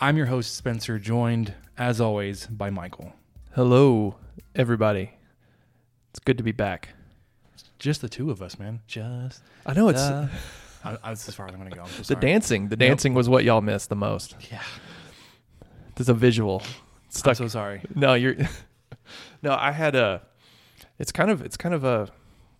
I'm 0.00 0.16
your 0.16 0.26
host, 0.26 0.54
Spencer, 0.54 0.98
joined 1.00 1.54
as 1.76 2.00
always 2.00 2.46
by 2.46 2.70
Michael. 2.70 3.14
Hello, 3.56 4.14
everybody. 4.54 5.10
It's 6.10 6.20
good 6.20 6.38
to 6.38 6.44
be 6.44 6.52
back. 6.52 6.90
Just 7.80 8.00
the 8.00 8.08
two 8.08 8.30
of 8.30 8.40
us, 8.40 8.60
man. 8.60 8.80
Just. 8.86 9.42
I 9.66 9.72
know 9.74 9.88
it's. 9.88 9.98
Uh, 10.00 10.28
I, 10.84 10.96
I, 11.02 11.10
as 11.10 11.24
far 11.34 11.48
as 11.48 11.52
I'm 11.54 11.58
going 11.58 11.72
to 11.72 11.76
go. 11.78 11.84
So 12.02 12.14
the 12.14 12.20
dancing. 12.20 12.68
The 12.68 12.76
dancing 12.76 13.12
nope. 13.12 13.16
was 13.16 13.28
what 13.28 13.42
y'all 13.42 13.60
missed 13.60 13.88
the 13.88 13.96
most. 13.96 14.36
Yeah. 14.52 14.62
There's 15.96 16.08
a 16.08 16.14
visual. 16.14 16.62
Stuck. 17.08 17.30
I'm 17.30 17.34
so 17.34 17.48
sorry. 17.48 17.82
No, 17.92 18.14
you're. 18.14 18.36
no, 19.42 19.56
I 19.58 19.72
had 19.72 19.96
a. 19.96 20.22
It's 21.00 21.10
kind 21.10 21.28
of. 21.30 21.42
It's 21.42 21.56
kind 21.56 21.74
of 21.74 21.82
a. 21.82 22.08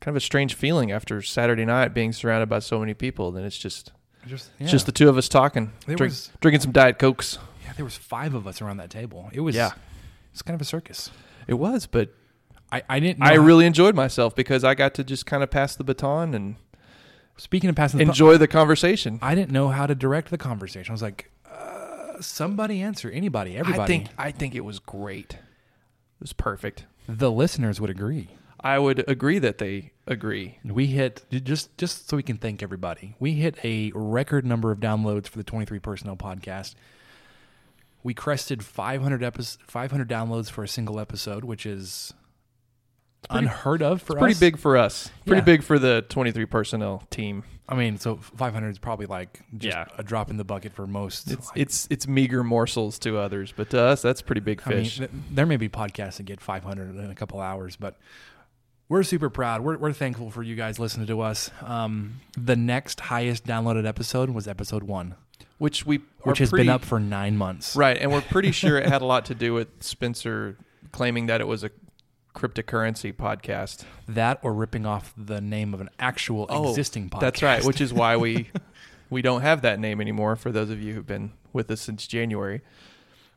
Kind 0.01 0.13
of 0.13 0.23
a 0.23 0.25
strange 0.25 0.55
feeling 0.55 0.91
after 0.93 1.23
Saturday 1.23 1.65
night 1.65 1.93
being 1.95 2.13
surrounded 2.13 2.49
by 2.49 2.59
so 2.61 2.79
many 2.81 2.95
people. 2.95 3.31
Then 3.33 3.45
it's 3.45 3.59
just 3.59 3.91
just, 4.29 4.51
yeah. 4.59 4.67
just 4.67 4.85
the 4.87 4.93
two 4.93 5.09
of 5.09 5.17
us 5.17 5.27
talking, 5.29 5.73
drink, 5.87 6.01
was, 6.01 6.31
drinking 6.41 6.61
some 6.61 6.73
diet 6.73 6.99
cokes. 6.99 7.39
Yeah, 7.65 7.73
there 7.73 7.85
was 7.85 7.97
five 7.97 8.35
of 8.35 8.47
us 8.47 8.61
around 8.63 8.77
that 8.77 8.91
table. 8.91 9.31
It 9.33 9.41
was 9.41 9.57
yeah, 9.57 9.71
it's 10.33 10.43
kind 10.43 10.55
of 10.55 10.61
a 10.61 10.65
circus. 10.67 11.11
It 11.47 11.55
was, 11.55 11.87
but 11.87 12.13
I, 12.71 12.83
I 12.91 13.01
didn't. 13.01 13.23
I 13.23 13.35
really 13.37 13.65
enjoyed 13.65 13.95
myself 13.95 14.37
because 14.37 14.65
I 14.65 14.75
got 14.75 14.93
to 14.95 15.05
just 15.05 15.25
kind 15.27 15.43
of 15.43 15.51
pass 15.51 15.77
the 15.77 15.83
baton 15.85 16.35
and 16.35 16.57
speaking 17.39 17.71
of 17.71 17.77
passing, 17.77 18.01
enjoy 18.03 18.33
the, 18.33 18.41
the 18.41 18.49
conversation. 18.49 19.19
I 19.23 19.35
didn't 19.35 19.53
know 19.53 19.69
how 19.69 19.87
to 19.87 19.95
direct 19.95 20.29
the 20.31 20.39
conversation. 20.39 20.91
I 20.91 20.93
was 20.93 21.03
like, 21.03 21.31
uh, 21.51 22.21
somebody 22.21 22.83
answer 22.83 23.11
anybody, 23.11 23.57
everybody. 23.57 23.83
I 23.83 23.87
think 23.87 24.09
I 24.19 24.31
think 24.31 24.55
it 24.55 24.63
was 24.65 24.79
great. 24.79 25.35
It 25.35 26.21
was 26.21 26.33
perfect. 26.35 26.85
The 27.09 27.31
listeners 27.31 27.81
would 27.81 27.89
agree. 27.91 28.29
I 28.61 28.79
would 28.79 29.05
agree 29.09 29.39
that 29.39 29.59
they 29.59 29.93
agree. 30.07 30.59
We 30.65 30.87
hit 30.89 31.25
just 31.31 31.77
just 31.79 32.09
so 32.11 32.17
we 32.17 32.23
can 32.23 32.39
thank 32.39 32.63
everybody. 32.63 33.15
We 33.21 33.35
hit 33.35 33.57
a 33.65 33.93
record 33.95 34.45
number 34.45 34.71
of 34.73 34.81
downloads 34.81 35.29
for 35.29 35.39
the 35.39 35.45
23 35.45 35.79
Personnel 35.79 36.17
podcast. 36.17 36.75
We 38.03 38.15
crested 38.15 38.65
500 38.65 39.23
episodes, 39.23 39.59
500 39.67 40.09
downloads 40.09 40.51
for 40.51 40.65
a 40.65 40.69
single 40.69 40.99
episode, 40.99 41.45
which 41.45 41.67
is 41.67 42.15
pretty, 43.29 43.47
unheard 43.47 43.83
of 43.83 44.01
for 44.03 44.17
us. 44.19 44.23
Pretty 44.23 44.39
big 44.41 44.59
for 44.59 44.77
us. 44.77 45.11
Pretty 45.27 45.41
yeah. 45.41 45.45
big 45.45 45.63
for 45.63 45.79
the 45.79 46.05
23 46.09 46.47
personnel 46.47 47.03
team. 47.11 47.43
I 47.69 47.75
mean, 47.75 47.99
so 47.99 48.17
500 48.17 48.71
is 48.71 48.79
probably 48.79 49.07
like 49.07 49.41
yeah. 49.61 49.85
a 49.99 50.03
drop 50.05 50.31
in 50.31 50.37
the 50.37 50.45
bucket 50.45 50.73
for 50.73 50.87
most. 50.87 51.31
It's 51.31 51.49
like, 51.49 51.57
it's 51.59 51.87
it's 51.91 52.09
meager 52.09 52.43
morsels 52.43 52.99
to 53.01 53.19
others, 53.19 53.53
but 53.55 53.71
to 53.71 53.81
us, 53.81 54.01
that's 54.03 54.23
pretty 54.23 54.41
big 54.41 54.63
fish. 54.63 54.99
I 54.99 55.01
mean, 55.03 55.11
th- 55.11 55.11
there 55.31 55.47
may 55.47 55.57
be 55.59 55.69
podcasts 55.69 56.17
that 56.17 56.23
get 56.25 56.41
500 56.41 56.97
in 56.97 57.11
a 57.11 57.15
couple 57.15 57.41
hours, 57.41 57.77
but 57.77 57.97
we're 58.89 59.03
super 59.03 59.29
proud. 59.31 59.61
We're, 59.61 59.77
we're 59.79 59.93
thankful 59.93 60.31
for 60.31 60.43
you 60.43 60.55
guys 60.57 60.79
listening 60.79 61.07
to 61.09 61.21
us. 61.21 61.51
Um, 61.63 62.21
the 62.37 62.57
next 62.57 63.01
highest 63.01 63.45
downloaded 63.45 63.87
episode 63.87 64.31
was 64.31 64.49
episode 64.49 64.83
one, 64.83 65.15
which 65.59 65.85
we 65.85 66.01
which 66.23 66.39
has 66.39 66.51
pretty, 66.51 66.65
been 66.65 66.71
up 66.71 66.85
for 66.85 66.99
nine 66.99 67.37
months, 67.37 67.77
right? 67.77 67.97
And 67.97 68.11
we're 68.11 68.23
pretty 68.23 68.51
sure 68.53 68.79
it 68.79 68.87
had 68.89 69.03
a 69.03 69.05
lot 69.07 69.27
to 69.27 69.35
do 69.35 69.53
with 69.55 69.83
Spencer 69.83 70.57
claiming 70.93 71.27
that 71.27 71.41
it 71.41 71.47
was 71.47 71.65
a 71.65 71.71
cryptocurrency 72.35 73.13
podcast. 73.13 73.85
That 74.09 74.39
or 74.43 74.55
ripping 74.55 74.87
off 74.87 75.13
the 75.17 75.41
name 75.41 75.75
of 75.75 75.81
an 75.81 75.91
actual 75.99 76.47
oh, 76.49 76.71
existing 76.71 77.11
podcast. 77.11 77.21
That's 77.21 77.43
right, 77.43 77.65
which 77.65 77.81
is 77.83 77.93
why 77.93 78.17
we 78.17 78.51
we 79.11 79.21
don't 79.23 79.43
have 79.43 79.61
that 79.63 79.79
name 79.79 80.01
anymore. 80.01 80.35
For 80.37 80.51
those 80.51 80.71
of 80.71 80.81
you 80.81 80.95
who've 80.95 81.07
been 81.07 81.33
with 81.53 81.71
us 81.71 81.83
since 81.83 82.07
January, 82.07 82.63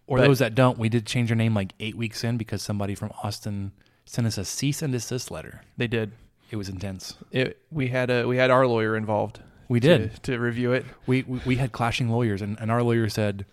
or 0.08 0.18
but, 0.18 0.28
those 0.28 0.40
that 0.40 0.56
don't, 0.56 0.78
we 0.78 0.88
did 0.88 1.06
change 1.06 1.30
our 1.30 1.36
name 1.36 1.54
like 1.54 1.74
eight 1.82 1.96
weeks 1.98 2.24
in 2.24 2.38
because 2.38 2.62
somebody 2.62 2.96
from 2.96 3.12
Austin 3.22 3.74
sent 4.06 4.28
us 4.28 4.38
a 4.38 4.46
cease 4.46 4.82
and 4.82 4.94
desist 4.94 5.32
letter. 5.32 5.62
They 5.78 5.88
did. 5.88 6.12
It 6.50 6.56
was 6.58 6.70
intense. 6.70 7.16
It, 7.32 7.60
we 7.72 7.88
had 7.88 8.10
a 8.10 8.28
we 8.28 8.38
had 8.38 8.52
our 8.52 8.68
lawyer 8.68 8.96
involved. 8.98 9.40
We 9.70 9.80
did 9.80 10.22
to, 10.24 10.38
review 10.38 10.74
it. 10.74 10.86
We, 11.08 11.24
we, 11.24 11.40
we 11.46 11.56
had 11.56 11.72
clashing 11.72 12.10
lawyers, 12.10 12.42
and, 12.42 12.60
and 12.60 12.70
our 12.70 12.84
lawyer 12.84 13.08
said, 13.08 13.46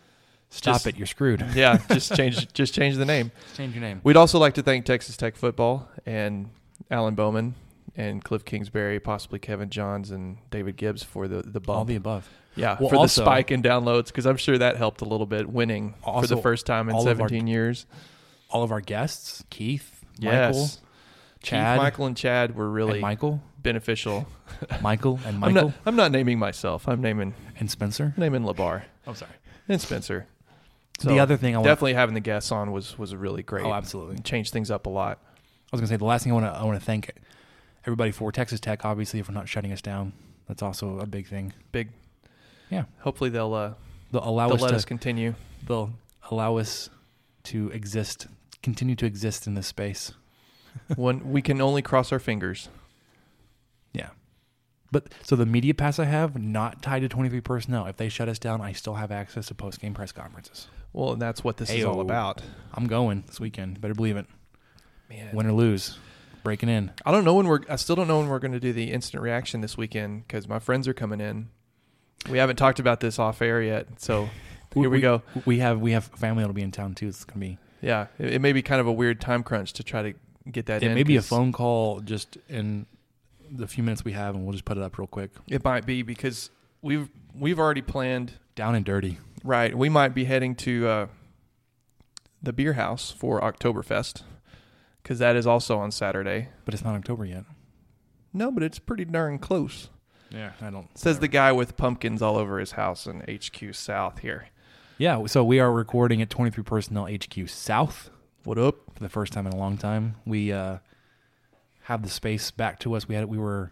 "Stop 0.50 0.74
just, 0.76 0.86
it, 0.88 0.96
you're 0.96 1.06
screwed." 1.06 1.46
yeah, 1.54 1.78
just 1.90 2.14
change 2.16 2.52
just 2.52 2.74
change 2.74 2.96
the 2.96 3.04
name. 3.04 3.30
Just 3.44 3.56
change 3.56 3.74
your 3.74 3.82
name. 3.82 4.00
We'd 4.02 4.16
also 4.16 4.40
like 4.40 4.54
to 4.54 4.62
thank 4.62 4.84
Texas 4.84 5.16
Tech 5.16 5.36
football 5.36 5.88
and 6.06 6.50
Alan 6.90 7.14
Bowman 7.14 7.54
and 7.96 8.22
Cliff 8.24 8.44
Kingsbury, 8.44 8.98
possibly 8.98 9.38
Kevin 9.38 9.70
Johns 9.70 10.10
and 10.10 10.38
David 10.50 10.76
Gibbs 10.76 11.04
for 11.04 11.28
the 11.28 11.42
the 11.42 11.60
bump. 11.60 11.78
all 11.78 11.84
the 11.84 11.94
above. 11.96 12.28
Yeah, 12.56 12.76
well, 12.80 12.88
for 12.88 12.96
also, 12.96 13.20
the 13.22 13.26
spike 13.28 13.52
in 13.52 13.62
downloads 13.62 14.06
because 14.06 14.26
I'm 14.26 14.38
sure 14.38 14.58
that 14.58 14.76
helped 14.76 15.02
a 15.02 15.04
little 15.04 15.26
bit. 15.26 15.48
Winning 15.48 15.94
for 16.02 16.26
the 16.26 16.36
first 16.36 16.66
time 16.66 16.88
in 16.88 17.00
17 17.00 17.42
our, 17.42 17.46
years. 17.48 17.86
All 18.50 18.64
of 18.64 18.72
our 18.72 18.80
guests, 18.80 19.44
Keith, 19.50 19.97
Yes. 20.18 20.54
Michael, 20.56 20.68
Chad, 21.42 21.74
Keith, 21.78 21.82
Michael, 21.82 22.06
and 22.06 22.16
Chad 22.16 22.54
were 22.56 22.68
really 22.70 22.92
and 22.94 23.00
Michael 23.00 23.42
beneficial. 23.62 24.26
Michael 24.80 25.20
and 25.24 25.38
Michael. 25.38 25.58
I'm 25.58 25.66
not, 25.66 25.74
I'm 25.86 25.96
not, 25.96 26.12
naming 26.12 26.38
myself. 26.38 26.88
I'm 26.88 27.00
naming 27.00 27.34
and 27.58 27.70
Spencer. 27.70 28.12
Naming 28.16 28.42
Labar. 28.42 28.80
I'm 28.80 28.82
oh, 29.08 29.12
sorry. 29.14 29.32
And 29.68 29.80
Spencer. 29.80 30.26
So 31.00 31.08
the 31.10 31.20
other 31.20 31.36
thing 31.36 31.54
I 31.54 31.62
definitely 31.62 31.92
want 31.92 32.00
having 32.00 32.14
the 32.14 32.20
guests 32.20 32.50
on 32.50 32.72
was 32.72 32.98
was 32.98 33.14
really 33.14 33.42
great. 33.44 33.64
Oh, 33.64 33.72
absolutely. 33.72 34.18
Changed 34.18 34.52
things 34.52 34.68
up 34.70 34.86
a 34.86 34.90
lot. 34.90 35.20
I 35.24 35.66
was 35.70 35.80
gonna 35.80 35.88
say 35.88 35.96
the 35.96 36.04
last 36.04 36.24
thing 36.24 36.32
I 36.32 36.34
want 36.34 36.46
to 36.46 36.50
I 36.50 36.64
want 36.64 36.78
to 36.78 36.84
thank 36.84 37.12
everybody 37.84 38.10
for 38.10 38.32
Texas 38.32 38.58
Tech. 38.58 38.84
Obviously, 38.84 39.22
for 39.22 39.30
not 39.32 39.48
shutting 39.48 39.70
us 39.70 39.80
down. 39.80 40.12
That's 40.48 40.60
also 40.62 40.98
a 40.98 41.06
big 41.06 41.28
thing. 41.28 41.52
Big. 41.70 41.90
Yeah. 42.68 42.84
Hopefully 43.00 43.30
they'll 43.30 43.54
uh, 43.54 43.74
they'll 44.10 44.24
allow 44.28 44.48
they'll 44.48 44.56
us 44.56 44.62
let 44.62 44.70
to, 44.70 44.76
us 44.76 44.84
continue. 44.84 45.34
They'll 45.68 45.92
allow 46.32 46.56
us 46.56 46.90
to 47.44 47.70
exist 47.70 48.26
continue 48.74 48.96
to 48.96 49.06
exist 49.06 49.46
in 49.46 49.54
this 49.54 49.66
space. 49.66 50.12
when 50.96 51.30
we 51.32 51.40
can 51.42 51.60
only 51.62 51.80
cross 51.82 52.12
our 52.12 52.18
fingers. 52.18 52.68
Yeah. 53.94 54.10
But 54.92 55.10
so 55.22 55.36
the 55.36 55.46
media 55.46 55.74
pass 55.74 55.98
I 55.98 56.04
have, 56.04 56.38
not 56.40 56.82
tied 56.82 57.00
to 57.00 57.08
23 57.08 57.40
personnel. 57.40 57.86
If 57.86 57.96
they 57.96 58.08
shut 58.10 58.28
us 58.28 58.38
down, 58.38 58.60
I 58.60 58.72
still 58.72 58.94
have 58.94 59.10
access 59.10 59.46
to 59.48 59.54
post 59.54 59.80
game 59.80 59.94
press 59.94 60.12
conferences. 60.12 60.68
Well, 60.92 61.12
and 61.12 61.20
that's 61.22 61.42
what 61.44 61.56
this 61.58 61.70
Ayo. 61.70 61.78
is 61.78 61.84
all 61.84 62.00
about. 62.00 62.40
I'm 62.74 62.86
going 62.86 63.24
this 63.26 63.38
weekend. 63.40 63.80
Better 63.80 63.94
believe 63.94 64.16
it. 64.18 64.26
Man, 65.10 65.34
win 65.34 65.46
or 65.46 65.52
lose, 65.52 65.98
breaking 66.42 66.68
in. 66.70 66.90
I 67.04 67.12
don't 67.12 67.24
know 67.24 67.34
when 67.36 67.46
we're. 67.46 67.60
I 67.68 67.76
still 67.76 67.96
don't 67.96 68.08
know 68.08 68.18
when 68.20 68.28
we're 68.28 68.38
going 68.38 68.52
to 68.52 68.60
do 68.60 68.72
the 68.74 68.90
instant 68.90 69.22
reaction 69.22 69.60
this 69.62 69.76
weekend 69.78 70.26
because 70.26 70.46
my 70.48 70.58
friends 70.58 70.86
are 70.88 70.94
coming 70.94 71.20
in. 71.20 71.48
We 72.30 72.36
haven't 72.38 72.56
talked 72.56 72.78
about 72.78 73.00
this 73.00 73.18
off 73.18 73.40
air 73.42 73.60
yet, 73.62 73.86
so 74.00 74.24
here 74.74 74.82
we, 74.82 74.88
we, 74.88 75.00
go. 75.00 75.22
We 75.46 75.58
have 75.58 75.80
we 75.80 75.92
have 75.92 76.04
family 76.04 76.42
that'll 76.42 76.54
be 76.54 76.62
in 76.62 76.72
town 76.72 76.94
too. 76.94 77.08
It's 77.08 77.24
gonna 77.24 77.40
be 77.40 77.58
yeah, 77.80 78.06
it, 78.18 78.34
it, 78.34 78.38
may 78.40 78.52
be 78.52 78.62
kind 78.62 78.80
of 78.80 78.86
a 78.86 78.92
weird 78.92 79.20
time 79.20 79.42
crunch 79.42 79.72
to 79.74 79.82
try 79.84 80.02
to 80.02 80.14
get 80.50 80.66
that. 80.66 80.82
It 80.82 80.94
may 80.94 81.02
be 81.02 81.16
a 81.16 81.22
phone 81.22 81.52
call 81.52 82.00
just 82.00 82.38
in 82.48 82.86
the 83.50 83.66
few 83.66 83.82
minutes 83.82 84.04
we 84.04 84.12
have, 84.12 84.34
and 84.34 84.44
we'll 84.44 84.52
just 84.52 84.64
put 84.64 84.76
it 84.76 84.82
up 84.82 84.98
real 84.98 85.06
quick. 85.06 85.30
It 85.48 85.64
might 85.64 85.86
be 85.86 86.02
because 86.02 86.50
we've 86.82 87.08
we've 87.34 87.58
already 87.58 87.82
planned 87.82 88.32
down 88.54 88.74
and 88.74 88.84
dirty. 88.84 89.18
Right, 89.44 89.76
we 89.76 89.88
might 89.88 90.10
be 90.14 90.24
heading 90.24 90.54
to 90.56 90.88
uh, 90.88 91.06
the 92.42 92.52
beer 92.52 92.72
house 92.74 93.10
for 93.12 93.40
Oktoberfest 93.40 94.22
because 95.02 95.20
that 95.20 95.36
is 95.36 95.46
also 95.46 95.78
on 95.78 95.90
Saturday. 95.90 96.48
But 96.64 96.74
it's 96.74 96.84
not 96.84 96.94
October 96.94 97.24
yet. 97.24 97.44
No, 98.32 98.50
but 98.50 98.62
it's 98.62 98.78
pretty 98.78 99.04
darn 99.04 99.38
close. 99.38 99.88
Yeah, 100.30 100.52
I 100.60 100.70
don't. 100.70 100.88
Says 100.98 101.16
whatever. 101.16 101.20
the 101.20 101.28
guy 101.28 101.52
with 101.52 101.76
pumpkins 101.76 102.20
all 102.20 102.36
over 102.36 102.58
his 102.58 102.72
house 102.72 103.06
in 103.06 103.20
HQ 103.20 103.74
South 103.74 104.18
here. 104.18 104.48
Yeah, 104.98 105.24
so 105.26 105.44
we 105.44 105.60
are 105.60 105.70
recording 105.70 106.20
at 106.22 106.28
23 106.28 106.64
Personnel 106.64 107.06
HQ 107.06 107.48
South. 107.48 108.10
What 108.42 108.58
up? 108.58 108.74
For 108.94 108.98
the 109.00 109.08
first 109.08 109.32
time 109.32 109.46
in 109.46 109.52
a 109.52 109.56
long 109.56 109.78
time, 109.78 110.16
we 110.26 110.50
uh, 110.50 110.78
have 111.82 112.02
the 112.02 112.08
space 112.08 112.50
back 112.50 112.80
to 112.80 112.94
us. 112.94 113.06
We 113.06 113.14
had 113.14 113.26
we 113.26 113.38
were, 113.38 113.70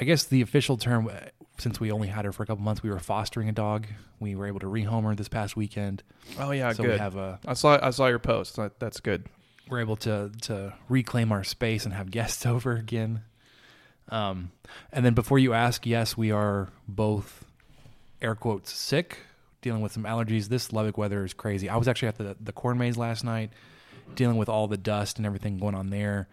I 0.00 0.04
guess 0.04 0.24
the 0.24 0.40
official 0.40 0.78
term, 0.78 1.08
uh, 1.08 1.10
since 1.58 1.78
we 1.78 1.92
only 1.92 2.08
had 2.08 2.24
her 2.24 2.32
for 2.32 2.44
a 2.44 2.46
couple 2.46 2.64
months, 2.64 2.82
we 2.82 2.88
were 2.88 2.98
fostering 2.98 3.50
a 3.50 3.52
dog. 3.52 3.86
We 4.20 4.34
were 4.34 4.46
able 4.46 4.60
to 4.60 4.66
rehome 4.66 5.02
her 5.04 5.14
this 5.14 5.28
past 5.28 5.54
weekend. 5.54 6.02
Oh 6.40 6.50
yeah, 6.52 6.72
so 6.72 6.84
good. 6.84 6.92
we 6.92 6.98
have 6.98 7.16
a. 7.16 7.38
I 7.46 7.52
saw 7.52 7.78
I 7.84 7.90
saw 7.90 8.06
your 8.06 8.18
post. 8.18 8.58
That's 8.78 9.00
good. 9.00 9.26
We're 9.68 9.80
able 9.80 9.96
to 9.96 10.30
to 10.42 10.72
reclaim 10.88 11.30
our 11.30 11.44
space 11.44 11.84
and 11.84 11.92
have 11.92 12.10
guests 12.10 12.46
over 12.46 12.72
again. 12.72 13.20
Um, 14.08 14.52
and 14.90 15.04
then 15.04 15.12
before 15.12 15.38
you 15.38 15.52
ask, 15.52 15.84
yes, 15.84 16.16
we 16.16 16.30
are 16.30 16.70
both 16.88 17.44
air 18.22 18.34
quotes 18.34 18.72
sick, 18.72 19.18
dealing 19.62 19.80
with 19.80 19.92
some 19.92 20.04
allergies. 20.04 20.48
This 20.48 20.72
Lubbock 20.72 20.98
weather 20.98 21.24
is 21.24 21.34
crazy. 21.34 21.68
I 21.68 21.76
was 21.76 21.88
actually 21.88 22.08
at 22.08 22.18
the 22.18 22.36
the 22.40 22.52
corn 22.52 22.78
maze 22.78 22.96
last 22.96 23.24
night, 23.24 23.50
dealing 24.14 24.36
with 24.36 24.48
all 24.48 24.66
the 24.68 24.76
dust 24.76 25.18
and 25.18 25.26
everything 25.26 25.58
going 25.58 25.74
on 25.74 25.90
there. 25.90 26.28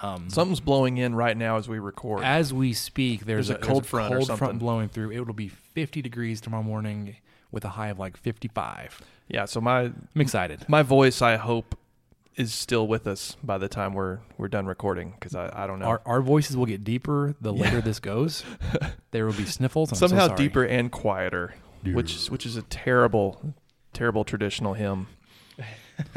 Um, 0.00 0.30
Something's 0.30 0.60
blowing 0.60 0.96
in 0.96 1.14
right 1.14 1.36
now 1.36 1.58
as 1.58 1.68
we 1.68 1.78
record. 1.78 2.24
As 2.24 2.52
we 2.54 2.72
speak, 2.72 3.26
there's, 3.26 3.48
there's 3.48 3.58
a, 3.58 3.60
a, 3.62 3.66
cold 3.66 3.82
there's 3.84 3.90
front, 3.90 4.14
cold 4.26 4.38
front 4.38 4.58
blowing 4.58 4.88
through. 4.88 5.10
It 5.10 5.20
will 5.26 5.34
be 5.34 5.48
50 5.48 6.00
degrees 6.00 6.40
tomorrow 6.40 6.62
morning 6.62 7.16
with 7.50 7.66
a 7.66 7.68
high 7.68 7.88
of 7.88 7.98
like 7.98 8.16
55. 8.16 9.02
Yeah, 9.28 9.44
so 9.44 9.60
my 9.60 9.80
I'm 9.82 9.92
excited. 10.20 10.64
My 10.66 10.82
voice, 10.82 11.20
I 11.20 11.36
hope, 11.36 11.76
is 12.36 12.52
still 12.54 12.86
with 12.86 13.06
us 13.06 13.36
by 13.42 13.58
the 13.58 13.68
time 13.68 13.92
we're 13.92 14.18
we're 14.38 14.48
done 14.48 14.66
recording 14.66 15.10
because 15.12 15.34
I, 15.34 15.64
I 15.64 15.66
don't 15.66 15.78
know. 15.78 15.86
Our, 15.86 16.02
our 16.06 16.22
voices 16.22 16.56
will 16.56 16.66
get 16.66 16.84
deeper 16.84 17.34
the 17.40 17.52
later 17.52 17.80
this 17.80 18.00
goes. 18.00 18.42
there 19.10 19.26
will 19.26 19.32
be 19.34 19.44
sniffles. 19.44 19.96
Somehow 19.96 20.28
so 20.28 20.36
deeper 20.36 20.64
and 20.64 20.90
quieter, 20.90 21.54
which 21.84 22.26
which 22.28 22.46
is 22.46 22.56
a 22.56 22.62
terrible, 22.62 23.54
terrible 23.92 24.24
traditional 24.24 24.74
hymn. 24.74 25.06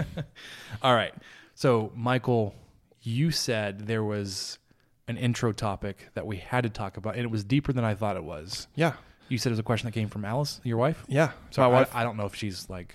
All 0.81 0.95
right. 0.95 1.13
So 1.53 1.91
Michael, 1.95 2.55
you 3.01 3.31
said 3.31 3.87
there 3.87 4.03
was 4.03 4.59
an 5.07 5.17
intro 5.17 5.51
topic 5.51 6.09
that 6.15 6.25
we 6.25 6.37
had 6.37 6.61
to 6.63 6.69
talk 6.69 6.97
about, 6.97 7.15
and 7.15 7.23
it 7.23 7.31
was 7.31 7.43
deeper 7.43 7.73
than 7.73 7.83
I 7.83 7.93
thought 7.93 8.15
it 8.15 8.23
was. 8.23 8.67
Yeah. 8.75 8.93
You 9.27 9.39
said 9.39 9.49
it 9.49 9.53
was 9.53 9.59
a 9.59 9.63
question 9.63 9.87
that 9.87 9.93
came 9.93 10.07
from 10.07 10.23
Alice, 10.23 10.61
your 10.63 10.77
wife. 10.77 11.03
Yeah. 11.07 11.31
So 11.49 11.63
I, 11.63 11.67
wife. 11.67 11.95
I 11.95 12.03
don't 12.03 12.15
know 12.15 12.25
if 12.25 12.35
she's 12.35 12.69
like 12.69 12.93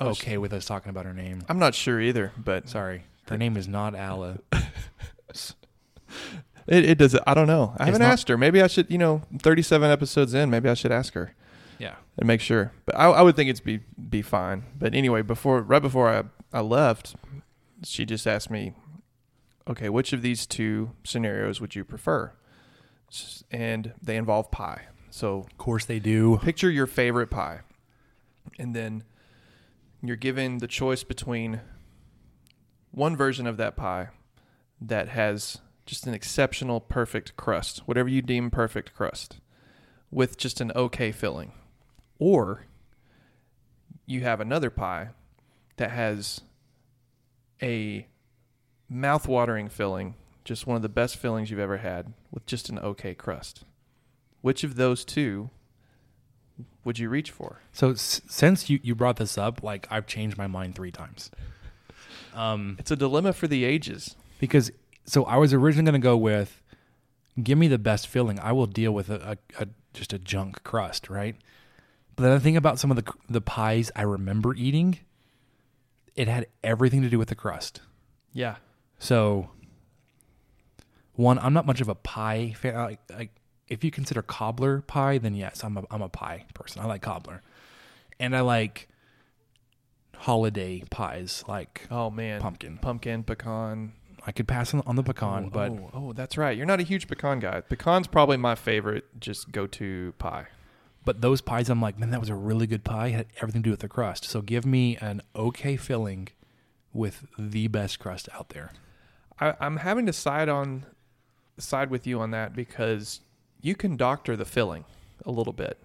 okay 0.00 0.38
with 0.38 0.52
us 0.52 0.64
talking 0.64 0.90
about 0.90 1.04
her 1.04 1.12
name. 1.14 1.42
I'm 1.48 1.58
not 1.58 1.74
sure 1.74 2.00
either, 2.00 2.32
but 2.38 2.68
Sorry, 2.68 3.04
her 3.28 3.36
name 3.36 3.56
is 3.56 3.68
not 3.68 3.94
Alla. 3.94 4.38
it, 5.30 5.54
it 6.66 6.98
does. 6.98 7.18
I 7.26 7.34
don't 7.34 7.46
know. 7.46 7.74
I 7.78 7.84
haven't 7.86 8.00
not- 8.00 8.12
asked 8.12 8.28
her. 8.28 8.38
Maybe 8.38 8.62
I 8.62 8.66
should. 8.66 8.90
You 8.90 8.98
know, 8.98 9.22
37 9.42 9.90
episodes 9.90 10.34
in, 10.34 10.50
maybe 10.50 10.68
I 10.68 10.74
should 10.74 10.92
ask 10.92 11.12
her 11.14 11.34
yeah, 11.78 11.94
and 12.18 12.26
make 12.26 12.40
sure. 12.40 12.72
But 12.86 12.96
I, 12.96 13.06
I 13.10 13.22
would 13.22 13.36
think 13.36 13.50
it's 13.50 13.60
be 13.60 13.80
be 14.08 14.22
fine. 14.22 14.64
But 14.78 14.94
anyway, 14.94 15.22
before 15.22 15.60
right 15.62 15.82
before 15.82 16.08
I 16.08 16.24
I 16.56 16.60
left, 16.60 17.14
she 17.84 18.04
just 18.04 18.26
asked 18.26 18.50
me, 18.50 18.72
okay, 19.68 19.88
which 19.88 20.12
of 20.12 20.22
these 20.22 20.46
two 20.46 20.92
scenarios 21.04 21.60
would 21.60 21.74
you 21.74 21.84
prefer? 21.84 22.32
And 23.50 23.92
they 24.00 24.16
involve 24.16 24.52
pie. 24.52 24.82
So 25.10 25.38
of 25.40 25.58
course 25.58 25.84
they 25.84 25.98
do. 25.98 26.38
picture 26.38 26.70
your 26.70 26.86
favorite 26.86 27.28
pie 27.30 27.60
and 28.58 28.74
then 28.76 29.02
you're 30.02 30.16
given 30.16 30.58
the 30.58 30.66
choice 30.66 31.04
between 31.04 31.60
one 32.90 33.16
version 33.16 33.46
of 33.46 33.56
that 33.58 33.76
pie 33.76 34.08
that 34.80 35.08
has 35.08 35.58
just 35.86 36.06
an 36.06 36.14
exceptional 36.14 36.80
perfect 36.80 37.36
crust, 37.36 37.82
whatever 37.86 38.08
you 38.08 38.22
deem 38.22 38.50
perfect 38.50 38.94
crust, 38.94 39.40
with 40.10 40.38
just 40.38 40.60
an 40.60 40.72
okay 40.74 41.12
filling. 41.12 41.52
Or 42.18 42.66
you 44.06 44.22
have 44.22 44.40
another 44.40 44.70
pie 44.70 45.10
that 45.76 45.90
has 45.90 46.40
a 47.62 48.06
mouthwatering 48.90 49.70
filling, 49.70 50.14
just 50.44 50.66
one 50.66 50.76
of 50.76 50.82
the 50.82 50.88
best 50.88 51.16
fillings 51.16 51.50
you've 51.50 51.60
ever 51.60 51.78
had, 51.78 52.12
with 52.30 52.46
just 52.46 52.68
an 52.68 52.78
okay 52.78 53.14
crust. 53.14 53.64
Which 54.40 54.64
of 54.64 54.76
those 54.76 55.04
two 55.04 55.50
would 56.84 56.98
you 56.98 57.08
reach 57.08 57.30
for? 57.30 57.60
So 57.72 57.90
s- 57.90 58.20
since 58.28 58.70
you, 58.70 58.80
you 58.82 58.94
brought 58.94 59.16
this 59.16 59.36
up, 59.36 59.62
like 59.62 59.86
I've 59.90 60.06
changed 60.06 60.38
my 60.38 60.46
mind 60.46 60.74
three 60.74 60.90
times. 60.90 61.30
Um, 62.34 62.76
it's 62.78 62.90
a 62.90 62.96
dilemma 62.96 63.32
for 63.32 63.46
the 63.46 63.64
ages. 63.64 64.16
Because 64.38 64.70
so 65.04 65.24
I 65.24 65.36
was 65.36 65.52
originally 65.52 65.84
going 65.92 66.00
to 66.00 66.04
go 66.04 66.16
with, 66.16 66.62
give 67.42 67.58
me 67.58 67.68
the 67.68 67.78
best 67.78 68.06
filling. 68.06 68.38
I 68.40 68.52
will 68.52 68.66
deal 68.66 68.92
with 68.92 69.10
a, 69.10 69.38
a, 69.58 69.62
a 69.64 69.68
just 69.92 70.12
a 70.12 70.18
junk 70.18 70.62
crust, 70.62 71.10
right? 71.10 71.36
But 72.16 72.24
then 72.24 72.32
I 72.32 72.38
think 72.38 72.56
about 72.56 72.78
some 72.78 72.90
of 72.90 72.96
the 73.04 73.12
the 73.28 73.40
pies 73.40 73.90
I 73.94 74.02
remember 74.02 74.54
eating. 74.54 74.98
It 76.16 76.28
had 76.28 76.46
everything 76.62 77.02
to 77.02 77.10
do 77.10 77.18
with 77.18 77.28
the 77.28 77.34
crust. 77.34 77.80
Yeah. 78.32 78.56
So 78.98 79.50
one, 81.14 81.38
I'm 81.38 81.52
not 81.52 81.66
much 81.66 81.80
of 81.82 81.88
a 81.88 81.94
pie 81.94 82.54
fan. 82.56 82.74
Like, 82.74 83.00
like 83.12 83.39
if 83.70 83.84
you 83.84 83.90
consider 83.92 84.20
cobbler 84.20 84.82
pie, 84.82 85.16
then 85.18 85.34
yes, 85.34 85.62
I'm 85.64 85.78
a 85.78 85.84
I'm 85.90 86.02
a 86.02 86.08
pie 86.10 86.44
person. 86.52 86.82
I 86.82 86.86
like 86.86 87.00
cobbler, 87.00 87.40
and 88.18 88.36
I 88.36 88.40
like 88.40 88.88
holiday 90.16 90.84
pies 90.90 91.42
like 91.48 91.86
oh 91.90 92.10
man 92.10 92.42
pumpkin 92.42 92.76
pumpkin 92.76 93.22
pecan 93.22 93.90
I 94.26 94.32
could 94.32 94.46
pass 94.46 94.74
on, 94.74 94.96
the 94.96 95.02
pecan, 95.02 95.46
oh, 95.46 95.50
but 95.50 95.70
oh, 95.70 95.90
oh, 95.94 96.12
that's 96.12 96.36
right. 96.36 96.54
You're 96.54 96.66
not 96.66 96.78
a 96.78 96.82
huge 96.82 97.08
pecan 97.08 97.40
guy. 97.40 97.62
Pecan's 97.62 98.06
probably 98.06 98.36
my 98.36 98.54
favorite, 98.54 99.06
just 99.18 99.50
go 99.50 99.66
to 99.68 100.12
pie. 100.18 100.48
But 101.06 101.22
those 101.22 101.40
pies, 101.40 101.70
I'm 101.70 101.80
like, 101.80 101.98
man, 101.98 102.10
that 102.10 102.20
was 102.20 102.28
a 102.28 102.34
really 102.34 102.66
good 102.66 102.84
pie. 102.84 103.06
It 103.06 103.12
had 103.12 103.26
everything 103.40 103.62
to 103.62 103.68
do 103.68 103.70
with 103.70 103.80
the 103.80 103.88
crust. 103.88 104.26
So 104.26 104.42
give 104.42 104.66
me 104.66 104.98
an 104.98 105.22
okay 105.34 105.74
filling 105.78 106.28
with 106.92 107.24
the 107.38 107.66
best 107.68 107.98
crust 107.98 108.28
out 108.34 108.50
there. 108.50 108.72
I, 109.40 109.54
am 109.58 109.78
having 109.78 110.04
to 110.04 110.12
side 110.12 110.50
on 110.50 110.84
side 111.56 111.88
with 111.88 112.06
you 112.06 112.20
on 112.20 112.30
that 112.32 112.54
because 112.54 113.20
you 113.62 113.74
can 113.74 113.96
doctor 113.96 114.36
the 114.36 114.44
filling 114.44 114.84
a 115.24 115.30
little 115.30 115.52
bit. 115.52 115.78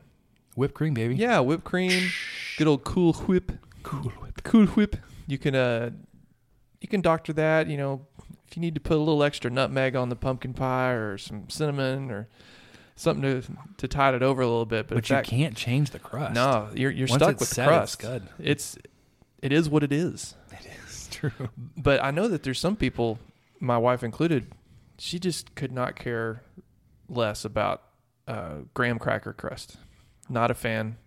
Whipped 0.56 0.74
cream, 0.74 0.94
baby. 0.94 1.16
Yeah, 1.16 1.40
whipped 1.40 1.66
cream, 1.66 2.12
good 2.58 2.68
old 2.68 2.84
cool 2.84 3.14
whip, 3.14 3.52
cool 3.84 4.12
whip, 4.12 4.42
cool 4.44 4.66
whip. 4.68 4.96
You 5.28 5.38
can 5.38 5.56
uh, 5.56 5.90
you 6.80 6.88
can 6.88 7.02
doctor 7.02 7.34
that. 7.34 7.68
You 7.68 7.76
know, 7.78 8.06
if 8.48 8.56
you 8.56 8.62
need 8.62 8.76
to 8.76 8.82
put 8.82 8.96
a 8.96 9.00
little 9.00 9.22
extra 9.22 9.52
nutmeg 9.52 9.96
on 9.98 10.08
the 10.10 10.16
pumpkin 10.16 10.54
pie 10.54 10.92
or 10.94 11.18
some 11.18 11.50
cinnamon 11.50 12.10
or 12.10 12.30
something 12.96 13.42
to 13.42 13.52
to 13.78 13.88
tide 13.90 14.14
it 14.16 14.24
over 14.24 14.42
a 14.42 14.48
little 14.48 14.66
bit. 14.66 14.88
But, 14.88 14.96
but 14.96 15.10
you 15.10 15.18
that, 15.18 15.26
can't 15.26 15.58
change 15.58 15.90
the 15.92 16.00
crust. 16.00 16.34
No, 16.36 16.70
you're 16.74 16.92
you're 16.92 17.08
Once 17.10 17.22
stuck 17.22 17.40
with 17.40 17.50
the 17.50 17.64
crust. 17.64 17.96
It's 17.96 18.02
good. 18.10 18.24
It's 18.40 18.78
it 19.42 19.52
is 19.52 19.70
what 19.70 19.84
it 19.84 19.92
is. 19.92 20.36
It 20.54 20.68
is 20.88 21.10
true. 21.12 21.50
But 21.78 22.02
I 22.02 22.12
know 22.12 22.30
that 22.30 22.44
there's 22.44 22.60
some 22.60 22.78
people, 22.78 23.20
my 23.60 23.78
wife 23.78 24.04
included, 24.04 24.48
she 24.98 25.20
just 25.20 25.54
could 25.56 25.74
not 25.74 25.98
care 25.98 26.44
less 27.10 27.46
about 27.46 27.82
uh, 28.28 28.56
graham 28.74 29.00
cracker 29.00 29.34
crust. 29.34 29.78
Not 30.30 30.50
a 30.50 30.54
fan. 30.56 30.98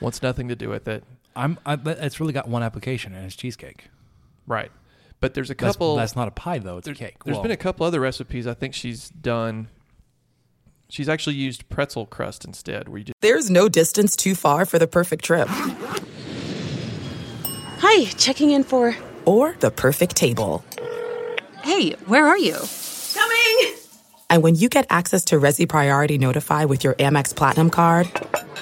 Wants 0.00 0.22
nothing 0.22 0.48
to 0.48 0.56
do 0.56 0.68
with 0.68 0.86
it. 0.88 1.02
I'm. 1.36 1.58
I, 1.66 1.78
it's 1.86 2.20
really 2.20 2.32
got 2.32 2.48
one 2.48 2.62
application, 2.62 3.12
and 3.12 3.26
it's 3.26 3.34
cheesecake. 3.36 3.90
Right. 4.46 4.70
But 5.20 5.34
there's 5.34 5.50
a 5.50 5.54
couple. 5.54 5.96
That's, 5.96 6.16
not 6.16 6.28
a 6.28 6.30
pie 6.30 6.58
though; 6.58 6.78
it's 6.78 6.88
a 6.88 6.94
cake. 6.94 7.22
There's 7.24 7.34
Well, 7.36 7.42
been 7.42 7.52
a 7.52 7.56
couple 7.56 7.86
other 7.86 8.00
recipes 8.00 8.46
I 8.46 8.54
think 8.54 8.74
she's 8.74 9.10
done. 9.10 9.68
She's 10.88 11.08
actually 11.08 11.36
used 11.36 11.68
pretzel 11.68 12.06
crust 12.06 12.44
instead, 12.44 12.88
where 12.88 12.98
you 12.98 13.04
just 13.04 13.14
There's 13.20 13.48
no 13.48 13.68
distance 13.68 14.16
too 14.16 14.34
far 14.34 14.64
for 14.66 14.78
the 14.80 14.88
perfect 14.88 15.24
trip 15.24 15.46
Hi, 17.48 18.04
checking 18.16 18.50
in 18.50 18.64
for. 18.64 18.94
or 19.24 19.54
the 19.60 19.70
perfect 19.70 20.16
table. 20.16 20.64
Hey, 21.62 21.92
where 22.06 22.26
are 22.26 22.38
you? 22.38 22.56
Coming! 23.14 23.79
And 24.30 24.44
when 24.44 24.54
you 24.54 24.68
get 24.68 24.86
access 24.90 25.24
to 25.26 25.40
Resy 25.40 25.68
Priority 25.68 26.18
Notify 26.18 26.64
with 26.66 26.84
your 26.84 26.94
Amex 26.94 27.34
Platinum 27.34 27.68
card, 27.68 28.06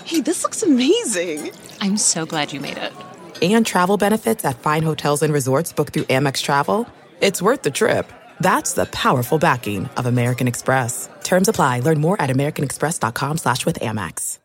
hey, 0.06 0.22
this 0.22 0.42
looks 0.42 0.62
amazing! 0.62 1.50
I'm 1.82 1.98
so 1.98 2.24
glad 2.24 2.54
you 2.54 2.58
made 2.60 2.78
it. 2.78 2.90
And 3.42 3.66
travel 3.66 3.98
benefits 3.98 4.44
at 4.46 4.58
fine 4.58 4.82
hotels 4.82 5.20
and 5.20 5.30
resorts 5.30 5.74
booked 5.74 5.92
through 5.92 6.04
Amex 6.04 6.40
Travel, 6.40 6.88
it's 7.20 7.42
worth 7.42 7.62
the 7.62 7.70
trip. 7.70 8.10
That's 8.40 8.72
the 8.72 8.86
powerful 8.86 9.38
backing 9.38 9.86
of 9.98 10.06
American 10.06 10.48
Express. 10.48 11.08
Terms 11.22 11.48
apply. 11.48 11.80
Learn 11.80 12.00
more 12.00 12.18
at 12.22 12.30
americanexpress.com 12.30 13.36
slash 13.36 13.66
with 13.66 13.80
Amex. 13.80 14.38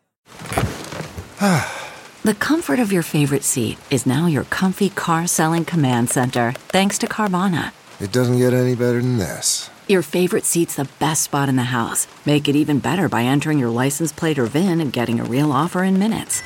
the 2.23 2.33
comfort 2.35 2.79
of 2.79 2.91
your 2.91 3.03
favorite 3.03 3.43
seat 3.45 3.77
is 3.89 4.05
now 4.05 4.25
your 4.25 4.43
comfy 4.45 4.89
car 4.89 5.27
selling 5.27 5.63
command 5.63 6.09
center, 6.09 6.53
thanks 6.67 6.97
to 6.97 7.07
Carvana. 7.07 7.71
It 8.01 8.11
doesn't 8.11 8.39
get 8.39 8.53
any 8.53 8.75
better 8.75 8.99
than 8.99 9.17
this. 9.19 9.69
Your 9.89 10.01
favorite 10.01 10.45
seat's 10.45 10.75
the 10.75 10.87
best 10.99 11.23
spot 11.23 11.49
in 11.49 11.57
the 11.57 11.63
house. 11.65 12.07
Make 12.25 12.47
it 12.47 12.55
even 12.55 12.79
better 12.79 13.09
by 13.09 13.23
entering 13.23 13.59
your 13.59 13.67
license 13.69 14.13
plate 14.13 14.39
or 14.39 14.45
VIN 14.45 14.79
and 14.79 14.93
getting 14.93 15.19
a 15.19 15.25
real 15.25 15.51
offer 15.51 15.83
in 15.83 15.99
minutes. 15.99 16.41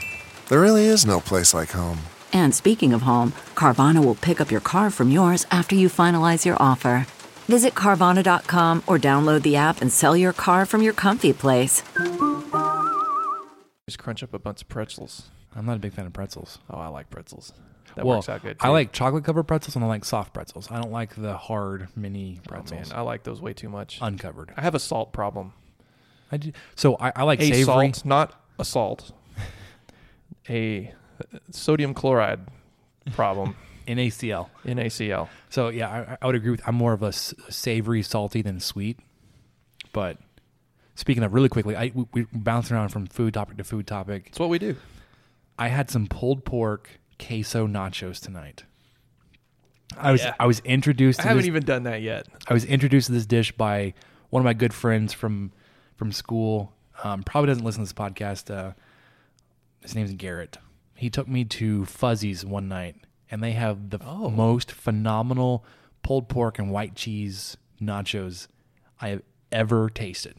There 0.50 0.62
really 0.62 0.86
is 0.86 1.06
no 1.06 1.20
place 1.20 1.54
like 1.54 1.70
home. 1.70 2.00
And 2.34 2.56
speaking 2.56 2.94
of 2.94 3.04
home, 3.04 3.34
Carvana 3.54 4.04
will 4.04 4.16
pick 4.16 4.42
up 4.42 4.50
your 4.50 4.60
car 4.60 4.90
from 4.90 5.12
yours 5.12 5.46
after 5.52 5.76
you 5.76 5.88
finalize 5.88 6.46
your 6.48 6.58
offer. 6.60 7.06
Visit 7.48 7.76
Carvana.com 7.76 8.82
or 8.88 8.98
download 8.98 9.44
the 9.44 9.56
app 9.56 9.82
and 9.82 9.92
sell 9.94 10.18
your 10.18 10.34
car 10.34 10.66
from 10.66 10.82
your 10.82 10.94
comfy 10.94 11.32
place. 11.32 11.84
Just 13.88 14.00
crunch 14.00 14.24
up 14.24 14.34
a 14.34 14.40
bunch 14.40 14.64
of 14.64 14.68
pretzels. 14.68 15.30
I'm 15.56 15.68
not 15.68 15.76
a 15.76 15.80
big 15.80 15.94
fan 15.94 16.08
of 16.08 16.14
pretzels. 16.14 16.58
Oh, 16.72 16.80
I 16.80 16.88
like 16.88 17.12
pretzels 17.12 17.54
that 17.98 18.06
well, 18.06 18.20
works 18.20 18.30
out 18.30 18.42
good. 18.44 18.60
Too. 18.60 18.66
I 18.66 18.70
like 18.70 18.94
chocolate 18.94 19.24
covered 19.26 19.44
pretzels 19.44 19.76
and 19.76 19.84
I 19.84 19.88
like 19.88 20.06
soft 20.06 20.34
pretzels. 20.34 20.72
I 20.72 20.76
don't 20.80 20.92
like 20.92 21.16
the 21.16 21.36
hard 21.36 21.90
mini 21.96 22.40
pretzels. 22.48 22.88
Oh, 22.92 22.94
man, 22.94 23.00
I 23.00 23.02
like 23.02 23.24
those 23.24 23.42
way 23.42 23.54
too 23.54 23.70
much. 23.70 23.98
Uncovered. 24.02 24.54
I 24.56 24.62
have 24.62 24.76
a 24.76 24.80
salt 24.80 25.12
problem. 25.12 25.54
I 26.32 26.38
do. 26.38 26.52
So 26.76 26.96
I, 27.00 27.12
I 27.16 27.24
like 27.24 27.42
a 27.42 27.48
savory. 27.52 27.64
salt, 27.94 28.06
not 28.06 28.40
a 28.60 28.66
salt. 28.66 29.12
a 30.50 30.94
uh, 31.20 31.38
sodium 31.52 31.94
chloride 31.96 32.42
problem. 33.14 33.56
NaCl. 33.88 34.48
NaCl. 34.66 35.28
So 35.50 35.70
yeah, 35.70 35.90
I, 35.90 36.18
I, 36.22 36.26
would 36.28 36.36
agree 36.36 36.52
with. 36.52 36.62
I'm 36.68 36.76
more 36.76 36.94
of 36.94 37.02
a 37.04 37.08
s- 37.08 37.34
savory, 37.50 38.04
salty 38.04 38.42
than 38.44 38.60
sweet. 38.60 39.00
But 39.94 40.18
speaking 40.96 41.24
of 41.24 41.34
really 41.34 41.50
quickly, 41.50 41.76
I 41.76 41.92
we, 41.96 42.06
we 42.14 42.28
bouncing 42.34 42.76
around 42.76 42.90
from 42.90 43.08
food 43.08 43.34
topic 43.34 43.58
to 43.58 43.64
food 43.64 43.88
topic. 43.88 44.26
It's 44.28 44.40
what 44.40 44.50
we 44.50 44.60
do. 44.60 44.76
I 45.58 45.70
had 45.70 45.90
some 45.90 46.06
pulled 46.06 46.46
pork 46.46 47.00
queso 47.20 47.68
nachos 47.68 48.22
tonight. 48.22 48.64
I 49.98 50.12
was 50.12 50.22
yeah. 50.22 50.34
I 50.40 50.46
was 50.48 50.60
introduced. 50.62 51.20
I 51.20 51.24
haven't 51.24 51.38
this, 51.38 51.46
even 51.48 51.64
done 51.64 51.84
that 51.84 52.02
yet. 52.02 52.28
I 52.48 52.54
was 52.54 52.66
introduced 52.66 53.08
to 53.08 53.14
this 53.14 53.26
dish 53.26 53.52
by 53.54 53.94
one 54.30 54.42
of 54.42 54.46
my 54.46 54.54
good 54.54 54.74
friends 54.74 55.14
from 55.14 55.52
from 55.96 56.12
school. 56.12 56.74
Um, 57.04 57.24
probably 57.24 57.48
doesn't 57.48 57.64
listen 57.64 57.86
to 57.86 57.94
this 57.94 58.00
podcast. 58.00 58.54
Uh, 58.54 58.74
his 59.82 59.96
name's 59.96 60.14
Garrett. 60.14 60.58
He 60.96 61.10
took 61.10 61.28
me 61.28 61.46
to 61.46 61.86
Fuzzy's 61.86 62.46
one 62.46 62.68
night, 62.68 62.96
and 63.32 63.42
they 63.42 63.52
have 63.52 63.90
the 63.92 64.00
oh. 64.04 64.30
most 64.30 64.72
phenomenal 64.72 65.64
pulled 66.04 66.28
pork 66.28 66.60
and 66.60 66.72
white 66.72 66.96
cheese 66.96 67.56
nachos 67.82 68.48
I 69.00 69.10
have 69.10 69.22
ever 69.52 69.90
tasted. 69.90 70.38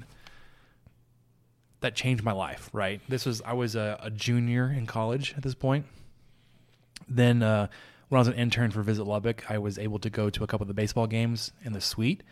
That 1.81 1.95
changed 1.95 2.23
my 2.23 2.33
life. 2.33 2.69
Right. 2.73 3.01
This 3.09 3.25
was 3.25 3.41
I 3.43 3.55
was 3.55 3.75
a, 3.77 3.99
a 4.03 4.11
junior 4.11 4.71
in 4.71 4.85
college 4.87 5.33
at 5.39 5.43
this 5.43 5.55
point. 5.55 5.87
Then 7.07 7.43
uh, 7.43 7.69
when 8.09 8.19
I 8.19 8.21
was 8.21 8.29
an 8.29 8.35
intern 8.35 8.71
for 8.71 8.83
Visit 8.83 9.05
Lubbock, 9.05 9.49
I 9.51 9.59
was 9.59 9.79
able 9.79 9.99
to 10.01 10.11
go 10.11 10.31
to 10.31 10.43
a 10.43 10.47
couple 10.47 10.65
of 10.65 10.69
the 10.69 10.75
baseball 10.75 11.07
games 11.07 11.53
in 11.65 11.75
the 11.75 11.81
suite. 11.81 12.23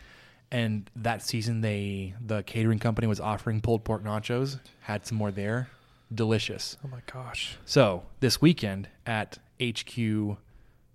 And 0.51 0.89
that 0.95 1.21
season, 1.21 1.61
they 1.61 2.15
the 2.25 2.41
catering 2.43 2.79
company 2.79 3.05
was 3.05 3.19
offering 3.19 3.61
pulled 3.61 3.83
pork 3.83 4.03
nachos. 4.03 4.59
Had 4.81 5.05
some 5.05 5.17
more 5.17 5.29
there, 5.29 5.67
delicious. 6.13 6.77
Oh 6.85 6.87
my 6.87 7.01
gosh! 7.11 7.57
So 7.65 8.03
this 8.21 8.39
weekend 8.41 8.87
at 9.05 9.39
HQ 9.61 10.37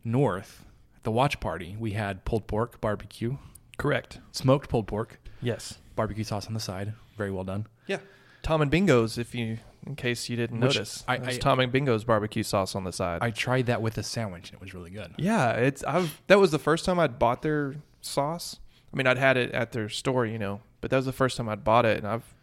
North, 0.04 0.64
the 1.02 1.10
watch 1.10 1.38
party, 1.38 1.76
we 1.78 1.90
had 1.92 2.24
pulled 2.24 2.46
pork 2.46 2.80
barbecue. 2.80 3.36
Correct. 3.76 4.20
Smoked 4.32 4.70
pulled 4.70 4.86
pork. 4.86 5.20
Yes. 5.42 5.76
Barbecue 5.96 6.24
sauce 6.24 6.46
on 6.46 6.54
the 6.54 6.60
side. 6.60 6.94
Very 7.18 7.30
well 7.30 7.44
done. 7.44 7.66
Yeah. 7.86 7.98
Tom 8.42 8.62
and 8.62 8.70
Bingo's, 8.70 9.18
if 9.18 9.34
you 9.34 9.58
in 9.86 9.96
case 9.96 10.28
you 10.28 10.36
didn't 10.36 10.60
Which 10.60 10.74
notice. 10.76 11.04
I, 11.08 11.14
I, 11.14 11.18
Tom 11.36 11.60
and 11.60 11.72
Bingo's 11.72 12.04
barbecue 12.04 12.42
sauce 12.42 12.74
on 12.74 12.84
the 12.84 12.92
side. 12.92 13.18
I 13.22 13.30
tried 13.30 13.66
that 13.66 13.82
with 13.82 13.98
a 13.98 14.02
sandwich 14.02 14.50
and 14.50 14.54
it 14.56 14.60
was 14.60 14.74
really 14.74 14.90
good. 14.90 15.14
Yeah, 15.18 15.50
it's 15.52 15.82
I've 15.84 16.20
that 16.28 16.38
was 16.38 16.50
the 16.50 16.58
first 16.58 16.84
time 16.84 16.98
I'd 16.98 17.18
bought 17.18 17.42
their 17.42 17.74
sauce. 18.00 18.58
I 18.92 18.96
mean, 18.96 19.06
I'd 19.06 19.18
had 19.18 19.36
it 19.36 19.50
at 19.52 19.72
their 19.72 19.88
store, 19.88 20.26
you 20.26 20.38
know, 20.38 20.60
but 20.80 20.90
that 20.90 20.96
was 20.96 21.06
the 21.06 21.12
first 21.12 21.36
time 21.36 21.48
I'd 21.48 21.64
bought 21.64 21.84
it, 21.86 21.98
and 21.98 22.06
I've 22.06 22.34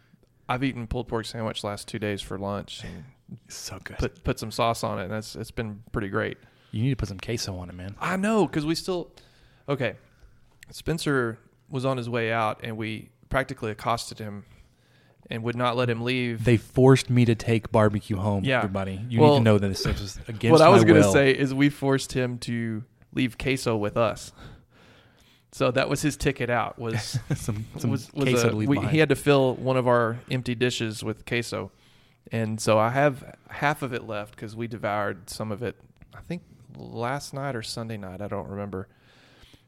I've 0.48 0.64
eaten 0.64 0.86
pulled 0.86 1.08
pork 1.08 1.26
sandwich 1.26 1.62
last 1.64 1.86
two 1.88 1.98
days 1.98 2.20
for 2.20 2.38
lunch. 2.38 2.82
so 3.48 3.78
good. 3.82 3.98
Put 3.98 4.24
put 4.24 4.38
some 4.38 4.50
sauce 4.50 4.82
on 4.84 4.98
it, 4.98 5.04
and 5.04 5.12
that's 5.12 5.36
it's 5.36 5.52
been 5.52 5.82
pretty 5.92 6.08
great. 6.08 6.36
You 6.72 6.82
need 6.82 6.90
to 6.90 6.96
put 6.96 7.08
some 7.08 7.18
queso 7.20 7.56
on 7.56 7.68
it, 7.68 7.74
man. 7.74 7.94
I 8.00 8.16
know, 8.16 8.46
because 8.46 8.66
we 8.66 8.74
still 8.74 9.12
okay. 9.68 9.96
Spencer 10.72 11.38
was 11.68 11.84
on 11.84 11.96
his 11.96 12.08
way 12.08 12.32
out, 12.32 12.60
and 12.62 12.76
we 12.76 13.10
practically 13.28 13.70
accosted 13.70 14.18
him 14.18 14.44
and 15.30 15.42
would 15.44 15.56
not 15.56 15.76
let 15.76 15.88
him 15.88 16.02
leave. 16.02 16.44
They 16.44 16.56
forced 16.56 17.08
me 17.08 17.24
to 17.24 17.34
take 17.36 17.70
barbecue 17.70 18.16
home. 18.16 18.44
Yeah. 18.44 18.58
everybody, 18.58 19.00
you 19.08 19.20
well, 19.20 19.34
need 19.34 19.38
to 19.40 19.44
know 19.44 19.58
that 19.58 19.68
this 19.68 19.86
was 19.86 20.18
against. 20.28 20.50
What 20.50 20.60
I 20.60 20.68
was 20.68 20.84
going 20.84 21.00
to 21.02 21.10
say 21.10 21.30
is 21.30 21.54
we 21.54 21.68
forced 21.70 22.12
him 22.12 22.38
to 22.40 22.84
leave 23.14 23.38
queso 23.38 23.76
with 23.76 23.96
us. 23.96 24.32
So 25.52 25.70
that 25.72 25.88
was 25.88 26.02
his 26.02 26.16
ticket 26.16 26.50
out. 26.50 26.78
Was 26.78 27.18
some, 27.36 27.64
some 27.78 27.90
was, 27.90 28.12
was 28.12 28.24
queso 28.28 28.50
a, 28.52 28.54
we, 28.56 28.78
he 28.88 28.98
had 28.98 29.08
to 29.08 29.16
fill 29.16 29.54
one 29.54 29.76
of 29.76 29.86
our 29.88 30.18
empty 30.30 30.54
dishes 30.54 31.02
with 31.02 31.24
queso, 31.24 31.70
and 32.32 32.60
so 32.60 32.78
I 32.78 32.90
have 32.90 33.36
half 33.48 33.82
of 33.82 33.92
it 33.92 34.06
left 34.06 34.34
because 34.36 34.54
we 34.56 34.66
devoured 34.66 35.30
some 35.30 35.52
of 35.52 35.62
it. 35.62 35.76
I 36.14 36.20
think 36.20 36.42
last 36.76 37.32
night 37.32 37.54
or 37.56 37.62
Sunday 37.62 37.96
night. 37.96 38.20
I 38.20 38.26
don't 38.28 38.48
remember, 38.48 38.88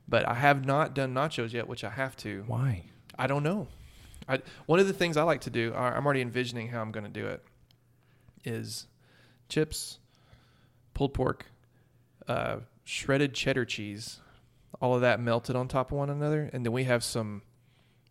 but 0.08 0.26
I 0.26 0.34
have 0.34 0.64
not 0.64 0.92
done 0.94 1.14
nachos 1.14 1.52
yet, 1.52 1.68
which 1.68 1.84
I 1.84 1.90
have 1.90 2.16
to. 2.18 2.44
Why? 2.48 2.82
I 3.18 3.26
don't 3.28 3.42
know. 3.44 3.68
I, 4.28 4.40
one 4.66 4.78
of 4.78 4.86
the 4.86 4.92
things 4.92 5.16
I 5.16 5.22
like 5.22 5.42
to 5.42 5.50
do, 5.50 5.72
I'm 5.74 6.04
already 6.04 6.20
envisioning 6.20 6.68
how 6.68 6.80
I'm 6.80 6.92
going 6.92 7.04
to 7.04 7.10
do 7.10 7.26
it, 7.26 7.42
is 8.44 8.86
chips, 9.48 9.98
pulled 10.94 11.14
pork, 11.14 11.46
uh, 12.28 12.58
shredded 12.84 13.34
cheddar 13.34 13.64
cheese, 13.64 14.20
all 14.80 14.94
of 14.94 15.00
that 15.00 15.20
melted 15.20 15.56
on 15.56 15.68
top 15.68 15.92
of 15.92 15.98
one 15.98 16.10
another, 16.10 16.50
and 16.52 16.64
then 16.64 16.72
we 16.72 16.84
have 16.84 17.04
some 17.04 17.42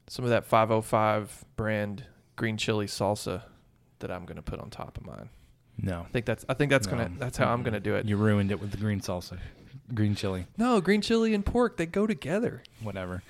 some 0.08 0.25
of 0.25 0.32
that 0.32 0.44
505 0.44 1.46
brand 1.56 2.03
green 2.36 2.58
chili 2.58 2.86
salsa 2.86 3.44
that 4.00 4.12
I'm 4.12 4.25
going 4.25 4.36
to 4.36 4.41
put 4.41 4.60
on 4.60 4.70
top 4.70 4.98
of 4.98 5.06
mine. 5.06 5.30
No, 5.77 6.01
I 6.01 6.12
think 6.12 6.25
that's 6.25 6.46
I 6.50 6.53
think 6.53 6.70
that's 6.70 6.88
no. 6.88 6.91
gonna 6.98 7.12
that's 7.18 7.38
how 7.38 7.51
I'm 7.51 7.63
gonna 7.63 7.80
do 7.80 7.96
it. 7.96 8.06
You 8.06 8.18
ruined 8.18 8.51
it 8.51 8.60
with 8.60 8.72
the 8.72 8.77
green 8.77 9.00
salsa, 9.00 9.38
green 9.94 10.15
chili. 10.15 10.46
No, 10.58 10.82
green 10.82 11.01
chili 11.01 11.34
and 11.34 11.46
pork 11.46 11.77
they 11.77 11.86
go 11.86 12.06
together. 12.06 12.62
Whatever. 12.84 13.24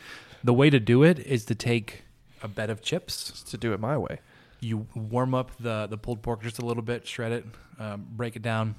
The 0.43 0.53
way 0.53 0.69
to 0.71 0.79
do 0.79 1.03
it 1.03 1.19
is 1.19 1.45
to 1.45 1.55
take 1.55 2.03
a 2.43 2.48
bed 2.48 2.69
of 2.69 2.81
chips. 2.81 3.43
to 3.43 3.57
do 3.57 3.74
it 3.74 3.79
my 3.79 3.98
way. 3.98 4.19
You 4.60 4.86
warm 4.95 5.33
up 5.33 5.51
the, 5.60 5.88
the 5.89 5.98
pulled 5.98 6.21
pork 6.21 6.43
just 6.43 6.60
a 6.60 6.65
little 6.65 6.83
bit, 6.83 7.07
shred 7.07 7.31
it, 7.31 7.45
um, 7.79 8.07
break 8.12 8.36
it 8.36 8.41
down, 8.41 8.75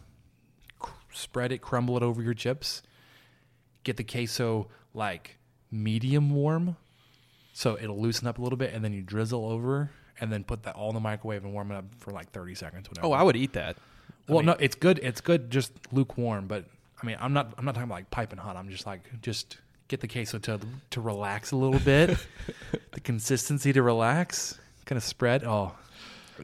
cr- 0.79 0.93
spread 1.13 1.51
it, 1.53 1.59
crumble 1.61 1.97
it 1.97 2.03
over 2.03 2.23
your 2.23 2.35
chips. 2.35 2.83
Get 3.83 3.97
the 3.97 4.05
queso 4.05 4.69
like 4.95 5.39
medium 5.73 6.31
warm, 6.33 6.77
so 7.53 7.77
it'll 7.81 8.01
loosen 8.01 8.29
up 8.29 8.39
a 8.39 8.43
little 8.43 8.57
bit, 8.57 8.73
and 8.73 8.85
then 8.85 8.93
you 8.93 9.03
drizzle 9.03 9.45
over, 9.51 9.91
and 10.21 10.33
then 10.33 10.45
put 10.45 10.63
that 10.65 10.77
all 10.77 10.91
in 10.91 10.95
the 10.95 11.01
microwave 11.01 11.45
and 11.45 11.53
warm 11.53 11.73
it 11.73 11.75
up 11.75 11.85
for 11.99 12.13
like 12.13 12.31
thirty 12.31 12.55
seconds. 12.55 12.89
Whatever. 12.89 13.09
Oh, 13.09 13.13
I 13.13 13.25
would 13.25 13.35
eat 13.35 13.55
that. 13.55 13.77
well, 14.29 14.39
mean- 14.39 14.47
no, 14.47 14.53
it's 14.61 14.77
good. 14.77 15.01
It's 15.03 15.21
good, 15.21 15.51
just 15.51 15.73
lukewarm. 15.93 16.47
But 16.47 16.67
I 17.03 17.05
mean, 17.07 17.17
I'm 17.19 17.33
not. 17.33 17.55
I'm 17.59 17.65
not 17.65 17.73
talking 17.75 17.89
about 17.89 17.97
like 17.97 18.11
piping 18.13 18.39
hot. 18.39 18.57
I'm 18.57 18.69
just 18.69 18.87
like 18.87 19.01
just 19.21 19.59
get 19.89 20.01
the 20.01 20.09
queso 20.09 20.39
to 20.39 20.61
to 20.91 21.01
relax 21.01 21.53
a 21.53 21.57
little 21.57 21.81
bit, 21.81 22.19
the 22.93 23.01
consistency 23.01 23.73
to 23.73 23.83
relax, 23.83 24.59
kind 24.85 24.97
of 24.97 25.03
spread. 25.05 25.45
Oh, 25.45 25.73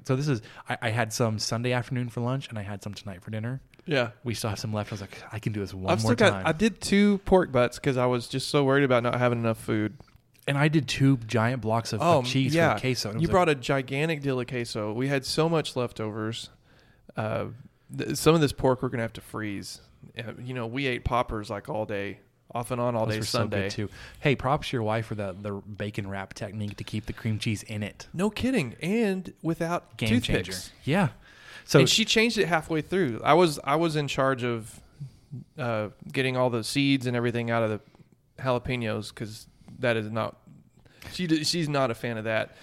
so 0.04 0.16
this 0.16 0.28
is 0.28 0.42
I, 0.68 0.78
I, 0.82 0.90
had 0.90 1.12
some 1.12 1.38
Sunday 1.38 1.72
afternoon 1.72 2.08
for 2.08 2.20
lunch 2.20 2.48
and 2.48 2.58
I 2.58 2.62
had 2.62 2.82
some 2.82 2.94
tonight 2.94 3.22
for 3.22 3.30
dinner. 3.30 3.60
Yeah, 3.86 4.10
we 4.22 4.34
still 4.34 4.50
have 4.50 4.58
some 4.58 4.72
left. 4.72 4.92
I 4.92 4.94
was 4.94 5.00
like, 5.00 5.22
I 5.32 5.38
can 5.38 5.52
do 5.52 5.60
this 5.60 5.72
one 5.72 5.90
I've 5.90 6.02
more 6.02 6.12
still 6.12 6.26
got, 6.26 6.30
time. 6.30 6.46
I 6.46 6.52
did 6.52 6.80
two 6.80 7.18
pork 7.24 7.50
butts 7.50 7.78
because 7.78 7.96
I 7.96 8.04
was 8.06 8.28
just 8.28 8.48
so 8.50 8.62
worried 8.64 8.84
about 8.84 9.02
not 9.02 9.18
having 9.18 9.38
enough 9.38 9.56
food. 9.58 9.94
And 10.46 10.56
I 10.58 10.68
did 10.68 10.88
two 10.88 11.18
giant 11.26 11.60
blocks 11.62 11.92
of, 11.92 12.00
oh, 12.02 12.22
cheese 12.22 12.54
yeah. 12.54 12.74
with 12.74 12.82
queso. 12.82 13.12
You 13.12 13.20
like, 13.20 13.30
brought 13.30 13.48
a 13.50 13.54
gigantic 13.54 14.22
deal 14.22 14.40
of 14.40 14.46
queso. 14.46 14.92
We 14.94 15.08
had 15.08 15.24
so 15.26 15.48
much 15.48 15.76
leftovers. 15.76 16.48
Uh, 17.16 17.46
th- 17.96 18.16
some 18.16 18.34
of 18.34 18.40
this 18.40 18.52
pork 18.52 18.82
we're 18.82 18.88
gonna 18.88 19.02
have 19.02 19.12
to 19.14 19.20
freeze. 19.20 19.80
Uh, 20.18 20.32
you 20.42 20.54
know, 20.54 20.66
we 20.66 20.86
ate 20.86 21.04
poppers 21.04 21.50
like 21.50 21.68
all 21.68 21.84
day 21.84 22.20
off 22.54 22.70
and 22.70 22.80
on 22.80 22.94
all 22.94 23.06
Those 23.06 23.16
day 23.16 23.20
Sunday. 23.22 23.68
So 23.68 23.76
good 23.76 23.88
too. 23.90 23.94
Hey, 24.20 24.36
props 24.36 24.68
to 24.68 24.76
your 24.76 24.82
wife 24.84 25.06
for 25.06 25.14
the 25.14 25.34
the 25.40 25.52
bacon 25.52 26.08
wrap 26.08 26.34
technique 26.34 26.76
to 26.76 26.84
keep 26.84 27.06
the 27.06 27.12
cream 27.12 27.38
cheese 27.38 27.62
in 27.64 27.82
it. 27.82 28.06
No 28.12 28.30
kidding, 28.30 28.76
and 28.80 29.32
without 29.42 29.96
Game 29.96 30.08
toothpicks. 30.08 30.68
Changer. 30.70 30.70
Yeah. 30.84 31.08
So 31.64 31.80
and 31.80 31.88
she 31.88 32.04
changed 32.04 32.38
it 32.38 32.48
halfway 32.48 32.80
through. 32.80 33.20
I 33.24 33.34
was 33.34 33.58
I 33.64 33.76
was 33.76 33.96
in 33.96 34.08
charge 34.08 34.44
of 34.44 34.80
uh, 35.58 35.88
getting 36.10 36.36
all 36.36 36.48
the 36.48 36.64
seeds 36.64 37.06
and 37.06 37.14
everything 37.16 37.50
out 37.50 37.62
of 37.62 37.68
the 37.70 37.80
jalapenos 38.42 39.10
because 39.10 39.46
that 39.80 39.96
is 39.96 40.10
not 40.10 40.36
she 41.12 41.26
she's 41.44 41.68
not 41.68 41.90
a 41.90 41.94
fan 41.94 42.16
of 42.16 42.24
that. 42.24 42.56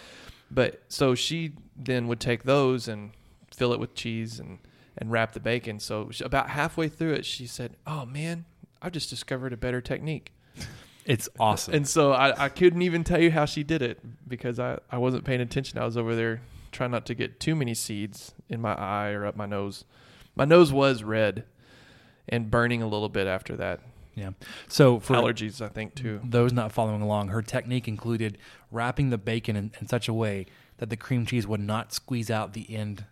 But 0.49 0.81
so 0.89 1.15
she 1.15 1.53
then 1.75 2.07
would 2.07 2.19
take 2.19 2.43
those 2.43 2.87
and 2.87 3.11
fill 3.53 3.73
it 3.73 3.79
with 3.79 3.93
cheese 3.93 4.39
and 4.39 4.57
and 4.97 5.11
wrap 5.11 5.33
the 5.33 5.39
bacon. 5.41 5.77
So 5.79 6.09
she, 6.11 6.23
about 6.23 6.51
halfway 6.51 6.87
through 6.87 7.13
it, 7.13 7.25
she 7.25 7.45
said, 7.45 7.75
"Oh 7.85 8.05
man." 8.05 8.45
I've 8.85 8.91
just 8.91 9.09
discovered 9.09 9.51
a 9.51 9.57
better 9.57 9.81
technique. 9.81 10.31
It's 11.05 11.27
awesome. 11.39 11.73
and 11.73 11.87
so 11.87 12.11
I, 12.11 12.45
I 12.45 12.49
couldn't 12.49 12.83
even 12.83 13.03
tell 13.03 13.19
you 13.19 13.31
how 13.31 13.45
she 13.45 13.63
did 13.63 13.81
it 13.81 13.99
because 14.29 14.59
I, 14.59 14.77
I 14.91 14.99
wasn't 14.99 15.23
paying 15.25 15.41
attention. 15.41 15.79
I 15.79 15.85
was 15.85 15.97
over 15.97 16.15
there 16.15 16.41
trying 16.71 16.91
not 16.91 17.03
to 17.07 17.15
get 17.15 17.39
too 17.39 17.55
many 17.55 17.73
seeds 17.73 18.35
in 18.47 18.61
my 18.61 18.73
eye 18.73 19.09
or 19.09 19.25
up 19.25 19.35
my 19.35 19.47
nose. 19.47 19.85
My 20.35 20.45
nose 20.45 20.71
was 20.71 21.01
red 21.03 21.45
and 22.29 22.51
burning 22.51 22.83
a 22.83 22.87
little 22.87 23.09
bit 23.09 23.25
after 23.25 23.55
that. 23.55 23.79
Yeah. 24.13 24.31
So 24.67 24.99
for 24.99 25.15
allergies, 25.15 25.61
I 25.65 25.69
think 25.69 25.95
too. 25.95 26.21
Those 26.23 26.53
not 26.53 26.71
following 26.71 27.01
along, 27.01 27.29
her 27.29 27.41
technique 27.41 27.87
included 27.87 28.37
wrapping 28.71 29.09
the 29.09 29.17
bacon 29.17 29.55
in, 29.55 29.71
in 29.81 29.87
such 29.87 30.07
a 30.07 30.13
way 30.13 30.45
that 30.77 30.91
the 30.91 30.97
cream 30.97 31.25
cheese 31.25 31.47
would 31.47 31.59
not 31.59 31.91
squeeze 31.91 32.29
out 32.29 32.53
the 32.53 32.71
end 32.75 33.03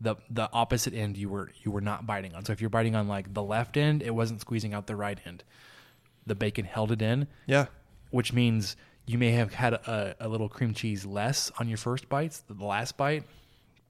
the 0.00 0.16
the 0.30 0.50
opposite 0.52 0.94
end 0.94 1.16
you 1.16 1.28
were 1.28 1.50
you 1.62 1.70
were 1.70 1.80
not 1.80 2.06
biting 2.06 2.34
on. 2.34 2.44
So 2.44 2.52
if 2.52 2.60
you're 2.60 2.70
biting 2.70 2.94
on 2.94 3.08
like 3.08 3.32
the 3.32 3.42
left 3.42 3.76
end, 3.76 4.02
it 4.02 4.14
wasn't 4.14 4.40
squeezing 4.40 4.74
out 4.74 4.86
the 4.86 4.96
right 4.96 5.18
end. 5.24 5.44
The 6.26 6.34
bacon 6.34 6.64
held 6.64 6.92
it 6.92 7.00
in. 7.02 7.28
Yeah. 7.46 7.66
Which 8.10 8.32
means 8.32 8.76
you 9.06 9.18
may 9.18 9.30
have 9.32 9.54
had 9.54 9.74
a, 9.74 10.16
a 10.20 10.28
little 10.28 10.48
cream 10.48 10.74
cheese 10.74 11.04
less 11.04 11.50
on 11.58 11.68
your 11.68 11.78
first 11.78 12.08
bites. 12.08 12.42
The 12.48 12.64
last 12.64 12.96
bite, 12.96 13.24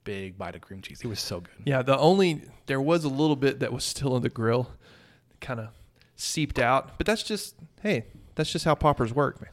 big 0.05 0.39
bite 0.39 0.55
of 0.55 0.61
cream 0.61 0.83
cheese. 0.83 1.01
It 1.03 1.07
was 1.07 1.21
so 1.21 1.41
good. 1.41 1.55
Yeah, 1.65 1.83
the 1.83 1.99
only 1.99 2.43
there 2.67 2.81
was 2.81 3.05
a 3.05 3.09
little 3.09 3.37
bit 3.37 3.61
that 3.61 3.73
was 3.73 3.85
still 3.85 4.15
on 4.15 4.23
the 4.23 4.29
grill, 4.29 4.71
kind 5.41 5.61
of 5.61 5.69
seeped 6.15 6.59
out. 6.59 6.99
But 6.99 7.07
that's 7.07 7.23
just 7.23 7.57
hey, 7.83 8.05
that's 8.37 8.53
just 8.53 8.65
how 8.65 8.75
poppers 8.75 9.13
work, 9.13 9.41
man. 9.41 9.51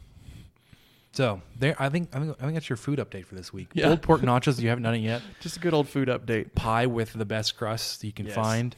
So 1.13 1.41
there, 1.59 1.75
I 1.79 1.89
think 1.89 2.09
I 2.13 2.19
think 2.19 2.35
I 2.39 2.41
think 2.41 2.55
that's 2.55 2.69
your 2.69 2.75
food 2.77 2.97
update 2.99 3.25
for 3.25 3.35
this 3.35 3.53
week. 3.53 3.69
Yeah. 3.73 3.95
pork 3.95 4.21
nachos. 4.21 4.59
You 4.59 4.69
haven't 4.69 4.83
done 4.83 4.95
it 4.95 4.99
yet. 4.99 5.21
Just 5.41 5.57
a 5.57 5.59
good 5.59 5.73
old 5.73 5.87
food 5.87 6.07
update. 6.07 6.55
Pie 6.55 6.87
with 6.87 7.13
the 7.13 7.25
best 7.25 7.55
crust 7.55 8.03
you 8.03 8.11
can 8.11 8.25
yes. 8.25 8.33
find. 8.35 8.75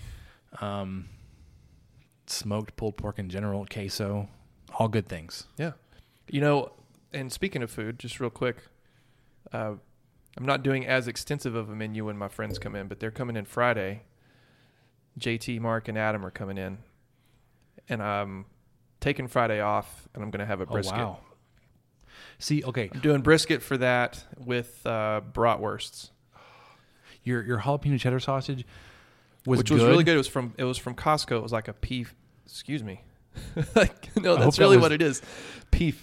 Um, 0.60 1.08
smoked 2.28 2.76
pulled 2.76 2.98
pork 2.98 3.20
in 3.20 3.30
general, 3.30 3.66
queso, 3.66 4.28
all 4.78 4.90
good 4.90 5.08
things. 5.08 5.46
Yeah. 5.58 5.72
You 6.28 6.42
know, 6.42 6.72
and 7.14 7.32
speaking 7.32 7.64
of 7.64 7.70
food, 7.72 7.98
just 8.00 8.20
real 8.20 8.30
quick, 8.30 8.58
uh, 9.54 9.74
I'm 10.38 10.46
not 10.46 10.62
doing 10.64 10.86
as 10.88 11.08
extensive 11.08 11.56
of 11.56 11.70
a 11.70 11.76
menu 11.76 12.06
when 12.08 12.18
my 12.18 12.28
friends 12.30 12.58
come 12.60 12.74
in, 12.76 12.88
but 12.90 13.00
they're 13.00 13.12
coming 13.12 13.36
in 13.38 13.46
Friday. 13.46 14.02
JT, 15.20 15.60
Mark, 15.62 15.88
and 15.88 15.98
Adam 15.98 16.26
are 16.26 16.32
coming 16.32 16.58
in, 16.58 16.80
and 17.88 18.02
I'm 18.04 18.44
taking 19.00 19.28
Friday 19.30 19.62
off, 19.62 20.10
and 20.14 20.22
I'm 20.24 20.32
going 20.32 20.40
to 20.42 20.46
have 20.46 20.60
a 20.62 20.66
oh, 20.66 20.72
brisket. 20.74 21.00
Oh, 21.00 21.04
wow. 21.04 21.18
See, 22.40 22.64
okay, 22.64 22.90
I'm 22.94 23.00
doing 23.00 23.22
brisket 23.22 23.62
for 23.62 23.78
that 23.78 24.24
with 24.38 24.86
uh, 24.86 25.22
bratwursts. 25.32 26.10
Your 27.24 27.42
your 27.42 27.60
jalapeno 27.60 28.00
cheddar 28.00 28.20
sausage 28.20 28.66
was 29.46 29.60
which 29.60 29.70
good. 29.70 29.76
was 29.76 29.84
really 29.86 30.04
good. 30.04 30.16
It 30.16 30.20
was 30.20 30.28
from 30.28 30.54
it 30.58 30.64
was 30.66 30.78
from 30.78 30.96
Costco. 30.96 31.38
It 31.38 31.44
was 31.44 31.54
like 31.54 31.68
a 31.68 31.74
peef. 31.74 32.08
Excuse 32.46 32.84
me. 32.84 33.02
like, 33.76 34.16
no, 34.18 34.36
that's 34.36 34.60
really 34.60 34.78
that 34.78 34.82
what 34.82 34.92
it 34.92 35.02
is. 35.02 35.22
Peef. 35.72 35.96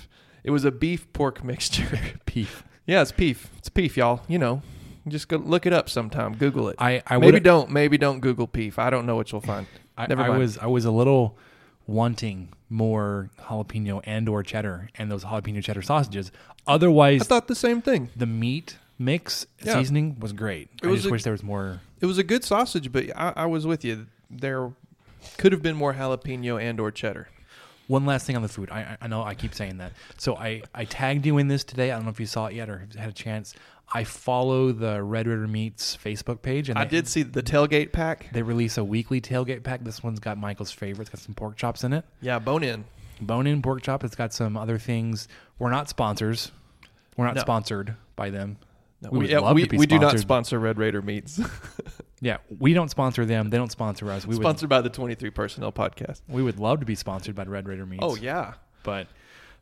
It 0.44 0.50
was 0.50 0.64
a 0.64 0.70
beef 0.72 1.12
pork 1.12 1.42
mixture. 1.44 1.98
peef. 2.26 2.62
Yeah, 2.84 3.00
it's 3.00 3.12
peef. 3.12 3.44
It's 3.58 3.70
peef, 3.70 3.94
y'all. 3.94 4.22
You 4.26 4.38
know, 4.40 4.60
just 5.06 5.28
go 5.28 5.36
look 5.36 5.66
it 5.66 5.72
up 5.72 5.88
sometime. 5.88 6.34
Google 6.34 6.68
it. 6.68 6.74
I, 6.80 7.00
I 7.06 7.16
maybe 7.18 7.38
don't 7.38 7.70
maybe 7.70 7.96
don't 7.96 8.18
Google 8.18 8.48
peef. 8.48 8.76
I 8.76 8.90
don't 8.90 9.06
know 9.06 9.14
what 9.14 9.30
you'll 9.30 9.40
find. 9.40 9.68
I, 9.96 10.08
Never 10.08 10.22
mind. 10.22 10.32
I 10.32 10.36
was 10.36 10.58
I 10.58 10.66
was 10.66 10.84
a 10.84 10.90
little 10.90 11.38
wanting 11.86 12.48
more 12.72 13.30
jalapeno 13.38 14.00
and 14.04 14.26
or 14.30 14.42
cheddar 14.42 14.88
and 14.96 15.10
those 15.12 15.24
jalapeno 15.24 15.62
cheddar 15.62 15.82
sausages. 15.82 16.32
Otherwise, 16.66 17.20
I 17.20 17.24
thought 17.24 17.46
the 17.46 17.54
same 17.54 17.82
thing. 17.82 18.08
The 18.16 18.24
meat 18.26 18.78
mix 18.98 19.46
yeah. 19.62 19.74
seasoning 19.74 20.18
was 20.18 20.32
great. 20.32 20.70
It 20.82 20.86
I 20.86 20.86
was 20.90 21.00
just 21.02 21.10
a, 21.10 21.12
wish 21.12 21.22
there 21.22 21.32
was 21.34 21.42
more. 21.42 21.80
It 22.00 22.06
was 22.06 22.16
a 22.18 22.24
good 22.24 22.42
sausage, 22.44 22.90
but 22.90 23.06
I, 23.14 23.32
I 23.36 23.46
was 23.46 23.66
with 23.66 23.84
you. 23.84 24.06
There 24.30 24.72
could 25.36 25.52
have 25.52 25.60
been 25.62 25.76
more 25.76 25.92
jalapeno 25.94 26.60
and 26.60 26.80
or 26.80 26.90
cheddar. 26.90 27.28
One 27.88 28.06
last 28.06 28.26
thing 28.26 28.36
on 28.36 28.42
the 28.42 28.48
food. 28.48 28.70
I, 28.70 28.96
I 29.02 29.06
know 29.06 29.22
I 29.22 29.34
keep 29.34 29.52
saying 29.54 29.78
that. 29.78 29.92
So 30.16 30.34
I, 30.34 30.62
I 30.74 30.86
tagged 30.86 31.26
you 31.26 31.36
in 31.36 31.48
this 31.48 31.62
today. 31.62 31.90
I 31.92 31.96
don't 31.96 32.04
know 32.06 32.10
if 32.10 32.20
you 32.20 32.26
saw 32.26 32.46
it 32.46 32.54
yet 32.54 32.70
or 32.70 32.88
had 32.96 33.10
a 33.10 33.12
chance. 33.12 33.54
I 33.94 34.04
follow 34.04 34.72
the 34.72 35.02
Red 35.02 35.26
Raider 35.26 35.46
Meats 35.46 35.96
Facebook 36.02 36.40
page, 36.40 36.70
and 36.70 36.78
I 36.78 36.84
did 36.86 37.06
see 37.06 37.22
the 37.22 37.42
tailgate 37.42 37.92
pack. 37.92 38.28
They 38.32 38.42
release 38.42 38.78
a 38.78 38.84
weekly 38.84 39.20
tailgate 39.20 39.62
pack. 39.64 39.84
This 39.84 40.02
one's 40.02 40.18
got 40.18 40.38
Michael's 40.38 40.70
favorite. 40.72 41.02
It's 41.02 41.10
got 41.10 41.20
some 41.20 41.34
pork 41.34 41.56
chops 41.56 41.84
in 41.84 41.92
it. 41.92 42.04
Yeah, 42.22 42.38
bone 42.38 42.62
in, 42.64 42.84
bone 43.20 43.46
in 43.46 43.60
pork 43.60 43.82
chop. 43.82 44.02
It's 44.02 44.14
got 44.16 44.32
some 44.32 44.56
other 44.56 44.78
things. 44.78 45.28
We're 45.58 45.70
not 45.70 45.90
sponsors. 45.90 46.52
We're 47.18 47.26
not 47.26 47.34
no. 47.34 47.42
sponsored 47.42 47.94
by 48.16 48.30
them. 48.30 48.56
No, 49.02 49.10
we, 49.10 49.18
we, 49.20 49.28
yeah, 49.28 49.52
we, 49.52 49.64
we 49.64 49.86
do 49.86 49.98
not 49.98 50.18
sponsor 50.18 50.58
Red 50.58 50.78
Raider 50.78 51.02
Meats. 51.02 51.38
yeah, 52.22 52.38
we 52.58 52.72
don't 52.72 52.88
sponsor 52.88 53.26
them. 53.26 53.50
They 53.50 53.58
don't 53.58 53.72
sponsor 53.72 54.10
us. 54.10 54.24
We 54.24 54.36
sponsored 54.36 54.62
would, 54.62 54.70
by 54.70 54.80
the 54.80 54.90
Twenty 54.90 55.16
Three 55.16 55.30
Personnel 55.30 55.70
Podcast. 55.72 56.22
We 56.28 56.42
would 56.42 56.58
love 56.58 56.80
to 56.80 56.86
be 56.86 56.94
sponsored 56.94 57.34
by 57.34 57.44
Red 57.44 57.68
Raider 57.68 57.84
Meats. 57.84 58.02
Oh 58.02 58.16
yeah, 58.16 58.54
but 58.84 59.06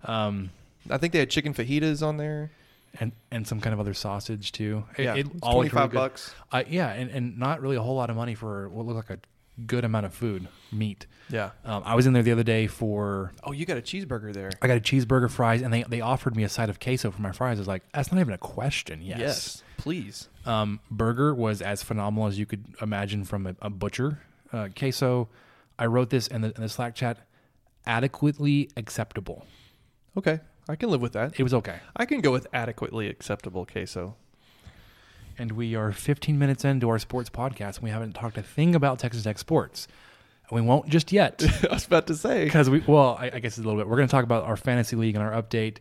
um, 0.04 0.50
I 0.88 0.98
think 0.98 1.14
they 1.14 1.18
had 1.18 1.30
chicken 1.30 1.52
fajitas 1.52 2.06
on 2.06 2.16
there 2.16 2.52
and 2.98 3.12
and 3.30 3.46
some 3.46 3.60
kind 3.60 3.72
of 3.74 3.80
other 3.80 3.94
sausage 3.94 4.52
too. 4.52 4.84
It, 4.96 5.04
yeah, 5.04 5.14
it, 5.14 5.40
twenty 5.42 5.68
five 5.68 5.92
really 5.92 6.04
bucks. 6.08 6.34
yeah, 6.68 6.88
and, 6.90 7.10
and 7.10 7.38
not 7.38 7.60
really 7.60 7.76
a 7.76 7.82
whole 7.82 7.96
lot 7.96 8.10
of 8.10 8.16
money 8.16 8.34
for 8.34 8.68
what 8.70 8.86
looked 8.86 9.08
like 9.10 9.18
a 9.18 9.20
good 9.64 9.84
amount 9.84 10.06
of 10.06 10.14
food, 10.14 10.48
meat. 10.72 11.06
Yeah, 11.28 11.50
um, 11.64 11.82
I 11.86 11.94
was 11.94 12.06
in 12.06 12.12
there 12.12 12.22
the 12.22 12.32
other 12.32 12.42
day 12.42 12.66
for. 12.66 13.32
Oh, 13.44 13.52
you 13.52 13.66
got 13.66 13.76
a 13.78 13.82
cheeseburger 13.82 14.32
there. 14.32 14.50
I 14.60 14.66
got 14.66 14.76
a 14.78 14.80
cheeseburger, 14.80 15.30
fries, 15.30 15.62
and 15.62 15.72
they 15.72 15.84
they 15.84 16.00
offered 16.00 16.34
me 16.36 16.42
a 16.42 16.48
side 16.48 16.68
of 16.70 16.80
queso 16.80 17.10
for 17.10 17.22
my 17.22 17.32
fries. 17.32 17.58
I 17.58 17.60
was 17.60 17.68
like, 17.68 17.82
that's 17.94 18.10
not 18.10 18.20
even 18.20 18.34
a 18.34 18.38
question. 18.38 19.00
Yes, 19.02 19.18
yes 19.20 19.62
please. 19.76 20.28
Um, 20.44 20.80
burger 20.90 21.34
was 21.34 21.62
as 21.62 21.82
phenomenal 21.82 22.26
as 22.28 22.38
you 22.38 22.44
could 22.46 22.64
imagine 22.82 23.24
from 23.24 23.46
a, 23.46 23.56
a 23.62 23.70
butcher. 23.70 24.20
Uh, 24.52 24.68
queso, 24.76 25.28
I 25.78 25.86
wrote 25.86 26.10
this 26.10 26.26
in 26.26 26.40
the, 26.42 26.48
in 26.54 26.60
the 26.60 26.68
Slack 26.68 26.94
chat, 26.94 27.16
adequately 27.86 28.68
acceptable. 28.76 29.46
Okay, 30.18 30.40
I 30.68 30.76
can 30.76 30.90
live 30.90 31.00
with 31.00 31.12
that. 31.12 31.38
It 31.38 31.42
was 31.42 31.54
okay. 31.54 31.76
I 31.96 32.04
can 32.04 32.20
go 32.20 32.32
with 32.32 32.46
adequately 32.52 33.08
acceptable 33.08 33.64
queso. 33.64 34.16
And 35.38 35.52
we 35.52 35.74
are 35.74 35.90
15 35.90 36.38
minutes 36.38 36.64
into 36.64 36.88
our 36.90 36.98
sports 36.98 37.30
podcast, 37.30 37.76
and 37.76 37.84
we 37.84 37.90
haven't 37.90 38.12
talked 38.12 38.36
a 38.36 38.42
thing 38.42 38.74
about 38.74 38.98
Texas 38.98 39.22
Tech 39.22 39.38
sports. 39.38 39.88
And 40.50 40.60
we 40.60 40.60
won't 40.66 40.88
just 40.88 41.12
yet. 41.12 41.42
I 41.70 41.74
was 41.74 41.86
about 41.86 42.08
to 42.08 42.14
say 42.16 42.44
because 42.44 42.68
we 42.68 42.80
well, 42.80 43.16
I, 43.18 43.30
I 43.32 43.38
guess 43.38 43.56
a 43.56 43.62
little 43.62 43.76
bit. 43.78 43.88
We're 43.88 43.96
going 43.96 44.08
to 44.08 44.12
talk 44.12 44.24
about 44.24 44.44
our 44.44 44.56
fantasy 44.56 44.96
league 44.96 45.14
and 45.14 45.24
our 45.24 45.40
update. 45.42 45.78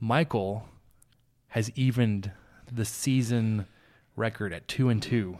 Michael 0.00 0.68
has 1.48 1.70
evened 1.76 2.30
the 2.72 2.84
season 2.84 3.66
record 4.14 4.52
at 4.54 4.66
two 4.66 4.88
and 4.88 5.02
two. 5.02 5.38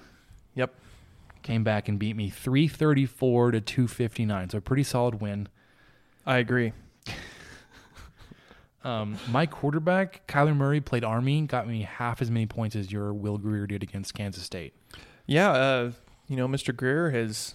Yep. 0.54 0.74
Came 1.42 1.64
back 1.64 1.88
and 1.88 1.98
beat 1.98 2.16
me 2.16 2.28
334 2.28 3.52
to 3.52 3.60
259. 3.60 4.50
So 4.50 4.58
a 4.58 4.60
pretty 4.60 4.82
solid 4.82 5.20
win. 5.20 5.48
I 6.26 6.38
agree. 6.38 6.72
Um, 8.86 9.18
my 9.28 9.46
quarterback, 9.46 10.24
Kyler 10.28 10.54
Murray, 10.54 10.80
played 10.80 11.02
Army, 11.02 11.42
got 11.42 11.66
me 11.66 11.82
half 11.82 12.22
as 12.22 12.30
many 12.30 12.46
points 12.46 12.76
as 12.76 12.92
your 12.92 13.12
Will 13.12 13.36
Grier 13.36 13.66
did 13.66 13.82
against 13.82 14.14
Kansas 14.14 14.44
State. 14.44 14.74
Yeah, 15.26 15.50
uh, 15.50 15.90
you 16.28 16.36
know, 16.36 16.46
Mr. 16.46 16.74
Grier 16.74 17.10
has 17.10 17.54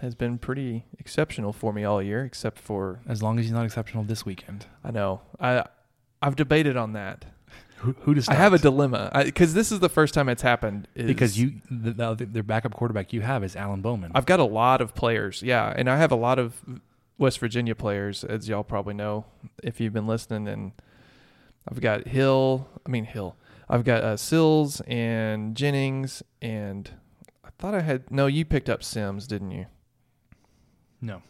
has 0.00 0.16
been 0.16 0.36
pretty 0.38 0.84
exceptional 0.98 1.52
for 1.52 1.72
me 1.72 1.84
all 1.84 2.02
year, 2.02 2.24
except 2.24 2.58
for 2.58 2.98
as 3.06 3.22
long 3.22 3.38
as 3.38 3.44
he's 3.44 3.52
not 3.52 3.64
exceptional 3.64 4.02
this 4.02 4.26
weekend. 4.26 4.66
I 4.82 4.90
know. 4.90 5.20
I 5.38 5.64
I've 6.20 6.34
debated 6.34 6.76
on 6.76 6.94
that. 6.94 7.26
Who, 7.76 7.92
who 8.00 8.16
I 8.28 8.34
have 8.34 8.52
a 8.52 8.58
dilemma 8.60 9.10
because 9.24 9.54
this 9.54 9.72
is 9.72 9.80
the 9.80 9.88
first 9.88 10.14
time 10.14 10.28
it's 10.28 10.42
happened. 10.42 10.86
because 10.94 11.36
you, 11.36 11.54
the, 11.68 12.14
the, 12.14 12.26
their 12.26 12.44
backup 12.44 12.74
quarterback 12.74 13.12
you 13.12 13.22
have 13.22 13.42
is 13.42 13.56
Alan 13.56 13.80
Bowman. 13.80 14.12
I've 14.14 14.24
got 14.26 14.38
a 14.38 14.44
lot 14.44 14.80
of 14.80 14.94
players, 14.94 15.42
yeah, 15.42 15.72
and 15.76 15.88
I 15.90 15.96
have 15.96 16.10
a 16.12 16.16
lot 16.16 16.38
of 16.40 16.54
West 17.22 17.38
Virginia 17.38 17.74
players, 17.74 18.24
as 18.24 18.48
y'all 18.48 18.64
probably 18.64 18.92
know 18.94 19.24
if 19.62 19.80
you've 19.80 19.92
been 19.94 20.08
listening. 20.08 20.46
And 20.48 20.72
I've 21.66 21.80
got 21.80 22.08
Hill, 22.08 22.68
I 22.84 22.90
mean 22.90 23.04
Hill. 23.04 23.36
I've 23.70 23.84
got 23.84 24.02
uh, 24.02 24.16
Sills 24.18 24.82
and 24.82 25.56
Jennings, 25.56 26.22
and 26.42 26.90
I 27.44 27.48
thought 27.58 27.74
I 27.74 27.80
had 27.80 28.10
no. 28.10 28.26
You 28.26 28.44
picked 28.44 28.68
up 28.68 28.82
Sims, 28.82 29.26
didn't 29.26 29.52
you? 29.52 29.66
No. 31.00 31.22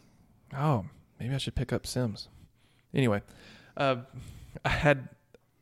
Oh, 0.57 0.85
maybe 1.19 1.33
I 1.33 1.37
should 1.37 1.55
pick 1.55 1.71
up 1.71 1.85
Sims. 1.87 2.27
Anyway, 2.93 3.21
uh, 3.77 3.97
I 4.65 4.69
had 4.69 5.09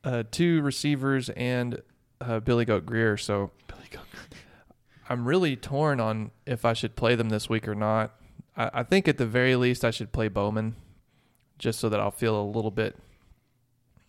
uh, 0.04 0.24
two 0.32 0.62
receivers 0.62 1.30
and 1.30 1.82
uh, 2.22 2.40
Billy 2.40 2.66
Goat 2.66 2.86
Grier, 2.86 3.18
so 3.18 3.52
Billy 3.68 3.88
Goat 3.92 4.04
Grier. 4.12 4.26
I'm 5.10 5.26
really 5.28 5.58
torn 5.58 6.00
on 6.00 6.32
if 6.48 6.64
I 6.64 6.72
should 6.72 6.96
play 6.96 7.16
them 7.16 7.30
this 7.30 7.50
week 7.50 7.68
or 7.68 7.76
not. 7.76 8.16
I, 8.62 8.70
I 8.76 8.84
think 8.84 9.08
at 9.08 9.18
the 9.18 9.26
very 9.26 9.56
least 9.56 9.84
I 9.84 9.92
should 9.92 10.12
play 10.12 10.28
Bowman, 10.28 10.76
just 11.58 11.80
so 11.80 11.90
that 11.90 12.00
I'll 12.00 12.12
feel 12.12 12.40
a 12.40 12.44
little 12.46 12.72
bit, 12.72 12.96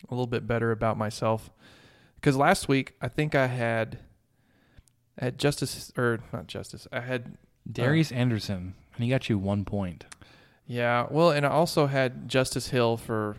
a 0.09 0.13
little 0.13 0.27
bit 0.27 0.45
better 0.47 0.71
about 0.71 0.97
myself. 0.97 1.49
Because 2.15 2.37
last 2.37 2.67
week 2.67 2.93
I 3.01 3.07
think 3.07 3.33
I 3.35 3.47
had, 3.47 3.97
I 5.19 5.25
had 5.25 5.37
Justice 5.39 5.91
or 5.97 6.19
not 6.31 6.45
Justice. 6.47 6.87
I 6.91 7.01
had 7.01 7.21
uh, 7.23 7.29
Darius 7.71 8.11
uh, 8.11 8.15
Anderson, 8.15 8.75
and 8.95 9.03
he 9.03 9.09
got 9.09 9.27
you 9.29 9.37
one 9.39 9.65
point. 9.65 10.05
Yeah, 10.67 11.07
well, 11.09 11.31
and 11.31 11.45
I 11.45 11.49
also 11.49 11.87
had 11.87 12.29
Justice 12.29 12.69
Hill 12.69 12.95
for 12.95 13.35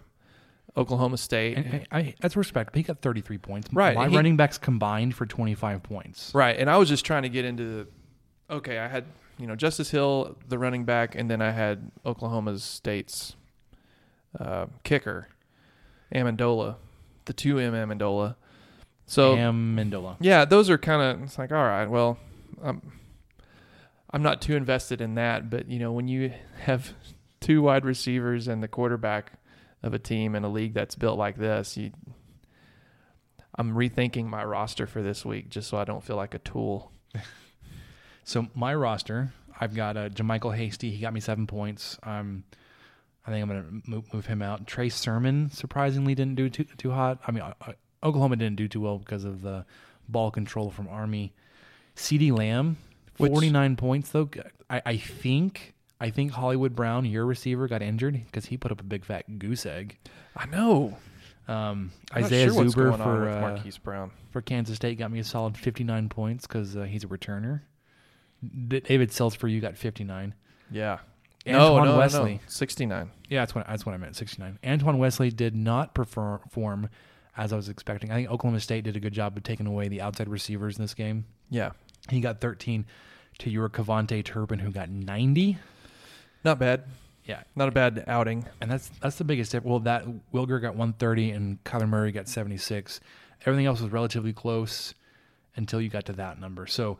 Oklahoma 0.76 1.16
State. 1.16 1.56
And, 1.56 1.66
and 1.66 1.86
I, 1.90 2.14
that's 2.20 2.36
respectable. 2.36 2.76
He 2.76 2.82
got 2.82 3.00
33 3.00 3.38
points. 3.38 3.68
Right. 3.72 3.94
My 3.96 4.08
he, 4.10 4.16
running 4.16 4.36
backs 4.36 4.58
combined 4.58 5.14
for 5.14 5.24
25 5.24 5.82
points. 5.82 6.32
Right. 6.34 6.58
And 6.58 6.68
I 6.68 6.76
was 6.76 6.88
just 6.90 7.06
trying 7.06 7.22
to 7.22 7.30
get 7.30 7.46
into 7.46 7.62
the, 8.44 8.54
okay, 8.56 8.78
I 8.78 8.88
had 8.88 9.04
you 9.38 9.46
know 9.46 9.56
Justice 9.56 9.90
Hill, 9.90 10.36
the 10.48 10.58
running 10.58 10.84
back, 10.84 11.14
and 11.14 11.30
then 11.30 11.42
I 11.42 11.50
had 11.50 11.90
Oklahoma 12.04 12.58
State's 12.58 13.34
uh, 14.38 14.66
kicker, 14.82 15.28
Ammendola, 16.14 16.76
the 17.24 17.32
two 17.32 17.58
M 17.58 17.72
Ammendola. 17.72 18.36
So 19.06 19.36
Ammendola. 19.36 20.16
Yeah, 20.20 20.44
those 20.44 20.70
are 20.70 20.78
kind 20.78 21.02
of 21.02 21.22
it's 21.24 21.38
like 21.38 21.52
all 21.52 21.64
right, 21.64 21.86
well, 21.86 22.18
I'm 22.62 22.92
I'm 24.10 24.22
not 24.22 24.40
too 24.40 24.56
invested 24.56 25.00
in 25.00 25.14
that, 25.16 25.50
but 25.50 25.68
you 25.68 25.78
know 25.78 25.92
when 25.92 26.08
you 26.08 26.32
have 26.60 26.92
two 27.40 27.62
wide 27.62 27.84
receivers 27.84 28.48
and 28.48 28.62
the 28.62 28.68
quarterback 28.68 29.32
of 29.82 29.92
a 29.92 29.98
team 29.98 30.34
in 30.34 30.44
a 30.44 30.48
league 30.48 30.72
that's 30.74 30.94
built 30.94 31.18
like 31.18 31.36
this, 31.36 31.76
you 31.76 31.90
I'm 33.56 33.74
rethinking 33.74 34.26
my 34.26 34.44
roster 34.44 34.86
for 34.86 35.02
this 35.02 35.24
week 35.24 35.48
just 35.48 35.68
so 35.68 35.76
I 35.76 35.84
don't 35.84 36.02
feel 36.02 36.16
like 36.16 36.34
a 36.34 36.40
tool. 36.40 36.92
So 38.24 38.48
my 38.54 38.74
roster, 38.74 39.32
I've 39.60 39.74
got 39.74 39.96
uh, 39.96 40.08
JaMycal 40.08 40.56
Hasty. 40.56 40.90
He 40.90 41.00
got 41.02 41.12
me 41.12 41.20
seven 41.20 41.46
points. 41.46 41.98
Um, 42.02 42.44
I 43.26 43.30
think 43.30 43.42
I'm 43.42 43.48
going 43.48 43.82
to 43.82 43.90
move, 44.12 44.26
him 44.26 44.42
out. 44.42 44.66
Trey 44.66 44.88
Sermon 44.88 45.50
surprisingly 45.50 46.14
didn't 46.14 46.34
do 46.34 46.48
too 46.50 46.64
too 46.76 46.90
hot. 46.90 47.18
I 47.26 47.30
mean, 47.32 47.42
uh, 47.42 47.54
uh 47.60 47.72
Oklahoma 48.02 48.36
didn't 48.36 48.56
do 48.56 48.68
too 48.68 48.80
well 48.80 48.98
because 48.98 49.24
of 49.24 49.40
the 49.42 49.64
ball 50.08 50.30
control 50.30 50.70
from 50.70 50.88
Army. 50.88 51.32
CeeDee 51.96 52.36
Lamb, 52.36 52.76
49 53.14 53.70
Which, 53.72 53.78
points 53.78 54.10
though. 54.10 54.28
I, 54.68 54.82
I 54.86 54.96
think. 54.96 55.70
I 56.00 56.10
think 56.10 56.32
Hollywood 56.32 56.74
Brown, 56.74 57.04
your 57.06 57.24
receiver, 57.24 57.66
got 57.68 57.80
injured 57.80 58.20
because 58.26 58.46
he 58.46 58.56
put 58.56 58.72
up 58.72 58.80
a 58.80 58.84
big 58.84 59.04
fat 59.04 59.38
goose 59.38 59.64
egg. 59.64 59.96
I 60.36 60.44
know. 60.46 60.98
Um, 61.46 61.92
Isaiah 62.14 62.52
sure 62.52 62.64
Zuber 62.64 62.96
for 63.02 63.28
uh, 63.28 63.40
Marquise 63.40 63.78
Brown 63.78 64.10
for 64.30 64.40
Kansas 64.40 64.76
State 64.76 64.98
got 64.98 65.10
me 65.10 65.20
a 65.20 65.24
solid 65.24 65.56
59 65.58 66.08
points 66.08 66.46
because 66.46 66.74
uh, 66.76 66.82
he's 66.82 67.04
a 67.04 67.06
returner. 67.06 67.60
David 68.46 69.12
Sills 69.12 69.40
you 69.42 69.60
got 69.60 69.76
59. 69.76 70.34
Yeah. 70.70 70.98
Antoine 71.46 71.84
no, 71.86 71.92
no, 71.92 71.98
Wesley. 71.98 72.34
No, 72.34 72.40
69. 72.46 73.10
Yeah, 73.28 73.42
that's 73.42 73.54
what, 73.54 73.66
that's 73.68 73.84
what 73.84 73.94
I 73.94 73.98
meant, 73.98 74.16
69. 74.16 74.58
Antoine 74.64 74.98
Wesley 74.98 75.30
did 75.30 75.54
not 75.54 75.94
perform 75.94 76.88
as 77.36 77.52
I 77.52 77.56
was 77.56 77.68
expecting. 77.68 78.10
I 78.10 78.14
think 78.14 78.30
Oklahoma 78.30 78.60
State 78.60 78.84
did 78.84 78.96
a 78.96 79.00
good 79.00 79.12
job 79.12 79.36
of 79.36 79.42
taking 79.42 79.66
away 79.66 79.88
the 79.88 80.00
outside 80.00 80.28
receivers 80.28 80.78
in 80.78 80.84
this 80.84 80.94
game. 80.94 81.26
Yeah. 81.50 81.72
He 82.08 82.20
got 82.20 82.40
13 82.40 82.86
to 83.40 83.50
your 83.50 83.68
KaVontae 83.68 84.24
Turpin, 84.24 84.58
who 84.58 84.70
got 84.70 84.88
90. 84.88 85.58
Not 86.44 86.58
bad. 86.58 86.84
Yeah, 87.26 87.42
not 87.56 87.68
a 87.68 87.70
bad 87.70 88.04
outing. 88.06 88.44
And 88.60 88.70
that's 88.70 88.90
that's 89.00 89.16
the 89.16 89.24
biggest 89.24 89.50
difference. 89.50 89.70
Well, 89.70 89.80
that 89.80 90.04
Will 90.30 90.44
Grier 90.44 90.60
got 90.60 90.74
130 90.76 91.30
and 91.30 91.64
Kyler 91.64 91.88
Murray 91.88 92.12
got 92.12 92.28
76. 92.28 93.00
Everything 93.46 93.64
else 93.64 93.80
was 93.80 93.90
relatively 93.90 94.34
close 94.34 94.92
until 95.56 95.80
you 95.80 95.88
got 95.88 96.04
to 96.06 96.12
that 96.14 96.38
number. 96.38 96.66
So 96.66 96.98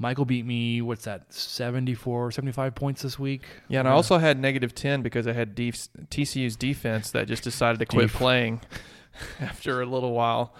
Michael 0.00 0.24
beat 0.24 0.46
me, 0.46 0.80
what's 0.80 1.04
that, 1.04 1.30
74, 1.30 2.32
75 2.32 2.74
points 2.74 3.02
this 3.02 3.18
week? 3.18 3.42
Yeah, 3.68 3.80
and 3.80 3.88
I 3.88 3.90
also 3.90 4.16
had 4.16 4.38
negative 4.40 4.74
10 4.74 5.02
because 5.02 5.26
I 5.26 5.34
had 5.34 5.54
def- 5.54 5.92
TCU's 6.08 6.56
defense 6.56 7.10
that 7.10 7.28
just 7.28 7.42
decided 7.44 7.78
to 7.80 7.84
quit 7.84 8.08
Deep. 8.08 8.16
playing 8.16 8.62
after 9.42 9.82
a 9.82 9.86
little 9.86 10.12
while 10.12 10.54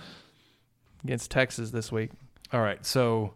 against 1.04 1.30
Texas 1.30 1.70
this 1.70 1.90
week. 1.90 2.10
All 2.52 2.60
right, 2.60 2.84
so. 2.84 3.32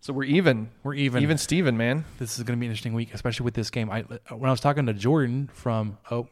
So 0.00 0.12
we're 0.12 0.24
even. 0.24 0.70
We're 0.82 0.94
even. 0.94 1.22
Even 1.22 1.38
Steven, 1.38 1.76
man. 1.76 2.04
This 2.18 2.36
is 2.36 2.42
going 2.42 2.58
to 2.58 2.60
be 2.60 2.66
an 2.66 2.72
interesting 2.72 2.94
week, 2.94 3.14
especially 3.14 3.44
with 3.44 3.54
this 3.54 3.70
game. 3.70 3.90
I 3.90 4.00
When 4.02 4.46
I 4.50 4.50
was 4.50 4.58
talking 4.60 4.86
to 4.86 4.92
Jordan 4.92 5.50
from, 5.54 5.98
oh, 6.10 6.26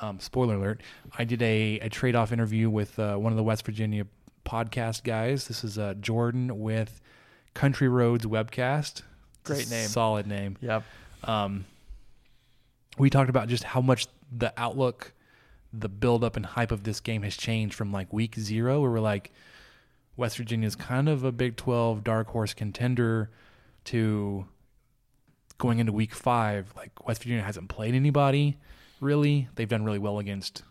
um, 0.00 0.18
spoiler 0.18 0.54
alert, 0.54 0.80
I 1.18 1.24
did 1.24 1.42
a, 1.42 1.78
a 1.80 1.90
trade 1.90 2.14
off 2.16 2.32
interview 2.32 2.70
with 2.70 2.98
uh, 2.98 3.16
one 3.16 3.34
of 3.34 3.36
the 3.36 3.42
West 3.42 3.66
Virginia 3.66 4.06
podcast 4.46 5.04
guys. 5.04 5.46
This 5.46 5.62
is 5.62 5.76
uh, 5.78 5.92
Jordan 6.00 6.58
with 6.58 7.02
Country 7.54 7.88
Roads 7.88 8.26
Webcast. 8.26 9.02
Great 9.44 9.68
name. 9.70 9.88
Solid 9.88 10.26
name. 10.26 10.56
Yep. 10.60 10.84
Um, 11.24 11.64
we 12.98 13.10
talked 13.10 13.30
about 13.30 13.48
just 13.48 13.64
how 13.64 13.80
much 13.80 14.06
the 14.36 14.52
outlook, 14.56 15.12
the 15.72 15.88
buildup 15.88 16.36
and 16.36 16.46
hype 16.46 16.70
of 16.72 16.84
this 16.84 17.00
game 17.00 17.22
has 17.22 17.36
changed 17.36 17.74
from 17.74 17.92
like 17.92 18.12
week 18.12 18.36
zero, 18.36 18.80
where 18.80 18.90
we're 18.90 19.00
like, 19.00 19.32
West 20.16 20.36
Virginia 20.36 20.66
is 20.66 20.76
kind 20.76 21.08
of 21.08 21.24
a 21.24 21.32
Big 21.32 21.56
12 21.56 22.04
dark 22.04 22.28
horse 22.28 22.52
contender, 22.54 23.30
to 23.84 24.46
going 25.58 25.78
into 25.80 25.90
week 25.92 26.14
five. 26.14 26.72
Like, 26.76 27.06
West 27.06 27.22
Virginia 27.22 27.42
hasn't 27.42 27.68
played 27.68 27.94
anybody 27.94 28.58
really. 29.00 29.48
They've 29.56 29.68
done 29.68 29.84
really 29.84 29.98
well 29.98 30.20
against 30.20 30.62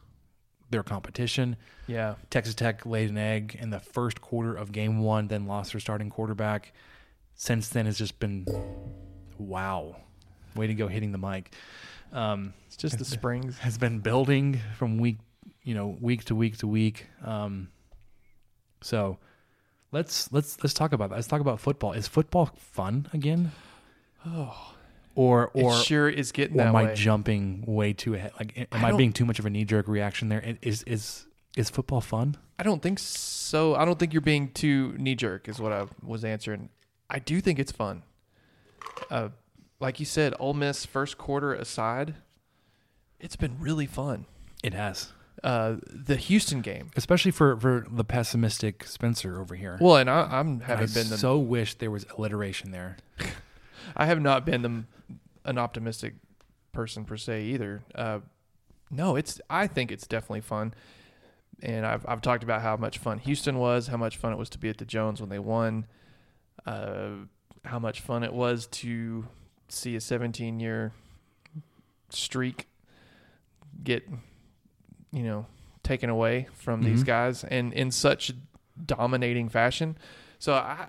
their 0.71 0.83
competition. 0.83 1.57
Yeah. 1.87 2.15
Texas 2.29 2.55
Tech 2.55 2.85
laid 2.85 3.09
an 3.09 3.17
egg 3.17 3.57
in 3.59 3.69
the 3.69 3.79
first 3.79 4.19
quarter 4.21 4.55
of 4.55 4.71
game 4.71 4.99
one, 5.01 5.27
then 5.27 5.45
lost 5.45 5.73
their 5.73 5.79
starting 5.79 6.09
quarterback. 6.09 6.73
Since 7.35 7.69
then, 7.69 7.85
it's 7.85 7.97
just 7.97 8.19
been 8.19 8.47
wow. 9.37 9.97
Way 10.55 10.67
to 10.67 10.73
go 10.73 10.87
hitting 10.87 11.11
the 11.11 11.17
mic. 11.17 11.53
Um, 12.11 12.53
it's 12.67 12.77
just 12.77 12.97
the 12.97 13.05
springs. 13.05 13.57
Has 13.59 13.77
been 13.77 13.99
building 13.99 14.59
from 14.77 14.97
week, 14.97 15.17
you 15.63 15.73
know, 15.73 15.95
week 16.01 16.25
to 16.25 16.35
week 16.35 16.57
to 16.57 16.67
week. 16.67 17.05
Um, 17.23 17.69
so 18.81 19.17
let's 19.93 20.31
let's 20.33 20.61
let's 20.61 20.73
talk 20.73 20.91
about 20.91 21.09
that. 21.09 21.15
Let's 21.15 21.27
talk 21.27 21.39
about 21.41 21.59
football. 21.61 21.93
Is 21.93 22.07
football 22.07 22.49
fun 22.57 23.07
again? 23.13 23.53
Oh, 24.25 24.73
or 25.15 25.49
or 25.53 25.73
it 25.73 25.83
sure 25.85 26.09
is 26.09 26.31
getting 26.31 26.59
or 26.59 26.63
am 26.63 26.73
way. 26.73 26.91
I 26.91 26.93
jumping 26.93 27.63
way 27.65 27.93
too 27.93 28.15
ahead? 28.15 28.31
Like, 28.39 28.57
am 28.71 28.85
I, 28.85 28.89
I 28.89 28.91
being 28.97 29.13
too 29.13 29.25
much 29.25 29.39
of 29.39 29.45
a 29.45 29.49
knee 29.49 29.65
jerk 29.65 29.87
reaction 29.87 30.29
there? 30.29 30.57
Is 30.61 30.83
is 30.83 31.25
is 31.55 31.69
football 31.69 32.01
fun? 32.01 32.37
I 32.59 32.63
don't 32.63 32.81
think 32.81 32.99
so. 32.99 33.75
I 33.75 33.85
don't 33.85 33.97
think 33.99 34.13
you're 34.13 34.21
being 34.21 34.51
too 34.51 34.93
knee 34.97 35.15
jerk. 35.15 35.47
Is 35.47 35.59
what 35.59 35.71
I 35.71 35.85
was 36.03 36.23
answering. 36.23 36.69
I 37.09 37.19
do 37.19 37.41
think 37.41 37.59
it's 37.59 37.71
fun. 37.71 38.03
Uh, 39.09 39.29
like 39.79 39.99
you 39.99 40.05
said, 40.05 40.33
Ole 40.39 40.53
Miss 40.53 40.85
first 40.85 41.17
quarter 41.17 41.53
aside, 41.53 42.15
it's 43.19 43.35
been 43.35 43.57
really 43.59 43.85
fun. 43.85 44.25
It 44.63 44.73
has. 44.73 45.09
Uh, 45.43 45.77
the 45.87 46.17
Houston 46.17 46.61
game, 46.61 46.91
especially 46.95 47.31
for, 47.31 47.59
for 47.59 47.87
the 47.89 48.03
pessimistic 48.03 48.83
Spencer 48.85 49.39
over 49.39 49.55
here. 49.55 49.75
Well, 49.81 49.95
and 49.95 50.07
I, 50.07 50.39
am 50.39 50.59
having 50.59 50.85
been 50.87 51.09
the, 51.09 51.17
so 51.17 51.39
wish 51.39 51.73
there 51.75 51.89
was 51.89 52.05
alliteration 52.15 52.69
there. 52.69 52.97
I 53.95 54.05
have 54.05 54.21
not 54.21 54.45
been 54.45 54.61
the, 54.61 54.83
an 55.49 55.57
optimistic 55.57 56.15
person 56.71 57.05
per 57.05 57.17
se 57.17 57.43
either. 57.45 57.81
Uh, 57.93 58.19
no, 58.89 59.15
it's 59.15 59.39
I 59.49 59.67
think 59.67 59.91
it's 59.91 60.05
definitely 60.07 60.41
fun, 60.41 60.73
and 61.61 61.85
I've 61.85 62.05
I've 62.07 62.21
talked 62.21 62.43
about 62.43 62.61
how 62.61 62.75
much 62.75 62.97
fun 62.97 63.19
Houston 63.19 63.57
was, 63.57 63.87
how 63.87 63.95
much 63.97 64.17
fun 64.17 64.33
it 64.33 64.37
was 64.37 64.49
to 64.49 64.57
be 64.59 64.67
at 64.69 64.77
the 64.79 64.85
Jones 64.85 65.21
when 65.21 65.29
they 65.29 65.39
won, 65.39 65.85
uh, 66.65 67.11
how 67.63 67.79
much 67.79 68.01
fun 68.01 68.23
it 68.23 68.33
was 68.33 68.67
to 68.67 69.27
see 69.69 69.95
a 69.95 70.01
17 70.01 70.59
year 70.59 70.91
streak 72.09 72.67
get 73.81 74.05
you 75.13 75.23
know 75.23 75.45
taken 75.83 76.09
away 76.09 76.47
from 76.55 76.81
mm-hmm. 76.81 76.89
these 76.91 77.05
guys 77.05 77.45
and 77.45 77.71
in 77.73 77.91
such 77.91 78.33
dominating 78.85 79.47
fashion. 79.47 79.97
So 80.39 80.53
I 80.53 80.87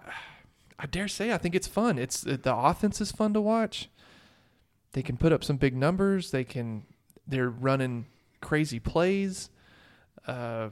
I 0.78 0.86
dare 0.86 1.08
say 1.08 1.32
I 1.32 1.38
think 1.38 1.54
it's 1.54 1.66
fun. 1.66 1.98
It's 1.98 2.26
uh, 2.26 2.36
the 2.40 2.54
offense 2.54 3.00
is 3.00 3.12
fun 3.12 3.34
to 3.34 3.40
watch. 3.40 3.88
They 4.92 5.02
can 5.02 5.16
put 5.16 5.32
up 5.32 5.42
some 5.42 5.56
big 5.56 5.76
numbers. 5.76 6.30
They 6.30 6.44
can 6.44 6.84
they're 7.26 7.48
running 7.48 8.06
crazy 8.40 8.78
plays. 8.78 9.50
Uh, 10.26 10.70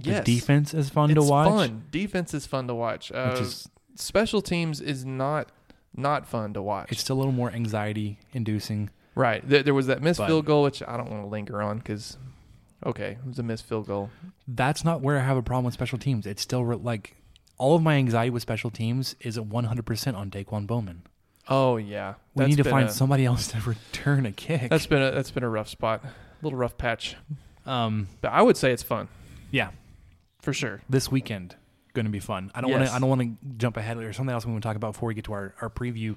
yes, 0.00 0.24
the 0.24 0.34
defense 0.34 0.74
is 0.74 0.90
fun 0.90 1.10
it's 1.10 1.18
to 1.24 1.28
watch. 1.30 1.48
Fun 1.48 1.84
defense 1.90 2.34
is 2.34 2.46
fun 2.46 2.66
to 2.68 2.74
watch. 2.74 3.12
Uh, 3.12 3.36
is, 3.40 3.68
special 3.96 4.42
teams 4.42 4.80
is 4.80 5.04
not 5.04 5.52
not 5.94 6.26
fun 6.26 6.52
to 6.54 6.62
watch. 6.62 6.92
It's 6.92 7.08
a 7.10 7.14
little 7.14 7.32
more 7.32 7.50
anxiety 7.50 8.18
inducing. 8.32 8.90
Right. 9.16 9.42
There 9.46 9.74
was 9.74 9.88
that 9.88 10.02
missed 10.02 10.22
field 10.24 10.46
goal, 10.46 10.62
which 10.62 10.82
I 10.86 10.96
don't 10.96 11.10
want 11.10 11.24
to 11.24 11.28
linger 11.28 11.60
on 11.60 11.78
because, 11.78 12.16
okay, 12.86 13.18
it 13.22 13.26
was 13.26 13.40
a 13.40 13.42
missed 13.42 13.66
field 13.66 13.88
goal. 13.88 14.08
That's 14.46 14.84
not 14.84 15.00
where 15.02 15.18
I 15.18 15.22
have 15.22 15.36
a 15.36 15.42
problem 15.42 15.64
with 15.64 15.74
special 15.74 15.98
teams. 15.98 16.26
It's 16.26 16.40
still 16.40 16.64
re- 16.64 16.76
like 16.76 17.16
all 17.60 17.76
of 17.76 17.82
my 17.82 17.96
anxiety 17.96 18.30
with 18.30 18.40
special 18.42 18.70
teams 18.70 19.14
is 19.20 19.36
100% 19.36 20.14
on 20.16 20.30
Daquan 20.30 20.66
Bowman. 20.66 21.02
Oh 21.46 21.76
yeah, 21.78 22.14
we 22.34 22.40
that's 22.44 22.48
need 22.56 22.62
to 22.62 22.68
find 22.70 22.88
a, 22.88 22.92
somebody 22.92 23.26
else 23.26 23.48
to 23.48 23.60
return 23.68 24.24
a 24.24 24.32
kick. 24.32 24.70
That's 24.70 24.86
been 24.86 25.02
a, 25.02 25.10
that's 25.10 25.30
been 25.32 25.42
a 25.42 25.48
rough 25.48 25.68
spot, 25.68 26.02
a 26.04 26.08
little 26.42 26.58
rough 26.58 26.78
patch. 26.78 27.16
Um, 27.66 28.08
but 28.22 28.28
I 28.30 28.40
would 28.40 28.56
say 28.56 28.72
it's 28.72 28.82
fun. 28.84 29.08
Yeah, 29.50 29.70
for 30.42 30.52
sure. 30.52 30.80
This 30.88 31.10
weekend 31.10 31.56
going 31.92 32.06
to 32.06 32.10
be 32.12 32.20
fun. 32.20 32.52
I 32.54 32.60
don't 32.60 32.70
yes. 32.70 32.76
want 32.78 32.88
to 32.90 32.94
I 32.94 32.98
don't 33.00 33.08
want 33.08 33.20
to 33.22 33.48
jump 33.58 33.76
ahead. 33.76 33.98
There's 33.98 34.16
something 34.16 34.32
else 34.32 34.46
we 34.46 34.52
want 34.52 34.62
to 34.62 34.66
talk 34.68 34.76
about 34.76 34.92
before 34.94 35.08
we 35.08 35.14
get 35.14 35.24
to 35.24 35.32
our 35.34 35.54
our 35.60 35.68
preview. 35.70 36.14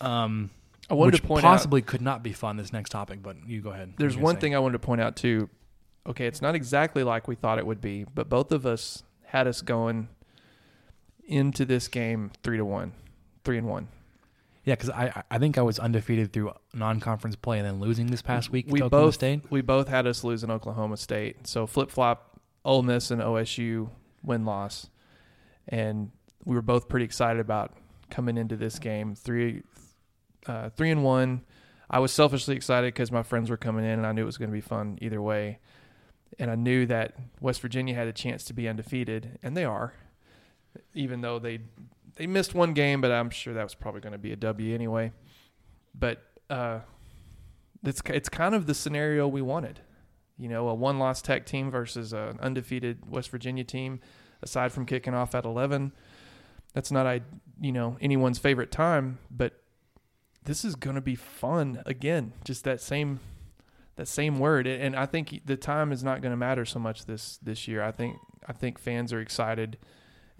Um, 0.00 0.50
I 0.90 0.94
wanted 0.94 1.16
to 1.16 1.22
point 1.22 1.42
possibly 1.42 1.80
out, 1.82 1.86
could 1.86 2.02
not 2.02 2.22
be 2.22 2.32
fun 2.32 2.56
this 2.58 2.70
next 2.72 2.90
topic, 2.90 3.22
but 3.22 3.36
you 3.46 3.60
go 3.62 3.70
ahead. 3.70 3.94
There's 3.96 4.16
one 4.16 4.34
say. 4.36 4.40
thing 4.42 4.54
I 4.54 4.58
wanted 4.60 4.74
to 4.74 4.78
point 4.86 5.00
out 5.00 5.16
too. 5.16 5.48
Okay, 6.06 6.26
it's 6.26 6.42
not 6.42 6.54
exactly 6.54 7.02
like 7.02 7.26
we 7.28 7.34
thought 7.34 7.58
it 7.58 7.66
would 7.66 7.80
be, 7.80 8.04
but 8.14 8.28
both 8.28 8.52
of 8.52 8.66
us 8.66 9.04
had 9.32 9.46
us 9.48 9.62
going 9.62 10.08
into 11.26 11.64
this 11.64 11.88
game 11.88 12.30
three 12.44 12.58
to 12.58 12.64
one, 12.66 12.92
three 13.44 13.56
and 13.56 13.66
one. 13.66 13.88
Yeah, 14.64 14.74
because 14.74 14.90
I 14.90 15.22
I 15.30 15.38
think 15.38 15.56
I 15.58 15.62
was 15.62 15.78
undefeated 15.78 16.32
through 16.34 16.52
non-conference 16.74 17.36
play 17.36 17.58
and 17.58 17.66
then 17.66 17.80
losing 17.80 18.08
this 18.08 18.20
past 18.22 18.50
week. 18.52 18.66
We 18.68 18.82
both 18.82 19.14
State. 19.14 19.50
we 19.50 19.62
both 19.62 19.88
had 19.88 20.06
us 20.06 20.22
lose 20.22 20.44
in 20.44 20.50
Oklahoma 20.50 20.98
State. 20.98 21.46
So 21.48 21.66
flip 21.66 21.90
flop, 21.90 22.40
Ole 22.64 22.82
Miss 22.82 23.10
and 23.10 23.22
OSU 23.22 23.88
win 24.22 24.44
loss, 24.44 24.90
and 25.66 26.10
we 26.44 26.54
were 26.54 26.62
both 26.62 26.86
pretty 26.90 27.04
excited 27.04 27.40
about 27.40 27.72
coming 28.10 28.36
into 28.36 28.54
this 28.56 28.78
game 28.78 29.14
three 29.14 29.62
uh, 30.46 30.68
three 30.70 30.90
and 30.90 31.02
one. 31.02 31.40
I 31.88 31.98
was 32.00 32.12
selfishly 32.12 32.54
excited 32.54 32.92
because 32.94 33.10
my 33.10 33.22
friends 33.22 33.48
were 33.50 33.56
coming 33.58 33.84
in 33.86 33.92
and 33.92 34.06
I 34.06 34.12
knew 34.12 34.22
it 34.22 34.26
was 34.26 34.38
going 34.38 34.50
to 34.50 34.54
be 34.54 34.60
fun 34.62 34.98
either 35.02 35.20
way 35.20 35.58
and 36.38 36.50
I 36.50 36.54
knew 36.54 36.86
that 36.86 37.14
West 37.40 37.60
Virginia 37.60 37.94
had 37.94 38.08
a 38.08 38.12
chance 38.12 38.44
to 38.44 38.52
be 38.52 38.68
undefeated, 38.68 39.38
and 39.42 39.56
they 39.56 39.64
are, 39.64 39.92
even 40.94 41.20
though 41.20 41.38
they 41.38 41.60
they 42.16 42.26
missed 42.26 42.54
one 42.54 42.74
game, 42.74 43.00
but 43.00 43.10
I'm 43.10 43.30
sure 43.30 43.54
that 43.54 43.62
was 43.62 43.74
probably 43.74 44.00
going 44.02 44.12
to 44.12 44.18
be 44.18 44.32
a 44.32 44.36
W 44.36 44.74
anyway. 44.74 45.12
But 45.94 46.22
uh, 46.50 46.80
it's 47.84 48.02
it's 48.06 48.28
kind 48.28 48.54
of 48.54 48.66
the 48.66 48.74
scenario 48.74 49.28
we 49.28 49.42
wanted, 49.42 49.80
you 50.38 50.48
know, 50.48 50.68
a 50.68 50.74
one 50.74 50.98
loss 50.98 51.22
Tech 51.22 51.46
team 51.46 51.70
versus 51.70 52.12
an 52.12 52.38
undefeated 52.40 53.10
West 53.10 53.30
Virginia 53.30 53.64
team. 53.64 54.00
Aside 54.44 54.72
from 54.72 54.86
kicking 54.86 55.14
off 55.14 55.36
at 55.36 55.44
11, 55.44 55.92
that's 56.74 56.90
not 56.90 57.06
I 57.06 57.20
you 57.60 57.72
know 57.72 57.96
anyone's 58.00 58.38
favorite 58.38 58.70
time, 58.72 59.18
but 59.30 59.62
this 60.44 60.64
is 60.64 60.74
going 60.74 60.96
to 60.96 61.02
be 61.02 61.14
fun 61.14 61.80
again. 61.86 62.32
Just 62.44 62.64
that 62.64 62.80
same 62.80 63.20
that 63.96 64.08
same 64.08 64.38
word. 64.38 64.66
And 64.66 64.96
I 64.96 65.06
think 65.06 65.42
the 65.44 65.56
time 65.56 65.92
is 65.92 66.02
not 66.02 66.22
going 66.22 66.32
to 66.32 66.36
matter 66.36 66.64
so 66.64 66.78
much 66.78 67.06
this 67.06 67.38
this 67.42 67.68
year. 67.68 67.82
I 67.82 67.90
think 67.92 68.16
I 68.46 68.52
think 68.52 68.78
fans 68.78 69.12
are 69.12 69.20
excited, 69.20 69.78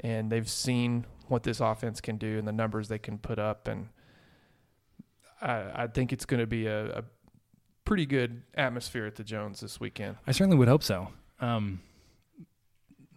and 0.00 0.30
they've 0.30 0.48
seen 0.48 1.06
what 1.28 1.42
this 1.42 1.60
offense 1.60 2.00
can 2.00 2.16
do 2.16 2.38
and 2.38 2.46
the 2.46 2.52
numbers 2.52 2.88
they 2.88 2.98
can 2.98 3.18
put 3.18 3.38
up, 3.38 3.68
and 3.68 3.88
I, 5.40 5.84
I 5.84 5.86
think 5.86 6.12
it's 6.12 6.24
going 6.26 6.40
to 6.40 6.46
be 6.46 6.66
a, 6.66 6.98
a, 6.98 7.04
pretty 7.86 8.04
good 8.06 8.42
atmosphere 8.54 9.06
at 9.06 9.14
the 9.16 9.24
Jones 9.24 9.60
this 9.60 9.80
weekend. 9.80 10.16
I 10.26 10.32
certainly 10.32 10.56
would 10.58 10.68
hope 10.68 10.82
so. 10.82 11.08
Um, 11.40 11.80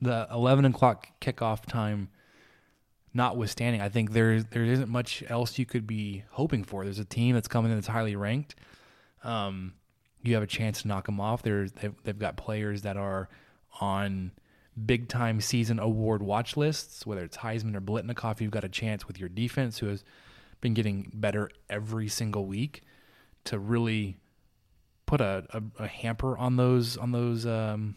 the 0.01 0.27
eleven 0.31 0.65
o'clock 0.65 1.07
kickoff 1.21 1.65
time. 1.65 2.09
Notwithstanding, 3.13 3.79
I 3.79 3.87
think 3.87 4.11
there 4.11 4.43
there 4.43 4.65
isn't 4.65 4.89
much 4.89 5.23
else 5.29 5.57
you 5.57 5.65
could 5.65 5.87
be 5.87 6.25
hoping 6.31 6.65
for. 6.65 6.83
There's 6.83 6.99
a 6.99 7.05
team 7.05 7.33
that's 7.33 7.47
coming 7.47 7.71
in 7.71 7.77
that's 7.77 7.87
highly 7.87 8.17
ranked. 8.17 8.55
Um, 9.23 9.75
you 10.27 10.35
have 10.35 10.43
a 10.43 10.47
chance 10.47 10.81
to 10.81 10.87
knock 10.87 11.05
them 11.05 11.19
off. 11.19 11.43
They're, 11.43 11.67
they've, 11.69 11.93
they've 12.03 12.17
got 12.19 12.37
players 12.37 12.81
that 12.83 12.97
are 12.97 13.29
on 13.79 14.31
big 14.85 15.07
time 15.07 15.39
season 15.41 15.79
award 15.79 16.21
watch 16.23 16.57
lists, 16.57 17.05
whether 17.05 17.23
it's 17.23 17.37
Heisman 17.37 17.75
or 17.75 17.81
Biletnikoff. 17.81 18.41
You've 18.41 18.51
got 18.51 18.63
a 18.63 18.69
chance 18.69 19.07
with 19.07 19.19
your 19.19 19.29
defense, 19.29 19.79
who 19.79 19.87
has 19.87 20.03
been 20.61 20.73
getting 20.73 21.11
better 21.13 21.49
every 21.69 22.07
single 22.07 22.45
week, 22.45 22.81
to 23.45 23.59
really 23.59 24.17
put 25.05 25.21
a, 25.21 25.45
a, 25.51 25.83
a 25.83 25.87
hamper 25.87 26.37
on 26.37 26.55
those 26.57 26.97
on 26.97 27.11
those 27.11 27.45
um, 27.45 27.95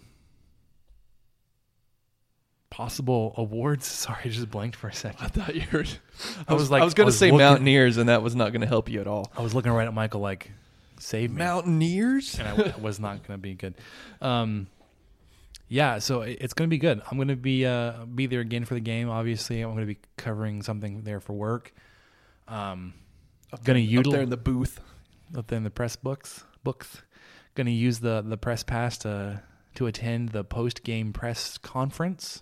possible 2.70 3.34
awards. 3.36 3.86
Sorry, 3.86 4.20
I 4.24 4.28
just 4.28 4.50
blanked 4.50 4.76
for 4.76 4.88
a 4.88 4.94
second. 4.94 5.24
I 5.24 5.28
thought 5.28 5.54
you 5.54 5.64
were. 5.72 5.84
I, 6.46 6.52
was, 6.52 6.62
was 6.64 6.70
like, 6.70 6.82
I 6.82 6.84
was 6.84 6.94
going 6.94 7.08
to 7.08 7.12
say 7.12 7.26
looking, 7.30 7.38
Mountaineers, 7.46 7.96
and 7.96 8.08
that 8.08 8.22
was 8.22 8.36
not 8.36 8.50
going 8.52 8.62
to 8.62 8.66
help 8.68 8.88
you 8.88 9.00
at 9.00 9.06
all. 9.08 9.32
I 9.36 9.42
was 9.42 9.54
looking 9.54 9.72
right 9.72 9.86
at 9.88 9.94
Michael, 9.94 10.20
like, 10.20 10.50
save 11.00 11.30
me. 11.30 11.38
Mountaineers. 11.38 12.38
And 12.38 12.48
I, 12.48 12.74
I 12.76 12.80
was 12.80 13.00
not 13.00 13.26
going 13.26 13.38
to 13.38 13.42
be 13.42 13.54
good. 13.54 13.74
Um, 14.20 14.66
yeah, 15.68 15.98
so 15.98 16.22
it, 16.22 16.38
it's 16.40 16.54
going 16.54 16.68
to 16.68 16.70
be 16.70 16.78
good. 16.78 17.00
I'm 17.10 17.18
going 17.18 17.28
to 17.28 17.36
be 17.36 17.66
uh, 17.66 18.04
be 18.04 18.26
there 18.26 18.40
again 18.40 18.64
for 18.64 18.74
the 18.74 18.80
game. 18.80 19.08
Obviously, 19.08 19.60
I'm 19.60 19.72
going 19.74 19.86
to 19.86 19.94
be 19.94 19.98
covering 20.16 20.62
something 20.62 21.02
there 21.02 21.20
for 21.20 21.32
work. 21.34 21.72
Um, 22.46 22.94
going 23.64 23.82
to 23.82 23.90
utilize 23.90 24.14
there 24.14 24.22
in 24.22 24.30
the 24.30 24.36
booth, 24.38 24.80
up 25.36 25.48
there 25.48 25.56
in 25.58 25.64
the 25.64 25.70
press 25.70 25.96
books 25.96 26.44
books. 26.64 27.02
Going 27.54 27.66
to 27.66 27.72
use 27.72 28.00
the 28.00 28.22
the 28.26 28.36
press 28.38 28.62
pass 28.62 28.96
to 28.98 29.42
to 29.74 29.86
attend 29.86 30.30
the 30.30 30.42
post 30.44 30.84
game 30.84 31.12
press 31.12 31.58
conference, 31.58 32.40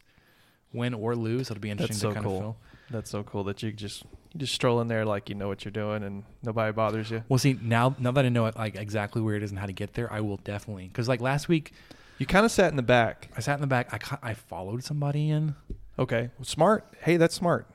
win 0.72 0.94
or 0.94 1.16
lose. 1.16 1.50
It'll 1.50 1.60
be 1.60 1.70
interesting 1.70 1.94
That's 1.94 2.02
so 2.02 2.12
kind 2.12 2.24
cool. 2.24 2.36
of 2.36 2.40
fill. 2.42 2.56
That's 2.90 3.10
so 3.10 3.24
cool 3.24 3.42
that 3.44 3.60
you 3.64 3.72
just 3.72 4.04
you 4.36 4.40
just 4.46 4.54
stroll 4.54 4.80
in 4.80 4.88
there 4.88 5.04
like 5.04 5.28
you 5.28 5.34
know 5.34 5.48
what 5.48 5.64
you're 5.64 5.72
doing 5.72 6.02
and 6.02 6.22
nobody 6.42 6.72
bothers 6.72 7.10
you. 7.10 7.24
Well, 7.28 7.38
see 7.38 7.58
now 7.62 7.96
now 7.98 8.10
that 8.12 8.24
I 8.24 8.28
know 8.28 8.46
it, 8.46 8.56
like 8.56 8.76
exactly 8.76 9.22
where 9.22 9.34
it 9.34 9.42
is 9.42 9.50
and 9.50 9.58
how 9.58 9.66
to 9.66 9.72
get 9.72 9.94
there, 9.94 10.12
I 10.12 10.20
will 10.20 10.36
definitely 10.38 10.88
because 10.88 11.08
like 11.08 11.20
last 11.20 11.48
week, 11.48 11.72
You 12.18 12.26
kind 12.26 12.44
of 12.44 12.52
sat 12.52 12.70
in 12.70 12.76
the 12.76 12.82
back. 12.82 13.30
I 13.36 13.40
sat 13.40 13.54
in 13.54 13.62
the 13.62 13.66
back. 13.66 13.92
I 13.92 13.98
ca- 13.98 14.18
I 14.22 14.34
followed 14.34 14.84
somebody 14.84 15.30
in. 15.30 15.54
Okay, 15.98 16.30
smart. 16.42 16.86
Hey, 17.00 17.16
that's 17.16 17.34
smart. 17.34 17.66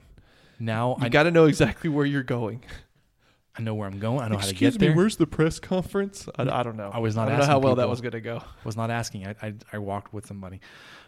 Now 0.60 0.96
You 1.00 1.06
I 1.06 1.10
got 1.10 1.24
to 1.24 1.32
know 1.32 1.46
exactly 1.46 1.90
where 1.90 2.06
you're 2.06 2.24
going. 2.24 2.64
I 3.58 3.62
know 3.64 3.74
where 3.74 3.88
I'm 3.88 4.00
going. 4.00 4.22
I 4.22 4.28
know 4.30 4.38
how 4.38 4.48
to 4.48 4.56
get 4.56 4.80
me, 4.80 4.88
there. 4.88 4.96
where's 4.96 5.18
the 5.18 5.28
press 5.28 5.60
conference? 5.60 6.26
I, 6.38 6.44
I 6.44 6.64
don't 6.64 6.78
know. 6.78 6.90
I 6.94 7.00
was 7.00 7.18
not 7.18 7.24
I 7.24 7.32
don't 7.32 7.38
know 7.40 7.42
asking 7.44 7.52
how 7.52 7.60
well 7.60 7.76
that 7.76 7.90
was 7.90 8.00
going 8.00 8.14
to 8.14 8.22
go. 8.22 8.42
was 8.64 8.78
not 8.78 8.90
asking. 8.92 9.28
I, 9.28 9.36
I 9.42 9.54
I 9.74 9.78
walked 9.80 10.14
with 10.14 10.28
somebody. 10.28 10.62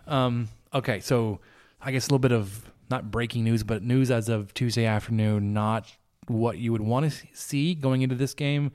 Um. 0.07 0.49
Okay. 0.73 0.99
So 0.99 1.39
I 1.79 1.91
guess 1.91 2.05
a 2.05 2.09
little 2.09 2.19
bit 2.19 2.31
of 2.33 2.69
not 2.89 3.11
breaking 3.11 3.43
news, 3.43 3.63
but 3.63 3.83
news 3.83 4.11
as 4.11 4.29
of 4.29 4.53
Tuesday 4.53 4.85
afternoon, 4.85 5.53
not 5.53 5.91
what 6.27 6.57
you 6.57 6.71
would 6.71 6.81
want 6.81 7.11
to 7.11 7.27
see 7.33 7.73
going 7.73 8.01
into 8.01 8.15
this 8.15 8.33
game. 8.33 8.71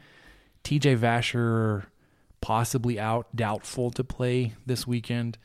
TJ 0.65 0.99
Vasher 0.99 1.87
possibly 2.41 2.99
out, 3.01 3.35
doubtful 3.35 3.91
to 3.93 4.05
play 4.05 4.53
this 4.67 4.87
weekend. 4.87 5.39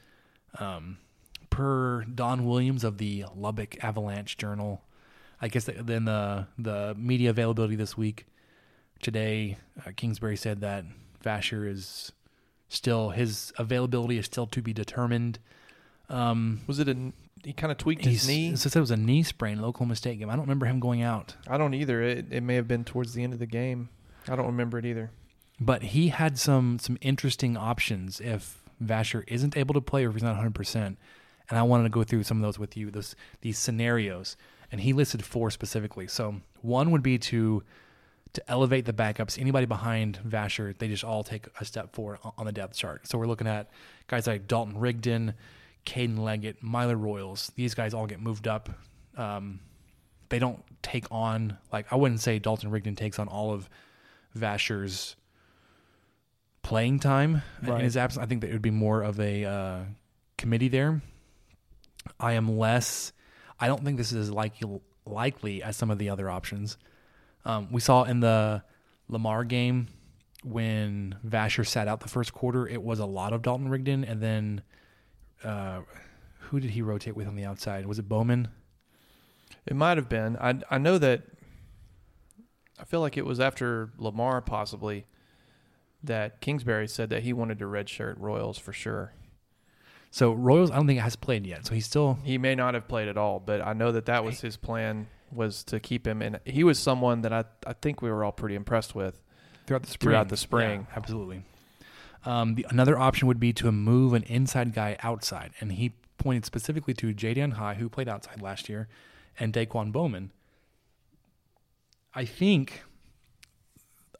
Um, 0.60 0.98
per 1.50 2.04
Don 2.04 2.46
Williams 2.46 2.84
of 2.84 2.98
the 2.98 3.26
Lubbock 3.36 3.84
Avalanche 3.84 4.38
Journal, 4.38 4.82
I 5.42 5.48
guess 5.48 5.66
then 5.78 6.06
the 6.06 6.48
the 6.58 6.96
media 6.98 7.30
availability 7.32 7.76
this 7.76 7.98
week 7.98 8.28
today, 9.02 9.58
uh, 9.86 9.92
Kingsbury 9.96 10.38
said 10.38 10.62
that 10.62 10.86
Vasher 11.24 11.68
is 11.68 12.12
still 12.70 13.10
his 13.10 13.52
availability 13.58 14.18
is 14.18 14.26
still 14.26 14.48
to 14.48 14.62
be 14.62 14.74
determined. 14.74 15.40
Um, 16.10 16.62
was 16.68 16.80
it 16.80 16.88
a 16.90 17.14
he 17.44 17.52
kind 17.54 17.72
of 17.72 17.78
tweaked 17.78 18.06
his 18.06 18.28
knee. 18.28 18.56
Since 18.56 18.76
it 18.76 18.80
was 18.80 18.92
a 18.92 18.98
knee 18.98 19.24
sprain, 19.24 19.60
local 19.62 19.86
mistake 19.86 20.04
State 20.14 20.20
game. 20.20 20.30
I 20.30 20.34
don't 20.34 20.42
remember 20.44 20.66
him 20.66 20.82
going 20.82 21.02
out, 21.02 21.36
I 21.48 21.58
don't 21.58 21.74
either. 21.74 22.02
It, 22.02 22.26
it 22.32 22.42
may 22.44 22.56
have 22.56 22.68
been 22.68 22.84
towards 22.84 23.14
the 23.14 23.24
end 23.24 23.32
of 23.32 23.40
the 23.40 23.46
game. 23.46 23.88
I 24.28 24.36
don't 24.36 24.48
remember 24.48 24.78
it 24.78 24.86
either. 24.86 25.12
but 25.60 25.82
he 25.84 26.10
had 26.10 26.38
some 26.38 26.80
some 26.80 26.98
interesting 27.02 27.56
options 27.56 28.20
if 28.20 28.62
Vasher 28.84 29.24
isn't 29.28 29.56
able 29.56 29.74
to 29.74 29.82
play 29.82 30.04
or 30.06 30.10
if 30.10 30.16
he's 30.16 30.24
not 30.24 30.30
100. 30.32 30.56
percent 30.56 30.98
And 31.50 31.58
I 31.58 31.64
wanted 31.64 31.84
to 31.84 31.90
go 31.90 32.04
through 32.04 32.24
some 32.24 32.38
of 32.38 32.44
those 32.44 32.60
with 32.60 32.76
you. 32.76 32.92
Those 32.92 33.16
these 33.42 33.58
scenarios, 33.58 34.36
and 34.74 34.82
he 34.82 34.92
listed 34.92 35.24
four 35.24 35.52
specifically. 35.52 36.08
So 36.08 36.36
one 36.62 36.92
would 36.92 37.04
be 37.04 37.18
to 37.20 37.64
to 38.34 38.52
elevate 38.52 38.86
the 38.86 38.94
backups. 38.94 39.40
Anybody 39.40 39.68
behind 39.68 40.20
Vasher, 40.28 40.78
they 40.78 40.90
just 40.90 41.04
all 41.06 41.24
take 41.24 41.48
a 41.62 41.64
step 41.66 41.96
forward 41.96 42.18
on 42.38 42.46
the 42.46 42.52
depth 42.52 42.76
chart. 42.76 43.08
So 43.08 43.18
we're 43.18 43.28
looking 43.28 43.48
at 43.48 43.70
guys 44.08 44.28
like 44.28 44.48
Dalton 44.48 44.78
Rigdon, 44.80 45.36
Caden 45.86 46.18
Leggett, 46.18 46.62
Myler 46.62 46.96
Royals, 46.96 47.52
these 47.56 47.74
guys 47.74 47.94
all 47.94 48.08
get 48.08 48.20
moved 48.22 48.48
up. 48.48 48.70
Um, 49.18 49.60
they 50.30 50.40
don't 50.40 50.64
take 50.82 51.06
on 51.12 51.58
like 51.72 51.92
I 51.92 51.96
wouldn't 51.96 52.20
say 52.20 52.40
Dalton 52.40 52.72
Rigdon 52.72 52.96
takes 52.96 53.20
on 53.20 53.28
all 53.28 53.54
of 53.54 53.70
Vasher's 54.38 55.16
playing 56.64 57.00
time 57.00 57.44
right. 57.62 57.80
in 57.80 57.86
his 57.86 57.98
absence. 57.98 58.22
I 58.22 58.26
think 58.28 58.42
that 58.42 58.50
it 58.50 58.54
would 58.54 58.62
be 58.62 58.72
more 58.72 59.04
of 59.04 59.20
a 59.20 59.46
uh, 59.46 59.80
committee 60.38 60.70
there. 60.70 61.02
I 62.20 62.34
am 62.34 62.58
less. 62.58 63.14
I 63.60 63.68
don't 63.68 63.84
think 63.84 63.98
this 63.98 64.12
is 64.14 64.32
like 64.32 64.54
likely 65.06 65.62
as 65.62 65.76
some 65.76 65.92
of 65.92 66.00
the 66.00 66.10
other 66.10 66.30
options. 66.30 66.78
Um, 67.46 67.68
we 67.72 67.82
saw 67.82 68.04
in 68.04 68.22
the 68.22 68.64
Lamar 69.10 69.44
game 69.44 69.88
when 70.44 71.16
Vasher 71.28 71.68
sat 71.68 71.88
out 71.88 72.00
the 72.00 72.10
first 72.10 72.34
quarter, 72.34 72.68
it 72.68 72.82
was 72.82 73.00
a 73.00 73.06
lot 73.06 73.34
of 73.34 73.42
Dalton 73.42 73.70
Rigdon, 73.70 74.04
and 74.04 74.22
then 74.22 74.62
uh, 75.44 75.82
who 76.40 76.60
did 76.60 76.72
he 76.72 76.82
rotate 76.82 77.16
with 77.16 77.28
on 77.28 77.36
the 77.36 77.44
outside? 77.44 77.86
Was 77.86 78.00
it 78.00 78.08
Bowman? 78.08 78.50
It 79.66 79.76
might 79.76 79.98
have 79.98 80.10
been. 80.10 80.38
I 80.38 80.56
I 80.70 80.78
know 80.78 80.98
that. 80.98 81.24
I 82.80 82.86
feel 82.86 83.02
like 83.02 83.18
it 83.18 83.26
was 83.26 83.40
after 83.40 83.92
Lamar 83.98 84.42
possibly 84.42 85.06
that 86.04 86.42
Kingsbury 86.42 86.88
said 86.88 87.10
that 87.12 87.24
he 87.24 87.32
wanted 87.32 87.60
to 87.60 87.66
redshirt 87.66 88.16
Royals 88.18 88.58
for 88.58 88.74
sure. 88.74 89.14
So 90.12 90.34
Royals, 90.34 90.70
I 90.70 90.76
don't 90.76 90.88
think 90.88 91.00
has 91.00 91.16
played 91.16 91.46
yet. 91.48 91.66
So 91.66 91.76
he's 91.76 91.86
still 91.86 92.20
he 92.24 92.38
may 92.38 92.56
not 92.56 92.74
have 92.74 92.88
played 92.88 93.08
at 93.08 93.18
all, 93.18 93.40
but 93.40 93.62
I 93.62 93.74
know 93.74 93.92
that 93.92 94.06
that 94.08 94.24
was 94.24 94.42
his 94.42 94.58
plan 94.58 95.08
was 95.32 95.64
to 95.66 95.80
keep 95.80 96.06
him, 96.06 96.22
and 96.22 96.40
he 96.46 96.64
was 96.64 96.78
someone 96.78 97.22
that 97.22 97.34
I 97.34 97.46
I 97.66 97.74
think 97.74 98.02
we 98.02 98.10
were 98.12 98.24
all 98.24 98.32
pretty 98.32 98.56
impressed 98.56 98.96
with 98.96 99.22
throughout 99.66 99.84
the 99.84 99.90
spring. 99.90 100.12
Throughout 100.12 100.30
the 100.30 100.38
spring, 100.38 100.88
yeah, 100.90 100.98
absolutely. 100.98 101.44
Um, 102.26 102.56
the, 102.56 102.66
another 102.70 102.98
option 102.98 103.28
would 103.28 103.40
be 103.40 103.54
to 103.54 103.72
move 103.72 104.14
an 104.14 104.24
inside 104.24 104.74
guy 104.74 104.98
outside, 105.02 105.52
and 105.60 105.74
he 105.74 105.94
pointed 106.18 106.46
specifically 106.46 106.94
to 106.96 107.14
Ja'Deion 107.14 107.54
High, 107.54 107.76
who 107.76 107.90
played 107.90 108.08
outside 108.08 108.42
last 108.42 108.70
year, 108.70 108.88
and 109.38 109.54
Daquan 109.54 109.92
Bowman. 109.92 110.32
I 112.14 112.26
think 112.26 112.84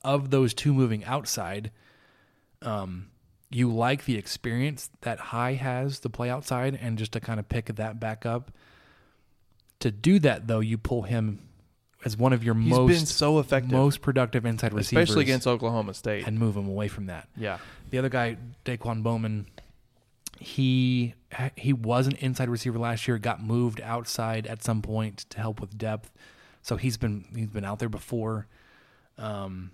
of 0.02 0.30
those 0.30 0.52
two 0.52 0.74
moving 0.74 1.02
outside, 1.04 1.70
um, 2.60 3.08
you 3.48 3.72
like 3.72 4.04
the 4.04 4.18
experience 4.18 4.90
that 5.02 5.18
High 5.18 5.54
has 5.54 5.98
to 6.00 6.10
play 6.10 6.28
outside 6.28 6.78
and 6.80 6.98
just 6.98 7.12
to 7.12 7.20
kind 7.20 7.40
of 7.40 7.48
pick 7.48 7.66
that 7.66 8.00
back 8.00 8.26
up. 8.26 8.52
To 9.80 9.90
do 9.90 10.18
that, 10.18 10.46
though, 10.46 10.60
you 10.60 10.76
pull 10.76 11.02
him 11.02 11.38
as 12.04 12.16
one 12.16 12.32
of 12.32 12.44
your 12.44 12.54
He's 12.54 12.70
most 12.70 12.88
been 12.90 13.06
so 13.06 13.38
effective, 13.38 13.72
most 13.72 14.00
productive 14.02 14.44
inside 14.44 14.68
especially 14.68 14.80
receivers, 14.80 15.02
especially 15.08 15.22
against 15.24 15.46
Oklahoma 15.46 15.94
State, 15.94 16.26
and 16.26 16.38
move 16.38 16.56
him 16.56 16.68
away 16.68 16.86
from 16.88 17.06
that. 17.06 17.28
Yeah, 17.36 17.58
the 17.90 17.98
other 17.98 18.08
guy, 18.10 18.36
Daquan 18.64 19.02
Bowman, 19.02 19.46
he 20.38 21.14
he 21.56 21.72
was 21.72 22.06
an 22.06 22.16
inside 22.16 22.48
receiver 22.48 22.78
last 22.78 23.08
year. 23.08 23.18
Got 23.18 23.42
moved 23.42 23.80
outside 23.80 24.46
at 24.46 24.62
some 24.62 24.82
point 24.82 25.24
to 25.30 25.40
help 25.40 25.60
with 25.60 25.76
depth, 25.78 26.10
so 26.62 26.76
he's 26.76 26.96
been 26.96 27.24
he's 27.34 27.48
been 27.50 27.64
out 27.64 27.78
there 27.78 27.88
before. 27.88 28.46
Um, 29.16 29.70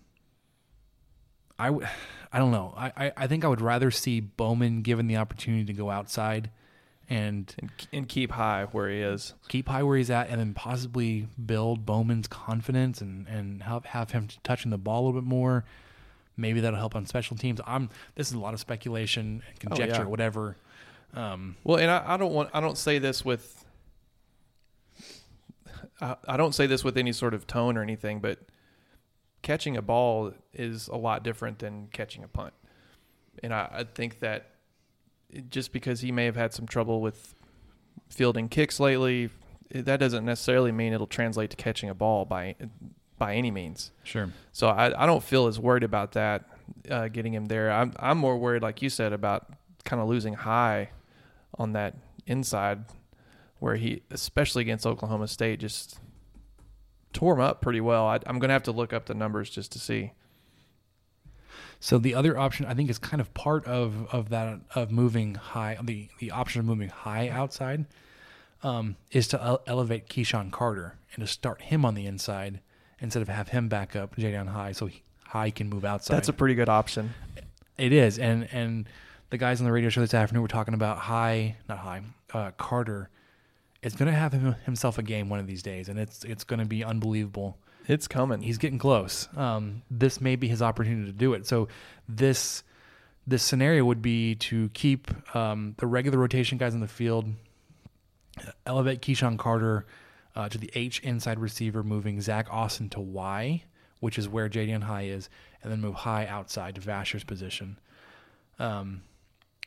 I 1.58 1.66
w- 1.66 1.86
I 2.32 2.38
don't 2.38 2.52
know. 2.52 2.72
I, 2.76 2.92
I, 3.08 3.12
I 3.18 3.26
think 3.26 3.44
I 3.44 3.48
would 3.48 3.60
rather 3.60 3.90
see 3.90 4.20
Bowman 4.20 4.82
given 4.82 5.08
the 5.08 5.16
opportunity 5.16 5.64
to 5.66 5.72
go 5.72 5.90
outside 5.90 6.50
and, 7.10 7.52
and 7.58 7.70
and 7.92 8.08
keep 8.08 8.30
high 8.30 8.66
where 8.70 8.88
he 8.88 9.00
is. 9.00 9.34
Keep 9.48 9.68
high 9.68 9.82
where 9.82 9.98
he's 9.98 10.10
at, 10.10 10.30
and 10.30 10.40
then 10.40 10.54
possibly 10.54 11.26
build 11.44 11.84
Bowman's 11.84 12.28
confidence 12.28 13.00
and 13.00 13.26
and 13.26 13.64
help 13.64 13.84
have 13.86 14.12
him 14.12 14.28
touching 14.44 14.70
the 14.70 14.78
ball 14.78 15.04
a 15.04 15.04
little 15.06 15.20
bit 15.20 15.28
more. 15.28 15.64
Maybe 16.36 16.60
that'll 16.60 16.78
help 16.78 16.94
on 16.94 17.04
special 17.06 17.36
teams. 17.36 17.60
I'm. 17.66 17.90
This 18.14 18.28
is 18.28 18.34
a 18.34 18.38
lot 18.38 18.54
of 18.54 18.60
speculation, 18.60 19.42
and 19.46 19.52
oh, 19.66 19.68
conjecture, 19.74 19.96
oh, 19.96 20.04
yeah. 20.04 20.04
whatever. 20.08 20.56
Um, 21.12 21.56
well, 21.64 21.78
and 21.78 21.90
I, 21.90 22.14
I, 22.14 22.16
don't 22.16 22.32
want. 22.32 22.50
I 22.54 22.60
don't 22.60 22.78
say 22.78 22.98
this 23.00 23.24
with. 23.24 23.64
I, 26.00 26.14
I 26.28 26.36
don't 26.36 26.54
say 26.54 26.66
this 26.66 26.84
with 26.84 26.96
any 26.96 27.12
sort 27.12 27.34
of 27.34 27.48
tone 27.48 27.76
or 27.76 27.82
anything, 27.82 28.20
but 28.20 28.38
catching 29.42 29.76
a 29.76 29.82
ball 29.82 30.32
is 30.54 30.86
a 30.86 30.96
lot 30.96 31.24
different 31.24 31.58
than 31.58 31.88
catching 31.92 32.22
a 32.22 32.28
punt, 32.28 32.52
and 33.42 33.52
I, 33.52 33.68
I 33.72 33.84
think 33.84 34.20
that 34.20 34.49
just 35.48 35.72
because 35.72 36.00
he 36.00 36.12
may 36.12 36.24
have 36.26 36.36
had 36.36 36.52
some 36.52 36.66
trouble 36.66 37.00
with 37.00 37.34
fielding 38.08 38.48
kicks 38.48 38.80
lately, 38.80 39.30
that 39.70 39.98
doesn't 40.00 40.24
necessarily 40.24 40.72
mean 40.72 40.92
it'll 40.92 41.06
translate 41.06 41.50
to 41.50 41.56
catching 41.56 41.88
a 41.88 41.94
ball 41.94 42.24
by 42.24 42.56
by 43.18 43.34
any 43.34 43.50
means. 43.50 43.92
Sure. 44.02 44.30
So 44.52 44.68
I, 44.68 45.02
I 45.02 45.06
don't 45.06 45.22
feel 45.22 45.46
as 45.46 45.58
worried 45.60 45.84
about 45.84 46.12
that 46.12 46.44
uh, 46.90 47.08
getting 47.08 47.34
him 47.34 47.46
there. 47.46 47.70
I'm 47.70 47.92
I'm 47.98 48.18
more 48.18 48.36
worried, 48.38 48.62
like 48.62 48.82
you 48.82 48.90
said, 48.90 49.12
about 49.12 49.46
kind 49.84 50.00
of 50.02 50.08
losing 50.08 50.34
high 50.34 50.90
on 51.58 51.72
that 51.72 51.96
inside 52.26 52.84
where 53.58 53.76
he, 53.76 54.02
especially 54.10 54.62
against 54.62 54.86
Oklahoma 54.86 55.28
State, 55.28 55.60
just 55.60 55.98
tore 57.12 57.34
him 57.34 57.40
up 57.40 57.60
pretty 57.60 57.80
well. 57.80 58.06
I, 58.06 58.14
am 58.26 58.38
going 58.38 58.48
to 58.48 58.52
have 58.54 58.62
to 58.64 58.72
look 58.72 58.94
up 58.94 59.04
the 59.04 59.14
numbers 59.14 59.50
just 59.50 59.70
to 59.72 59.78
see. 59.78 60.12
So 61.80 61.96
the 61.98 62.14
other 62.14 62.38
option 62.38 62.66
I 62.66 62.74
think 62.74 62.90
is 62.90 62.98
kind 62.98 63.20
of 63.22 63.32
part 63.32 63.64
of 63.64 64.06
of 64.12 64.28
that 64.28 64.60
of 64.74 64.92
moving 64.92 65.34
high 65.34 65.78
the 65.82 66.08
the 66.18 66.30
option 66.30 66.60
of 66.60 66.66
moving 66.66 66.90
high 66.90 67.28
outside 67.28 67.86
um, 68.62 68.96
is 69.10 69.26
to 69.28 69.58
elevate 69.66 70.06
KeSean 70.08 70.52
Carter 70.52 70.96
and 71.14 71.26
to 71.26 71.32
start 71.32 71.62
him 71.62 71.86
on 71.86 71.94
the 71.94 72.04
inside 72.06 72.60
instead 73.00 73.22
of 73.22 73.28
have 73.28 73.48
him 73.48 73.68
back 73.68 73.96
up 73.96 74.14
Ja'Deion 74.16 74.48
High 74.48 74.72
so 74.72 74.84
he, 74.86 75.02
High 75.28 75.50
can 75.50 75.68
move 75.70 75.84
outside. 75.84 76.16
That's 76.16 76.28
a 76.28 76.32
pretty 76.32 76.54
good 76.56 76.68
option. 76.68 77.14
It 77.78 77.92
is, 77.94 78.18
and 78.18 78.46
and 78.52 78.86
the 79.30 79.38
guys 79.38 79.60
on 79.60 79.64
the 79.64 79.72
radio 79.72 79.88
show 79.88 80.00
this 80.00 80.12
afternoon 80.12 80.42
were 80.42 80.48
talking 80.48 80.74
about 80.74 80.98
High, 80.98 81.56
not 81.68 81.78
High, 81.78 82.02
uh, 82.34 82.50
Carter. 82.58 83.08
It's 83.80 83.94
going 83.94 84.10
to 84.12 84.18
have 84.18 84.32
him, 84.34 84.56
himself 84.66 84.98
a 84.98 85.02
game 85.04 85.28
one 85.30 85.38
of 85.38 85.46
these 85.46 85.62
days, 85.62 85.88
and 85.88 85.98
it's 86.00 86.24
it's 86.24 86.42
going 86.44 86.58
to 86.58 86.66
be 86.66 86.84
unbelievable 86.84 87.56
it's 87.90 88.06
coming. 88.08 88.40
He's 88.40 88.58
getting 88.58 88.78
close. 88.78 89.28
Um, 89.36 89.82
this 89.90 90.20
may 90.20 90.36
be 90.36 90.46
his 90.48 90.62
opportunity 90.62 91.10
to 91.10 91.16
do 91.16 91.34
it. 91.34 91.46
So 91.46 91.68
this 92.08 92.62
this 93.26 93.42
scenario 93.42 93.84
would 93.84 94.00
be 94.02 94.34
to 94.36 94.68
keep 94.70 95.10
um, 95.36 95.74
the 95.78 95.86
regular 95.86 96.18
rotation 96.18 96.56
guys 96.58 96.72
in 96.74 96.80
the 96.80 96.88
field, 96.88 97.26
elevate 98.66 99.02
KeSean 99.02 99.38
Carter 99.38 99.86
uh, 100.34 100.48
to 100.48 100.56
the 100.58 100.70
H 100.74 101.00
inside 101.00 101.38
receiver, 101.38 101.82
moving 101.82 102.20
Zach 102.20 102.46
Austin 102.50 102.88
to 102.90 103.00
Y, 103.00 103.62
which 104.00 104.18
is 104.18 104.28
where 104.28 104.48
Ja'Deion 104.48 104.82
High 104.84 105.04
is, 105.04 105.28
and 105.62 105.70
then 105.70 105.80
move 105.80 105.94
High 105.94 106.26
outside 106.26 106.76
to 106.76 106.80
Vasher's 106.80 107.22
position. 107.24 107.78
Um, 108.58 109.02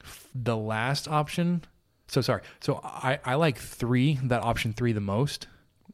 f- 0.03 0.27
the 0.33 0.57
last 0.57 1.07
option. 1.09 1.63
So 2.07 2.21
sorry. 2.21 2.41
So 2.61 2.79
I, 2.83 3.19
I 3.23 3.35
like 3.35 3.57
three 3.57 4.19
that 4.23 4.43
option 4.43 4.71
three 4.73 4.93
the 4.93 5.01
most. 5.01 5.47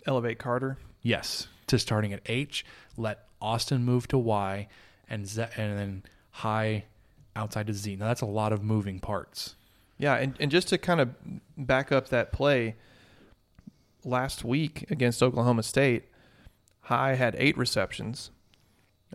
Elevate 0.05 0.37
Carter. 0.39 0.77
Yes, 1.01 1.47
to 1.67 1.79
starting 1.79 2.13
at 2.13 2.21
H. 2.25 2.65
Let 2.97 3.27
Austin 3.41 3.83
move 3.83 4.07
to 4.09 4.17
Y, 4.17 4.67
and 5.09 5.27
Z, 5.27 5.43
and 5.55 5.77
then 5.79 6.03
high 6.31 6.85
outside 7.35 7.67
to 7.67 7.73
Z. 7.73 7.95
Now 7.95 8.07
that's 8.07 8.21
a 8.21 8.25
lot 8.27 8.51
of 8.51 8.63
moving 8.63 8.99
parts. 8.99 9.55
Yeah, 9.97 10.15
and, 10.15 10.35
and 10.39 10.51
just 10.51 10.69
to 10.69 10.77
kind 10.77 11.01
of 11.01 11.09
back 11.57 11.91
up 11.91 12.09
that 12.09 12.31
play 12.31 12.75
last 14.05 14.43
week 14.43 14.85
against 14.89 15.21
Oklahoma 15.21 15.63
State, 15.63 16.03
High 16.83 17.15
had 17.15 17.35
eight 17.37 17.57
receptions. 17.57 18.31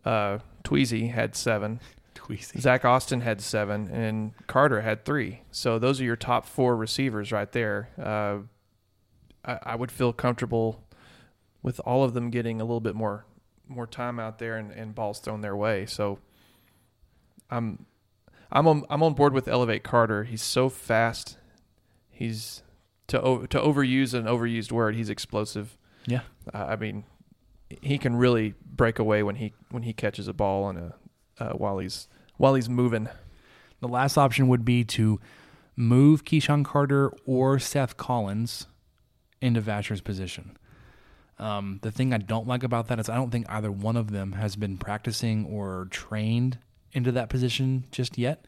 Uh, 0.04 0.38
Tweezy 0.62 1.10
had 1.12 1.34
seven. 1.34 1.80
Tweezy. 2.14 2.60
Zach 2.60 2.84
Austin 2.84 3.22
had 3.22 3.40
seven, 3.40 3.88
and 3.90 4.32
Carter 4.46 4.82
had 4.82 5.04
three. 5.04 5.40
So 5.50 5.78
those 5.78 6.00
are 6.00 6.04
your 6.04 6.16
top 6.16 6.46
four 6.46 6.76
receivers 6.76 7.32
right 7.32 7.50
there. 7.50 7.88
Uh, 8.00 8.38
I, 9.44 9.72
I, 9.72 9.76
would 9.76 9.90
feel 9.90 10.12
comfortable 10.12 10.83
with 11.64 11.80
all 11.84 12.04
of 12.04 12.12
them 12.14 12.30
getting 12.30 12.60
a 12.60 12.64
little 12.64 12.78
bit 12.80 12.94
more 12.94 13.24
more 13.66 13.86
time 13.88 14.20
out 14.20 14.38
there 14.38 14.56
and, 14.56 14.70
and 14.70 14.94
balls 14.94 15.18
thrown 15.20 15.40
their 15.40 15.56
way. 15.56 15.86
So 15.86 16.18
I'm 17.50 17.86
I'm 18.52 18.68
on, 18.68 18.84
I'm 18.88 19.02
on 19.02 19.14
board 19.14 19.32
with 19.32 19.48
Elevate 19.48 19.82
Carter. 19.82 20.22
He's 20.24 20.42
so 20.42 20.68
fast. 20.68 21.38
He's 22.10 22.62
to 23.08 23.18
to 23.48 23.58
overuse 23.58 24.12
an 24.14 24.24
overused 24.24 24.70
word. 24.70 24.94
He's 24.94 25.08
explosive. 25.10 25.76
Yeah. 26.06 26.20
Uh, 26.52 26.58
I 26.68 26.76
mean, 26.76 27.04
he 27.80 27.96
can 27.96 28.14
really 28.16 28.54
break 28.70 28.98
away 28.98 29.22
when 29.24 29.36
he 29.36 29.54
when 29.70 29.82
he 29.82 29.94
catches 29.94 30.28
a 30.28 30.34
ball 30.34 30.68
and 30.68 30.78
a 30.78 30.94
uh, 31.40 31.52
while 31.54 31.78
he's 31.78 32.06
while 32.36 32.54
he's 32.54 32.68
moving. 32.68 33.08
The 33.80 33.88
last 33.88 34.18
option 34.18 34.48
would 34.48 34.64
be 34.64 34.84
to 34.84 35.18
move 35.76 36.24
KeSean 36.24 36.64
Carter 36.64 37.12
or 37.26 37.58
Seth 37.58 37.96
Collins 37.96 38.66
into 39.40 39.60
Vasher's 39.60 40.00
position. 40.02 40.56
Um, 41.38 41.80
the 41.82 41.90
thing 41.90 42.12
I 42.12 42.18
don't 42.18 42.46
like 42.46 42.62
about 42.62 42.88
that 42.88 43.00
is 43.00 43.08
I 43.08 43.16
don't 43.16 43.30
think 43.30 43.46
either 43.48 43.70
one 43.72 43.96
of 43.96 44.10
them 44.10 44.32
has 44.32 44.54
been 44.56 44.78
practicing 44.78 45.46
or 45.46 45.88
trained 45.90 46.58
into 46.92 47.10
that 47.12 47.28
position 47.28 47.84
just 47.90 48.16
yet. 48.18 48.46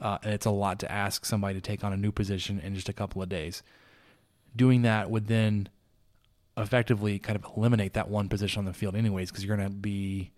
Uh, 0.00 0.18
and 0.22 0.32
it's 0.34 0.46
a 0.46 0.50
lot 0.50 0.78
to 0.80 0.90
ask 0.92 1.24
somebody 1.24 1.54
to 1.54 1.60
take 1.60 1.84
on 1.84 1.92
a 1.92 1.96
new 1.96 2.12
position 2.12 2.58
in 2.60 2.74
just 2.74 2.88
a 2.88 2.92
couple 2.92 3.22
of 3.22 3.28
days. 3.28 3.62
Doing 4.54 4.82
that 4.82 5.10
would 5.10 5.26
then 5.28 5.68
effectively 6.56 7.18
kind 7.18 7.36
of 7.36 7.46
eliminate 7.56 7.94
that 7.94 8.08
one 8.08 8.28
position 8.28 8.60
on 8.60 8.64
the 8.64 8.72
field, 8.72 8.96
anyways, 8.96 9.30
because 9.30 9.44
you're 9.44 9.56
going 9.56 9.68
to 9.68 9.74
be 9.74 10.30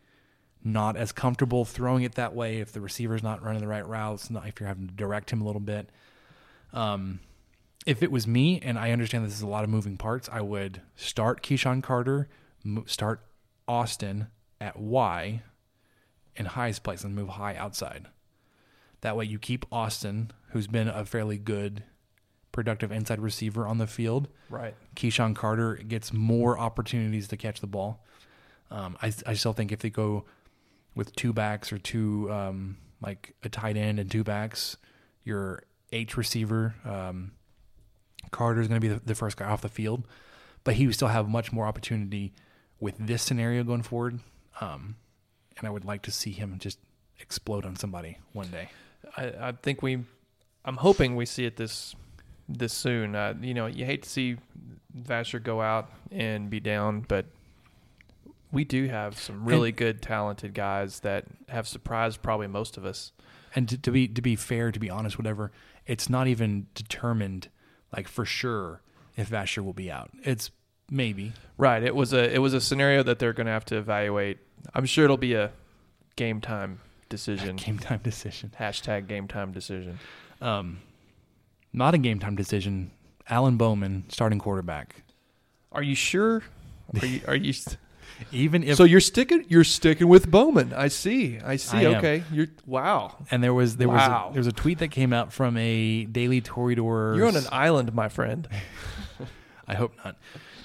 not 0.64 0.96
as 0.96 1.10
comfortable 1.10 1.64
throwing 1.64 2.04
it 2.04 2.14
that 2.16 2.34
way 2.34 2.58
if 2.58 2.72
the 2.72 2.80
receiver's 2.80 3.22
not 3.22 3.42
running 3.42 3.60
the 3.60 3.66
right 3.66 3.86
routes, 3.86 4.30
if 4.44 4.60
you're 4.60 4.68
having 4.68 4.86
to 4.88 4.94
direct 4.94 5.30
him 5.32 5.40
a 5.40 5.44
little 5.44 5.60
bit. 5.60 5.90
Um, 6.72 7.18
if 7.86 8.02
it 8.02 8.10
was 8.12 8.26
me, 8.26 8.60
and 8.62 8.78
I 8.78 8.90
understand 8.92 9.24
this 9.24 9.32
is 9.32 9.42
a 9.42 9.46
lot 9.46 9.64
of 9.64 9.70
moving 9.70 9.96
parts, 9.96 10.28
I 10.32 10.40
would 10.40 10.80
start 10.96 11.42
KeSean 11.42 11.82
Carter, 11.82 12.28
start 12.86 13.20
Austin 13.66 14.28
at 14.60 14.78
Y 14.78 15.42
in 16.36 16.46
highest 16.46 16.82
place 16.84 17.04
and 17.04 17.14
move 17.14 17.30
high 17.30 17.54
outside. 17.56 18.06
That 19.00 19.16
way 19.16 19.24
you 19.24 19.38
keep 19.38 19.66
Austin, 19.72 20.30
who's 20.50 20.66
been 20.68 20.88
a 20.88 21.04
fairly 21.04 21.38
good 21.38 21.82
productive 22.52 22.92
inside 22.92 23.18
receiver 23.20 23.66
on 23.66 23.78
the 23.78 23.86
field. 23.86 24.28
Right. 24.48 24.74
KeSean 24.94 25.34
Carter 25.34 25.74
gets 25.76 26.12
more 26.12 26.58
opportunities 26.58 27.28
to 27.28 27.36
catch 27.36 27.60
the 27.60 27.66
ball. 27.66 28.04
Um, 28.70 28.96
I, 29.02 29.12
I 29.26 29.34
still 29.34 29.52
think 29.52 29.72
if 29.72 29.80
they 29.80 29.90
go 29.90 30.24
with 30.94 31.14
two 31.16 31.32
backs 31.32 31.72
or 31.72 31.78
two, 31.78 32.30
um, 32.32 32.76
like 33.00 33.34
a 33.42 33.48
tight 33.48 33.76
end 33.76 33.98
and 33.98 34.10
two 34.10 34.22
backs, 34.22 34.76
your 35.24 35.64
H 35.92 36.16
receiver, 36.16 36.74
um, 36.84 37.32
Carter's 38.32 38.66
going 38.66 38.80
to 38.80 38.86
be 38.88 38.92
the, 38.92 39.00
the, 39.04 39.14
first 39.14 39.36
guy 39.36 39.44
off 39.44 39.60
the 39.60 39.68
field, 39.68 40.04
but 40.64 40.74
he 40.74 40.86
would 40.86 40.96
still 40.96 41.08
have 41.08 41.28
much 41.28 41.52
more 41.52 41.66
opportunity 41.66 42.32
with 42.80 42.96
this 42.98 43.22
scenario 43.22 43.62
going 43.62 43.82
forward. 43.84 44.18
Um, 44.60 44.96
and 45.56 45.68
I 45.68 45.70
would 45.70 45.84
like 45.84 46.02
to 46.02 46.10
see 46.10 46.32
him 46.32 46.56
just 46.58 46.78
explode 47.20 47.64
on 47.64 47.76
somebody 47.76 48.18
one 48.32 48.48
day. 48.48 48.70
I, 49.16 49.26
I 49.48 49.52
think 49.52 49.82
we, 49.82 50.00
I'm 50.64 50.78
hoping 50.78 51.14
we 51.14 51.26
see 51.26 51.44
it 51.44 51.56
this 51.56 51.94
this 52.48 52.72
soon. 52.72 53.14
Uh, 53.14 53.34
you 53.40 53.52
know, 53.54 53.66
you 53.66 53.84
hate 53.84 54.02
to 54.02 54.08
see 54.08 54.36
Vasher 54.98 55.42
go 55.42 55.60
out 55.60 55.90
and 56.10 56.48
be 56.50 56.58
down, 56.58 57.04
but 57.06 57.26
we 58.50 58.64
do 58.64 58.88
have 58.88 59.18
some 59.18 59.44
really 59.44 59.68
and, 59.68 59.76
good, 59.76 60.02
talented 60.02 60.52
guys 60.54 61.00
that 61.00 61.24
have 61.48 61.68
surprised 61.68 62.22
probably 62.22 62.46
most 62.46 62.76
of 62.76 62.84
us. 62.84 63.12
And 63.54 63.68
to, 63.68 63.78
to, 63.78 63.90
be 63.90 64.08
to 64.08 64.22
be 64.22 64.36
fair, 64.36 64.72
to 64.72 64.78
be 64.78 64.90
honest, 64.90 65.18
whatever, 65.18 65.52
it's 65.86 66.08
not 66.10 66.26
even 66.26 66.66
determined 66.74 67.48
like 67.94 68.08
for 68.08 68.24
sure 68.24 68.80
if 69.16 69.30
Vasher 69.30 69.62
will 69.64 69.72
be 69.72 69.90
out. 69.90 70.10
It's 70.24 70.50
maybe 70.90 71.32
right. 71.58 71.82
It 71.82 71.94
was 71.94 72.12
a 72.12 72.32
it 72.34 72.38
was 72.38 72.54
a 72.54 72.60
scenario 72.60 73.02
that 73.02 73.18
they're 73.18 73.32
going 73.32 73.46
to 73.46 73.52
have 73.52 73.64
to 73.66 73.76
evaluate. 73.76 74.38
I'm 74.74 74.86
sure 74.86 75.04
it'll 75.04 75.16
be 75.16 75.34
a 75.34 75.50
game 76.16 76.40
time 76.40 76.80
decision. 77.08 77.56
game 77.56 77.78
time 77.78 78.00
decision. 78.02 78.52
Hashtag 78.58 79.06
game 79.08 79.28
time 79.28 79.52
decision. 79.52 79.98
Um, 80.40 80.80
not 81.72 81.94
a 81.94 81.98
game 81.98 82.18
time 82.18 82.36
decision. 82.36 82.90
Alan 83.28 83.56
Bowman, 83.56 84.04
starting 84.08 84.38
quarterback. 84.38 84.96
Are 85.70 85.82
you 85.82 85.94
sure? 85.94 86.42
Are 87.00 87.06
you? 87.06 87.20
Are 87.28 87.36
you? 87.36 87.52
Even 88.30 88.62
if 88.62 88.76
so, 88.76 88.84
you're 88.84 89.00
sticking. 89.00 89.44
You're 89.48 89.64
sticking 89.64 90.06
with 90.08 90.30
Bowman. 90.30 90.72
I 90.74 90.88
see. 90.88 91.38
I 91.44 91.56
see. 91.56 91.78
I 91.78 91.84
okay. 91.96 92.24
You're 92.30 92.48
wow. 92.66 93.16
And 93.30 93.42
there 93.42 93.54
was 93.54 93.76
there 93.76 93.88
wow. 93.88 94.28
was 94.28 94.30
a, 94.30 94.32
there 94.34 94.40
was 94.40 94.46
a 94.46 94.52
tweet 94.52 94.78
that 94.78 94.88
came 94.88 95.12
out 95.12 95.32
from 95.32 95.56
a 95.56 96.04
Daily 96.04 96.40
Toreador. 96.40 97.14
You're 97.16 97.26
on 97.26 97.36
an 97.36 97.44
island, 97.50 97.92
my 97.94 98.08
friend. 98.08 98.46
I 99.66 99.74
hope 99.74 99.92
not. 100.04 100.16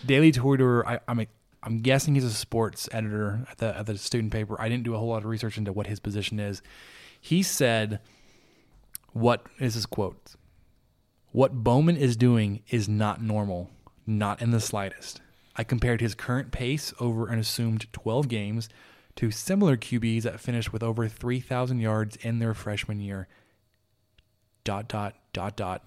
Daily 0.05 0.31
Toreador. 0.31 0.85
I, 0.87 0.99
I'm 1.07 1.19
a, 1.21 1.27
I'm 1.63 1.79
guessing 1.79 2.15
he's 2.15 2.23
a 2.23 2.31
sports 2.31 2.87
editor 2.91 3.45
at 3.49 3.57
the 3.57 3.77
at 3.77 3.85
the 3.85 3.97
student 3.97 4.31
paper. 4.31 4.59
I 4.61 4.69
didn't 4.69 4.83
do 4.83 4.93
a 4.93 4.97
whole 4.97 5.09
lot 5.09 5.17
of 5.19 5.25
research 5.25 5.57
into 5.57 5.71
what 5.73 5.87
his 5.87 5.99
position 5.99 6.39
is. 6.39 6.61
He 7.19 7.41
said, 7.43 7.99
"What 9.13 9.45
is 9.59 9.73
his 9.73 9.85
quote? 9.85 10.35
What 11.31 11.53
Bowman 11.63 11.97
is 11.97 12.15
doing 12.15 12.61
is 12.69 12.87
not 12.87 13.21
normal, 13.23 13.69
not 14.05 14.41
in 14.41 14.51
the 14.51 14.59
slightest." 14.59 15.21
I 15.57 15.63
compared 15.63 16.01
his 16.01 16.13
current 16.13 16.51
pace 16.51 16.93
over 16.99 17.27
an 17.27 17.39
assumed 17.39 17.87
12 17.91 18.27
games 18.27 18.69
to 19.15 19.31
similar 19.31 19.75
QBs 19.75 20.21
that 20.23 20.39
finished 20.39 20.71
with 20.71 20.83
over 20.83 21.07
3,000 21.07 21.79
yards 21.79 22.15
in 22.17 22.37
their 22.37 22.53
freshman 22.53 22.99
year. 23.01 23.27
Dot, 24.63 24.87
dot, 24.87 25.15
dot, 25.33 25.55
dot, 25.55 25.83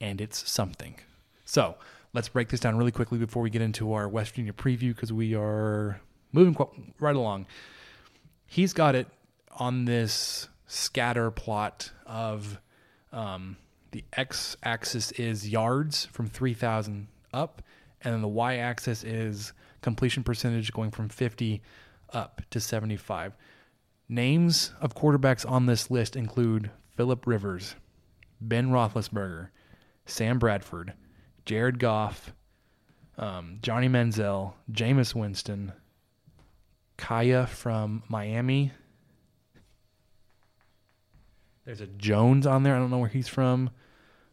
and 0.00 0.20
it's 0.20 0.48
something. 0.48 0.94
So 1.44 1.74
let's 2.12 2.28
break 2.28 2.48
this 2.50 2.60
down 2.60 2.76
really 2.76 2.92
quickly 2.92 3.18
before 3.18 3.42
we 3.42 3.50
get 3.50 3.62
into 3.62 3.92
our 3.94 4.06
West 4.08 4.32
Virginia 4.32 4.52
preview 4.52 4.94
because 4.94 5.12
we 5.12 5.34
are 5.34 6.00
moving 6.30 6.56
right 7.00 7.16
along. 7.16 7.46
He's 8.46 8.72
got 8.72 8.94
it 8.94 9.08
on 9.56 9.84
this 9.86 10.48
scatter 10.68 11.30
plot 11.32 11.90
of 12.06 12.60
um, 13.12 13.56
the 13.92 14.04
x 14.12 14.56
axis 14.62 15.10
is 15.12 15.48
yards 15.48 16.04
from 16.06 16.28
3,000 16.28 17.08
up 17.32 17.62
and 18.02 18.14
then 18.14 18.22
the 18.22 18.28
y-axis 18.28 19.04
is 19.04 19.52
completion 19.82 20.22
percentage 20.22 20.72
going 20.72 20.90
from 20.90 21.08
50 21.08 21.60
up 22.12 22.42
to 22.50 22.60
75. 22.60 23.34
Names 24.08 24.72
of 24.80 24.94
quarterbacks 24.94 25.48
on 25.48 25.66
this 25.66 25.90
list 25.90 26.16
include 26.16 26.70
Philip 26.96 27.26
Rivers, 27.26 27.74
Ben 28.40 28.68
Roethlisberger, 28.70 29.48
Sam 30.06 30.38
Bradford, 30.38 30.94
Jared 31.44 31.78
Goff, 31.78 32.32
um, 33.18 33.58
Johnny 33.62 33.88
Manziel, 33.88 34.54
Jameis 34.70 35.14
Winston, 35.14 35.72
Kaaya 36.96 37.46
from 37.46 38.02
Miami. 38.08 38.72
There's 41.64 41.80
a 41.80 41.86
Jones 41.86 42.46
on 42.46 42.62
there. 42.62 42.74
I 42.74 42.78
don't 42.78 42.90
know 42.90 42.98
where 42.98 43.08
he's 43.08 43.28
from. 43.28 43.70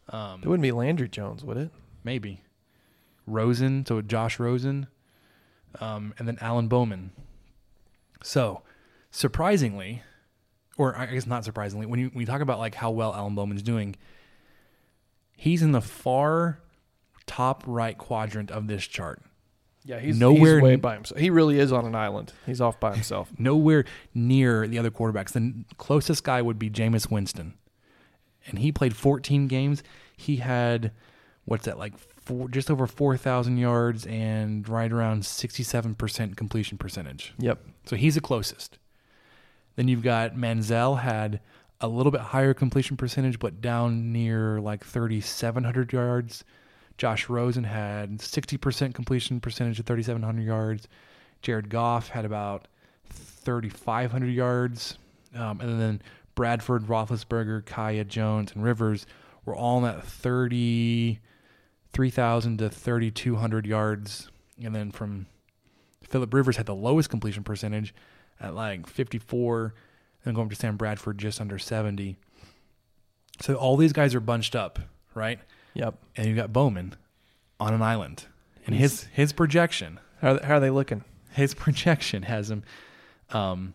Um, 0.10 0.42
it 0.42 0.48
wouldn't 0.48 0.62
be 0.64 0.72
Landry 0.72 1.10
Jones, 1.10 1.44
would 1.44 1.58
it? 1.58 1.72
Maybe. 2.04 2.40
Rosen, 3.28 3.86
so 3.86 4.02
Josh 4.02 4.40
Rosen, 4.40 4.88
um, 5.80 6.14
and 6.20 6.28
then 6.28 6.38
Alan 6.42 6.68
Bowman. 6.68 7.12
So, 8.24 8.62
surprisingly, 9.12 10.02
or 10.78 10.96
I 10.96 11.08
guess 11.08 11.26
not 11.26 11.44
surprisingly, 11.44 11.86
when 11.86 12.00
you 12.00 12.08
when 12.10 12.22
you 12.22 12.28
talk 12.28 12.42
about 12.42 12.60
like 12.60 12.76
how 12.76 12.92
well 12.92 13.14
Alan 13.14 13.36
Bowman's 13.36 13.62
doing, 13.64 13.96
he's 15.36 15.62
in 15.62 15.72
the 15.72 15.82
far 15.82 16.60
top 17.26 17.64
right 17.66 17.98
quadrant 17.98 18.52
of 18.52 18.68
this 18.68 18.86
chart. 18.86 19.22
Yeah, 19.84 20.00
he's 20.00 20.18
nowhere 20.20 20.56
he's 20.56 20.64
way 20.64 20.76
by 20.78 20.96
himself. 20.96 21.20
He 21.20 21.30
really 21.30 21.60
is 21.60 21.72
on 21.72 21.86
an 21.86 21.94
island. 21.94 22.34
He's 22.48 22.60
off 22.62 22.80
by 22.80 22.94
himself. 22.96 23.32
nowhere 23.38 23.86
near 24.16 24.68
the 24.68 24.80
other 24.80 24.90
quarterbacks. 24.90 25.30
The 25.32 25.64
closest 25.78 26.24
guy 26.24 26.42
would 26.42 26.58
be 26.60 26.70
Jameis 26.72 27.10
Winston, 27.12 27.54
and 28.48 28.60
he 28.60 28.72
played 28.72 28.96
14 28.96 29.48
games. 29.48 29.84
He 30.18 30.38
had 30.38 30.92
what's 31.46 31.66
that 31.66 31.78
like 31.78 31.94
four, 32.26 32.50
just 32.50 32.70
over 32.70 32.88
4,000 32.88 33.58
yards 33.58 34.06
and 34.08 34.68
right 34.68 34.92
around 34.92 35.24
67% 35.24 36.36
completion 36.36 36.78
percentage. 36.78 37.34
Yep. 37.40 37.60
So 37.86 37.96
he's 37.96 38.16
the 38.16 38.22
closest. 38.22 38.78
Then 39.76 39.88
you've 39.88 40.02
got 40.04 40.36
Manziel 40.36 41.00
had 41.00 41.40
a 41.82 41.88
little 41.88 42.12
bit 42.12 42.22
higher 42.22 42.54
completion 42.54 42.98
percentage, 42.98 43.40
but 43.40 43.62
down 43.62 44.12
near 44.12 44.60
like 44.60 44.84
3,700 44.84 45.94
yards. 45.94 46.44
Josh 46.98 47.28
Rosen 47.30 47.66
had 47.66 48.18
60% 48.20 48.94
completion 48.94 49.40
percentage 49.40 49.80
at 49.80 49.86
3,700 49.86 50.44
yards. 50.46 50.88
Jared 51.42 51.70
Goff 51.70 52.08
had 52.08 52.26
about 52.26 52.68
3,500 53.10 54.28
yards. 54.28 54.98
Um, 55.36 55.60
and 55.60 55.80
then 55.80 56.02
Bradford, 56.36 56.84
Roethlisberger, 56.84 57.66
Kaaya 57.66 58.06
Jones, 58.06 58.54
and 58.56 58.64
Rivers 58.64 59.06
were 59.44 59.56
all 59.56 59.80
in 59.80 59.84
that 59.84 60.06
30, 60.06 61.20
3,000 61.96 62.60
to 62.60 62.70
3,200 62.70 63.66
yards. 63.66 64.30
And 64.62 64.76
then 64.76 64.92
from 64.92 65.28
Philip 66.04 66.34
Rivers 66.34 66.58
had 66.58 66.66
the 66.66 66.76
lowest 66.76 67.10
completion 67.10 67.42
percentage 67.42 67.96
at 68.40 68.54
like 68.54 68.86
54, 68.86 69.74
and 70.26 70.36
going 70.36 70.50
to 70.50 70.56
Sam 70.56 70.76
Bradford 70.76 71.18
just 71.18 71.40
under 71.40 71.58
70. 71.58 72.18
So 73.40 73.56
all 73.56 73.78
these 73.78 73.94
guys 73.94 74.14
are 74.14 74.20
bunched 74.20 74.56
up, 74.58 74.80
right? 75.14 75.40
Yep. 75.76 75.96
And 76.18 76.28
you 76.28 76.36
got 76.36 76.52
Bowman 76.52 76.96
on 77.62 77.74
an 77.74 77.82
island, 77.82 78.26
and 78.66 78.76
He's, 78.76 79.04
his 79.04 79.10
his 79.14 79.34
projection. 79.34 80.00
How 80.22 80.32
are, 80.32 80.40
they, 80.40 80.46
how 80.48 80.54
are 80.56 80.60
they 80.60 80.70
looking? 80.70 81.06
His 81.32 81.54
projection 81.54 82.24
has 82.24 82.52
him 82.52 82.64
um, 83.30 83.74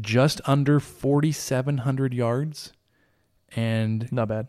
just 0.00 0.40
under 0.44 0.78
4,700 0.78 2.14
yards, 2.14 2.72
and 3.56 4.10
not 4.12 4.28
bad 4.28 4.46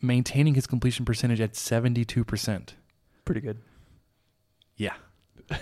maintaining 0.00 0.54
his 0.54 0.66
completion 0.66 1.04
percentage 1.04 1.40
at 1.40 1.52
72%. 1.54 2.68
Pretty 3.24 3.40
good. 3.40 3.58
Yeah. 4.76 4.94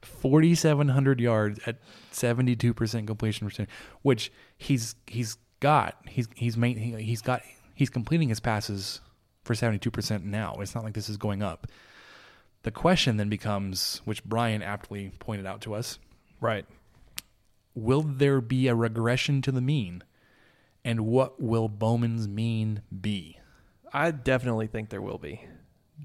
4700 0.00 1.20
yards 1.20 1.60
at 1.66 1.78
72% 2.12 3.06
completion 3.06 3.46
percentage, 3.46 3.70
which 4.02 4.32
he's 4.56 4.94
he's 5.06 5.36
got. 5.60 5.96
He's 6.06 6.28
he's 6.34 6.56
main, 6.56 6.76
he's 6.76 7.22
got 7.22 7.42
he's 7.74 7.90
completing 7.90 8.28
his 8.28 8.40
passes 8.40 9.00
for 9.44 9.54
72% 9.54 10.24
now. 10.24 10.56
It's 10.60 10.74
not 10.74 10.84
like 10.84 10.94
this 10.94 11.08
is 11.08 11.16
going 11.16 11.42
up. 11.42 11.66
The 12.62 12.70
question 12.70 13.16
then 13.16 13.28
becomes, 13.28 14.02
which 14.04 14.24
Brian 14.24 14.62
aptly 14.62 15.12
pointed 15.18 15.46
out 15.46 15.62
to 15.62 15.74
us, 15.74 15.98
right? 16.40 16.66
Will 17.74 18.02
there 18.02 18.40
be 18.40 18.68
a 18.68 18.74
regression 18.74 19.40
to 19.42 19.52
the 19.52 19.62
mean? 19.62 20.02
And 20.84 21.02
what 21.06 21.40
will 21.40 21.68
Bowman's 21.68 22.26
mean 22.26 22.82
be? 23.00 23.38
I 23.92 24.10
definitely 24.12 24.66
think 24.66 24.88
there 24.90 25.02
will 25.02 25.18
be. 25.18 25.44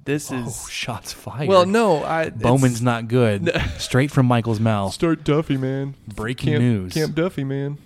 This 0.03 0.31
oh, 0.31 0.35
is 0.45 0.69
shots 0.69 1.13
fired. 1.13 1.47
Well, 1.47 1.65
no, 1.65 2.03
I 2.03 2.29
Bowman's 2.29 2.81
not 2.81 3.07
good. 3.07 3.49
Straight 3.77 4.11
from 4.11 4.25
Michael's 4.25 4.59
mouth. 4.59 4.93
Start 4.93 5.23
Duffey, 5.23 5.57
man. 5.57 5.95
Breaking 6.07 6.53
Camp, 6.53 6.61
news. 6.63 6.93
Camp 6.93 7.15
Duffey, 7.15 7.45
man. 7.45 7.77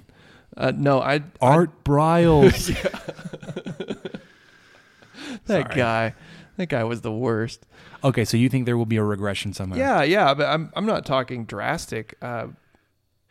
Uh, 0.57 0.71
no, 0.75 0.99
I 0.99 1.21
Art 1.39 1.69
I, 1.85 1.87
Briles. 1.87 2.65
that 5.45 5.45
Sorry. 5.45 5.63
guy. 5.75 6.15
That 6.57 6.69
guy 6.69 6.83
was 6.83 7.01
the 7.01 7.11
worst. 7.11 7.65
Okay, 8.03 8.25
so 8.25 8.35
you 8.35 8.49
think 8.49 8.65
there 8.65 8.77
will 8.77 8.85
be 8.85 8.97
a 8.97 9.03
regression 9.03 9.53
somehow? 9.53 9.77
Yeah, 9.77 10.01
yeah, 10.03 10.33
but 10.33 10.47
I'm 10.47 10.71
I'm 10.75 10.85
not 10.87 11.05
talking 11.05 11.45
drastic. 11.45 12.15
Uh, 12.23 12.47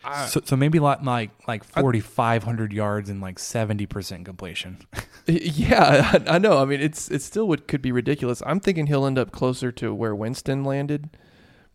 I, 0.09 0.27
so, 0.27 0.41
so 0.43 0.57
maybe 0.57 0.79
like 0.81 1.03
like 1.03 1.31
like 1.47 1.63
4500 1.65 2.73
yards 2.73 3.11
and 3.11 3.21
like 3.21 3.37
70% 3.37 4.25
completion. 4.25 4.79
yeah, 5.27 6.13
I, 6.27 6.37
I, 6.37 6.39
know. 6.39 6.63
I 6.63 6.65
mean, 6.65 6.81
it's 6.81 7.11
it 7.11 7.21
still 7.21 7.47
what 7.47 7.69
could 7.69 7.83
be 7.83 7.93
ridiculous. 7.93 8.43
I'm 8.47 8.59
thinking 8.59 8.87
he'll 8.87 9.05
end 9.05 9.19
up 9.19 9.33
closer 9.33 9.71
to 9.73 9.95
where 9.95 10.15
Winston 10.15 10.65
landed, 10.65 11.11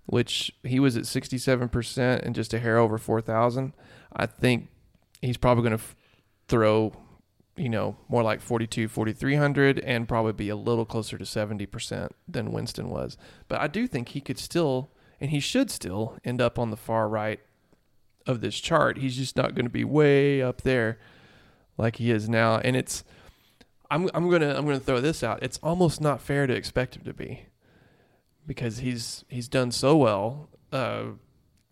which 0.08 0.52
he 0.64 0.80
was 0.80 0.98
at 0.98 1.04
67% 1.04 2.22
and 2.24 2.34
just 2.34 2.54
a 2.56 2.60
hair 2.60 2.80
over 2.80 2.98
4000. 2.98 3.74
I 4.16 4.26
think 4.26 4.70
he's 5.22 5.38
probably 5.38 5.62
going 5.62 5.78
to 5.78 5.84
f- 5.84 5.96
throw 6.48 6.94
you 7.56 7.70
know, 7.70 7.96
more 8.10 8.24
like 8.24 8.42
42, 8.42 8.88
4,300 8.88 9.78
and 9.82 10.08
probably 10.08 10.34
be 10.34 10.50
a 10.50 10.56
little 10.56 10.86
closer 10.86 11.20
to 11.20 11.24
70% 11.24 12.10
than 12.28 12.52
Winston 12.52 12.90
was. 12.90 13.16
But 13.48 13.62
I 13.62 13.68
do 13.68 13.86
think 13.86 14.10
he 14.10 14.22
could 14.22 14.40
still, 14.40 14.90
and 15.22 15.30
he 15.30 15.40
should 15.40 15.70
still, 15.70 16.18
end 16.26 16.42
up 16.42 16.58
on 16.58 16.72
the 16.72 16.78
far 16.78 17.08
right 17.08 17.40
of 18.26 18.42
this 18.42 18.60
chart. 18.60 18.98
He's 18.98 19.18
just 19.18 19.36
not 19.36 19.56
going 19.56 19.66
to 19.66 19.70
be 19.72 19.84
way 19.84 20.42
up 20.42 20.62
there 20.62 21.00
like 21.78 21.98
he 21.98 22.12
is 22.12 22.30
now. 22.30 22.58
And 22.60 22.76
it's 22.76 23.04
I'm 23.90 24.10
I'm 24.14 24.30
gonna 24.30 24.56
I'm 24.56 24.66
gonna 24.66 24.80
throw 24.80 25.02
this 25.02 25.24
out. 25.24 25.40
It's 25.44 25.60
almost 25.62 26.02
not 26.02 26.22
fair 26.22 26.48
to 26.48 26.54
expect 26.54 26.96
him 26.96 27.04
to 27.04 27.14
be 27.14 27.48
because 28.48 28.80
he's 28.80 29.26
he's 29.28 29.48
done 29.48 29.72
so 29.72 29.96
well. 29.98 30.50
Uh, 30.72 31.06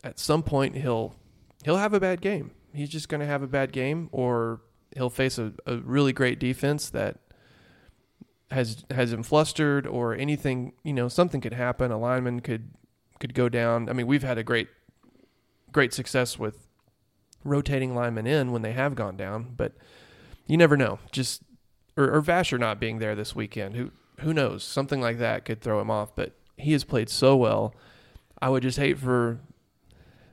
at 0.04 0.20
some 0.20 0.44
point 0.44 0.76
he'll 0.76 1.16
he'll 1.64 1.78
have 1.78 1.94
a 1.94 2.00
bad 2.00 2.22
game. 2.22 2.52
He's 2.74 2.90
just 2.90 3.10
gonna 3.10 3.26
have 3.26 3.42
a 3.42 3.48
bad 3.48 3.72
game, 3.72 4.10
or 4.12 4.62
he'll 4.96 5.10
face 5.10 5.38
a, 5.40 5.54
a 5.66 5.78
really 5.78 6.14
great 6.14 6.40
defense 6.40 6.90
that 6.92 7.20
has 8.52 8.84
has 8.92 9.12
him 9.12 9.24
flustered, 9.24 9.88
or 9.88 10.14
anything. 10.16 10.74
You 10.84 10.94
know, 10.94 11.08
something 11.08 11.42
could 11.42 11.54
happen. 11.54 11.92
A 11.92 11.98
lineman 11.98 12.42
could 12.42 12.70
could 13.20 13.34
go 13.34 13.50
down. 13.50 13.90
I 13.90 13.94
mean, 13.94 14.06
we've 14.08 14.24
had 14.24 14.38
a 14.38 14.44
great 14.44 14.68
great 15.72 15.94
success 15.94 16.38
with 16.38 16.68
rotating 17.44 17.96
linemen 17.96 18.28
in 18.28 18.52
when 18.52 18.62
they 18.62 18.74
have 18.74 18.96
gone 18.96 19.16
down, 19.18 19.54
but 19.56 19.74
you 20.48 20.58
never 20.58 20.78
know. 20.78 21.00
Just 21.12 21.42
or, 21.98 22.10
or 22.12 22.22
Vasher 22.22 22.60
not 22.60 22.80
being 22.80 23.00
there 23.00 23.16
this 23.16 23.36
weekend, 23.36 23.76
who 23.76 23.92
who 24.20 24.34
knows? 24.34 24.64
Something 24.64 25.02
like 25.02 25.18
that 25.20 25.46
could 25.46 25.62
throw 25.62 25.80
him 25.82 25.90
off. 25.90 26.16
But 26.16 26.34
he 26.58 26.72
has 26.74 26.84
played 26.84 27.10
so 27.10 27.36
well. 27.36 27.76
I 28.42 28.50
would 28.50 28.64
just 28.64 28.78
hate 28.78 28.98
for 29.00 29.40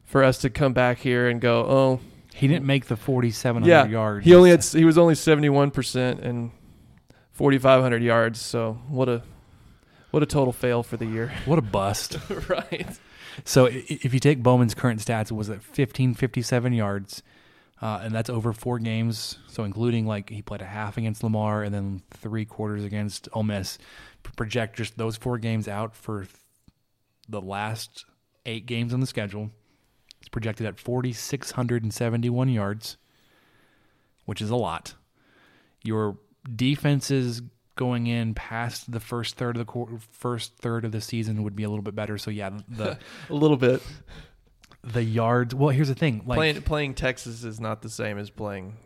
for 0.05 0.23
us 0.25 0.39
to 0.39 0.51
come 0.51 0.73
back 0.73 0.99
here 0.99 1.29
and 1.29 1.41
go, 1.41 1.61
oh, 1.65 2.01
he 2.35 2.49
didn't 2.49 2.67
make 2.67 2.87
the 2.87 2.97
forty 2.97 3.31
seven 3.31 3.63
hundred 3.63 3.73
yeah, 3.73 3.87
yards. 3.87 4.27
He 4.27 4.35
only 4.35 4.51
had 4.51 4.65
he 4.65 4.85
was 4.85 4.99
only 4.99 5.15
seventy 5.15 5.49
one 5.49 5.71
percent 5.71 6.21
and 6.21 6.51
forty 7.31 7.59
five 7.59 7.83
hundred 7.83 8.03
yards. 8.03 8.41
So 8.41 8.79
what 8.89 9.09
a 9.09 9.23
what 10.11 10.23
a 10.23 10.27
total 10.27 10.53
fail 10.53 10.83
for 10.83 10.97
the 10.97 11.05
year. 11.07 11.33
What 11.45 11.59
a 11.59 11.63
bust. 11.63 12.19
right. 12.49 12.89
So 13.45 13.67
if 13.71 14.15
you 14.15 14.21
take 14.21 14.43
Bowman's 14.43 14.75
current 14.75 15.01
stats, 15.01 15.31
it 15.31 15.35
was 15.35 15.51
at 15.51 15.59
1557 15.59 16.73
yards, 16.73 17.23
uh, 17.83 18.01
and 18.03 18.15
that's 18.15 18.31
over 18.31 18.53
four 18.55 18.79
games. 18.79 19.39
So 19.49 19.65
including 19.65 20.07
like 20.07 20.31
he 20.31 20.41
played 20.41 20.63
a 20.63 20.67
half 20.67 20.97
against 20.97 21.23
Lamar 21.23 21.63
and 21.63 21.75
then 21.75 22.03
three 22.11 22.47
quarters 22.47 22.85
against 22.85 23.29
Ole 23.33 23.43
Miss. 23.45 23.79
Project 24.37 24.77
just 24.77 24.99
those 24.99 25.17
four 25.17 25.39
games 25.39 25.69
out 25.69 25.95
for 25.97 26.27
the 27.31 27.41
last 27.41 28.05
eight 28.47 28.67
games 28.67 28.93
on 28.93 29.01
the 29.01 29.07
schedule. 29.07 29.51
It's 30.21 30.29
projected 30.29 30.67
at 30.67 30.79
4,671 30.79 32.49
yards, 32.51 32.97
which 34.27 34.43
is 34.43 34.51
a 34.51 34.57
lot. 34.57 34.95
Your 35.83 36.19
defenses 36.55 37.41
going 37.79 38.09
in 38.09 38.35
past 38.35 38.91
the 38.91 38.99
first 39.01 39.37
third 39.37 39.57
of 39.57 39.65
the 39.65 39.73
qu- 39.73 39.99
first 40.11 40.57
third 40.59 40.85
of 40.85 40.91
the 40.93 41.01
season 41.01 41.45
would 41.45 41.55
be 41.57 41.63
a 41.63 41.71
little 41.71 41.83
bit 41.83 41.95
better. 41.95 42.19
So 42.19 42.31
yeah, 42.31 42.51
the 42.69 42.99
a 43.31 43.33
little 43.33 43.57
bit 43.57 43.81
the 44.85 45.03
yards. 45.03 45.55
Well, 45.55 45.71
here's 45.71 45.89
the 45.89 45.95
thing: 45.95 46.23
like 46.27 46.37
playing, 46.37 46.63
playing 46.63 46.95
Texas 46.95 47.43
is 47.45 47.59
not 47.61 47.81
the 47.81 47.89
same 47.89 48.19
as 48.19 48.29
playing 48.29 48.77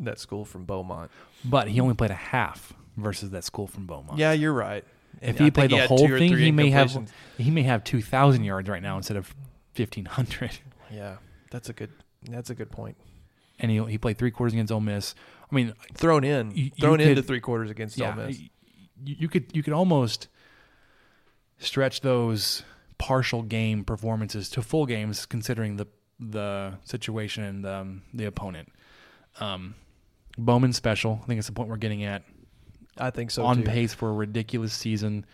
that 0.00 0.18
school 0.18 0.44
from 0.44 0.64
Beaumont. 0.64 1.12
But 1.44 1.68
he 1.68 1.78
only 1.80 1.94
played 1.94 2.10
a 2.10 2.14
half 2.14 2.72
versus 2.96 3.30
that 3.30 3.44
school 3.44 3.68
from 3.68 3.86
Beaumont. 3.86 4.18
Yeah, 4.18 4.32
you're 4.32 4.52
right. 4.52 4.84
And 5.20 5.36
if 5.36 5.40
I 5.40 5.44
he 5.44 5.50
played 5.52 5.70
the 5.70 5.80
he 5.82 5.86
whole 5.86 6.08
thing, 6.08 6.36
he 6.38 6.50
may 6.50 6.70
have 6.70 6.90
he 7.36 7.50
may 7.52 7.62
have 7.62 7.84
two 7.84 8.02
thousand 8.02 8.42
yards 8.44 8.68
right 8.68 8.82
now 8.82 8.96
instead 8.96 9.16
of 9.18 9.32
fifteen 9.74 10.06
hundred. 10.06 10.58
Yeah, 10.90 11.16
that's 11.52 11.68
a 11.68 11.72
good 11.74 11.90
that's 12.28 12.48
a 12.50 12.54
good 12.56 12.70
point. 12.72 12.96
And 13.60 13.70
he 13.70 13.84
he 13.84 13.98
played 13.98 14.16
three 14.18 14.30
quarters 14.30 14.52
against 14.54 14.72
Ole 14.72 14.80
Miss, 14.80 15.14
I 15.50 15.54
mean, 15.54 15.72
thrown 15.94 16.24
in, 16.24 16.50
you, 16.50 16.70
thrown 16.78 17.00
you 17.00 17.06
into 17.06 17.22
could, 17.22 17.26
three 17.26 17.40
quarters 17.40 17.70
against 17.70 17.96
yeah, 17.98 18.10
Ole 18.10 18.26
Miss. 18.26 18.38
You, 18.38 18.48
you 19.04 19.28
could 19.28 19.46
you 19.54 19.62
could 19.62 19.72
almost 19.72 20.28
stretch 21.58 22.00
those 22.02 22.62
partial 22.98 23.42
game 23.42 23.84
performances 23.84 24.50
to 24.50 24.62
full 24.62 24.84
games, 24.86 25.24
considering 25.24 25.76
the 25.76 25.86
the 26.20 26.74
situation 26.84 27.44
and 27.44 27.64
the, 27.64 27.72
um, 27.72 28.02
the 28.12 28.24
opponent. 28.24 28.70
Um, 29.40 29.76
Bowman 30.36 30.72
special. 30.72 31.20
I 31.22 31.26
think 31.26 31.38
it's 31.38 31.46
the 31.46 31.52
point 31.52 31.68
we're 31.68 31.76
getting 31.76 32.04
at. 32.04 32.24
I 32.98 33.10
think 33.10 33.30
so. 33.30 33.44
On 33.46 33.58
too. 33.58 33.62
pace 33.62 33.94
for 33.94 34.10
a 34.10 34.14
ridiculous 34.14 34.74
season. 34.74 35.24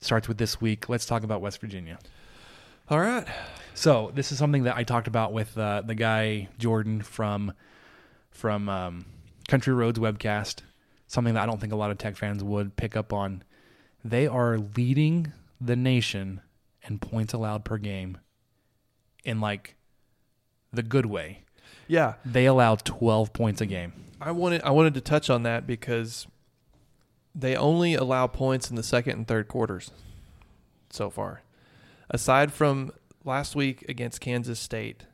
Starts 0.00 0.26
with 0.28 0.36
this 0.36 0.60
week. 0.60 0.88
Let's 0.88 1.06
talk 1.06 1.22
about 1.22 1.40
West 1.40 1.60
Virginia. 1.60 1.98
All 2.88 2.98
right. 3.00 3.26
So 3.74 4.10
this 4.14 4.32
is 4.32 4.38
something 4.38 4.64
that 4.64 4.76
I 4.76 4.82
talked 4.82 5.06
about 5.06 5.32
with 5.32 5.56
uh, 5.56 5.80
the 5.80 5.94
guy 5.94 6.48
Jordan 6.58 7.00
from 7.00 7.52
from 8.30 8.68
um, 8.68 9.04
Country 9.48 9.74
Roads 9.74 9.98
webcast, 9.98 10.60
something 11.06 11.34
that 11.34 11.42
I 11.42 11.46
don't 11.46 11.60
think 11.60 11.72
a 11.72 11.76
lot 11.76 11.90
of 11.90 11.98
tech 11.98 12.16
fans 12.16 12.42
would 12.42 12.76
pick 12.76 12.96
up 12.96 13.12
on. 13.12 13.42
They 14.04 14.26
are 14.26 14.58
leading 14.76 15.32
the 15.60 15.76
nation 15.76 16.40
in 16.88 16.98
points 16.98 17.32
allowed 17.32 17.64
per 17.64 17.78
game 17.78 18.18
in 19.24 19.40
like 19.40 19.76
the 20.72 20.82
good 20.82 21.06
way. 21.06 21.42
Yeah. 21.86 22.14
They 22.24 22.46
allow 22.46 22.76
12 22.76 23.32
points 23.32 23.60
a 23.60 23.66
game. 23.66 23.92
I 24.20 24.30
wanted 24.30 24.62
I 24.62 24.70
wanted 24.70 24.94
to 24.94 25.00
touch 25.00 25.28
on 25.28 25.42
that 25.42 25.66
because 25.66 26.26
they 27.34 27.54
only 27.56 27.94
allow 27.94 28.26
points 28.26 28.70
in 28.70 28.76
the 28.76 28.82
second 28.82 29.18
and 29.18 29.28
third 29.28 29.48
quarters 29.48 29.90
so 30.90 31.10
far. 31.10 31.42
Aside 32.10 32.52
from 32.52 32.92
last 33.24 33.54
week 33.54 33.84
against 33.88 34.20
Kansas 34.20 34.58
State, 34.60 35.04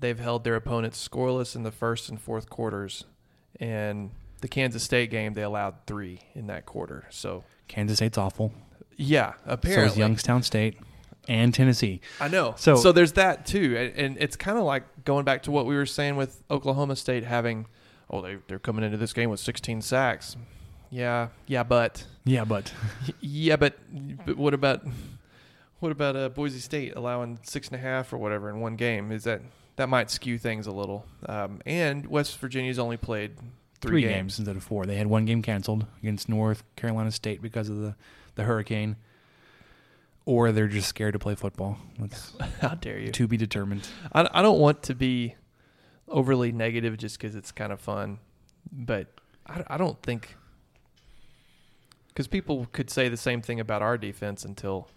they've 0.00 0.18
held 0.20 0.44
their 0.44 0.54
opponents 0.56 1.06
scoreless 1.06 1.54
in 1.56 1.62
the 1.64 1.72
first 1.72 2.08
and 2.08 2.20
fourth 2.20 2.48
quarters 2.48 3.04
and 3.60 4.10
the 4.40 4.48
Kansas 4.48 4.82
State 4.82 5.10
game 5.10 5.34
they 5.34 5.42
allowed 5.42 5.74
three 5.86 6.20
in 6.34 6.46
that 6.48 6.66
quarter. 6.66 7.04
So 7.10 7.44
Kansas 7.68 7.98
State's 7.98 8.18
awful. 8.18 8.52
Yeah, 8.96 9.34
apparently. 9.44 9.88
So 9.88 9.92
is 9.92 9.98
Youngstown 9.98 10.42
State 10.42 10.78
and 11.28 11.52
Tennessee. 11.52 12.00
I 12.20 12.28
know. 12.28 12.54
So 12.56 12.76
so 12.76 12.92
there's 12.92 13.12
that 13.12 13.46
too, 13.46 13.76
and, 13.78 13.98
and 13.98 14.16
it's 14.20 14.36
kind 14.36 14.58
of 14.58 14.64
like 14.64 15.04
going 15.04 15.24
back 15.24 15.42
to 15.44 15.50
what 15.50 15.66
we 15.66 15.74
were 15.74 15.86
saying 15.86 16.16
with 16.16 16.42
Oklahoma 16.50 16.96
State 16.96 17.24
having, 17.24 17.66
oh 18.10 18.20
they 18.22 18.38
they're 18.48 18.58
coming 18.58 18.84
into 18.84 18.96
this 18.96 19.12
game 19.12 19.30
with 19.30 19.40
16 19.40 19.82
sacks. 19.82 20.36
Yeah, 20.90 21.28
yeah, 21.46 21.62
but 21.64 22.04
yeah, 22.24 22.44
but 22.44 22.72
yeah, 23.20 23.56
but, 23.56 23.74
but 24.24 24.36
what 24.36 24.54
about 24.54 24.86
what 25.80 25.90
about 25.92 26.14
uh, 26.16 26.28
Boise 26.28 26.60
State 26.60 26.94
allowing 26.94 27.38
six 27.42 27.68
and 27.68 27.76
a 27.76 27.80
half 27.80 28.12
or 28.12 28.18
whatever 28.18 28.48
in 28.48 28.60
one 28.60 28.76
game? 28.76 29.10
Is 29.10 29.24
that 29.24 29.42
that 29.76 29.88
might 29.88 30.10
skew 30.10 30.38
things 30.38 30.66
a 30.66 30.72
little. 30.72 31.04
Um, 31.26 31.60
and 31.64 32.06
West 32.08 32.38
Virginia's 32.38 32.78
only 32.78 32.96
played 32.96 33.36
three, 33.80 33.92
three 33.92 34.00
games. 34.02 34.12
games. 34.14 34.38
instead 34.40 34.56
of 34.56 34.62
four. 34.62 34.86
They 34.86 34.96
had 34.96 35.06
one 35.06 35.24
game 35.24 35.42
canceled 35.42 35.86
against 36.02 36.28
North 36.28 36.64
Carolina 36.76 37.10
State 37.12 37.40
because 37.40 37.68
of 37.68 37.76
the, 37.78 37.94
the 38.34 38.44
hurricane, 38.44 38.96
or 40.24 40.50
they're 40.52 40.66
just 40.68 40.88
scared 40.88 41.12
to 41.12 41.18
play 41.18 41.34
football. 41.34 41.78
That's 41.98 42.32
How 42.60 42.74
dare 42.74 42.98
you? 42.98 43.12
To 43.12 43.28
be 43.28 43.36
determined. 43.36 43.86
I, 44.12 44.28
I 44.32 44.42
don't 44.42 44.58
want 44.58 44.82
to 44.84 44.94
be 44.94 45.34
overly 46.08 46.52
negative 46.52 46.96
just 46.96 47.18
because 47.18 47.36
it's 47.36 47.52
kind 47.52 47.72
of 47.72 47.80
fun, 47.80 48.18
but 48.72 49.08
I, 49.46 49.62
I 49.68 49.76
don't 49.76 50.00
think 50.02 50.36
because 52.08 52.28
people 52.28 52.66
could 52.72 52.88
say 52.88 53.10
the 53.10 53.16
same 53.16 53.42
thing 53.42 53.60
about 53.60 53.82
our 53.82 53.98
defense 53.98 54.42
until 54.42 54.88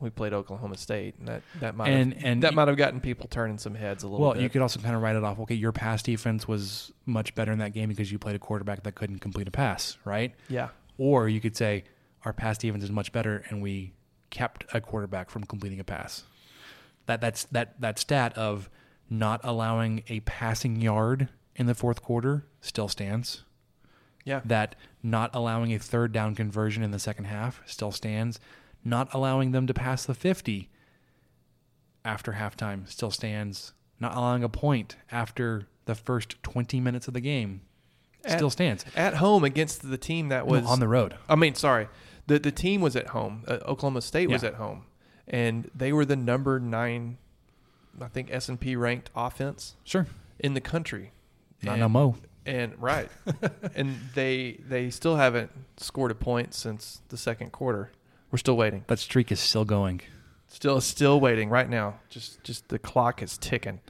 we 0.00 0.10
played 0.10 0.32
Oklahoma 0.32 0.76
State, 0.76 1.16
and 1.18 1.28
that 1.28 1.42
that 1.60 1.74
might 1.76 1.88
and, 1.90 2.14
have, 2.14 2.24
and 2.24 2.42
that 2.42 2.54
might 2.54 2.68
have 2.68 2.76
gotten 2.76 3.00
people 3.00 3.26
turning 3.28 3.58
some 3.58 3.74
heads 3.74 4.02
a 4.02 4.06
little. 4.08 4.24
Well, 4.24 4.34
bit. 4.34 4.42
you 4.42 4.48
could 4.48 4.62
also 4.62 4.80
kind 4.80 4.94
of 4.94 5.02
write 5.02 5.16
it 5.16 5.24
off. 5.24 5.38
Okay, 5.40 5.54
your 5.54 5.72
pass 5.72 6.02
defense 6.02 6.46
was 6.46 6.92
much 7.06 7.34
better 7.34 7.52
in 7.52 7.58
that 7.58 7.72
game 7.72 7.88
because 7.88 8.10
you 8.12 8.18
played 8.18 8.36
a 8.36 8.38
quarterback 8.38 8.82
that 8.84 8.94
couldn't 8.94 9.18
complete 9.18 9.48
a 9.48 9.50
pass, 9.50 9.98
right? 10.04 10.34
Yeah. 10.48 10.68
Or 10.98 11.28
you 11.28 11.40
could 11.40 11.56
say 11.56 11.84
our 12.24 12.32
pass 12.32 12.58
defense 12.58 12.84
is 12.84 12.90
much 12.90 13.12
better, 13.12 13.44
and 13.48 13.62
we 13.62 13.92
kept 14.30 14.64
a 14.74 14.80
quarterback 14.80 15.30
from 15.30 15.44
completing 15.44 15.80
a 15.80 15.84
pass. 15.84 16.24
That 17.06 17.20
that's 17.20 17.44
that 17.44 17.80
that 17.80 17.98
stat 17.98 18.36
of 18.36 18.70
not 19.10 19.40
allowing 19.42 20.04
a 20.08 20.20
passing 20.20 20.76
yard 20.80 21.28
in 21.56 21.66
the 21.66 21.74
fourth 21.74 22.02
quarter 22.02 22.46
still 22.60 22.88
stands. 22.88 23.44
Yeah. 24.24 24.42
That 24.44 24.74
not 25.02 25.30
allowing 25.34 25.72
a 25.72 25.78
third 25.78 26.12
down 26.12 26.34
conversion 26.34 26.82
in 26.82 26.90
the 26.90 26.98
second 26.98 27.24
half 27.24 27.62
still 27.64 27.90
stands 27.90 28.38
not 28.88 29.12
allowing 29.14 29.52
them 29.52 29.66
to 29.66 29.74
pass 29.74 30.04
the 30.04 30.14
50 30.14 30.68
after 32.04 32.32
halftime 32.32 32.88
still 32.88 33.10
stands. 33.10 33.72
Not 34.00 34.14
allowing 34.16 34.44
a 34.44 34.48
point 34.48 34.96
after 35.12 35.66
the 35.86 35.94
first 35.94 36.42
20 36.42 36.80
minutes 36.80 37.08
of 37.08 37.14
the 37.14 37.20
game 37.20 37.62
still 38.26 38.46
at, 38.46 38.52
stands. 38.52 38.84
At 38.96 39.14
home 39.14 39.44
against 39.44 39.88
the 39.88 39.98
team 39.98 40.28
that 40.28 40.46
was 40.46 40.62
no, 40.62 40.68
on 40.68 40.80
the 40.80 40.88
road. 40.88 41.14
I 41.28 41.34
mean, 41.34 41.54
sorry. 41.54 41.88
The 42.28 42.38
the 42.38 42.52
team 42.52 42.80
was 42.80 42.94
at 42.94 43.08
home. 43.08 43.42
Uh, 43.48 43.54
Oklahoma 43.64 44.02
State 44.02 44.28
yeah. 44.28 44.34
was 44.34 44.44
at 44.44 44.54
home 44.54 44.84
and 45.26 45.68
they 45.74 45.92
were 45.92 46.04
the 46.04 46.16
number 46.16 46.58
9 46.60 47.18
I 48.00 48.04
think 48.08 48.28
S&P 48.30 48.76
ranked 48.76 49.10
offense. 49.16 49.74
Sure. 49.82 50.06
In 50.38 50.54
the 50.54 50.60
country. 50.60 51.10
Not 51.62 51.72
and, 51.72 51.80
no 51.80 51.88
mo. 51.88 52.16
And 52.46 52.80
right. 52.80 53.08
and 53.74 53.96
they 54.14 54.60
they 54.68 54.90
still 54.90 55.16
haven't 55.16 55.50
scored 55.78 56.12
a 56.12 56.14
point 56.14 56.54
since 56.54 57.00
the 57.08 57.16
second 57.16 57.50
quarter. 57.50 57.90
We're 58.30 58.38
still 58.38 58.56
waiting. 58.56 58.84
That 58.88 58.98
streak 58.98 59.32
is 59.32 59.40
still 59.40 59.64
going. 59.64 60.02
Still, 60.48 60.80
still 60.80 61.20
waiting 61.20 61.50
right 61.50 61.68
now. 61.68 62.00
Just, 62.08 62.42
just 62.44 62.68
the 62.68 62.78
clock 62.78 63.22
is 63.22 63.38
ticking. 63.38 63.80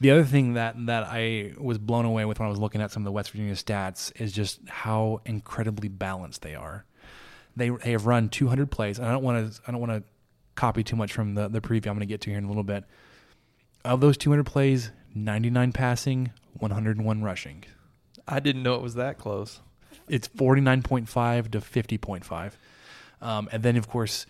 The 0.00 0.10
other 0.10 0.24
thing 0.24 0.54
that 0.54 0.74
that 0.86 1.04
I 1.06 1.52
was 1.58 1.78
blown 1.78 2.04
away 2.04 2.24
with 2.24 2.38
when 2.38 2.46
I 2.46 2.50
was 2.50 2.58
looking 2.58 2.80
at 2.82 2.90
some 2.90 3.02
of 3.02 3.04
the 3.04 3.12
West 3.12 3.30
Virginia 3.30 3.54
stats 3.54 4.12
is 4.20 4.32
just 4.32 4.60
how 4.68 5.20
incredibly 5.24 5.88
balanced 5.88 6.42
they 6.42 6.54
are. 6.54 6.84
They 7.56 7.70
they 7.70 7.92
have 7.92 8.06
run 8.06 8.28
200 8.28 8.70
plays. 8.70 8.98
And 8.98 9.06
I 9.08 9.12
don't 9.12 9.22
want 9.22 9.52
to 9.54 9.60
I 9.66 9.70
don't 9.72 9.80
want 9.80 9.92
to 9.92 10.02
copy 10.54 10.82
too 10.84 10.96
much 10.96 11.12
from 11.14 11.34
the 11.34 11.48
the 11.48 11.60
preview. 11.62 11.86
I'm 11.86 11.94
going 11.94 12.00
to 12.00 12.06
get 12.06 12.20
to 12.22 12.30
here 12.30 12.38
in 12.38 12.44
a 12.44 12.48
little 12.48 12.62
bit. 12.64 12.84
Of 13.86 14.00
those 14.00 14.16
200 14.16 14.44
plays, 14.44 14.90
99 15.14 15.72
passing, 15.72 16.32
101 16.58 17.22
rushing. 17.22 17.64
I 18.26 18.40
didn't 18.40 18.62
know 18.62 18.74
it 18.74 18.82
was 18.82 18.94
that 18.96 19.18
close. 19.18 19.60
It's 20.08 20.28
49.5 20.28 21.50
to 21.52 21.60
50.5. 21.60 22.52
Um, 23.22 23.48
and 23.52 23.62
then, 23.62 23.76
of 23.76 23.88
course, 23.88 24.26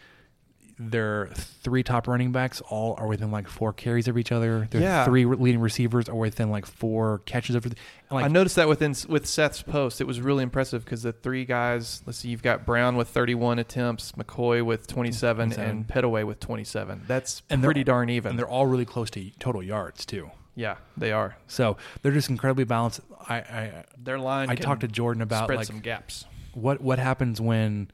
their 0.79 1.29
three 1.63 1.83
top 1.83 2.07
running 2.07 2.33
backs 2.33 2.61
all 2.61 2.95
are 2.99 3.07
within 3.07 3.31
like 3.31 3.49
four 3.49 3.73
carries 3.73 4.09
of 4.09 4.19
each 4.19 4.31
other. 4.31 4.69
Their 4.71 4.83
yeah. 4.83 5.05
three 5.07 5.25
leading 5.25 5.61
receivers 5.61 6.07
are 6.09 6.15
within 6.15 6.51
like 6.51 6.67
four 6.67 7.23
catches 7.25 7.57
of. 7.57 7.63
Th- 7.65 7.77
like, 8.11 8.27
I 8.27 8.29
noticed 8.29 8.57
that 8.57 8.69
within 8.69 8.95
with 9.09 9.27
Seth's 9.27 9.63
post, 9.63 10.03
it 10.03 10.05
was 10.05 10.21
really 10.21 10.43
impressive 10.43 10.85
because 10.85 11.03
the 11.03 11.13
three 11.13 11.45
guys. 11.47 12.03
Let's 12.05 12.19
see, 12.19 12.29
you've 12.29 12.43
got 12.43 12.67
Brown 12.67 12.97
with 12.97 13.09
31 13.09 13.59
attempts, 13.59 14.13
McCoy 14.13 14.63
with 14.63 14.87
27, 14.87 15.53
27. 15.53 15.69
and 15.71 15.87
Pettaway 15.87 16.25
with 16.27 16.41
27. 16.41 17.05
That's 17.07 17.43
and 17.49 17.63
pretty 17.65 17.83
darn 17.83 18.11
even. 18.11 18.31
And 18.31 18.39
they're 18.39 18.49
all 18.49 18.67
really 18.67 18.85
close 18.87 19.11
to 19.11 19.31
total 19.39 19.63
yards 19.63 20.05
too. 20.05 20.31
Yeah, 20.55 20.77
they 20.97 21.13
are. 21.13 21.37
So 21.49 21.77
they're 22.03 22.13
just 22.13 22.29
incredibly 22.31 22.65
balanced. 22.65 23.01
I, 23.29 23.35
I 23.37 23.85
their 23.99 24.19
line. 24.19 24.51
I 24.51 24.57
talked 24.57 24.83
to 24.83 24.89
Jordan 24.89 25.23
about 25.23 25.49
like 25.49 25.67
some 25.67 25.81
gaps. 25.81 26.27
What 26.53 26.81
what 26.83 26.99
happens 26.99 27.41
when 27.41 27.91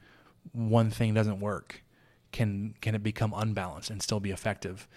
one 0.51 0.89
thing 0.91 1.13
doesn't 1.13 1.39
work, 1.39 1.83
can 2.31 2.75
can 2.81 2.95
it 2.95 3.03
become 3.03 3.33
unbalanced 3.35 3.89
and 3.89 4.01
still 4.01 4.19
be 4.19 4.31
effective? 4.31 4.87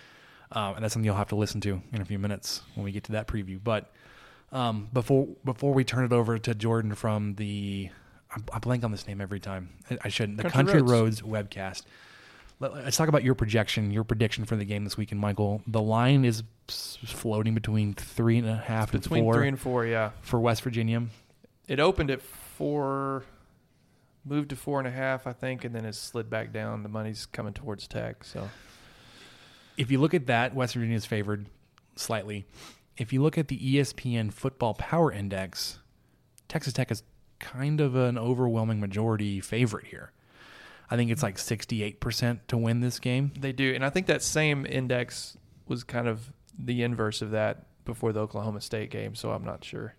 Uh, 0.53 0.73
and 0.77 0.83
that's 0.85 0.93
something 0.95 1.05
you'll 1.07 1.15
have 1.17 1.29
to 1.29 1.37
listen 1.37 1.61
to 1.61 1.83
in 1.93 2.01
a 2.01 2.05
few 2.05 2.19
minutes 2.19 2.63
when 2.75 2.85
we 2.85 2.93
get 2.93 3.05
to 3.05 3.13
that 3.13 3.27
preview. 3.27 3.59
But 3.63 3.91
um, 4.53 4.89
before 4.93 5.29
before 5.45 5.73
we 5.75 5.85
turn 5.85 6.05
it 6.05 6.13
over 6.13 6.39
to 6.39 6.55
Jordan 6.55 6.95
from 6.95 7.35
the 7.35 7.91
I 8.53 8.59
blank 8.59 8.85
on 8.85 8.91
this 8.91 9.07
name 9.07 9.21
every 9.21 9.41
time. 9.41 9.71
I 10.03 10.09
shouldn't. 10.09 10.39
The 10.39 10.51
Country, 10.51 10.81
Country 10.81 10.83
Roads. 10.83 11.23
Roads. 11.23 11.49
webcast. 11.49 11.83
Let, 12.59 12.73
us 12.73 12.97
talk 12.97 13.09
about 13.09 13.23
your 13.23 13.35
projection, 13.35 13.91
your 13.91 14.03
prediction 14.03 14.45
for 14.47 14.57
the 14.57 14.65
game 14.65 14.85
this 14.85 14.97
weekend, 14.97 15.21
Michael. 15.21 15.63
The 15.67 15.81
line 15.81 16.25
is 16.25 16.43
floating 16.69 17.55
between 17.55 17.93
three 17.95 18.39
and 18.39 18.49
a 18.49 18.57
half 18.57 18.89
it's 18.89 18.93
and 18.95 19.03
between 19.03 19.25
four. 19.25 19.33
Between 19.35 19.41
three 19.43 19.49
and 19.49 19.61
four, 19.61 19.87
yeah. 19.87 20.11
For 20.23 20.41
West 20.41 20.63
Virginia, 20.63 21.03
it 21.69 21.81
opened 21.81 22.11
at 22.11 22.21
four 22.23 23.25
moved 24.27 24.51
to 24.51 24.57
four 24.57 24.79
and 24.79 24.89
a 24.89 24.91
half, 24.91 25.27
I 25.27 25.33
think, 25.33 25.65
and 25.65 25.75
then 25.75 25.85
it 25.85 25.95
slid 25.95 26.29
back 26.29 26.53
down. 26.53 26.83
The 26.83 26.89
money's 26.89 27.27
coming 27.27 27.55
towards 27.55 27.87
Tech. 27.87 28.25
So, 28.25 28.51
if 29.77 29.91
you 29.91 30.01
look 30.01 30.13
at 30.15 30.27
that, 30.27 30.55
West 30.55 30.75
Virginia 30.75 30.97
is 30.97 31.07
favored 31.07 31.47
slightly. 31.95 32.45
If 32.99 33.13
you 33.13 33.23
look 33.23 33.39
at 33.39 33.49
the 33.49 33.59
ESPN 33.59 34.33
Football 34.33 34.75
Power 34.75 35.13
Index, 35.13 35.79
Texas 36.49 36.73
Tech 36.73 36.91
is 36.91 37.03
kind 37.39 37.81
of 37.81 37.95
an 37.95 38.19
overwhelming 38.19 38.81
majority 38.81 39.41
favorite 39.41 39.87
here. 39.87 40.13
I 40.91 40.97
think 40.97 41.11
it's 41.11 41.23
like 41.23 41.37
68% 41.37 42.41
to 42.49 42.57
win 42.57 42.81
this 42.81 42.99
game. 42.99 43.33
They 43.39 43.53
do. 43.53 43.75
And 43.75 43.85
I 43.85 43.91
think 43.91 44.07
that 44.07 44.23
same 44.23 44.65
index 44.67 45.37
was 45.67 45.85
kind 45.85 46.09
of 46.09 46.33
the 46.59 46.83
inverse 46.83 47.23
of 47.23 47.33
that 47.33 47.67
before 47.85 48.13
the 48.13 48.21
Oklahoma 48.21 48.61
State 48.61 48.91
game, 48.91 49.15
so 49.15 49.31
I'm 49.31 49.45
not 49.45 49.65
sure. 49.65 49.95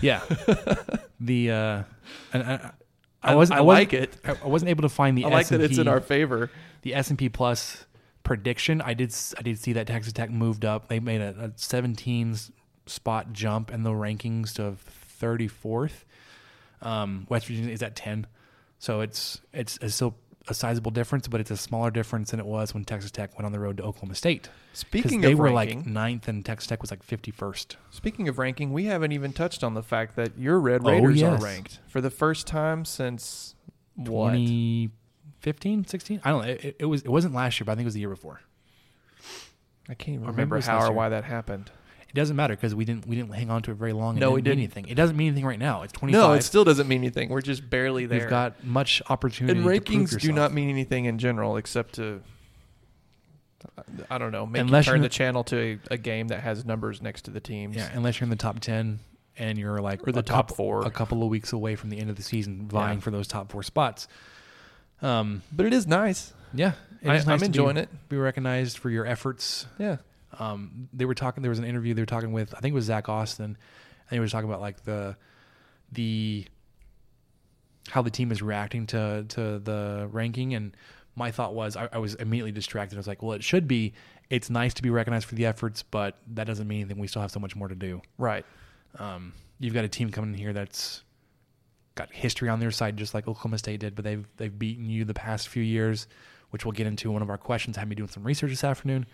Yeah. 0.00 0.20
the 1.20 1.50
uh, 1.50 1.82
and 2.32 2.42
uh, 2.42 2.70
I, 3.22 3.34
wasn't. 3.34 3.56
I, 3.58 3.58
I 3.60 3.64
wasn't, 3.64 3.92
like 3.92 3.92
it. 3.92 4.16
I 4.24 4.46
wasn't 4.46 4.68
able 4.70 4.82
to 4.82 4.88
find 4.88 5.16
the. 5.16 5.24
I 5.24 5.28
like 5.28 5.46
S&P, 5.46 5.56
that 5.58 5.64
it's 5.70 5.78
in 5.78 5.88
our 5.88 6.00
favor. 6.00 6.50
The 6.82 6.94
S 6.94 7.10
and 7.10 7.18
P 7.18 7.28
Plus 7.28 7.84
prediction. 8.22 8.80
I 8.80 8.94
did. 8.94 9.14
I 9.38 9.42
did 9.42 9.58
see 9.58 9.72
that 9.74 9.86
Texas 9.86 10.12
Tech 10.12 10.30
moved 10.30 10.64
up. 10.64 10.88
They 10.88 11.00
made 11.00 11.20
a, 11.20 11.52
a 11.52 11.52
17 11.56 12.36
spot 12.86 13.32
jump 13.32 13.70
in 13.70 13.82
the 13.82 13.90
rankings 13.90 14.54
to 14.54 14.74
34th. 15.20 16.04
Um, 16.82 17.26
West 17.28 17.46
Virginia 17.46 17.72
is 17.72 17.82
at 17.82 17.94
10, 17.94 18.26
so 18.78 19.02
it's 19.02 19.40
it's, 19.52 19.78
it's 19.82 19.94
still 19.94 20.16
a 20.48 20.54
sizable 20.54 20.90
difference, 20.90 21.28
but 21.28 21.40
it's 21.40 21.50
a 21.50 21.56
smaller 21.56 21.90
difference 21.90 22.30
than 22.30 22.40
it 22.40 22.46
was 22.46 22.72
when 22.72 22.84
Texas 22.84 23.10
Tech 23.10 23.36
went 23.38 23.46
on 23.46 23.52
the 23.52 23.60
road 23.60 23.76
to 23.76 23.82
Oklahoma 23.82 24.14
State. 24.14 24.48
Speaking 24.72 25.20
they 25.20 25.32
of 25.32 25.38
were 25.38 25.50
ranking, 25.52 25.78
like 25.80 25.86
ninth, 25.86 26.28
and 26.28 26.44
Texas 26.44 26.66
Tech 26.68 26.82
was 26.82 26.90
like 26.90 27.02
fifty 27.02 27.30
first. 27.30 27.76
Speaking 27.90 28.28
of 28.28 28.38
ranking, 28.38 28.72
we 28.72 28.86
haven't 28.86 29.12
even 29.12 29.32
touched 29.32 29.62
on 29.62 29.74
the 29.74 29.82
fact 29.82 30.16
that 30.16 30.38
your 30.38 30.58
Red 30.58 30.82
oh, 30.84 30.90
Raiders 30.90 31.22
oh, 31.22 31.26
yes. 31.30 31.40
are 31.40 31.44
ranked 31.44 31.78
for 31.88 32.00
the 32.00 32.10
first 32.10 32.46
time 32.46 32.84
since 32.84 33.54
what 33.96 34.32
2015, 34.32 35.84
16? 35.86 36.20
I 36.24 36.30
don't 36.30 36.42
know. 36.42 36.48
It, 36.48 36.76
it, 36.80 36.84
was 36.86 37.02
it 37.02 37.08
wasn't 37.10 37.34
last 37.34 37.60
year, 37.60 37.64
but 37.66 37.72
I 37.72 37.74
think 37.74 37.84
it 37.84 37.86
was 37.86 37.94
the 37.94 38.00
year 38.00 38.08
before. 38.10 38.40
I 39.88 39.94
can't 39.94 40.10
even 40.14 40.20
remember, 40.26 40.56
remember 40.56 40.60
how 40.60 40.78
or 40.78 40.84
year. 40.88 40.92
why 40.92 41.08
that 41.10 41.24
happened. 41.24 41.70
It 42.12 42.16
doesn't 42.16 42.34
matter 42.34 42.56
because 42.56 42.74
we 42.74 42.84
didn't 42.84 43.06
we 43.06 43.14
didn't 43.14 43.32
hang 43.34 43.50
on 43.50 43.62
to 43.62 43.70
it 43.70 43.74
very 43.76 43.92
long. 43.92 44.16
It 44.16 44.20
no, 44.20 44.32
we 44.32 44.40
didn't. 44.42 44.58
Mean 44.58 44.64
anything. 44.64 44.88
It 44.88 44.96
doesn't 44.96 45.16
mean 45.16 45.28
anything 45.28 45.46
right 45.46 45.58
now. 45.58 45.82
It's 45.82 45.92
twenty. 45.92 46.12
No, 46.12 46.32
it 46.32 46.42
still 46.42 46.64
doesn't 46.64 46.88
mean 46.88 46.98
anything. 46.98 47.28
We're 47.28 47.40
just 47.40 47.70
barely 47.70 48.06
there. 48.06 48.18
We've 48.20 48.28
got 48.28 48.64
much 48.64 49.00
opportunity. 49.08 49.58
And 49.60 49.68
rankings 49.68 50.18
do 50.20 50.32
not 50.32 50.52
mean 50.52 50.68
anything 50.70 51.04
in 51.04 51.18
general, 51.18 51.56
except 51.56 51.94
to 51.94 52.20
I 54.10 54.18
don't 54.18 54.32
know. 54.32 54.44
Make 54.44 54.60
unless 54.62 54.86
you 54.86 54.92
turn 54.92 55.02
the, 55.02 55.04
the 55.06 55.14
channel 55.14 55.44
to 55.44 55.78
a, 55.88 55.92
a, 55.92 55.96
game 55.98 56.28
that 56.28 56.40
has 56.40 56.64
numbers 56.64 57.00
next 57.00 57.22
to 57.22 57.30
the 57.30 57.40
teams. 57.40 57.76
Yeah, 57.76 57.90
unless 57.94 58.18
you're 58.18 58.26
in 58.26 58.30
the 58.30 58.36
top 58.36 58.58
ten 58.58 58.98
and 59.38 59.56
you're 59.56 59.78
like 59.78 60.06
or 60.08 60.10
the 60.10 60.20
top 60.22 60.46
couple, 60.48 60.56
four, 60.56 60.84
a 60.86 60.90
couple 60.90 61.22
of 61.22 61.28
weeks 61.28 61.52
away 61.52 61.76
from 61.76 61.90
the 61.90 61.98
end 62.00 62.10
of 62.10 62.16
the 62.16 62.22
season, 62.22 62.66
vying 62.66 62.98
yeah. 62.98 63.02
for 63.04 63.12
those 63.12 63.28
top 63.28 63.52
four 63.52 63.62
spots. 63.62 64.08
Um, 65.00 65.42
but 65.52 65.64
it 65.64 65.72
is 65.72 65.86
nice. 65.86 66.32
Yeah, 66.52 66.72
I, 67.06 67.16
am 67.18 67.26
nice 67.26 67.42
enjoying 67.42 67.76
be, 67.76 67.82
it. 67.82 68.08
Be 68.08 68.16
recognized 68.16 68.78
for 68.78 68.90
your 68.90 69.06
efforts. 69.06 69.66
Yeah, 69.78 69.98
um, 70.38 70.88
they 70.92 71.04
were 71.04 71.14
talking. 71.14 71.42
There 71.42 71.50
was 71.50 71.58
an 71.58 71.64
interview 71.64 71.94
they 71.94 72.02
were 72.02 72.06
talking 72.06 72.32
with. 72.32 72.54
I 72.54 72.60
think 72.60 72.72
it 72.72 72.74
was 72.74 72.84
Zach 72.84 73.08
Austin, 73.08 73.44
and 73.46 73.56
they 74.10 74.20
were 74.20 74.28
talking 74.28 74.48
about 74.48 74.60
like 74.60 74.84
the 74.84 75.16
the 75.92 76.46
how 77.88 78.02
the 78.02 78.10
team 78.10 78.30
is 78.30 78.42
reacting 78.42 78.86
to 78.88 79.24
to 79.30 79.58
the 79.58 80.08
ranking. 80.12 80.54
And 80.54 80.76
my 81.16 81.30
thought 81.32 81.54
was, 81.54 81.76
I, 81.76 81.88
I 81.92 81.98
was 81.98 82.14
immediately 82.14 82.52
distracted. 82.52 82.96
I 82.96 83.00
was 83.00 83.08
like, 83.08 83.22
well, 83.22 83.32
it 83.32 83.42
should 83.42 83.66
be. 83.66 83.94
It's 84.28 84.48
nice 84.50 84.74
to 84.74 84.82
be 84.82 84.90
recognized 84.90 85.26
for 85.26 85.34
the 85.34 85.46
efforts, 85.46 85.82
but 85.82 86.16
that 86.28 86.44
doesn't 86.46 86.68
mean 86.68 86.86
that 86.88 86.96
We 86.96 87.08
still 87.08 87.22
have 87.22 87.32
so 87.32 87.40
much 87.40 87.56
more 87.56 87.66
to 87.66 87.74
do. 87.74 88.00
Right. 88.16 88.44
Um, 88.98 89.32
you've 89.58 89.74
got 89.74 89.84
a 89.84 89.88
team 89.88 90.10
coming 90.10 90.32
in 90.32 90.38
here 90.38 90.52
that's 90.52 91.02
got 91.96 92.12
history 92.12 92.48
on 92.48 92.60
their 92.60 92.70
side, 92.70 92.96
just 92.96 93.12
like 93.12 93.24
Oklahoma 93.26 93.58
State 93.58 93.80
did, 93.80 93.96
but 93.96 94.04
they've 94.04 94.24
they've 94.36 94.56
beaten 94.56 94.88
you 94.88 95.04
the 95.04 95.14
past 95.14 95.48
few 95.48 95.62
years, 95.64 96.06
which 96.50 96.64
we'll 96.64 96.70
get 96.70 96.86
into 96.86 97.10
one 97.10 97.22
of 97.22 97.30
our 97.30 97.38
questions. 97.38 97.76
Had 97.76 97.88
me 97.88 97.96
doing 97.96 98.08
some 98.08 98.22
research 98.22 98.50
this 98.50 98.62
afternoon 98.62 99.06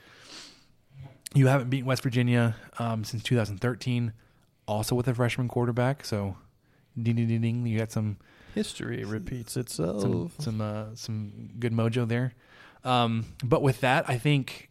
you 1.34 1.46
haven't 1.46 1.70
beaten 1.70 1.86
West 1.86 2.02
Virginia 2.02 2.56
um, 2.78 3.04
since 3.04 3.22
2013, 3.22 4.12
also 4.68 4.94
with 4.94 5.08
a 5.08 5.14
freshman 5.14 5.48
quarterback. 5.48 6.04
So, 6.04 6.36
ding 7.00 7.16
ding 7.16 7.26
ding, 7.28 7.40
ding 7.40 7.66
you 7.66 7.78
got 7.78 7.92
some 7.92 8.18
history 8.54 9.04
repeats 9.04 9.56
itself. 9.56 10.02
Some 10.02 10.30
some, 10.38 10.60
uh, 10.60 10.84
some 10.94 11.50
good 11.58 11.72
mojo 11.72 12.06
there. 12.08 12.32
Um, 12.84 13.26
but 13.42 13.62
with 13.62 13.80
that, 13.80 14.08
I 14.08 14.16
think 14.18 14.70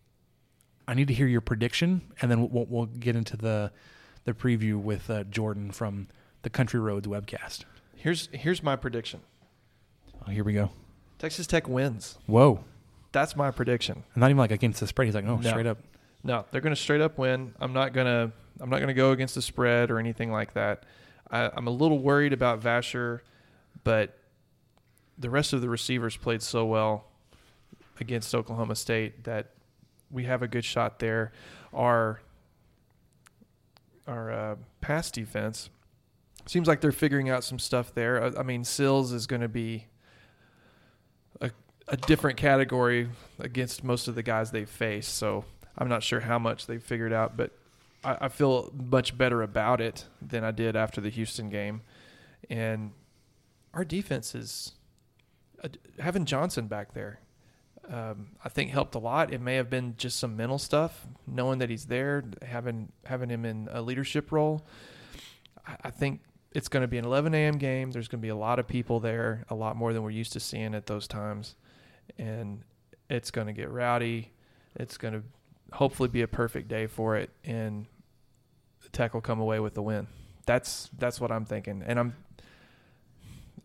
I 0.88 0.94
need 0.94 1.08
to 1.10 1.14
hear 1.14 1.28
your 1.28 1.42
prediction, 1.42 2.02
and 2.22 2.32
then 2.32 2.50
we'll, 2.50 2.66
we'll 2.70 2.86
get 2.86 3.16
into 3.16 3.36
the 3.38 3.72
the 4.24 4.34
preview 4.34 4.80
with 4.82 5.10
uh, 5.10 5.24
Jordan 5.26 5.72
from 5.72 6.08
the 6.44 6.50
Country 6.50 6.80
Roads 6.80 7.08
webcast. 7.08 7.66
Here's 7.96 8.30
here's 8.32 8.64
my 8.64 8.76
prediction. 8.76 9.22
Oh, 10.26 10.32
here 10.32 10.44
we 10.44 10.54
go. 10.54 10.72
Texas 11.20 11.48
Tech 11.48 11.68
wins. 11.68 12.18
Whoa. 12.28 12.64
That's 13.12 13.36
my 13.38 13.50
prediction. 13.52 14.04
not 14.18 14.28
even 14.30 14.38
like 14.38 14.52
against 14.52 14.82
the 14.82 14.88
spread. 14.88 15.06
He's 15.06 15.16
like, 15.16 15.24
no, 15.24 15.38
no. 15.38 15.50
straight 15.50 15.66
up. 15.66 15.78
No, 16.26 16.44
they're 16.52 16.62
going 16.62 16.74
to 16.76 16.82
straight 16.82 17.02
up 17.02 17.20
win. 17.20 17.54
I'm 17.62 17.72
not 17.72 17.94
going 17.94 18.08
to 18.08 18.32
I'm 18.60 18.70
not 18.70 18.78
going 18.78 18.88
to 18.88 18.96
go 18.96 19.12
against 19.12 19.36
the 19.36 19.42
spread 19.44 19.92
or 19.92 20.00
anything 20.00 20.32
like 20.32 20.54
that. 20.56 20.84
I, 21.30 21.52
am 21.56 21.68
a 21.68 21.72
little 21.72 22.00
worried 22.00 22.34
about 22.34 22.62
Vasher, 22.62 23.20
but 23.84 24.18
the 25.20 25.30
rest 25.30 25.54
of 25.54 25.62
the 25.62 25.70
receivers 25.70 26.18
played 26.18 26.42
so 26.42 26.66
well 26.66 27.06
against 28.00 28.34
Oklahoma 28.34 28.76
State 28.76 29.26
that 29.26 29.52
we 30.10 30.24
have 30.24 30.42
a 30.42 30.48
good 30.48 30.66
shot 30.66 30.98
there. 30.98 31.32
Our 31.72 32.22
our 34.08 34.32
uh, 34.32 34.56
pass 34.82 35.12
defense 35.12 35.70
seems 36.48 36.68
like 36.68 36.82
they're 36.82 36.92
figuring 36.92 37.30
out 37.30 37.44
some 37.44 37.60
stuff 37.60 37.94
there. 37.94 38.24
I, 38.36 38.40
I 38.40 38.44
mean, 38.44 38.64
Sills 38.64 39.12
is 39.12 39.28
going 39.28 39.42
to 39.44 39.48
be 39.48 39.86
a, 41.42 41.52
a 41.88 41.98
different 41.98 42.38
category 42.38 43.10
against 43.38 43.84
most 43.84 44.08
of 44.08 44.16
the 44.16 44.24
guys 44.24 44.50
they 44.52 44.66
face, 44.66 45.08
so 45.08 45.46
I'm 45.78 45.90
not 45.90 46.04
sure 46.04 46.22
how 46.22 46.40
much 46.40 46.68
they 46.68 46.78
figured 46.78 47.12
out, 47.14 47.36
but 47.36 47.52
I, 48.04 48.18
I 48.22 48.28
feel 48.30 48.72
much 48.74 49.18
better 49.18 49.42
about 49.42 49.82
it 49.82 50.06
than 50.22 50.44
I 50.44 50.52
did 50.52 50.76
after 50.76 51.02
the 51.02 51.10
Houston 51.10 51.50
game. 51.50 51.82
And 52.50 52.92
our 53.74 53.84
defense 53.84 54.36
is 54.36 54.74
uh, 55.64 55.70
having 56.00 56.26
Johnson 56.26 56.68
back 56.68 56.94
there. 56.94 57.20
Um, 57.92 58.30
I 58.44 58.50
think 58.50 58.72
helped 58.72 58.96
a 58.96 59.00
lot. 59.00 59.32
It 59.32 59.42
may 59.42 59.56
have 59.56 59.70
been 59.70 59.94
just 59.98 60.18
some 60.18 60.36
mental 60.36 60.58
stuff, 60.58 61.06
knowing 61.28 61.60
that 61.60 61.70
he's 61.70 61.86
there, 61.86 62.24
having 62.42 62.92
having 63.06 63.30
him 63.30 63.46
in 63.46 63.68
a 63.72 63.80
leadership 63.80 64.32
role. 64.32 64.66
I, 65.68 65.76
I 65.86 65.90
think 65.92 66.22
it's 66.52 66.68
going 66.68 66.82
to 66.82 66.88
be 66.88 66.98
an 66.98 67.06
11 67.06 67.36
a.m. 67.36 67.58
game. 67.60 67.92
There's 67.92 68.08
going 68.08 68.22
to 68.22 68.26
be 68.26 68.30
a 68.30 68.36
lot 68.36 68.58
of 68.58 68.68
people 68.68 69.00
there, 69.00 69.44
a 69.50 69.56
lot 69.56 69.76
more 69.76 69.94
than 69.94 70.02
we're 70.02 70.10
used 70.10 70.34
to 70.34 70.40
seeing 70.40 70.74
at 70.74 70.88
those 70.88 71.08
times, 71.08 71.54
and 72.18 72.64
it's 73.08 73.30
going 73.30 73.46
to 73.48 73.54
get 73.54 73.70
rowdy. 73.70 74.32
It's 74.76 74.98
going 74.98 75.14
to 75.14 75.22
hopefully 75.76 76.10
be 76.10 76.22
a 76.22 76.28
perfect 76.28 76.68
day 76.68 76.88
for 76.88 77.16
it, 77.18 77.30
and 77.44 77.86
the 78.82 78.90
Tech 78.90 79.14
will 79.14 79.22
come 79.22 79.40
away 79.40 79.60
with 79.60 79.74
the 79.76 79.82
win. 79.84 80.08
That's 80.46 80.90
that's 80.98 81.22
what 81.22 81.32
I'm 81.32 81.46
thinking, 81.46 81.84
and 81.86 82.00
I'm 82.00 82.16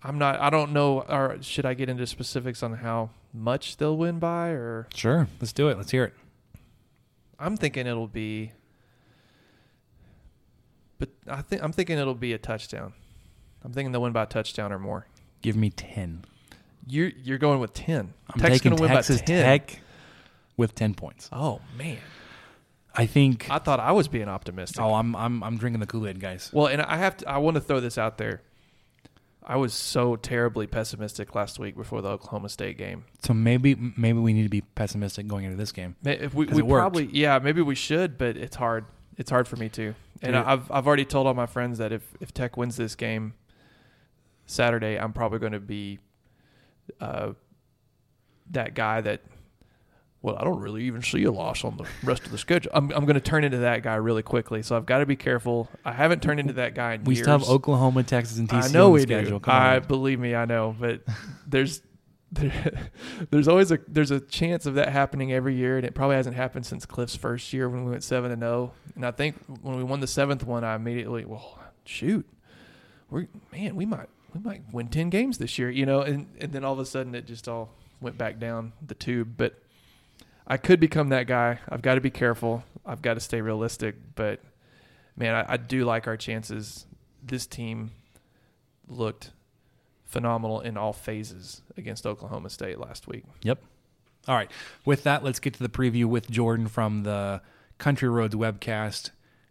I'm 0.02 0.18
not. 0.18 0.38
I 0.40 0.50
don't 0.50 0.72
know. 0.72 1.00
Or 1.02 1.38
should 1.40 1.64
I 1.64 1.74
get 1.74 1.88
into 1.88 2.06
specifics 2.06 2.62
on 2.62 2.74
how 2.74 3.10
much 3.32 3.76
they'll 3.76 3.96
win 3.96 4.18
by? 4.18 4.48
Or 4.50 4.88
sure, 4.94 5.28
let's 5.40 5.52
do 5.52 5.68
it. 5.68 5.76
Let's 5.78 5.90
hear 5.90 6.04
it. 6.04 6.14
I'm 7.38 7.56
thinking 7.56 7.86
it'll 7.86 8.06
be, 8.08 8.52
but 10.98 11.08
I 11.26 11.42
think 11.42 11.62
I'm 11.62 11.72
thinking 11.72 11.98
it'll 11.98 12.14
be 12.14 12.32
a 12.32 12.38
touchdown. 12.38 12.92
I'm 13.62 13.72
thinking 13.72 13.92
they'll 13.92 14.02
win 14.02 14.12
by 14.12 14.24
a 14.24 14.26
touchdown 14.26 14.72
or 14.72 14.78
more. 14.78 15.06
Give 15.42 15.56
me 15.56 15.70
ten. 15.70 16.24
You're 16.86 17.08
you're 17.22 17.38
going 17.38 17.60
with 17.60 17.72
ten. 17.74 18.14
I'm 18.32 18.40
Tech's 18.40 18.60
taking 18.60 18.76
Texas 18.76 19.20
10. 19.22 19.26
Tech 19.26 19.80
with 20.60 20.74
10 20.76 20.94
points. 20.94 21.28
Oh, 21.32 21.60
man. 21.76 21.96
I 22.94 23.06
think 23.06 23.46
I 23.50 23.58
thought 23.58 23.80
I 23.80 23.92
was 23.92 24.08
being 24.08 24.28
optimistic. 24.28 24.80
Oh, 24.82 24.94
I'm 24.94 25.14
I'm 25.14 25.44
I'm 25.44 25.56
drinking 25.58 25.78
the 25.78 25.86
Kool-Aid, 25.86 26.18
guys. 26.18 26.50
Well, 26.52 26.66
and 26.66 26.82
I 26.82 26.96
have 26.96 27.16
to 27.18 27.28
I 27.28 27.38
want 27.38 27.54
to 27.54 27.60
throw 27.60 27.78
this 27.78 27.96
out 27.98 28.18
there. 28.18 28.42
I 29.44 29.56
was 29.56 29.72
so 29.74 30.16
terribly 30.16 30.66
pessimistic 30.66 31.36
last 31.36 31.60
week 31.60 31.76
before 31.76 32.02
the 32.02 32.08
Oklahoma 32.08 32.48
State 32.48 32.76
game. 32.78 33.04
So 33.22 33.32
maybe 33.32 33.76
maybe 33.76 34.18
we 34.18 34.32
need 34.32 34.42
to 34.42 34.48
be 34.48 34.62
pessimistic 34.62 35.28
going 35.28 35.44
into 35.44 35.56
this 35.56 35.70
game. 35.70 35.94
If 36.04 36.34
we, 36.34 36.46
we 36.46 36.62
probably 36.62 37.04
yeah, 37.12 37.38
maybe 37.38 37.62
we 37.62 37.76
should, 37.76 38.18
but 38.18 38.36
it's 38.36 38.56
hard. 38.56 38.86
It's 39.16 39.30
hard 39.30 39.46
for 39.46 39.54
me 39.54 39.68
too. 39.68 39.94
And 40.20 40.32
Dude. 40.34 40.44
I've 40.44 40.68
I've 40.72 40.86
already 40.88 41.04
told 41.04 41.28
all 41.28 41.34
my 41.34 41.46
friends 41.46 41.78
that 41.78 41.92
if 41.92 42.02
if 42.20 42.34
Tech 42.34 42.56
wins 42.56 42.76
this 42.76 42.96
game 42.96 43.34
Saturday, 44.46 44.98
I'm 44.98 45.12
probably 45.12 45.38
going 45.38 45.52
to 45.52 45.60
be 45.60 46.00
uh, 47.00 47.34
that 48.50 48.74
guy 48.74 49.00
that 49.00 49.20
well, 50.22 50.36
I 50.36 50.44
don't 50.44 50.60
really 50.60 50.84
even 50.84 51.00
see 51.02 51.24
a 51.24 51.32
loss 51.32 51.64
on 51.64 51.78
the 51.78 51.84
rest 52.02 52.24
of 52.24 52.30
the 52.30 52.36
schedule. 52.36 52.70
I'm, 52.74 52.92
I'm 52.92 53.06
going 53.06 53.14
to 53.14 53.20
turn 53.20 53.42
into 53.42 53.58
that 53.58 53.82
guy 53.82 53.94
really 53.94 54.22
quickly, 54.22 54.62
so 54.62 54.76
I've 54.76 54.84
got 54.84 54.98
to 54.98 55.06
be 55.06 55.16
careful. 55.16 55.68
I 55.82 55.92
haven't 55.92 56.22
turned 56.22 56.40
into 56.40 56.52
that 56.54 56.74
guy 56.74 56.94
in 56.94 57.04
we 57.04 57.14
years. 57.14 57.24
still 57.24 57.38
have 57.38 57.48
Oklahoma, 57.48 58.02
Texas, 58.02 58.36
and 58.38 58.46
TCU. 58.48 58.64
I 58.64 58.68
know 58.70 58.90
we 58.90 59.00
schedule. 59.02 59.38
do. 59.38 59.50
I 59.50 59.76
on. 59.76 59.84
believe 59.84 60.20
me, 60.20 60.34
I 60.34 60.44
know, 60.44 60.76
but 60.78 61.00
there's 61.46 61.80
there, 62.32 62.90
there's 63.30 63.48
always 63.48 63.70
a 63.72 63.78
there's 63.88 64.10
a 64.10 64.20
chance 64.20 64.66
of 64.66 64.74
that 64.74 64.90
happening 64.90 65.32
every 65.32 65.54
year, 65.54 65.78
and 65.78 65.86
it 65.86 65.94
probably 65.94 66.16
hasn't 66.16 66.36
happened 66.36 66.66
since 66.66 66.84
Cliff's 66.84 67.16
first 67.16 67.50
year 67.54 67.68
when 67.70 67.84
we 67.86 67.90
went 67.90 68.04
seven 68.04 68.30
and 68.30 68.42
zero. 68.42 68.72
Oh. 68.74 68.92
And 68.96 69.06
I 69.06 69.12
think 69.12 69.36
when 69.62 69.76
we 69.78 69.84
won 69.84 70.00
the 70.00 70.06
seventh 70.06 70.44
one, 70.44 70.64
I 70.64 70.74
immediately 70.74 71.24
well, 71.24 71.58
shoot, 71.86 72.28
we 73.10 73.26
man, 73.52 73.74
we 73.74 73.86
might 73.86 74.10
we 74.34 74.40
might 74.40 74.62
win 74.70 74.88
ten 74.88 75.08
games 75.08 75.38
this 75.38 75.58
year, 75.58 75.70
you 75.70 75.86
know, 75.86 76.02
and 76.02 76.26
and 76.38 76.52
then 76.52 76.62
all 76.62 76.74
of 76.74 76.78
a 76.78 76.84
sudden 76.86 77.14
it 77.14 77.26
just 77.26 77.48
all 77.48 77.70
went 78.02 78.18
back 78.18 78.38
down 78.38 78.72
the 78.86 78.94
tube, 78.94 79.34
but 79.38 79.54
I 80.50 80.56
could 80.56 80.80
become 80.80 81.10
that 81.10 81.28
guy. 81.28 81.60
I've 81.68 81.80
got 81.80 81.94
to 81.94 82.00
be 82.00 82.10
careful. 82.10 82.64
I've 82.84 83.00
got 83.02 83.14
to 83.14 83.20
stay 83.20 83.40
realistic. 83.40 83.94
But 84.16 84.40
man, 85.16 85.36
I, 85.36 85.52
I 85.52 85.56
do 85.56 85.84
like 85.84 86.08
our 86.08 86.16
chances. 86.16 86.86
This 87.22 87.46
team 87.46 87.92
looked 88.88 89.30
phenomenal 90.06 90.60
in 90.60 90.76
all 90.76 90.92
phases 90.92 91.62
against 91.76 92.04
Oklahoma 92.04 92.50
State 92.50 92.78
last 92.80 93.06
week. 93.06 93.22
Yep. 93.44 93.62
All 94.26 94.34
right. 94.34 94.50
With 94.84 95.04
that, 95.04 95.22
let's 95.22 95.38
get 95.38 95.54
to 95.54 95.62
the 95.62 95.68
preview 95.68 96.06
with 96.06 96.28
Jordan 96.28 96.66
from 96.66 97.04
the 97.04 97.40
Country 97.78 98.08
Roads 98.08 98.34
webcast, 98.34 99.10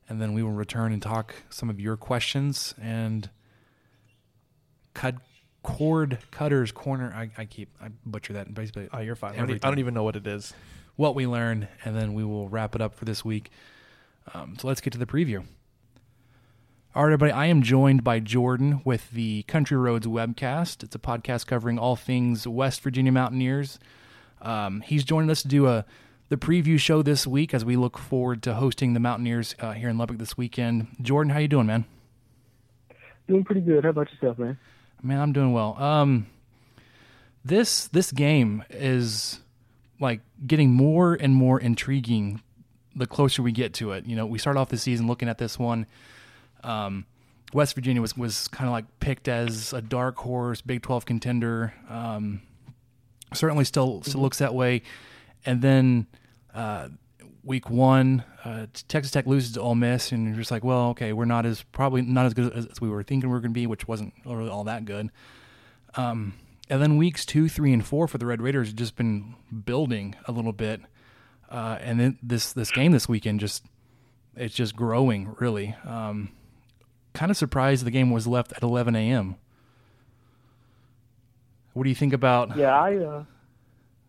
and 0.10 0.22
then 0.22 0.34
we 0.34 0.44
will 0.44 0.52
return 0.52 0.92
and 0.92 1.02
talk 1.02 1.34
some 1.50 1.70
of 1.70 1.80
your 1.80 1.96
questions 1.96 2.76
and 2.80 3.30
cut 4.94 5.16
cord 5.64 6.20
cutters 6.32 6.74
corner. 6.74 7.14
I, 7.16 7.30
I 7.42 7.46
keep 7.46 7.70
I 7.82 7.88
butcher 8.06 8.34
that 8.34 8.54
basically. 8.54 8.90
Oh, 8.92 9.00
you're 9.00 9.16
fine. 9.16 9.36
I 9.36 9.46
don't, 9.46 9.52
I 9.66 9.70
don't 9.70 9.80
even 9.80 9.94
know 9.94 10.04
what 10.04 10.18
it 10.18 10.28
is 10.28 10.54
what 11.00 11.16
we 11.16 11.26
learn, 11.26 11.66
and 11.86 11.96
then 11.96 12.14
we 12.14 12.26
will 12.26 12.50
wrap 12.50 12.76
it 12.76 12.82
up 12.82 12.94
for 12.94 13.06
this 13.06 13.24
week. 13.24 13.50
Um, 14.34 14.58
so 14.60 14.68
let's 14.68 14.82
get 14.82 14.92
to 14.92 15.00
the 15.00 15.06
preview. 15.06 15.46
All 16.94 17.04
right, 17.06 17.14
everybody, 17.14 17.32
I 17.32 17.46
am 17.46 17.62
joined 17.62 18.04
by 18.04 18.20
Jordan 18.20 18.82
with 18.84 19.10
the 19.12 19.44
Country 19.44 19.78
Roads 19.78 20.08
webcast. 20.08 20.84
It's 20.84 20.94
a 20.96 21.00
podcast 21.00 21.48
covering 21.48 21.80
all 21.80 21.96
things 21.96 22.46
West 22.46 22.82
Virginia 22.82 23.14
Mountaineers. 23.14 23.80
Um, 24.42 24.82
he's 24.82 25.06
joining 25.06 25.30
us 25.30 25.42
to 25.42 25.48
do 25.48 25.68
a 25.68 25.86
the 26.28 26.36
preview 26.38 26.78
show 26.78 27.02
this 27.02 27.26
week 27.26 27.54
as 27.56 27.64
we 27.66 27.76
look 27.78 27.98
forward 27.98 28.44
to 28.44 28.56
hosting 28.56 28.94
the 28.94 29.00
Mountaineers 29.00 29.56
uh, 29.62 29.72
here 29.72 29.88
in 29.90 29.98
Lubbock 29.98 30.18
this 30.18 30.36
weekend. 30.38 30.98
Jordan, 31.02 31.32
how 31.32 31.40
you 31.40 31.48
doing, 31.48 31.66
man? 31.66 31.86
Doing 33.30 33.46
pretty 33.46 33.62
good. 33.62 33.84
How 33.86 33.90
about 33.92 34.12
yourself, 34.12 34.38
man? 34.38 34.58
Man, 35.02 35.20
I'm 35.22 35.32
doing 35.32 35.54
well. 35.54 35.82
Um, 35.82 36.28
this 37.46 37.88
this 37.88 38.12
game 38.12 38.66
is 38.70 39.40
like 40.00 40.22
getting 40.46 40.74
more 40.74 41.14
and 41.20 41.36
more 41.36 41.60
intriguing 41.60 42.42
the 42.96 43.06
closer 43.06 43.42
we 43.44 43.52
get 43.52 43.74
to 43.76 43.92
it. 43.92 44.06
You 44.06 44.16
know, 44.16 44.26
we 44.26 44.40
start 44.40 44.58
off 44.58 44.70
the 44.70 44.78
season 44.78 45.08
looking 45.08 45.30
at 45.30 45.38
this 45.38 45.60
one. 45.60 45.86
Um, 46.64 47.06
West 47.54 47.76
Virginia 47.76 48.02
was, 48.02 48.16
was 48.16 48.48
kind 48.50 48.68
of 48.68 48.72
like 48.72 48.86
picked 49.00 49.28
as 49.28 49.74
a 49.74 49.82
dark 49.82 50.18
horse, 50.18 50.62
Big 50.62 50.82
12 50.82 51.06
contender. 51.06 51.74
Um, 51.90 52.42
certainly 53.34 53.66
still, 53.66 54.02
still 54.02 54.14
mm-hmm. 54.16 54.22
looks 54.22 54.38
that 54.38 54.54
way. 54.54 54.82
And 55.46 55.62
then 55.62 56.08
uh, 56.54 56.90
week 57.44 57.70
one, 57.70 58.24
uh, 58.46 58.68
Texas 58.88 59.12
Tech 59.12 59.26
loses 59.26 59.54
to 59.54 59.62
Ole 59.62 59.76
Miss, 59.76 60.12
and 60.12 60.28
you're 60.28 60.36
just 60.38 60.52
like, 60.52 60.64
well, 60.64 60.90
okay, 60.90 61.12
we're 61.12 61.26
not 61.26 61.46
as 61.46 61.64
probably 61.72 62.02
not 62.02 62.26
as 62.26 62.34
good 62.34 62.52
as, 62.54 62.66
as 62.68 62.82
we 62.82 62.90
were 62.90 63.04
thinking 63.04 63.30
we 63.30 63.34
were 63.34 63.40
going 63.40 63.52
to 63.52 63.56
be, 63.56 63.68
which 63.68 63.88
wasn't 63.88 64.14
really 64.26 64.50
all 64.50 64.66
that 64.66 64.86
good. 64.86 65.10
Um, 65.96 66.34
and 66.70 66.80
then 66.82 66.98
weeks 66.98 67.26
two, 67.26 67.50
three, 67.50 67.74
and 67.74 67.84
four 67.84 68.08
for 68.08 68.20
the 68.20 68.28
Red 68.28 68.42
Raiders 68.42 68.68
have 68.68 68.76
just 68.76 68.96
been 68.96 69.34
building 69.66 70.16
a 70.26 70.32
little 70.32 70.54
bit. 70.54 70.82
Uh, 71.50 71.80
and 71.82 72.00
then 72.00 72.20
this 72.22 72.54
this 72.54 72.70
game 72.70 72.92
this 72.92 73.10
weekend 73.10 73.40
just 73.40 73.66
it's 74.36 74.54
just 74.54 74.76
growing 74.76 75.36
really. 75.40 75.76
Um, 75.84 76.30
kind 77.14 77.32
of 77.32 77.38
surprised 77.38 77.86
the 77.86 77.92
game 77.92 78.12
was 78.12 78.28
left 78.28 78.54
at 78.54 78.62
11 78.62 78.96
a.m. 78.96 79.36
What 81.74 81.84
do 81.84 81.90
you 81.90 81.96
think 81.96 82.14
about? 82.14 82.56
Yeah, 82.56 82.76
I 82.80 82.98
uh, 82.98 83.24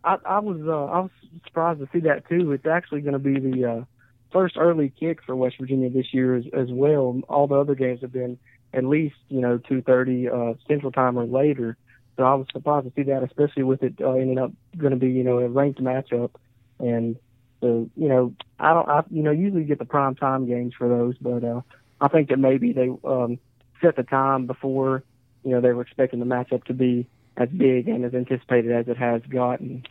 I, 0.04 0.18
I, 0.26 0.38
was 0.40 0.60
uh, 0.66 0.84
I 0.84 1.00
was 1.00 1.10
surprised 1.46 1.80
to 1.80 1.88
see 1.94 2.00
that 2.00 2.28
too. 2.28 2.52
It's 2.52 2.66
actually 2.66 3.00
going 3.00 3.14
to 3.14 3.18
be 3.18 3.40
the 3.40 3.64
uh, 3.72 3.84
first 4.32 4.58
early 4.58 4.92
kick 5.00 5.20
for 5.24 5.34
West 5.34 5.56
Virginia 5.58 5.88
this 5.90 6.12
year 6.12 6.36
as, 6.36 6.44
as, 6.52 6.70
well. 6.70 7.20
All 7.28 7.46
the 7.46 7.54
other 7.56 7.74
games 7.74 8.00
have 8.02 8.12
been 8.12 8.38
at 8.74 8.84
least 8.84 9.16
you 9.28 9.40
know 9.40 9.56
2:30 9.60 10.52
uh, 10.52 10.58
Central 10.68 10.92
Time 10.92 11.18
or 11.18 11.24
later 11.24 11.78
so 12.16 12.24
I 12.24 12.34
was 12.34 12.46
surprised 12.52 12.86
to 12.86 12.92
see 12.94 13.02
that, 13.04 13.22
especially 13.22 13.62
with 13.62 13.82
it 13.82 13.94
uh, 14.00 14.12
ending 14.12 14.38
up 14.38 14.52
going 14.76 14.90
to 14.92 14.96
be, 14.96 15.10
you 15.10 15.24
know, 15.24 15.38
a 15.38 15.48
ranked 15.48 15.80
matchup. 15.82 16.30
And 16.78 17.16
so, 17.60 17.88
you 17.96 18.08
know, 18.08 18.34
I 18.58 18.72
don't, 18.74 18.88
I, 18.88 19.02
you 19.10 19.22
know, 19.22 19.30
usually 19.30 19.64
get 19.64 19.78
the 19.78 19.84
prime 19.84 20.14
time 20.14 20.46
games 20.46 20.74
for 20.76 20.88
those, 20.88 21.16
but 21.18 21.44
uh, 21.44 21.60
I 22.00 22.08
think 22.08 22.28
that 22.28 22.38
maybe 22.38 22.72
they 22.72 22.88
um, 23.04 23.38
set 23.80 23.96
the 23.96 24.02
time 24.02 24.46
before, 24.46 25.02
you 25.44 25.50
know, 25.52 25.60
they 25.60 25.72
were 25.72 25.82
expecting 25.82 26.20
the 26.20 26.26
matchup 26.26 26.64
to 26.64 26.74
be 26.74 27.06
as 27.36 27.48
big 27.48 27.88
and 27.88 28.04
as 28.04 28.14
anticipated 28.14 28.72
as 28.72 28.88
it 28.88 28.96
has 28.96 29.22
gotten. 29.22 29.84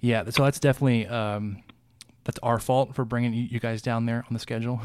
Yeah, 0.00 0.24
so 0.30 0.44
that's 0.44 0.60
definitely 0.60 1.06
um, 1.06 1.62
that's 2.24 2.38
our 2.42 2.58
fault 2.58 2.94
for 2.94 3.04
bringing 3.06 3.32
you 3.32 3.58
guys 3.58 3.80
down 3.80 4.04
there 4.06 4.24
on 4.28 4.32
the 4.34 4.38
schedule. 4.38 4.80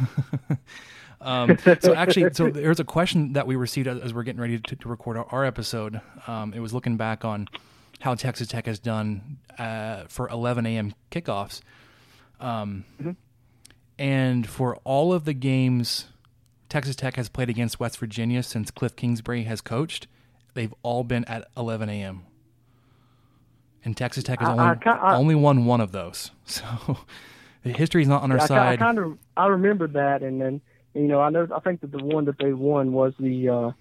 Um, 1.22 1.58
so 1.82 1.94
actually, 1.94 2.34
so 2.34 2.50
there's 2.50 2.80
a 2.80 2.84
question 2.86 3.34
that 3.34 3.46
we 3.48 3.56
received 3.56 3.88
as, 3.88 4.14
we're 4.14 4.24
getting 4.24 4.42
ready 4.42 4.60
to, 4.60 4.76
to 4.76 4.90
record 4.90 5.18
our, 5.18 5.26
our 5.26 5.46
episode. 5.46 6.00
Um, 6.28 6.54
it 6.54 6.60
was 6.60 6.74
looking 6.74 6.96
back 6.98 7.26
on 7.26 7.48
how 8.00 8.16
Texas 8.16 8.48
Tech 8.48 8.66
has 8.68 8.80
done 8.80 9.38
uh, 9.58 10.04
for 10.08 10.30
11 10.30 10.66
a.m. 10.66 10.94
kickoffs, 11.12 11.62
um, 12.40 12.86
mm-hmm. 13.00 13.12
and 13.98 14.48
for 14.48 14.78
all 14.86 15.12
of 15.12 15.26
the 15.26 15.34
games 15.34 16.06
Texas 16.70 16.96
Tech 16.96 17.16
has 17.18 17.28
played 17.28 17.50
against 17.50 17.80
West 17.82 17.98
Virginia 17.98 18.42
since 18.42 18.72
Cliff 18.72 18.96
Kingsbury 18.96 19.44
has 19.44 19.60
coached, 19.60 20.08
they've 20.54 20.74
all 20.84 21.04
been 21.04 21.26
at 21.26 21.50
11 21.58 21.90
a.m. 21.90 22.24
And 23.84 23.96
Texas 23.98 24.24
Tech 24.24 24.40
has 24.40 24.50
I, 24.50 24.52
only, 24.52 24.64
I, 24.86 24.90
I, 24.92 25.16
only 25.16 25.36
won 25.36 25.66
one 25.66 25.82
of 25.82 25.92
those. 25.92 26.32
So 26.46 26.64
the 27.64 27.72
history 27.74 28.02
is 28.02 28.08
not 28.08 28.24
on 28.24 28.32
our 28.32 28.40
side. 28.40 28.74
I, 28.74 28.78
kind 28.78 28.98
of 29.00 29.18
I 29.36 29.48
remember 29.48 29.88
that, 29.90 30.24
and 30.24 30.40
then 30.42 30.62
you 31.00 31.08
know, 31.08 31.22
I 31.22 31.30
know 31.30 31.48
I 31.56 31.60
think 31.62 31.80
that 31.82 31.92
the 31.92 32.04
one 32.04 32.26
that 32.26 32.38
they 32.40 32.52
won 32.54 32.92
was 32.92 33.14
the 33.20 33.48
uh, 33.50 33.72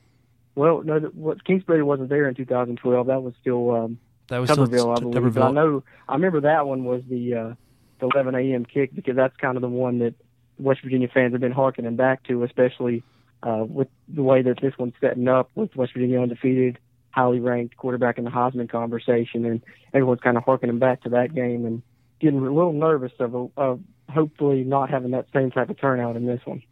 well, 0.54 0.82
no, 0.84 1.00
the, 1.00 1.08
what 1.08 1.44
Kingsbury 1.44 1.82
wasn't 1.82 2.08
there 2.10 2.28
in 2.28 2.34
2012. 2.34 3.06
That 3.08 3.22
was 3.22 3.34
still 3.40 3.74
um, 3.74 3.98
that 4.28 4.38
was 4.38 4.50
Tuberville, 4.50 4.68
still 4.68 4.92
I 4.92 5.00
believe. 5.00 5.14
Tuberville. 5.22 5.34
But 5.34 5.42
I 5.42 5.50
know 5.50 5.82
I 6.08 6.12
remember 6.12 6.40
that 6.42 6.66
one 6.66 6.84
was 6.84 7.02
the 7.08 7.34
uh, 7.34 7.54
the 7.98 8.08
11 8.14 8.36
a.m. 8.36 8.64
kick 8.64 8.94
because 8.94 9.16
that's 9.16 9.36
kind 9.36 9.56
of 9.56 9.62
the 9.62 9.68
one 9.68 9.98
that 9.98 10.14
West 10.60 10.82
Virginia 10.84 11.08
fans 11.12 11.32
have 11.34 11.40
been 11.40 11.50
harkening 11.50 11.96
back 11.96 12.22
to, 12.24 12.44
especially 12.44 13.02
uh, 13.42 13.64
with 13.66 13.88
the 14.08 14.22
way 14.22 14.40
that 14.42 14.60
this 14.62 14.74
one's 14.78 14.94
setting 15.00 15.26
up 15.26 15.50
with 15.56 15.74
West 15.74 15.94
Virginia 15.94 16.20
undefeated, 16.20 16.78
highly 17.10 17.40
ranked 17.40 17.76
quarterback 17.78 18.18
in 18.18 18.24
the 18.24 18.30
Heisman 18.30 18.70
conversation, 18.70 19.44
and 19.44 19.60
everyone's 19.92 20.20
kind 20.20 20.36
of 20.36 20.44
harkening 20.44 20.78
back 20.78 21.02
to 21.02 21.08
that 21.10 21.34
game 21.34 21.66
and 21.66 21.82
getting 22.20 22.38
a 22.38 22.52
little 22.52 22.72
nervous 22.72 23.12
of, 23.18 23.50
of 23.56 23.80
hopefully 24.08 24.62
not 24.62 24.88
having 24.90 25.10
that 25.12 25.26
same 25.32 25.50
type 25.50 25.68
of 25.70 25.80
turnout 25.80 26.14
in 26.16 26.24
this 26.26 26.40
one. 26.44 26.62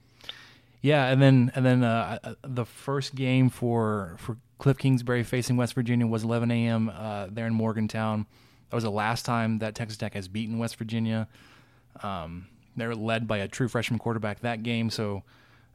Yeah, 0.87 1.09
and 1.09 1.21
then 1.21 1.51
and 1.57 1.67
then 1.67 1.83
uh, 1.83 2.21
uh, 2.23 2.35
the 2.45 2.65
first 2.65 3.17
game 3.17 3.51
for 3.51 4.15
for 4.21 4.37
Cliff 4.59 4.79
Kingsbury 4.79 5.25
facing 5.25 5.57
West 5.57 5.75
Virginia 5.75 6.07
was 6.07 6.23
11 6.23 6.53
a.m. 6.53 6.93
Uh, 6.95 7.27
there 7.29 7.49
in 7.49 7.55
Morgantown. 7.55 8.25
That 8.71 8.77
was 8.77 8.85
the 8.85 8.91
last 8.93 9.25
time 9.25 9.59
that 9.59 9.75
Texas 9.75 9.99
Tech 9.99 10.15
has 10.15 10.29
beaten 10.29 10.59
West 10.61 10.77
Virginia. 10.77 11.27
Um, 12.05 12.47
they 12.77 12.85
are 12.85 12.95
led 12.95 13.27
by 13.27 13.39
a 13.39 13.49
true 13.49 13.67
freshman 13.67 13.99
quarterback 13.99 14.43
that 14.43 14.63
game. 14.63 14.89
So, 14.91 15.25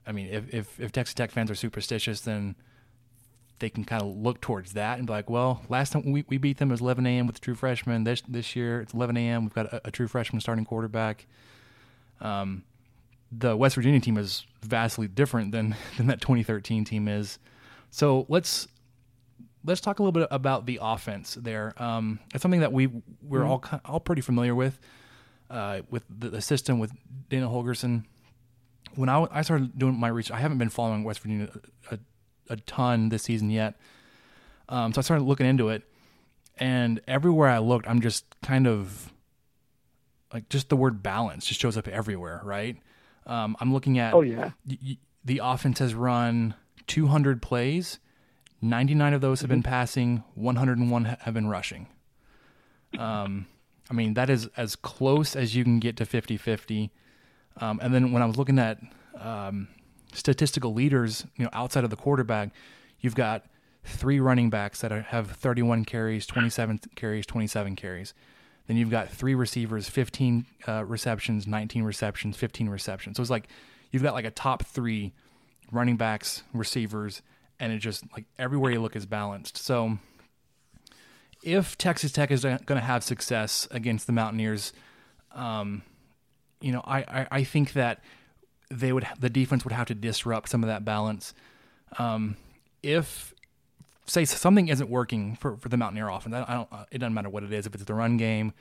I 0.07 0.13
mean, 0.13 0.27
if, 0.27 0.53
if, 0.53 0.79
if 0.79 0.93
Texas 0.93 1.13
Tech 1.13 1.31
fans 1.31 1.51
are 1.51 1.55
superstitious, 1.55 2.21
then 2.21 2.55
they 3.59 3.69
can 3.69 3.83
kind 3.83 4.01
of 4.01 4.15
look 4.15 4.39
towards 4.39 4.71
that 4.73 4.97
and 4.97 5.07
be 5.07 5.11
like, 5.11 5.29
well, 5.29 5.61
last 5.67 5.91
time 5.91 6.09
we, 6.09 6.23
we 6.29 6.37
beat 6.37 6.57
them 6.57 6.69
was 6.69 6.79
11 6.79 7.05
a.m. 7.05 7.27
with 7.27 7.41
true 7.41 7.55
freshman. 7.55 8.05
This 8.05 8.21
this 8.29 8.55
year 8.55 8.79
it's 8.79 8.93
11 8.93 9.17
a.m. 9.17 9.43
We've 9.43 9.53
got 9.53 9.65
a, 9.73 9.89
a 9.89 9.91
true 9.91 10.07
freshman 10.07 10.39
starting 10.39 10.63
quarterback. 10.63 11.27
Um, 12.21 12.63
the 13.31 13.55
West 13.55 13.75
Virginia 13.75 13.99
team 13.99 14.17
is 14.17 14.45
vastly 14.61 15.07
different 15.07 15.51
than 15.51 15.75
than 15.97 16.07
that 16.07 16.21
2013 16.21 16.85
team 16.85 17.07
is. 17.07 17.39
So 17.89 18.25
let's 18.29 18.67
let's 19.63 19.81
talk 19.81 19.99
a 19.99 20.03
little 20.03 20.11
bit 20.13 20.27
about 20.31 20.65
the 20.65 20.79
offense 20.81 21.35
there. 21.35 21.73
Um, 21.81 22.19
it's 22.33 22.41
something 22.41 22.59
that 22.59 22.73
we 22.73 22.87
we're 23.21 23.41
mm-hmm. 23.41 23.73
all 23.75 23.79
all 23.85 23.99
pretty 23.99 24.21
familiar 24.21 24.53
with 24.53 24.79
uh, 25.49 25.81
with 25.89 26.03
the, 26.09 26.29
the, 26.29 26.41
system 26.41 26.79
with 26.79 26.91
Dana 27.29 27.47
Holgorsen. 27.49 28.05
When 28.95 29.07
I, 29.09 29.25
I 29.31 29.41
started 29.41 29.77
doing 29.79 29.93
my 29.97 30.07
research, 30.09 30.35
I 30.35 30.39
haven't 30.41 30.57
been 30.57 30.69
following 30.69 31.03
West 31.05 31.19
Virginia 31.21 31.47
a, 31.91 31.95
a, 31.95 31.99
a 32.51 32.55
ton 32.57 33.07
this 33.09 33.23
season 33.23 33.49
yet. 33.49 33.75
Um, 34.69 34.91
so 34.93 34.99
I 34.99 35.01
started 35.01 35.23
looking 35.25 35.45
into 35.45 35.69
it, 35.69 35.83
and 36.57 37.01
everywhere 37.07 37.47
I 37.49 37.59
looked, 37.59 37.87
I'm 37.89 38.01
just 38.01 38.23
kind 38.41 38.67
of 38.67 39.11
like 40.33 40.47
just 40.49 40.67
the 40.69 40.75
word 40.77 41.01
balance 41.03 41.45
just 41.45 41.59
shows 41.61 41.77
up 41.77 41.87
everywhere, 41.87 42.41
right? 42.43 42.77
Um, 43.25 43.55
I'm 43.59 43.71
looking 43.73 43.99
at 43.99 44.13
oh 44.13 44.21
yeah, 44.21 44.51
the 45.23 45.41
offense 45.43 45.79
has 45.79 45.93
run 45.93 46.55
200 46.87 47.41
plays. 47.41 47.99
99 48.61 49.13
of 49.13 49.21
those 49.21 49.41
have 49.41 49.49
been 49.49 49.61
mm-hmm. 49.63 49.69
passing, 49.69 50.23
101 50.35 51.05
have 51.05 51.33
been 51.33 51.47
rushing. 51.47 51.87
Um, 52.97 53.47
I 53.89 53.93
mean, 53.93 54.13
that 54.15 54.29
is 54.29 54.49
as 54.55 54.75
close 54.75 55.35
as 55.35 55.55
you 55.55 55.63
can 55.63 55.79
get 55.79 55.97
to 55.97 56.05
50 56.05 56.37
50. 56.37 56.91
Um, 57.57 57.79
and 57.81 57.93
then 57.93 58.11
when 58.11 58.21
I 58.21 58.25
was 58.25 58.37
looking 58.37 58.59
at 58.59 58.79
um, 59.19 59.67
statistical 60.13 60.73
leaders, 60.73 61.25
you 61.35 61.43
know, 61.43 61.49
outside 61.53 61.83
of 61.83 61.89
the 61.89 61.95
quarterback, 61.95 62.51
you've 62.99 63.15
got 63.15 63.45
three 63.83 64.19
running 64.19 64.49
backs 64.49 64.81
that 64.81 64.91
are, 64.91 65.01
have 65.01 65.31
31 65.31 65.85
carries, 65.85 66.25
27 66.25 66.79
carries, 66.95 67.25
27 67.25 67.75
carries. 67.75 68.13
Then 68.67 68.77
you've 68.77 68.89
got 68.91 69.09
three 69.09 69.35
receivers, 69.35 69.89
15 69.89 70.45
uh, 70.67 70.85
receptions, 70.85 71.47
19 71.47 71.83
receptions, 71.83 72.37
15 72.37 72.69
receptions. 72.69 73.17
So 73.17 73.21
it's 73.21 73.29
like 73.29 73.47
you've 73.91 74.03
got 74.03 74.13
like 74.13 74.25
a 74.25 74.31
top 74.31 74.63
three 74.63 75.13
running 75.71 75.97
backs, 75.97 76.43
receivers, 76.53 77.21
and 77.59 77.71
it 77.73 77.79
just 77.79 78.03
like 78.13 78.25
everywhere 78.37 78.71
you 78.71 78.81
look 78.81 78.95
is 78.95 79.05
balanced. 79.05 79.57
So 79.57 79.97
if 81.43 81.77
Texas 81.77 82.11
Tech 82.11 82.29
is 82.29 82.43
going 82.43 82.57
to 82.59 82.79
have 82.79 83.03
success 83.03 83.67
against 83.71 84.05
the 84.05 84.13
Mountaineers, 84.13 84.73
um, 85.31 85.81
you 86.59 86.71
know, 86.71 86.81
I, 86.85 86.99
I, 87.01 87.27
I, 87.31 87.43
think 87.43 87.73
that 87.73 88.03
they 88.69 88.93
would 88.93 89.07
the 89.19 89.29
defense 89.29 89.63
would 89.63 89.71
have 89.73 89.87
to 89.87 89.95
disrupt 89.95 90.49
some 90.49 90.63
of 90.63 90.67
that 90.67 90.85
balance. 90.85 91.33
Um, 91.97 92.35
if 92.83 93.33
say 94.11 94.25
something 94.25 94.67
isn't 94.67 94.89
working 94.89 95.35
for, 95.35 95.57
for 95.57 95.69
the 95.69 95.77
Mountaineer 95.77 96.09
offense. 96.09 96.35
I 96.35 96.53
don't, 96.53 96.67
uh, 96.71 96.85
it 96.91 96.97
doesn't 96.99 97.13
matter 97.13 97.29
what 97.29 97.43
it 97.43 97.53
is, 97.53 97.65
if 97.65 97.73
it's 97.73 97.83
the 97.85 97.93
run 97.93 98.17
game 98.17 98.53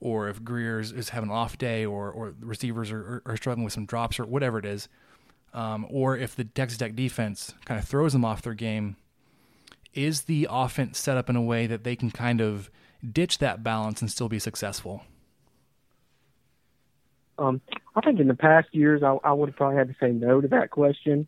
or 0.00 0.28
if 0.28 0.42
Grier 0.44 0.80
is 0.80 1.10
having 1.10 1.30
an 1.30 1.36
off 1.36 1.56
day 1.58 1.84
or, 1.84 2.10
or 2.10 2.34
receivers 2.40 2.90
are, 2.90 3.22
are 3.26 3.36
struggling 3.36 3.64
with 3.64 3.72
some 3.72 3.86
drops 3.86 4.18
or 4.20 4.24
whatever 4.24 4.58
it 4.58 4.64
is, 4.64 4.88
um, 5.54 5.86
or 5.90 6.16
if 6.16 6.34
the 6.36 6.44
Texas 6.44 6.78
Tech 6.78 6.94
defense 6.94 7.54
kind 7.64 7.80
of 7.80 7.86
throws 7.88 8.12
them 8.12 8.24
off 8.24 8.42
their 8.42 8.54
game, 8.54 8.96
is 9.94 10.22
the 10.22 10.46
offense 10.50 10.98
set 10.98 11.16
up 11.16 11.28
in 11.30 11.36
a 11.36 11.42
way 11.42 11.66
that 11.66 11.84
they 11.84 11.96
can 11.96 12.10
kind 12.10 12.40
of 12.40 12.70
ditch 13.12 13.38
that 13.38 13.62
balance 13.62 14.00
and 14.02 14.10
still 14.10 14.28
be 14.28 14.38
successful? 14.38 15.02
Um, 17.38 17.60
I 17.96 18.00
think 18.00 18.20
in 18.20 18.28
the 18.28 18.34
past 18.34 18.68
years, 18.72 19.02
I, 19.02 19.16
I 19.24 19.32
would 19.32 19.48
have 19.48 19.56
probably 19.56 19.76
had 19.76 19.88
to 19.88 19.94
say 20.00 20.10
no 20.10 20.40
to 20.40 20.48
that 20.48 20.70
question. 20.70 21.26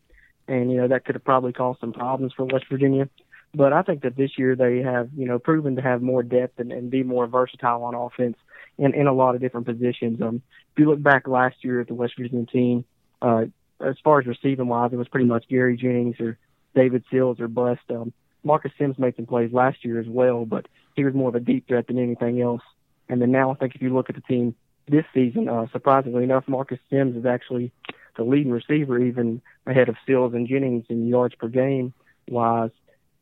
And, 0.48 0.70
you 0.70 0.76
know, 0.76 0.88
that 0.88 1.04
could 1.04 1.14
have 1.16 1.24
probably 1.24 1.52
caused 1.52 1.80
some 1.80 1.92
problems 1.92 2.32
for 2.34 2.44
West 2.44 2.66
Virginia. 2.70 3.08
But 3.56 3.72
I 3.72 3.80
think 3.80 4.02
that 4.02 4.16
this 4.16 4.32
year 4.38 4.54
they 4.54 4.80
have, 4.82 5.08
you 5.16 5.24
know, 5.26 5.38
proven 5.38 5.76
to 5.76 5.82
have 5.82 6.02
more 6.02 6.22
depth 6.22 6.60
and, 6.60 6.70
and 6.70 6.90
be 6.90 7.02
more 7.02 7.26
versatile 7.26 7.84
on 7.84 7.94
offense 7.94 8.36
in, 8.76 8.92
in 8.92 9.06
a 9.06 9.14
lot 9.14 9.34
of 9.34 9.40
different 9.40 9.64
positions. 9.66 10.20
Um, 10.20 10.42
if 10.72 10.78
you 10.80 10.84
look 10.90 11.02
back 11.02 11.26
last 11.26 11.64
year 11.64 11.80
at 11.80 11.86
the 11.88 11.94
West 11.94 12.14
Virginia 12.18 12.44
team, 12.44 12.84
uh, 13.22 13.46
as 13.80 13.96
far 14.04 14.20
as 14.20 14.26
receiving 14.26 14.68
wise, 14.68 14.90
it 14.92 14.96
was 14.96 15.08
pretty 15.08 15.24
much 15.24 15.48
Gary 15.48 15.74
Jennings 15.78 16.20
or 16.20 16.38
David 16.74 17.02
Sills 17.10 17.40
or 17.40 17.48
Bust. 17.48 17.80
Um, 17.88 18.12
Marcus 18.44 18.72
Simms 18.76 18.98
made 18.98 19.16
some 19.16 19.24
plays 19.24 19.50
last 19.54 19.82
year 19.86 19.98
as 20.00 20.06
well, 20.06 20.44
but 20.44 20.68
he 20.94 21.02
was 21.02 21.14
more 21.14 21.30
of 21.30 21.34
a 21.34 21.40
deep 21.40 21.66
threat 21.66 21.86
than 21.86 21.98
anything 21.98 22.42
else. 22.42 22.60
And 23.08 23.22
then 23.22 23.30
now 23.32 23.52
I 23.52 23.54
think 23.54 23.74
if 23.74 23.80
you 23.80 23.94
look 23.94 24.10
at 24.10 24.16
the 24.16 24.20
team 24.22 24.54
this 24.86 25.06
season, 25.14 25.48
uh, 25.48 25.64
surprisingly 25.72 26.24
enough, 26.24 26.44
Marcus 26.46 26.78
Simms 26.90 27.16
is 27.16 27.24
actually 27.24 27.72
the 28.18 28.22
leading 28.22 28.52
receiver, 28.52 28.98
even 28.98 29.40
ahead 29.66 29.88
of 29.88 29.96
Sills 30.06 30.34
and 30.34 30.46
Jennings 30.46 30.84
in 30.90 31.08
yards 31.08 31.34
per 31.36 31.48
game 31.48 31.94
wise. 32.28 32.70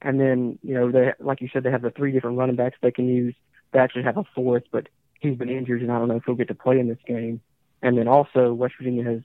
And 0.05 0.20
then, 0.20 0.59
you 0.62 0.74
know, 0.74 0.92
they 0.92 1.12
like 1.18 1.40
you 1.40 1.48
said, 1.50 1.62
they 1.64 1.70
have 1.70 1.80
the 1.82 1.90
three 1.90 2.12
different 2.12 2.36
running 2.36 2.57
backs 2.57 2.76
they 2.80 2.92
can 2.92 3.09
use. 3.09 3.34
They 3.72 3.78
actually 3.78 4.02
have 4.02 4.18
a 4.18 4.24
fourth, 4.34 4.64
but 4.70 4.88
he's 5.18 5.36
been 5.36 5.48
injured, 5.48 5.80
and 5.80 5.90
I 5.90 5.98
don't 5.98 6.09
know 6.09 6.16
if 6.16 6.24
he'll 6.24 6.34
get 6.34 6.48
to 6.48 6.55
play 6.55 6.78
in 6.78 6.88
this 6.88 6.98
game. 7.07 7.40
And 7.80 7.96
then 7.96 8.07
also, 8.07 8.52
West 8.52 8.74
Virginia 8.78 9.02
has 9.05 9.20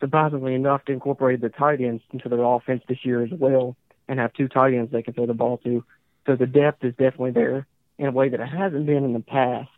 surprisingly 0.00 0.54
enough 0.54 0.82
incorporated 0.88 1.40
the 1.40 1.48
tight 1.48 1.80
ends 1.80 2.02
into 2.12 2.28
their 2.28 2.44
offense 2.44 2.82
this 2.86 3.04
year 3.06 3.22
as 3.24 3.30
well, 3.32 3.74
and 4.06 4.18
have 4.18 4.34
two 4.34 4.48
tight 4.48 4.74
ends 4.74 4.92
they 4.92 5.02
can 5.02 5.14
throw 5.14 5.24
the 5.24 5.32
ball 5.32 5.56
to. 5.64 5.82
So 6.26 6.36
the 6.36 6.46
depth 6.46 6.84
is 6.84 6.94
definitely 6.96 7.30
there 7.30 7.66
in 7.96 8.06
a 8.06 8.10
way 8.12 8.28
that 8.28 8.40
it 8.40 8.46
hasn't 8.48 8.84
been 8.84 9.04
in 9.04 9.14
the 9.14 9.20
past, 9.20 9.70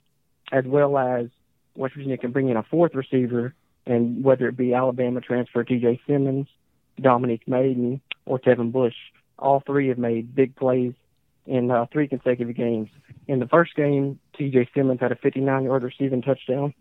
as 0.51 0.65
well 0.65 0.99
as 0.99 1.29
West 1.77 1.95
Virginia 1.95 2.19
can 2.19 2.33
bring 2.33 2.49
in 2.49 2.57
a 2.57 2.63
fourth 2.65 2.97
receiver, 2.97 3.55
and 3.87 4.25
whether 4.25 4.49
it 4.49 4.57
be 4.57 4.75
Alabama 4.75 5.21
transfer 5.21 5.63
T.J. 5.63 6.01
Simmons, 6.09 6.49
Dominique 7.01 7.47
Maiden, 7.47 8.01
or 8.27 8.41
Tevin 8.41 8.73
Bush, 8.73 8.95
all 9.39 9.61
three 9.61 9.89
have 9.89 9.99
made 9.99 10.35
big 10.35 10.55
plays 10.57 10.93
in 11.47 11.71
uh, 11.71 11.87
three 11.93 12.09
consecutive 12.09 12.57
games. 12.57 12.89
In 13.27 13.39
the 13.39 13.47
first 13.49 13.75
game, 13.75 14.19
T.J. 14.39 14.69
Simmons 14.75 15.01
had 15.01 15.13
a 15.13 15.17
59-yard 15.17 15.83
receiving 15.83 16.23
touchdown. 16.23 16.75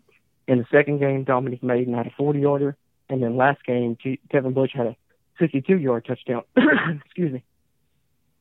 In 0.46 0.58
the 0.58 0.66
second 0.70 0.98
game, 0.98 1.24
Dominique 1.24 1.62
Maiden 1.62 1.94
had 1.94 2.06
a 2.06 2.10
40-yarder, 2.22 2.76
and 3.08 3.22
then 3.22 3.36
last 3.36 3.64
game, 3.64 3.96
T- 4.02 4.20
Tevin 4.32 4.54
Bush 4.54 4.72
had 4.74 4.86
a 4.86 4.96
52-yard 5.40 6.04
touchdown. 6.04 6.42
Excuse 7.04 7.32
me. 7.32 7.44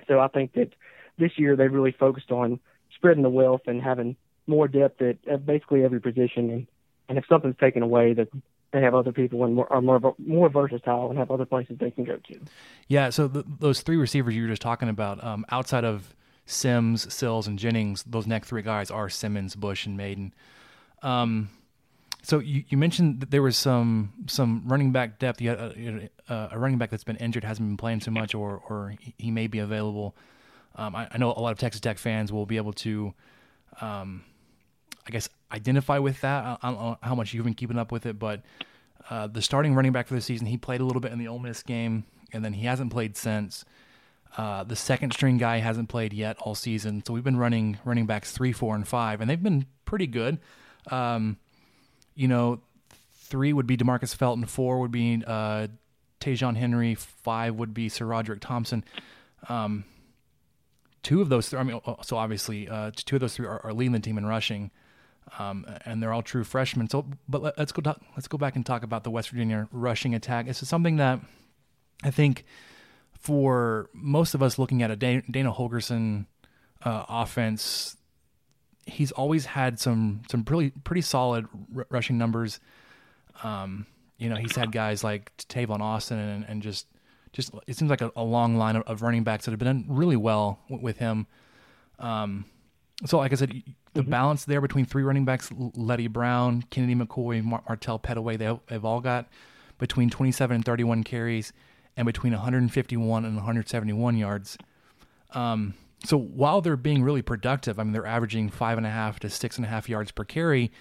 So 0.07 0.19
I 0.19 0.27
think 0.27 0.53
that 0.53 0.73
this 1.17 1.31
year 1.37 1.55
they 1.55 1.67
really 1.67 1.91
focused 1.97 2.31
on 2.31 2.59
spreading 2.95 3.23
the 3.23 3.29
wealth 3.29 3.61
and 3.67 3.81
having 3.81 4.15
more 4.47 4.67
depth 4.67 5.01
at, 5.01 5.17
at 5.29 5.45
basically 5.45 5.83
every 5.83 6.01
position. 6.01 6.49
And, 6.49 6.67
and 7.07 7.17
if 7.17 7.25
something's 7.27 7.55
taken 7.57 7.83
away, 7.83 8.13
that 8.13 8.27
they 8.73 8.81
have 8.81 8.95
other 8.95 9.11
people 9.13 9.45
and 9.45 9.59
are 9.69 9.81
more 9.81 10.15
more 10.17 10.49
versatile 10.49 11.09
and 11.09 11.17
have 11.19 11.31
other 11.31 11.45
places 11.45 11.77
they 11.79 11.91
can 11.91 12.03
go 12.03 12.17
to. 12.17 12.39
Yeah, 12.87 13.11
so 13.11 13.27
those 13.27 13.81
three 13.81 13.97
receivers 13.97 14.35
you 14.35 14.41
were 14.41 14.47
just 14.49 14.61
talking 14.63 14.89
about, 14.89 15.23
um, 15.23 15.45
outside 15.51 15.85
of 15.85 16.13
Simms, 16.45 17.11
Sills, 17.13 17.47
and 17.47 17.57
Jennings, 17.57 18.03
those 18.03 18.25
next 18.27 18.49
three 18.49 18.63
guys 18.63 18.89
are 18.91 19.09
Simmons, 19.09 19.55
Bush, 19.55 19.85
and 19.85 19.95
Maiden. 19.95 20.33
Um, 21.03 21.49
so 22.23 22.39
you, 22.39 22.63
you 22.69 22.77
mentioned 22.77 23.19
that 23.19 23.31
there 23.31 23.43
was 23.43 23.55
some 23.55 24.11
some 24.25 24.63
running 24.65 24.91
back 24.91 25.19
depth. 25.19 25.39
You 25.39 25.49
had 25.49 25.59
uh, 25.59 26.07
a, 26.29 26.49
a 26.55 26.59
running 26.59 26.77
back 26.79 26.89
that's 26.89 27.03
been 27.03 27.17
injured, 27.17 27.43
hasn't 27.43 27.67
been 27.67 27.77
playing 27.77 27.99
too 27.99 28.11
much, 28.11 28.33
or 28.33 28.61
or 28.67 28.95
he 29.17 29.29
may 29.29 29.47
be 29.47 29.59
available. 29.59 30.15
Um, 30.75 30.95
I, 30.95 31.07
I, 31.11 31.19
know 31.19 31.29
a 31.31 31.37
lot 31.39 31.51
of 31.51 31.59
Texas 31.59 31.79
Tech 31.81 31.99
fans 31.99 32.31
will 32.33 32.47
be 32.47 32.57
able 32.57 32.73
to 32.73 33.13
um, 33.81 34.23
I 35.05 35.11
guess, 35.11 35.29
identify 35.51 35.99
with 35.99 36.21
that. 36.21 36.59
I, 36.61 36.69
don't 36.69 36.79
know 36.81 36.97
how 37.01 37.15
much 37.15 37.33
you've 37.33 37.43
been 37.43 37.53
keeping 37.53 37.77
up 37.77 37.91
with 37.91 38.05
it, 38.05 38.17
but 38.17 38.41
uh, 39.09 39.27
the 39.27 39.41
starting 39.41 39.75
running 39.75 39.91
back 39.91 40.07
for 40.07 40.13
the 40.13 40.21
season, 40.21 40.47
he 40.47 40.57
played 40.57 40.79
a 40.79 40.85
little 40.85 41.01
bit 41.01 41.11
in 41.11 41.19
the 41.19 41.27
Ole 41.27 41.39
Miss 41.39 41.61
game, 41.61 42.05
and 42.31 42.43
then 42.43 42.53
he 42.53 42.65
hasn't 42.65 42.91
played 42.91 43.17
since. 43.17 43.65
Uh, 44.37 44.63
the 44.63 44.75
second 44.75 45.11
string 45.13 45.37
guy 45.37 45.57
hasn't 45.57 45.89
played 45.89 46.13
yet 46.13 46.37
all 46.39 46.55
season, 46.55 47.03
so 47.05 47.13
we've 47.13 47.23
been 47.23 47.37
running 47.37 47.77
running 47.83 48.05
backs 48.05 48.31
three, 48.31 48.51
four, 48.51 48.75
and 48.75 48.87
five, 48.87 49.19
and 49.21 49.29
they've 49.29 49.43
been 49.43 49.65
pretty 49.85 50.07
good. 50.07 50.39
Um, 50.89 51.37
you 52.15 52.27
know, 52.27 52.61
three 53.15 53.51
would 53.53 53.67
be 53.67 53.77
Demarcus 53.77 54.15
Felton, 54.15 54.45
four 54.45 54.79
would 54.79 54.89
be 54.91 55.21
uh, 55.27 55.67
Ta'Zhawn 56.21 56.55
Henry, 56.55 56.95
five 56.95 57.55
would 57.55 57.73
be 57.73 57.89
SaRodorick 57.89 58.39
Thompson. 58.39 58.83
Um, 59.49 59.83
two 61.03 61.21
of 61.21 61.27
those, 61.27 61.49
th- 61.49 61.59
I 61.59 61.63
mean, 61.63 61.81
so 62.01 62.15
obviously, 62.15 62.69
uh, 62.69 62.91
two 62.95 63.17
of 63.17 63.19
those 63.19 63.35
three 63.35 63.45
are, 63.45 63.59
are 63.65 63.73
leading 63.73 63.91
the 63.91 63.99
team 63.99 64.17
in 64.17 64.25
rushing. 64.25 64.71
Um, 65.39 65.65
and 65.85 66.01
they're 66.01 66.13
all 66.13 66.21
true 66.21 66.43
freshmen. 66.43 66.89
So, 66.89 67.05
but 67.27 67.41
let, 67.41 67.57
us 67.59 67.71
go 67.71 67.81
talk, 67.81 68.01
let's 68.15 68.27
go 68.27 68.37
back 68.37 68.55
and 68.55 68.65
talk 68.65 68.83
about 68.83 69.03
the 69.03 69.11
West 69.11 69.29
Virginia 69.29 69.67
rushing 69.71 70.13
attack. 70.13 70.45
This 70.45 70.61
is 70.61 70.69
something 70.69 70.97
that 70.97 71.19
I 72.03 72.11
think 72.11 72.45
for 73.19 73.89
most 73.93 74.33
of 74.35 74.43
us 74.43 74.59
looking 74.59 74.83
at 74.83 74.91
a 74.91 74.95
Dana, 74.95 75.23
Dana 75.29 75.51
Holgorsen 75.51 76.25
uh, 76.83 77.05
offense, 77.07 77.95
he's 78.85 79.11
always 79.13 79.45
had 79.45 79.79
some 79.79 80.21
some 80.29 80.43
pretty 80.43 80.71
pretty 80.83 81.01
solid 81.01 81.47
r- 81.75 81.87
rushing 81.89 82.17
numbers. 82.17 82.59
Um, 83.41 83.85
you 84.17 84.29
know, 84.29 84.35
he's 84.35 84.55
had 84.55 84.71
guys 84.71 85.03
like 85.03 85.31
Tavon 85.47 85.79
Austin 85.79 86.19
and, 86.19 86.45
and 86.47 86.61
just 86.61 86.85
just 87.31 87.51
it 87.65 87.77
seems 87.77 87.89
like 87.89 88.01
a, 88.01 88.11
a 88.17 88.23
long 88.23 88.57
line 88.57 88.75
of, 88.75 88.83
of, 88.83 89.01
running 89.01 89.23
backs 89.23 89.45
that 89.45 89.51
have 89.51 89.59
been 89.59 89.67
done 89.83 89.85
really 89.87 90.15
well 90.17 90.59
w- 90.67 90.83
with 90.83 90.97
him. 90.97 91.25
Um, 91.97 92.45
so, 93.05 93.17
like 93.17 93.31
I 93.31 93.35
said, 93.35 93.63
the 93.93 94.01
mm-hmm. 94.01 94.09
balance 94.09 94.45
there 94.45 94.61
between 94.61 94.85
three 94.85 95.03
running 95.03 95.25
backs, 95.25 95.51
Leddie 95.75 96.07
Brown, 96.07 96.63
Kennedy 96.69 96.95
McCoy, 96.95 97.43
Mar- 97.43 97.63
Martell 97.67 97.99
Pettaway, 97.99 98.37
they, 98.37 98.57
they've 98.67 98.83
all 98.85 99.01
got 99.01 99.27
between 99.77 100.09
27 100.09 100.55
and 100.55 100.65
31 100.65 101.03
carries 101.03 101.51
and 101.97 102.05
between 102.05 102.33
151 102.33 103.25
and 103.25 103.35
171 103.35 104.15
yards. 104.17 104.57
Um, 105.31 105.73
so 106.05 106.17
while 106.17 106.61
they're 106.61 106.77
being 106.77 107.03
really 107.03 107.21
productive, 107.21 107.79
I 107.79 107.83
mean, 107.83 107.93
they're 107.93 108.05
averaging 108.05 108.49
five 108.49 108.77
and 108.77 108.87
a 108.87 108.89
half 108.89 109.19
to 109.21 109.29
six 109.29 109.57
and 109.57 109.65
a 109.65 109.69
half 109.69 109.89
yards 109.89 110.11
per 110.11 110.23
carry. 110.23 110.71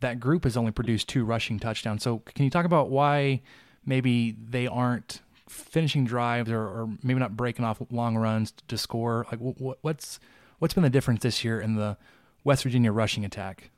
That 0.00 0.18
group 0.20 0.44
has 0.44 0.56
only 0.56 0.72
produced 0.72 1.08
two 1.08 1.24
rushing 1.24 1.58
touchdowns. 1.60 2.02
So 2.02 2.20
can 2.20 2.44
you 2.44 2.50
talk 2.50 2.64
about 2.64 2.90
why 2.90 3.42
maybe 3.84 4.32
they 4.32 4.66
aren't 4.66 5.20
finishing 5.48 6.04
drives 6.04 6.50
or, 6.50 6.60
or 6.60 6.88
maybe 7.02 7.18
not 7.20 7.36
breaking 7.36 7.64
off 7.64 7.80
long 7.90 8.16
runs 8.16 8.52
to 8.68 8.76
score? 8.78 9.26
Like 9.30 9.40
what, 9.40 9.78
what's 9.82 10.18
What's 10.58 10.74
been 10.74 10.82
the 10.82 10.90
difference 10.90 11.22
this 11.22 11.44
year 11.44 11.60
in 11.60 11.76
the 11.76 11.96
West 12.42 12.64
Virginia 12.64 12.90
rushing 12.90 13.24
attack? 13.24 13.70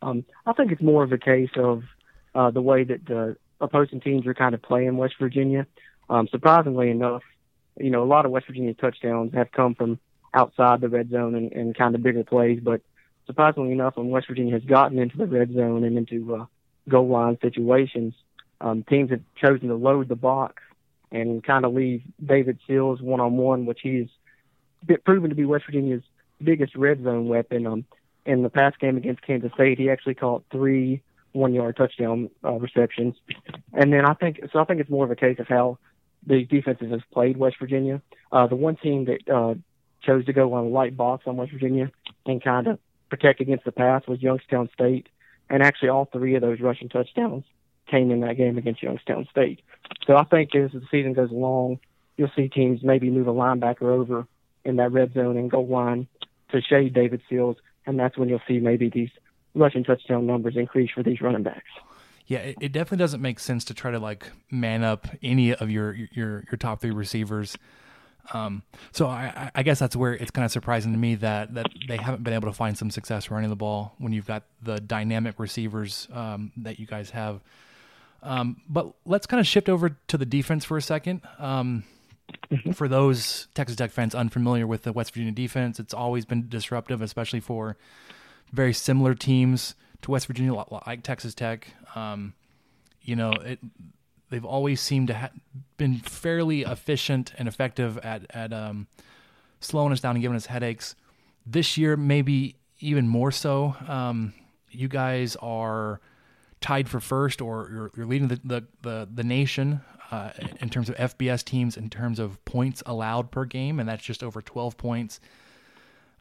Um, 0.00 0.24
I 0.46 0.52
think 0.52 0.70
it's 0.70 0.82
more 0.82 1.02
of 1.02 1.10
a 1.12 1.18
case 1.18 1.50
of 1.56 1.82
uh, 2.36 2.50
the 2.52 2.62
way 2.62 2.84
that 2.84 3.04
the 3.04 3.36
opposing 3.60 4.00
teams 4.00 4.26
are 4.26 4.34
kind 4.34 4.54
of 4.54 4.62
playing 4.62 4.96
West 4.96 5.14
Virginia. 5.18 5.66
Um, 6.08 6.28
surprisingly 6.28 6.88
enough, 6.90 7.22
you 7.78 7.90
know, 7.90 8.04
a 8.04 8.06
lot 8.06 8.26
of 8.26 8.30
West 8.30 8.46
Virginia 8.46 8.74
touchdowns 8.74 9.34
have 9.34 9.50
come 9.50 9.74
from 9.74 9.98
outside 10.34 10.80
the 10.80 10.88
red 10.88 11.10
zone 11.10 11.34
and, 11.34 11.52
and 11.52 11.74
kind 11.76 11.96
of 11.96 12.02
bigger 12.02 12.22
plays. 12.22 12.60
But 12.62 12.82
surprisingly 13.26 13.72
enough, 13.72 13.96
when 13.96 14.10
West 14.10 14.28
Virginia 14.28 14.52
has 14.54 14.62
gotten 14.64 15.00
into 15.00 15.16
the 15.18 15.26
red 15.26 15.52
zone 15.52 15.82
and 15.82 15.98
into 15.98 16.36
uh, 16.36 16.46
goal 16.88 17.08
line 17.08 17.38
situations, 17.42 18.14
um, 18.60 18.84
teams 18.84 19.10
have 19.10 19.20
chosen 19.34 19.66
to 19.68 19.74
load 19.74 20.08
the 20.08 20.16
box 20.16 20.62
and 21.10 21.42
kind 21.42 21.64
of 21.64 21.74
leave 21.74 22.02
David 22.24 22.58
Sills 22.68 23.00
one 23.00 23.20
on 23.20 23.36
one, 23.36 23.66
which 23.66 23.80
he's 23.82 24.08
proven 25.04 25.30
to 25.30 25.36
be 25.36 25.44
West 25.44 25.64
Virginia's 25.66 26.02
biggest 26.42 26.76
red 26.76 27.02
zone 27.02 27.28
weapon. 27.28 27.66
Um, 27.66 27.84
in 28.26 28.42
the 28.42 28.50
past 28.50 28.78
game 28.78 28.96
against 28.96 29.22
Kansas 29.22 29.52
State, 29.54 29.78
he 29.78 29.90
actually 29.90 30.14
caught 30.14 30.44
three 30.52 31.02
one-yard 31.32 31.76
touchdown 31.76 32.30
uh, 32.44 32.52
receptions. 32.52 33.14
And 33.72 33.92
then 33.92 34.04
I 34.04 34.14
think 34.14 34.40
so. 34.52 34.58
I 34.60 34.64
think 34.64 34.80
it's 34.80 34.90
more 34.90 35.04
of 35.04 35.10
a 35.10 35.16
case 35.16 35.38
of 35.38 35.46
how 35.48 35.78
these 36.26 36.48
defenses 36.48 36.90
have 36.90 37.00
played 37.12 37.36
West 37.36 37.56
Virginia. 37.60 38.02
Uh, 38.32 38.46
the 38.46 38.56
one 38.56 38.76
team 38.76 39.06
that 39.06 39.28
uh, 39.32 39.54
chose 40.02 40.24
to 40.26 40.32
go 40.32 40.52
on 40.54 40.64
a 40.64 40.68
light 40.68 40.96
box 40.96 41.24
on 41.26 41.36
West 41.36 41.52
Virginia 41.52 41.90
and 42.26 42.42
kind 42.42 42.66
of 42.66 42.78
protect 43.08 43.40
against 43.40 43.64
the 43.64 43.72
pass 43.72 44.06
was 44.06 44.22
Youngstown 44.22 44.68
State. 44.74 45.08
And 45.50 45.62
actually, 45.62 45.90
all 45.90 46.06
three 46.06 46.34
of 46.34 46.42
those 46.42 46.60
rushing 46.60 46.88
touchdowns 46.88 47.44
came 47.90 48.10
in 48.10 48.20
that 48.20 48.36
game 48.36 48.58
against 48.58 48.82
Youngstown 48.82 49.26
State. 49.30 49.62
So 50.06 50.16
I 50.16 50.24
think 50.24 50.54
as 50.54 50.72
the 50.72 50.82
season 50.90 51.14
goes 51.14 51.30
along, 51.30 51.78
you'll 52.18 52.30
see 52.36 52.48
teams 52.48 52.82
maybe 52.82 53.08
move 53.10 53.28
a 53.28 53.32
linebacker 53.32 53.82
over 53.82 54.26
in 54.64 54.76
that 54.76 54.92
red 54.92 55.12
zone 55.14 55.36
and 55.36 55.50
goal 55.50 55.66
line 55.66 56.06
to 56.50 56.60
shade 56.60 56.94
David 56.94 57.20
Sills, 57.28 57.56
and 57.86 57.98
that's 57.98 58.16
when 58.16 58.28
you'll 58.28 58.42
see 58.46 58.58
maybe 58.58 58.88
these 58.88 59.10
rushing 59.54 59.84
touchdown 59.84 60.26
numbers 60.26 60.56
increase 60.56 60.90
for 60.90 61.02
these 61.02 61.20
running 61.20 61.42
backs. 61.42 61.66
Yeah, 62.26 62.38
it, 62.38 62.56
it 62.60 62.72
definitely 62.72 62.98
doesn't 62.98 63.22
make 63.22 63.38
sense 63.38 63.64
to 63.66 63.74
try 63.74 63.90
to 63.90 63.98
like 63.98 64.26
man 64.50 64.84
up 64.84 65.08
any 65.22 65.54
of 65.54 65.70
your 65.70 65.94
your 66.12 66.44
your 66.50 66.58
top 66.58 66.80
three 66.80 66.90
receivers. 66.90 67.56
Um, 68.34 68.62
so 68.92 69.06
I, 69.06 69.50
I 69.54 69.62
guess 69.62 69.78
that's 69.78 69.96
where 69.96 70.12
it's 70.12 70.30
kind 70.30 70.44
of 70.44 70.50
surprising 70.52 70.92
to 70.92 70.98
me 70.98 71.14
that 71.16 71.54
that 71.54 71.66
they 71.88 71.96
haven't 71.96 72.24
been 72.24 72.34
able 72.34 72.48
to 72.48 72.52
find 72.54 72.76
some 72.76 72.90
success 72.90 73.30
running 73.30 73.48
the 73.48 73.56
ball 73.56 73.94
when 73.96 74.12
you've 74.12 74.26
got 74.26 74.42
the 74.62 74.78
dynamic 74.78 75.38
receivers 75.38 76.06
um, 76.12 76.52
that 76.58 76.78
you 76.78 76.86
guys 76.86 77.08
have. 77.10 77.40
Um, 78.22 78.60
but 78.68 78.92
let's 79.06 79.26
kind 79.26 79.40
of 79.40 79.46
shift 79.46 79.70
over 79.70 79.96
to 80.08 80.18
the 80.18 80.26
defense 80.26 80.66
for 80.66 80.76
a 80.76 80.82
second. 80.82 81.22
Um, 81.38 81.84
Mm-hmm. 82.50 82.72
For 82.72 82.88
those 82.88 83.48
Texas 83.54 83.76
Tech 83.76 83.90
fans 83.90 84.14
unfamiliar 84.14 84.66
with 84.66 84.82
the 84.82 84.92
West 84.92 85.12
Virginia 85.12 85.32
defense, 85.32 85.80
it's 85.80 85.94
always 85.94 86.24
been 86.24 86.48
disruptive, 86.48 87.00
especially 87.02 87.40
for 87.40 87.76
very 88.52 88.72
similar 88.72 89.14
teams 89.14 89.74
to 90.02 90.10
West 90.10 90.26
Virginia, 90.26 90.54
like 90.86 91.02
Texas 91.02 91.34
Tech. 91.34 91.68
Um, 91.94 92.34
you 93.02 93.16
know, 93.16 93.32
it, 93.32 93.58
they've 94.30 94.44
always 94.44 94.80
seemed 94.80 95.08
to 95.08 95.14
have 95.14 95.32
been 95.76 95.96
fairly 95.98 96.62
efficient 96.62 97.32
and 97.38 97.48
effective 97.48 97.98
at 97.98 98.24
at 98.30 98.52
um, 98.52 98.88
slowing 99.60 99.92
us 99.92 100.00
down 100.00 100.14
and 100.16 100.22
giving 100.22 100.36
us 100.36 100.46
headaches. 100.46 100.94
This 101.46 101.76
year, 101.78 101.96
maybe 101.96 102.56
even 102.80 103.08
more 103.08 103.30
so. 103.32 103.74
Um, 103.86 104.34
you 104.70 104.88
guys 104.88 105.36
are 105.36 106.00
tied 106.60 106.88
for 106.90 107.00
first, 107.00 107.40
or 107.40 107.68
you're, 107.72 107.90
you're 107.96 108.06
leading 108.06 108.28
the 108.28 108.40
the, 108.44 108.64
the, 108.82 109.08
the 109.14 109.24
nation 109.24 109.80
uh, 110.10 110.30
in 110.60 110.70
terms 110.70 110.88
of 110.88 110.96
FBS 110.96 111.44
teams 111.44 111.76
in 111.76 111.90
terms 111.90 112.18
of 112.18 112.42
points 112.46 112.82
allowed 112.86 113.30
per 113.30 113.44
game, 113.44 113.78
and 113.78 113.86
that's 113.86 114.02
just 114.02 114.22
over 114.24 114.40
12 114.40 114.78
points. 114.78 115.20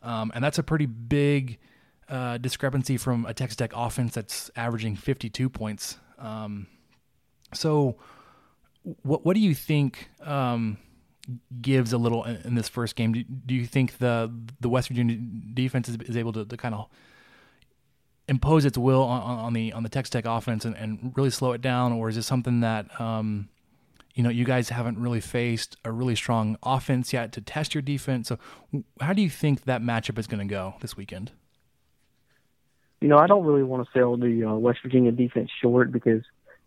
Um, 0.03 0.29
and 0.35 0.43
that's 0.43 0.57
a 0.59 0.63
pretty 0.63 0.85
big 0.85 1.57
uh, 2.09 2.37
discrepancy 2.37 2.97
from 2.97 3.25
a 3.25 3.33
Texas 3.33 3.55
Tech 3.55 3.71
offense 3.73 4.13
that's 4.13 4.51
averaging 4.57 4.97
52 4.97 5.47
points. 5.47 5.99
Um, 6.19 6.67
so, 7.53 7.95
what 9.03 9.23
what 9.25 9.35
do 9.35 9.39
you 9.39 9.55
think 9.55 10.09
um, 10.21 10.77
gives 11.61 11.93
a 11.93 11.97
little 11.97 12.25
in, 12.25 12.35
in, 12.43 12.55
this 12.55 12.67
first 12.67 12.97
game? 12.97 13.13
Do, 13.13 13.23
do 13.23 13.55
you 13.55 13.65
think 13.65 13.99
the 13.99 14.29
the 14.59 14.67
West 14.67 14.89
Virginia 14.89 15.15
defense 15.53 15.87
is, 15.87 15.95
is 16.07 16.17
able 16.17 16.33
to, 16.33 16.43
to 16.43 16.57
kind 16.57 16.75
of 16.75 16.89
impose 18.27 18.65
its 18.65 18.77
will 18.77 19.03
on, 19.03 19.21
on, 19.21 19.53
the 19.53 19.71
on 19.71 19.83
the 19.83 19.89
Texas 19.89 20.09
Tech 20.09 20.25
offense 20.25 20.65
and, 20.65 20.75
and 20.75 21.13
really 21.15 21.29
slow 21.29 21.53
it 21.53 21.61
down, 21.61 21.93
or 21.93 22.09
is 22.09 22.17
this 22.17 22.25
something 22.27 22.59
that 22.59 22.99
um, 22.99 23.47
you 24.17 24.23
know, 24.23 24.29
you 24.31 24.43
guys 24.45 24.69
haven't 24.69 24.97
really 24.97 25.21
faced 25.21 25.75
a 25.85 25.91
really 25.91 26.15
strong 26.15 26.57
offense 26.63 27.13
yet 27.13 27.31
to 27.33 27.39
test 27.39 27.75
your 27.75 27.83
defense. 27.83 28.27
So, 28.27 28.39
how 28.99 29.13
do 29.13 29.21
you 29.21 29.29
think 29.29 29.63
that 29.65 29.79
matchup 29.81 30.17
is 30.17 30.25
going 30.27 30.45
to 30.45 30.51
go 30.51 30.73
this 30.81 30.97
weekend? 30.97 31.31
You 32.99 33.09
know, 33.09 33.19
I 33.19 33.27
don't 33.27 33.45
really 33.45 33.61
want 33.61 33.87
to 33.87 33.91
sell 33.97 34.17
the 34.17 34.43
uh, 34.43 34.55
West 34.55 34.79
Virginia 34.81 35.11
defense 35.11 35.51
short 35.61 35.91
because 35.91 36.23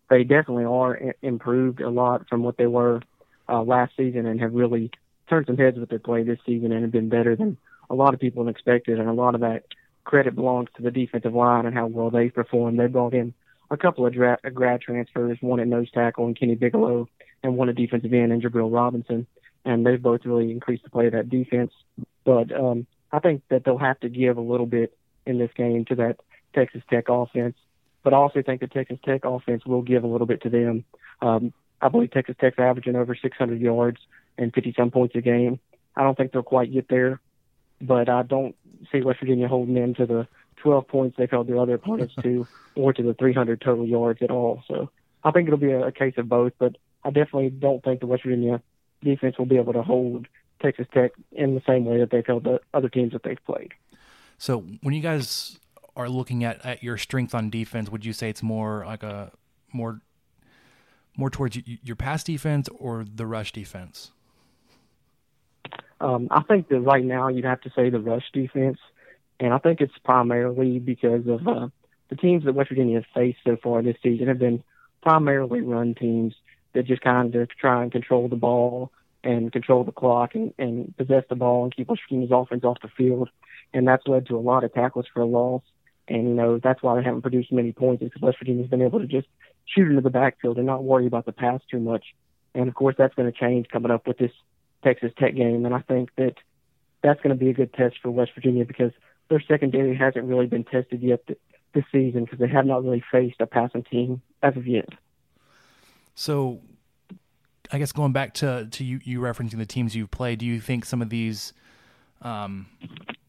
they 0.08 0.22
definitely 0.22 0.64
are 0.64 1.12
improved 1.22 1.80
a 1.80 1.90
lot 1.90 2.28
from 2.28 2.44
what 2.44 2.56
they 2.56 2.68
were 2.68 3.00
uh, 3.48 3.62
last 3.64 3.96
season 3.96 4.26
and 4.26 4.40
have 4.40 4.54
really 4.54 4.92
turned 5.28 5.46
some 5.46 5.56
heads 5.56 5.76
with 5.76 5.88
their 5.90 5.98
play 5.98 6.22
this 6.22 6.38
season 6.46 6.70
and 6.70 6.82
have 6.82 6.92
been 6.92 7.08
better 7.08 7.34
than 7.34 7.56
a 7.90 7.96
lot 7.96 8.14
of 8.14 8.20
people 8.20 8.46
expected. 8.46 9.00
And 9.00 9.08
a 9.08 9.12
lot 9.12 9.34
of 9.34 9.40
that 9.40 9.64
credit 10.04 10.36
belongs 10.36 10.68
to 10.76 10.82
the 10.82 10.92
defensive 10.92 11.34
line 11.34 11.66
and 11.66 11.74
how 11.74 11.88
well 11.88 12.10
they've 12.10 12.32
performed. 12.32 12.78
They 12.78 12.86
brought 12.86 13.12
in 13.12 13.34
a 13.70 13.76
couple 13.76 14.04
of 14.06 14.12
dra- 14.12 14.38
grad 14.52 14.80
transfers, 14.80 15.38
one 15.40 15.60
at 15.60 15.68
nose 15.68 15.90
tackle 15.90 16.26
and 16.26 16.38
Kenny 16.38 16.54
Bigelow, 16.56 17.08
and 17.42 17.56
one 17.56 17.68
at 17.68 17.76
defensive 17.76 18.12
end 18.12 18.32
and 18.32 18.42
Jabril 18.42 18.72
Robinson, 18.72 19.26
and 19.64 19.86
they've 19.86 20.00
both 20.02 20.24
really 20.24 20.50
increased 20.50 20.84
the 20.84 20.90
play 20.90 21.06
of 21.06 21.12
that 21.12 21.30
defense. 21.30 21.72
But 22.24 22.52
um, 22.58 22.86
I 23.12 23.20
think 23.20 23.42
that 23.48 23.64
they'll 23.64 23.78
have 23.78 24.00
to 24.00 24.08
give 24.08 24.36
a 24.36 24.40
little 24.42 24.66
bit 24.66 24.96
in 25.24 25.38
this 25.38 25.50
game 25.54 25.84
to 25.86 25.94
that 25.96 26.20
Texas 26.54 26.82
Tech 26.90 27.04
offense, 27.08 27.56
but 28.02 28.12
I 28.12 28.16
also 28.16 28.42
think 28.42 28.60
the 28.60 28.66
Texas 28.66 28.98
Tech 29.04 29.22
offense 29.24 29.64
will 29.64 29.82
give 29.82 30.02
a 30.04 30.08
little 30.08 30.26
bit 30.26 30.42
to 30.42 30.50
them. 30.50 30.84
Um, 31.22 31.52
I 31.80 31.88
believe 31.88 32.10
Texas 32.10 32.36
Tech's 32.40 32.58
averaging 32.58 32.96
over 32.96 33.14
600 33.14 33.60
yards 33.60 33.98
and 34.36 34.52
50 34.52 34.74
some 34.76 34.90
points 34.90 35.14
a 35.14 35.20
game. 35.20 35.60
I 35.96 36.02
don't 36.02 36.16
think 36.16 36.32
they'll 36.32 36.42
quite 36.42 36.72
get 36.72 36.88
there, 36.88 37.20
but 37.80 38.08
I 38.08 38.22
don't 38.22 38.56
see 38.90 39.02
West 39.02 39.20
Virginia 39.20 39.46
holding 39.48 39.74
them 39.74 39.94
to 39.94 40.06
the 40.06 40.26
12 40.62 40.86
points 40.88 41.16
they've 41.16 41.30
held 41.30 41.46
their 41.48 41.58
other 41.58 41.74
opponents 41.74 42.14
oh, 42.18 42.22
to, 42.22 42.46
or 42.74 42.92
to 42.92 43.02
the 43.02 43.14
300 43.14 43.60
total 43.60 43.86
yards 43.86 44.20
at 44.22 44.30
all. 44.30 44.62
So 44.68 44.90
I 45.24 45.30
think 45.30 45.48
it'll 45.48 45.58
be 45.58 45.70
a, 45.70 45.86
a 45.86 45.92
case 45.92 46.14
of 46.16 46.28
both, 46.28 46.52
but 46.58 46.76
I 47.04 47.08
definitely 47.10 47.50
don't 47.50 47.82
think 47.82 48.00
the 48.00 48.06
West 48.06 48.24
Virginia 48.24 48.62
defense 49.02 49.38
will 49.38 49.46
be 49.46 49.56
able 49.56 49.72
to 49.72 49.82
hold 49.82 50.28
Texas 50.60 50.86
Tech 50.92 51.12
in 51.32 51.54
the 51.54 51.62
same 51.66 51.84
way 51.84 51.98
that 51.98 52.10
they've 52.10 52.26
held 52.26 52.44
the 52.44 52.60
other 52.74 52.88
teams 52.88 53.12
that 53.12 53.22
they've 53.22 53.42
played. 53.44 53.72
So 54.38 54.60
when 54.82 54.94
you 54.94 55.00
guys 55.00 55.58
are 55.96 56.08
looking 56.08 56.44
at, 56.44 56.64
at 56.64 56.82
your 56.82 56.98
strength 56.98 57.34
on 57.34 57.50
defense, 57.50 57.88
would 57.90 58.04
you 58.04 58.12
say 58.12 58.28
it's 58.28 58.42
more 58.42 58.84
like 58.86 59.02
a 59.02 59.32
more 59.72 60.00
more 61.16 61.28
towards 61.28 61.58
your 61.84 61.96
pass 61.96 62.22
defense 62.24 62.68
or 62.78 63.04
the 63.04 63.26
rush 63.26 63.52
defense? 63.52 64.12
Um, 66.00 66.28
I 66.30 66.42
think 66.44 66.68
that 66.68 66.80
right 66.80 67.04
now 67.04 67.28
you'd 67.28 67.44
have 67.44 67.60
to 67.62 67.70
say 67.76 67.90
the 67.90 68.00
rush 68.00 68.24
defense. 68.32 68.78
And 69.40 69.54
I 69.54 69.58
think 69.58 69.80
it's 69.80 69.96
primarily 70.04 70.78
because 70.78 71.26
of 71.26 71.48
uh, 71.48 71.68
the 72.10 72.16
teams 72.16 72.44
that 72.44 72.52
West 72.52 72.68
Virginia 72.68 72.96
has 72.98 73.04
faced 73.14 73.38
so 73.44 73.56
far 73.60 73.82
this 73.82 73.96
season 74.02 74.28
have 74.28 74.38
been 74.38 74.62
primarily 75.02 75.62
run 75.62 75.94
teams 75.94 76.34
that 76.74 76.82
just 76.86 77.00
kind 77.00 77.34
of 77.34 77.48
try 77.56 77.82
and 77.82 77.90
control 77.90 78.28
the 78.28 78.36
ball 78.36 78.92
and 79.24 79.50
control 79.50 79.82
the 79.82 79.92
clock 79.92 80.34
and, 80.34 80.52
and 80.58 80.94
possess 80.98 81.24
the 81.30 81.36
ball 81.36 81.64
and 81.64 81.74
keep 81.74 81.88
West 81.88 82.02
Virginia's 82.06 82.30
offense 82.34 82.64
off 82.64 82.80
the 82.82 82.88
field. 82.88 83.30
And 83.72 83.88
that's 83.88 84.06
led 84.06 84.26
to 84.26 84.36
a 84.36 84.38
lot 84.40 84.62
of 84.62 84.74
tackles 84.74 85.06
for 85.12 85.24
loss. 85.24 85.62
And, 86.06 86.24
you 86.28 86.34
know, 86.34 86.58
that's 86.58 86.82
why 86.82 86.96
they 86.96 87.02
haven't 87.02 87.22
produced 87.22 87.50
many 87.50 87.72
points 87.72 88.02
is 88.02 88.08
because 88.08 88.20
West 88.22 88.38
Virginia's 88.40 88.68
been 88.68 88.82
able 88.82 88.98
to 89.00 89.06
just 89.06 89.28
shoot 89.64 89.88
into 89.88 90.02
the 90.02 90.10
backfield 90.10 90.58
and 90.58 90.66
not 90.66 90.84
worry 90.84 91.06
about 91.06 91.24
the 91.24 91.32
pass 91.32 91.60
too 91.70 91.80
much. 91.80 92.04
And, 92.54 92.68
of 92.68 92.74
course, 92.74 92.94
that's 92.98 93.14
going 93.14 93.30
to 93.32 93.38
change 93.38 93.68
coming 93.68 93.92
up 93.92 94.06
with 94.06 94.18
this 94.18 94.32
Texas 94.84 95.12
Tech 95.18 95.34
game. 95.34 95.64
And 95.64 95.74
I 95.74 95.80
think 95.80 96.10
that 96.16 96.34
that's 97.02 97.20
going 97.22 97.36
to 97.38 97.42
be 97.42 97.48
a 97.50 97.54
good 97.54 97.72
test 97.72 97.96
for 98.02 98.10
West 98.10 98.32
Virginia 98.36 98.66
because– 98.66 98.92
their 99.30 99.40
secondary 99.48 99.96
hasn't 99.96 100.26
really 100.26 100.46
been 100.46 100.64
tested 100.64 101.00
yet 101.02 101.20
this 101.72 101.84
season 101.90 102.24
because 102.24 102.38
they 102.38 102.48
have 102.48 102.66
not 102.66 102.84
really 102.84 103.02
faced 103.10 103.40
a 103.40 103.46
passing 103.46 103.84
team 103.84 104.20
as 104.42 104.54
of 104.56 104.66
yet. 104.66 104.88
So, 106.14 106.60
I 107.72 107.78
guess 107.78 107.92
going 107.92 108.12
back 108.12 108.34
to 108.34 108.68
to 108.70 108.84
you, 108.84 109.00
you 109.04 109.20
referencing 109.20 109.56
the 109.58 109.64
teams 109.64 109.94
you've 109.96 110.10
played, 110.10 110.40
do 110.40 110.46
you 110.46 110.60
think 110.60 110.84
some 110.84 111.00
of 111.00 111.08
these, 111.08 111.54
um, 112.20 112.66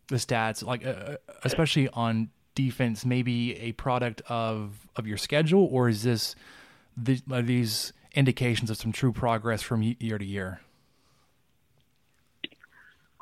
the 0.07 0.15
stats, 0.15 0.65
like 0.65 0.85
uh, 0.85 0.89
uh 0.89 1.15
especially 1.45 1.87
on 1.89 2.29
defense, 2.55 3.05
maybe 3.05 3.55
a 3.59 3.71
product 3.73 4.21
of 4.27 4.87
of 4.95 5.07
your 5.07 5.17
schedule, 5.17 5.67
or 5.71 5.87
is 5.87 6.01
this 6.03 6.35
the, 6.97 7.21
are 7.31 7.43
these 7.43 7.93
indications 8.15 8.69
of 8.71 8.77
some 8.77 8.91
true 8.91 9.13
progress 9.13 9.61
from 9.61 9.83
year 9.83 10.17
to 10.17 10.25
year? 10.25 10.59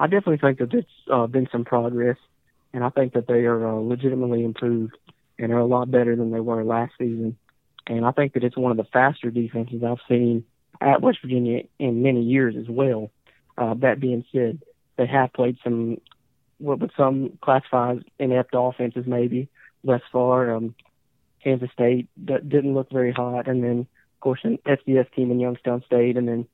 I 0.01 0.05
definitely 0.07 0.37
think 0.37 0.59
that 0.59 0.71
there's 0.71 0.85
uh, 1.11 1.27
been 1.27 1.49
some 1.51 1.65
progress 1.65 2.15
and 2.73 2.83
I 2.83 2.89
think 2.89 3.13
that 3.13 3.27
they 3.27 3.45
are 3.45 3.67
uh, 3.67 3.79
legitimately 3.79 4.43
improved 4.43 4.95
and 5.37 5.51
are 5.51 5.59
a 5.59 5.65
lot 5.65 5.89
better 5.89 6.15
than 6.15 6.31
they 6.31 6.39
were 6.39 6.63
last 6.63 6.93
season. 6.97 7.37
And 7.87 8.05
I 8.05 8.11
think 8.11 8.33
that 8.33 8.43
it's 8.43 8.57
one 8.57 8.71
of 8.71 8.77
the 8.77 8.83
faster 8.91 9.31
defenses 9.31 9.83
I've 9.83 9.97
seen 10.07 10.45
at 10.79 11.01
West 11.01 11.19
Virginia 11.23 11.63
in 11.79 12.03
many 12.03 12.21
years 12.21 12.55
as 12.55 12.69
well. 12.69 13.09
Uh, 13.57 13.73
that 13.75 13.99
being 13.99 14.23
said, 14.31 14.61
they 14.97 15.07
have 15.07 15.33
played 15.33 15.57
some 15.63 15.97
what 16.59 16.79
would 16.79 16.91
some 16.97 17.37
classify 17.41 17.93
as 17.93 17.97
inept 18.19 18.51
offenses, 18.53 19.05
maybe 19.07 19.47
less 19.85 20.01
far. 20.11 20.53
Um, 20.53 20.75
Kansas 21.41 21.69
State 21.71 22.09
d- 22.23 22.33
didn't 22.45 22.73
look 22.73 22.91
very 22.91 23.13
hot, 23.13 23.47
and 23.47 23.63
then 23.63 23.79
of 23.79 24.19
course 24.19 24.41
an 24.43 24.57
FCS 24.65 25.09
team 25.13 25.31
in 25.31 25.39
Youngstown 25.39 25.81
State, 25.85 26.17
and 26.17 26.27
then 26.27 26.45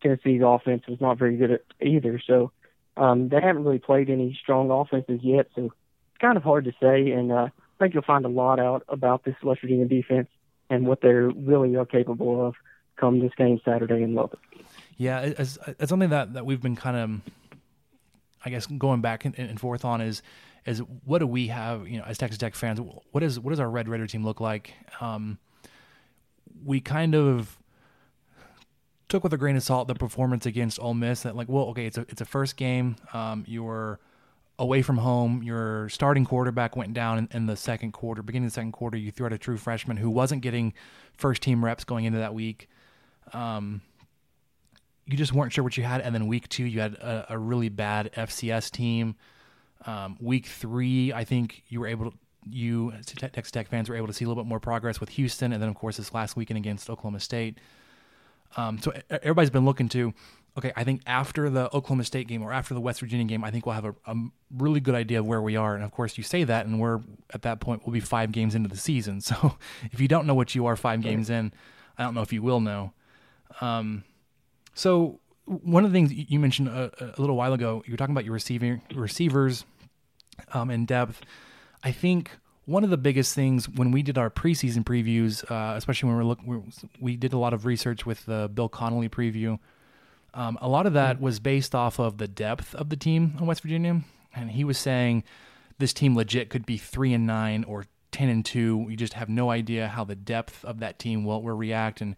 Tennessee's 0.00 0.42
offense 0.44 0.84
was 0.88 1.00
not 1.00 1.18
very 1.18 1.36
good 1.36 1.50
at 1.50 1.62
either. 1.82 2.20
So 2.24 2.52
um, 2.98 3.28
they 3.28 3.40
haven't 3.40 3.62
really 3.64 3.78
played 3.78 4.10
any 4.10 4.36
strong 4.42 4.70
offenses 4.72 5.20
yet, 5.22 5.46
so 5.54 5.66
it's 5.66 6.18
kind 6.20 6.36
of 6.36 6.42
hard 6.42 6.64
to 6.64 6.72
say. 6.80 7.12
And 7.12 7.30
uh, 7.30 7.46
I 7.46 7.50
think 7.78 7.94
you'll 7.94 8.02
find 8.02 8.24
a 8.24 8.28
lot 8.28 8.58
out 8.58 8.82
about 8.88 9.24
this 9.24 9.36
West 9.42 9.60
Virginia 9.60 9.86
defense 9.86 10.28
and 10.68 10.84
what 10.86 11.00
they 11.00 11.12
really 11.12 11.76
are 11.76 11.86
capable 11.86 12.44
of 12.44 12.56
come 12.96 13.20
this 13.20 13.32
game 13.38 13.60
Saturday 13.64 14.02
in 14.02 14.14
Lubbock. 14.16 14.40
Yeah, 14.96 15.20
it's, 15.20 15.58
it's 15.78 15.88
something 15.90 16.10
that, 16.10 16.34
that 16.34 16.44
we've 16.44 16.60
been 16.60 16.74
kind 16.74 16.96
of, 16.96 17.56
I 18.44 18.50
guess, 18.50 18.66
going 18.66 19.00
back 19.00 19.24
and, 19.24 19.38
and 19.38 19.58
forth 19.60 19.84
on 19.84 20.00
is 20.00 20.22
is 20.66 20.80
what 21.06 21.20
do 21.20 21.26
we 21.26 21.46
have, 21.46 21.88
you 21.88 21.96
know, 21.96 22.04
as 22.04 22.18
Texas 22.18 22.36
Tech 22.36 22.54
fans, 22.54 22.78
what 23.12 23.22
is 23.22 23.38
what 23.40 23.50
does 23.50 23.60
our 23.60 23.70
Red 23.70 23.88
Raider 23.88 24.06
team 24.06 24.24
look 24.24 24.40
like? 24.40 24.74
Um, 25.00 25.38
we 26.64 26.80
kind 26.80 27.14
of 27.14 27.56
took 29.08 29.24
with 29.24 29.32
a 29.32 29.38
grain 29.38 29.56
of 29.56 29.62
salt 29.62 29.88
the 29.88 29.94
performance 29.94 30.46
against 30.46 30.78
Ole 30.80 30.94
Miss. 30.94 31.22
That 31.22 31.34
like, 31.34 31.48
well, 31.48 31.64
okay, 31.66 31.86
it's 31.86 31.98
a 31.98 32.02
it's 32.02 32.20
a 32.20 32.24
first 32.26 32.56
game. 32.56 32.96
Um, 33.12 33.44
you 33.46 33.64
were 33.64 33.98
away 34.58 34.82
from 34.82 34.98
home. 34.98 35.42
Your 35.42 35.88
starting 35.88 36.24
quarterback 36.24 36.76
went 36.76 36.92
down 36.92 37.16
in, 37.18 37.28
in, 37.32 37.46
the 37.46 37.56
second 37.56 37.92
quarter. 37.92 38.22
Beginning 38.22 38.46
of 38.46 38.52
the 38.52 38.56
second 38.56 38.72
quarter, 38.72 38.96
you 38.96 39.10
threw 39.12 39.26
out 39.26 39.32
a 39.32 39.38
true 39.38 39.56
freshman 39.56 39.96
who 39.96 40.10
wasn't 40.10 40.42
getting 40.42 40.74
first 41.16 41.42
team 41.42 41.64
reps 41.64 41.84
going 41.84 42.04
into 42.04 42.18
that 42.18 42.34
week. 42.34 42.68
Um, 43.32 43.80
you 45.06 45.16
just 45.16 45.32
weren't 45.32 45.52
sure 45.52 45.62
what 45.64 45.76
you 45.76 45.84
had, 45.84 46.00
and 46.02 46.14
then 46.14 46.26
week 46.26 46.48
two, 46.48 46.64
you 46.64 46.80
had 46.80 46.94
a, 46.94 47.26
a 47.34 47.38
really 47.38 47.68
bad 47.68 48.10
FCS 48.14 48.70
team. 48.70 49.14
Um, 49.86 50.18
week 50.20 50.46
three, 50.46 51.12
I 51.12 51.24
think 51.24 51.62
you 51.68 51.80
were 51.80 51.86
able 51.86 52.10
to 52.10 52.16
you 52.50 52.92
Texas 53.16 53.50
Tech 53.50 53.68
fans 53.68 53.88
were 53.90 53.96
able 53.96 54.06
to 54.06 54.12
see 54.12 54.24
a 54.24 54.28
little 54.28 54.42
bit 54.42 54.48
more 54.48 54.60
progress 54.60 55.00
with 55.00 55.10
Houston, 55.10 55.52
and 55.52 55.62
then 55.62 55.68
of 55.68 55.74
course 55.76 55.96
this 55.96 56.12
last 56.14 56.36
weekend 56.36 56.58
against 56.58 56.88
Oklahoma 56.90 57.20
State. 57.20 57.58
Um, 58.56 58.78
so 58.80 58.92
everybody's 59.10 59.50
been 59.50 59.64
looking 59.64 59.88
to, 59.90 60.14
okay, 60.56 60.72
I 60.74 60.84
think 60.84 61.02
after 61.06 61.50
the 61.50 61.66
Oklahoma 61.66 62.04
State 62.04 62.28
game 62.28 62.42
or 62.42 62.52
after 62.52 62.74
the 62.74 62.80
West 62.80 63.00
Virginia 63.00 63.26
game, 63.26 63.44
I 63.44 63.50
think 63.50 63.66
we'll 63.66 63.74
have 63.74 63.84
a, 63.84 63.94
a 64.06 64.16
really 64.56 64.80
good 64.80 64.94
idea 64.94 65.18
of 65.20 65.26
where 65.26 65.42
we 65.42 65.56
are. 65.56 65.74
And 65.74 65.84
of 65.84 65.90
course, 65.90 66.16
you 66.16 66.24
say 66.24 66.44
that, 66.44 66.66
and 66.66 66.80
we're 66.80 67.00
at 67.34 67.42
that 67.42 67.60
point, 67.60 67.82
we'll 67.84 67.92
be 67.92 68.00
five 68.00 68.32
games 68.32 68.54
into 68.54 68.68
the 68.68 68.76
season. 68.78 69.20
So 69.20 69.56
if 69.92 70.00
you 70.00 70.08
don't 70.08 70.26
know 70.26 70.34
what 70.34 70.54
you 70.54 70.64
are 70.66 70.74
five 70.76 71.02
games 71.02 71.28
in, 71.28 71.52
I 71.98 72.02
don't 72.02 72.14
know 72.14 72.22
if 72.22 72.32
you 72.32 72.40
will 72.40 72.60
know. 72.60 72.92
Um, 73.60 74.04
so 74.74 75.20
one 75.44 75.84
of 75.84 75.90
the 75.92 75.96
things 75.96 76.12
you 76.12 76.38
mentioned 76.38 76.68
a, 76.68 77.12
a, 77.18 77.20
little 77.20 77.36
while 77.36 77.52
ago, 77.52 77.82
you 77.86 77.92
were 77.92 77.98
talking 77.98 78.14
about 78.14 78.24
your 78.24 78.32
receiving 78.32 78.80
receivers 78.94 79.64
um, 80.54 80.70
in 80.70 80.86
depth. 80.86 81.20
I 81.82 81.90
think 81.92 82.30
one 82.68 82.84
of 82.84 82.90
the 82.90 82.98
biggest 82.98 83.34
things 83.34 83.66
when 83.66 83.90
we 83.92 84.02
did 84.02 84.18
our 84.18 84.28
preseason 84.28 84.84
previews, 84.84 85.42
uh, 85.50 85.74
especially 85.76 86.08
when 86.08 86.18
we 86.18 86.22
are 86.22 86.26
looking, 86.26 86.72
we 87.00 87.16
did 87.16 87.32
a 87.32 87.38
lot 87.38 87.54
of 87.54 87.64
research 87.64 88.04
with 88.04 88.26
the 88.26 88.50
Bill 88.52 88.68
Connolly 88.68 89.08
preview. 89.08 89.58
Um, 90.34 90.58
a 90.60 90.68
lot 90.68 90.84
of 90.84 90.92
that 90.92 91.16
mm. 91.16 91.20
was 91.22 91.40
based 91.40 91.74
off 91.74 91.98
of 91.98 92.18
the 92.18 92.28
depth 92.28 92.74
of 92.74 92.90
the 92.90 92.96
team 92.96 93.36
in 93.40 93.46
West 93.46 93.62
Virginia, 93.62 94.02
and 94.36 94.50
he 94.50 94.64
was 94.64 94.76
saying 94.76 95.24
this 95.78 95.94
team 95.94 96.14
legit 96.14 96.50
could 96.50 96.66
be 96.66 96.76
three 96.76 97.14
and 97.14 97.26
nine 97.26 97.64
or 97.64 97.86
ten 98.12 98.28
and 98.28 98.44
two. 98.44 98.86
You 98.90 98.98
just 98.98 99.14
have 99.14 99.30
no 99.30 99.50
idea 99.50 99.88
how 99.88 100.04
the 100.04 100.14
depth 100.14 100.62
of 100.66 100.78
that 100.80 100.98
team 100.98 101.24
will, 101.24 101.42
will 101.42 101.56
react. 101.56 102.02
And 102.02 102.16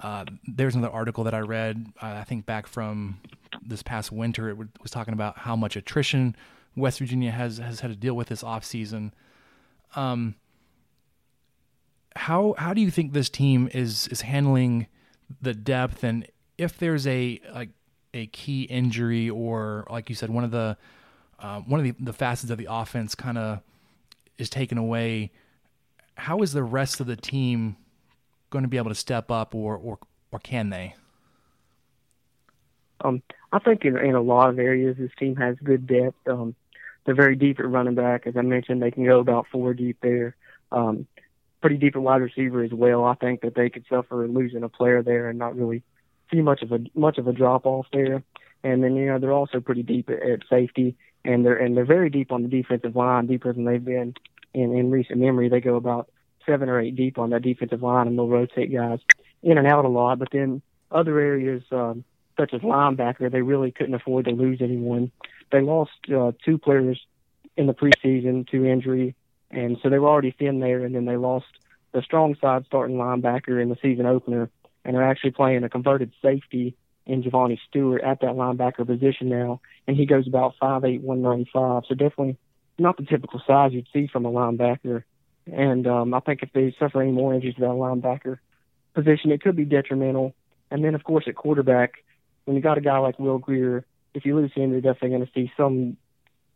uh, 0.00 0.24
there's 0.46 0.76
another 0.76 0.94
article 0.94 1.24
that 1.24 1.34
I 1.34 1.40
read, 1.40 1.84
uh, 2.00 2.06
I 2.06 2.22
think 2.22 2.46
back 2.46 2.68
from 2.68 3.18
this 3.60 3.82
past 3.82 4.12
winter, 4.12 4.50
it 4.50 4.56
was 4.56 4.92
talking 4.92 5.14
about 5.14 5.38
how 5.38 5.56
much 5.56 5.74
attrition 5.74 6.36
West 6.76 7.00
Virginia 7.00 7.32
has 7.32 7.58
has 7.58 7.80
had 7.80 7.90
to 7.90 7.96
deal 7.96 8.14
with 8.14 8.28
this 8.28 8.44
offseason. 8.44 8.64
season 8.64 9.14
um, 9.96 10.34
how 12.16 12.54
how 12.58 12.74
do 12.74 12.80
you 12.80 12.90
think 12.90 13.12
this 13.12 13.30
team 13.30 13.68
is 13.72 14.08
is 14.08 14.20
handling 14.22 14.86
the 15.40 15.54
depth 15.54 16.02
and 16.02 16.26
if 16.58 16.76
there's 16.78 17.06
a 17.06 17.40
like 17.54 17.70
a 18.14 18.26
key 18.28 18.64
injury 18.64 19.30
or 19.30 19.86
like 19.88 20.08
you 20.08 20.14
said 20.16 20.28
one 20.28 20.42
of 20.42 20.50
the 20.50 20.76
uh, 21.38 21.60
one 21.60 21.80
of 21.80 21.84
the, 21.84 21.94
the 22.04 22.12
facets 22.12 22.50
of 22.50 22.58
the 22.58 22.66
offense 22.68 23.14
kind 23.14 23.38
of 23.38 23.60
is 24.38 24.50
taken 24.50 24.76
away 24.76 25.30
how 26.16 26.40
is 26.42 26.52
the 26.52 26.64
rest 26.64 26.98
of 27.00 27.06
the 27.06 27.16
team 27.16 27.76
going 28.50 28.64
to 28.64 28.68
be 28.68 28.76
able 28.76 28.90
to 28.90 28.94
step 28.94 29.30
up 29.30 29.54
or 29.54 29.76
or, 29.76 29.98
or 30.32 30.40
can 30.40 30.70
they 30.70 30.94
um, 33.02 33.22
I 33.52 33.60
think 33.60 33.84
in, 33.84 33.96
in 33.96 34.14
a 34.16 34.20
lot 34.20 34.50
of 34.50 34.58
areas 34.58 34.96
this 34.98 35.10
team 35.18 35.34
has 35.36 35.56
good 35.64 35.86
depth. 35.86 36.16
Um, 36.28 36.54
they're 37.10 37.16
very 37.16 37.34
deep 37.34 37.58
at 37.58 37.68
running 37.68 37.96
back, 37.96 38.28
as 38.28 38.36
I 38.36 38.42
mentioned. 38.42 38.80
They 38.80 38.92
can 38.92 39.04
go 39.04 39.18
about 39.18 39.48
four 39.50 39.74
deep 39.74 39.96
there. 40.00 40.36
Um, 40.70 41.08
pretty 41.60 41.76
deep 41.76 41.96
at 41.96 42.02
wide 42.02 42.22
receiver 42.22 42.62
as 42.62 42.70
well. 42.72 43.02
I 43.04 43.14
think 43.16 43.40
that 43.40 43.56
they 43.56 43.68
could 43.68 43.84
suffer 43.90 44.28
losing 44.28 44.62
a 44.62 44.68
player 44.68 45.02
there 45.02 45.28
and 45.28 45.36
not 45.36 45.56
really 45.56 45.82
see 46.30 46.40
much 46.40 46.62
of 46.62 46.70
a 46.70 46.78
much 46.94 47.18
of 47.18 47.26
a 47.26 47.32
drop 47.32 47.66
off 47.66 47.88
there. 47.92 48.22
And 48.62 48.84
then 48.84 48.94
you 48.94 49.06
know 49.06 49.18
they're 49.18 49.32
also 49.32 49.58
pretty 49.58 49.82
deep 49.82 50.08
at, 50.08 50.22
at 50.22 50.42
safety, 50.48 50.94
and 51.24 51.44
they're 51.44 51.56
and 51.56 51.76
they're 51.76 51.84
very 51.84 52.10
deep 52.10 52.30
on 52.30 52.42
the 52.42 52.48
defensive 52.48 52.94
line, 52.94 53.26
deeper 53.26 53.52
than 53.52 53.64
they've 53.64 53.84
been 53.84 54.14
in 54.54 54.72
in 54.72 54.92
recent 54.92 55.18
memory. 55.18 55.48
They 55.48 55.60
go 55.60 55.74
about 55.74 56.08
seven 56.46 56.68
or 56.68 56.78
eight 56.78 56.94
deep 56.94 57.18
on 57.18 57.30
that 57.30 57.42
defensive 57.42 57.82
line, 57.82 58.06
and 58.06 58.16
they'll 58.16 58.28
rotate 58.28 58.72
guys 58.72 59.00
in 59.42 59.58
and 59.58 59.66
out 59.66 59.84
a 59.84 59.88
lot. 59.88 60.20
But 60.20 60.28
then 60.30 60.62
other 60.92 61.18
areas 61.18 61.64
um, 61.72 62.04
such 62.38 62.54
as 62.54 62.60
linebacker, 62.60 63.32
they 63.32 63.42
really 63.42 63.72
couldn't 63.72 63.94
afford 63.96 64.26
to 64.26 64.30
lose 64.30 64.58
anyone 64.62 65.10
they 65.50 65.60
lost 65.60 65.90
uh, 66.14 66.32
two 66.44 66.58
players 66.58 67.00
in 67.56 67.66
the 67.66 67.74
preseason 67.74 68.48
to 68.50 68.64
injury, 68.64 69.14
and 69.50 69.76
so 69.82 69.88
they 69.90 69.98
were 69.98 70.08
already 70.08 70.30
thin 70.36 70.60
there. 70.60 70.84
And 70.84 70.94
then 70.94 71.04
they 71.04 71.16
lost 71.16 71.46
the 71.92 72.02
strong 72.02 72.36
side 72.40 72.64
starting 72.66 72.96
linebacker 72.96 73.60
in 73.60 73.68
the 73.68 73.76
season 73.82 74.06
opener, 74.06 74.50
and 74.84 74.96
are 74.96 75.02
actually 75.02 75.32
playing 75.32 75.64
a 75.64 75.68
converted 75.68 76.12
safety 76.22 76.76
in 77.06 77.22
JoVanni 77.22 77.58
Stewart 77.68 78.02
at 78.02 78.20
that 78.20 78.32
linebacker 78.34 78.86
position 78.86 79.28
now, 79.28 79.60
and 79.86 79.96
he 79.96 80.06
goes 80.06 80.26
about 80.28 80.54
five 80.60 80.84
eight 80.84 81.02
one 81.02 81.22
ninety 81.22 81.50
five. 81.52 81.82
So 81.88 81.94
definitely 81.94 82.38
not 82.78 82.96
the 82.96 83.04
typical 83.04 83.42
size 83.46 83.72
you'd 83.72 83.88
see 83.92 84.06
from 84.06 84.24
a 84.26 84.30
linebacker. 84.32 85.02
And 85.52 85.86
um, 85.86 86.14
I 86.14 86.20
think 86.20 86.42
if 86.42 86.52
they 86.52 86.74
suffer 86.78 87.02
any 87.02 87.10
more 87.10 87.34
injuries 87.34 87.56
to 87.56 87.60
that 87.62 87.66
linebacker 87.70 88.38
position, 88.94 89.32
it 89.32 89.42
could 89.42 89.56
be 89.56 89.64
detrimental. 89.64 90.34
And 90.70 90.84
then, 90.84 90.94
of 90.94 91.02
course, 91.02 91.24
at 91.26 91.34
quarterback, 91.34 92.04
when 92.44 92.56
you 92.56 92.62
got 92.62 92.78
a 92.78 92.80
guy 92.80 92.96
like 92.98 93.18
Will 93.18 93.38
Grier, 93.38 93.84
if 94.14 94.24
you 94.24 94.34
lose 94.36 94.52
him, 94.54 94.72
you're 94.72 94.80
definitely 94.80 95.10
going 95.10 95.26
to 95.26 95.32
see 95.32 95.52
some 95.56 95.96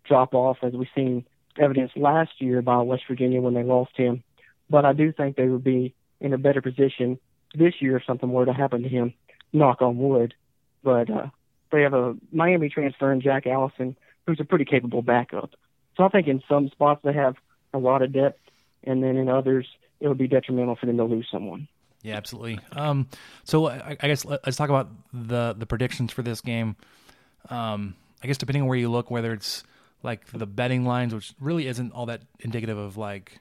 drop 0.05 0.35
off, 0.35 0.59
as 0.63 0.73
we've 0.75 0.89
seen 0.95 1.25
evidence 1.59 1.93
last 1.97 2.33
year 2.41 2.63
by 2.63 2.79
West 2.79 3.05
Virginia 3.09 3.41
when 3.41 3.55
they 3.55 3.63
lost 3.63 3.97
him. 3.97 4.23
But 4.69 4.85
I 4.85 4.93
do 4.93 5.13
think 5.13 5.37
they 5.37 5.47
would 5.49 5.65
be 5.65 5.95
in 6.21 6.33
a 6.33 6.39
better 6.39 6.61
position 6.61 7.19
this 7.55 7.75
year 7.81 7.97
if 7.97 8.05
something 8.05 8.31
were 8.31 8.47
to 8.47 8.53
happen 8.53 8.83
to 8.83 8.89
him. 8.89 9.15
Knock 9.53 9.83
on 9.83 9.99
wood. 9.99 10.35
But 10.83 11.09
uh, 11.09 11.29
they 11.71 11.83
have 11.83 11.95
a 11.95 12.17
Miami 12.33 12.69
transfer 12.69 13.13
in 13.13 13.21
Jack 13.21 13.47
Allison, 13.47 13.97
who's 14.27 14.41
a 14.41 14.45
pretty 14.45 14.65
capable 14.65 15.03
backup. 15.03 15.51
So 15.97 16.05
I 16.05 16.09
think 16.09 16.27
in 16.27 16.43
some 16.49 16.69
spots 16.71 17.01
they 17.05 17.13
have 17.13 17.37
a 17.73 17.79
lot 17.79 18.03
of 18.03 18.13
depth, 18.13 18.41
and 18.83 19.03
then 19.03 19.17
in 19.17 19.29
others 19.29 19.67
it 20.01 20.09
would 20.09 20.19
be 20.19 20.27
detrimental 20.29 20.77
for 20.77 20.87
them 20.87 20.97
to 20.97 21.05
lose 21.05 21.29
someone. 21.31 21.69
Yeah, 22.03 22.17
absolutely. 22.17 22.59
Um, 22.73 23.09
so 23.45 23.69
I, 23.69 23.97
I, 23.99 24.09
guess 24.09 24.27
let's 24.27 24.57
talk 24.57 24.69
about 24.69 24.91
the 25.15 25.55
the 25.59 25.65
predictions 25.65 26.13
for 26.13 26.21
this 26.21 26.43
game 26.43 26.77
um, 27.51 27.97
I 28.23 28.27
guess 28.27 28.39
depending 28.39 28.63
on 28.63 28.69
where 28.69 28.79
you 28.79 28.91
look, 28.91 29.11
whether 29.11 29.33
it's 29.33 29.63
like 30.03 30.27
the 30.33 30.47
betting 30.47 30.85
lines, 30.85 31.15
which 31.15 31.35
really 31.41 31.67
isn't 31.67 31.93
all 31.93 32.07
that 32.07 32.23
indicative 32.41 32.79
of 32.79 32.97
like 32.97 33.41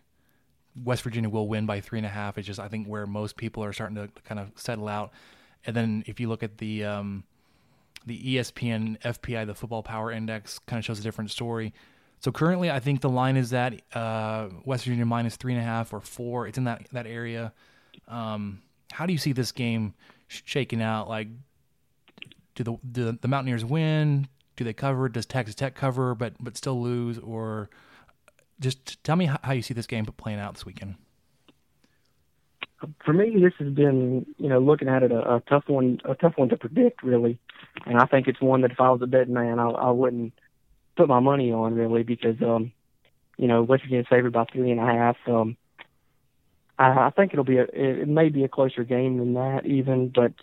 West 0.81 1.03
Virginia 1.03 1.29
will 1.29 1.47
win 1.47 1.65
by 1.65 1.81
three 1.81 1.99
and 1.99 2.05
a 2.05 2.09
half. 2.09 2.37
It's 2.37 2.47
just 2.47 2.59
I 2.59 2.67
think 2.67 2.87
where 2.87 3.05
most 3.05 3.37
people 3.37 3.63
are 3.63 3.73
starting 3.73 3.95
to 3.95 4.09
kind 4.25 4.39
of 4.39 4.51
settle 4.55 4.87
out. 4.87 5.11
And 5.65 5.75
then 5.75 6.03
if 6.07 6.19
you 6.19 6.29
look 6.29 6.43
at 6.43 6.57
the 6.57 6.83
um, 6.83 7.23
the 8.05 8.35
ESPN 8.37 8.99
FPI, 9.01 9.47
the 9.47 9.55
Football 9.55 9.83
Power 9.83 10.11
Index, 10.11 10.59
kind 10.59 10.77
of 10.79 10.85
shows 10.85 10.99
a 10.99 11.03
different 11.03 11.31
story. 11.31 11.73
So 12.19 12.31
currently, 12.31 12.71
I 12.71 12.79
think 12.79 13.01
the 13.01 13.09
line 13.09 13.35
is 13.35 13.49
that 13.49 13.81
uh, 13.95 14.47
West 14.65 14.85
Virginia 14.85 15.05
minus 15.05 15.35
three 15.35 15.53
and 15.53 15.61
a 15.61 15.65
half 15.65 15.93
or 15.93 15.99
four. 16.01 16.47
It's 16.47 16.57
in 16.57 16.65
that 16.65 16.87
that 16.91 17.07
area. 17.07 17.53
Um, 18.09 18.61
how 18.91 19.05
do 19.05 19.13
you 19.13 19.19
see 19.19 19.31
this 19.33 19.51
game 19.51 19.93
shaking 20.27 20.81
out? 20.81 21.07
Like, 21.09 21.27
do 22.55 22.63
the 22.63 22.77
do 22.91 23.17
the 23.19 23.27
Mountaineers 23.27 23.65
win? 23.65 24.27
Do 24.55 24.63
they 24.63 24.73
cover? 24.73 25.09
Does 25.09 25.25
Texas 25.25 25.55
Tech 25.55 25.75
cover, 25.75 26.13
but 26.15 26.33
but 26.39 26.55
still 26.57 26.81
lose? 26.81 27.17
Or 27.19 27.69
just 28.59 29.03
tell 29.03 29.15
me 29.15 29.25
how 29.41 29.51
you 29.53 29.61
see 29.61 29.73
this 29.73 29.87
game 29.87 30.05
playing 30.05 30.39
out 30.39 30.53
this 30.55 30.65
weekend. 30.65 30.95
For 33.05 33.13
me, 33.13 33.33
this 33.41 33.53
has 33.59 33.69
been 33.73 34.25
you 34.37 34.49
know 34.49 34.59
looking 34.59 34.87
at 34.87 35.03
it 35.03 35.11
a, 35.11 35.35
a 35.35 35.39
tough 35.49 35.67
one, 35.67 35.99
a 36.05 36.15
tough 36.15 36.33
one 36.37 36.49
to 36.49 36.57
predict 36.57 37.03
really, 37.03 37.39
and 37.85 37.97
I 37.97 38.05
think 38.05 38.27
it's 38.27 38.41
one 38.41 38.61
that 38.61 38.71
if 38.71 38.79
I 38.79 38.89
was 38.91 39.01
a 39.01 39.07
betting 39.07 39.33
man, 39.33 39.59
I, 39.59 39.69
I 39.69 39.91
wouldn't 39.91 40.33
put 40.95 41.07
my 41.07 41.19
money 41.19 41.51
on 41.51 41.73
really 41.75 42.03
because 42.03 42.41
um 42.41 42.71
you 43.37 43.47
know 43.47 43.63
West 43.63 43.83
Virginia's 43.83 44.07
favored 44.09 44.33
by 44.33 44.45
three 44.45 44.71
and 44.71 44.79
a 44.79 44.85
half. 44.85 45.17
Um, 45.27 45.57
I, 46.77 47.07
I 47.07 47.09
think 47.15 47.33
it'll 47.33 47.45
be 47.45 47.57
a, 47.57 47.63
it, 47.63 47.99
it 48.01 48.07
may 48.07 48.29
be 48.29 48.43
a 48.43 48.47
closer 48.49 48.83
game 48.83 49.17
than 49.17 49.33
that 49.35 49.65
even, 49.65 50.09
but 50.13 50.33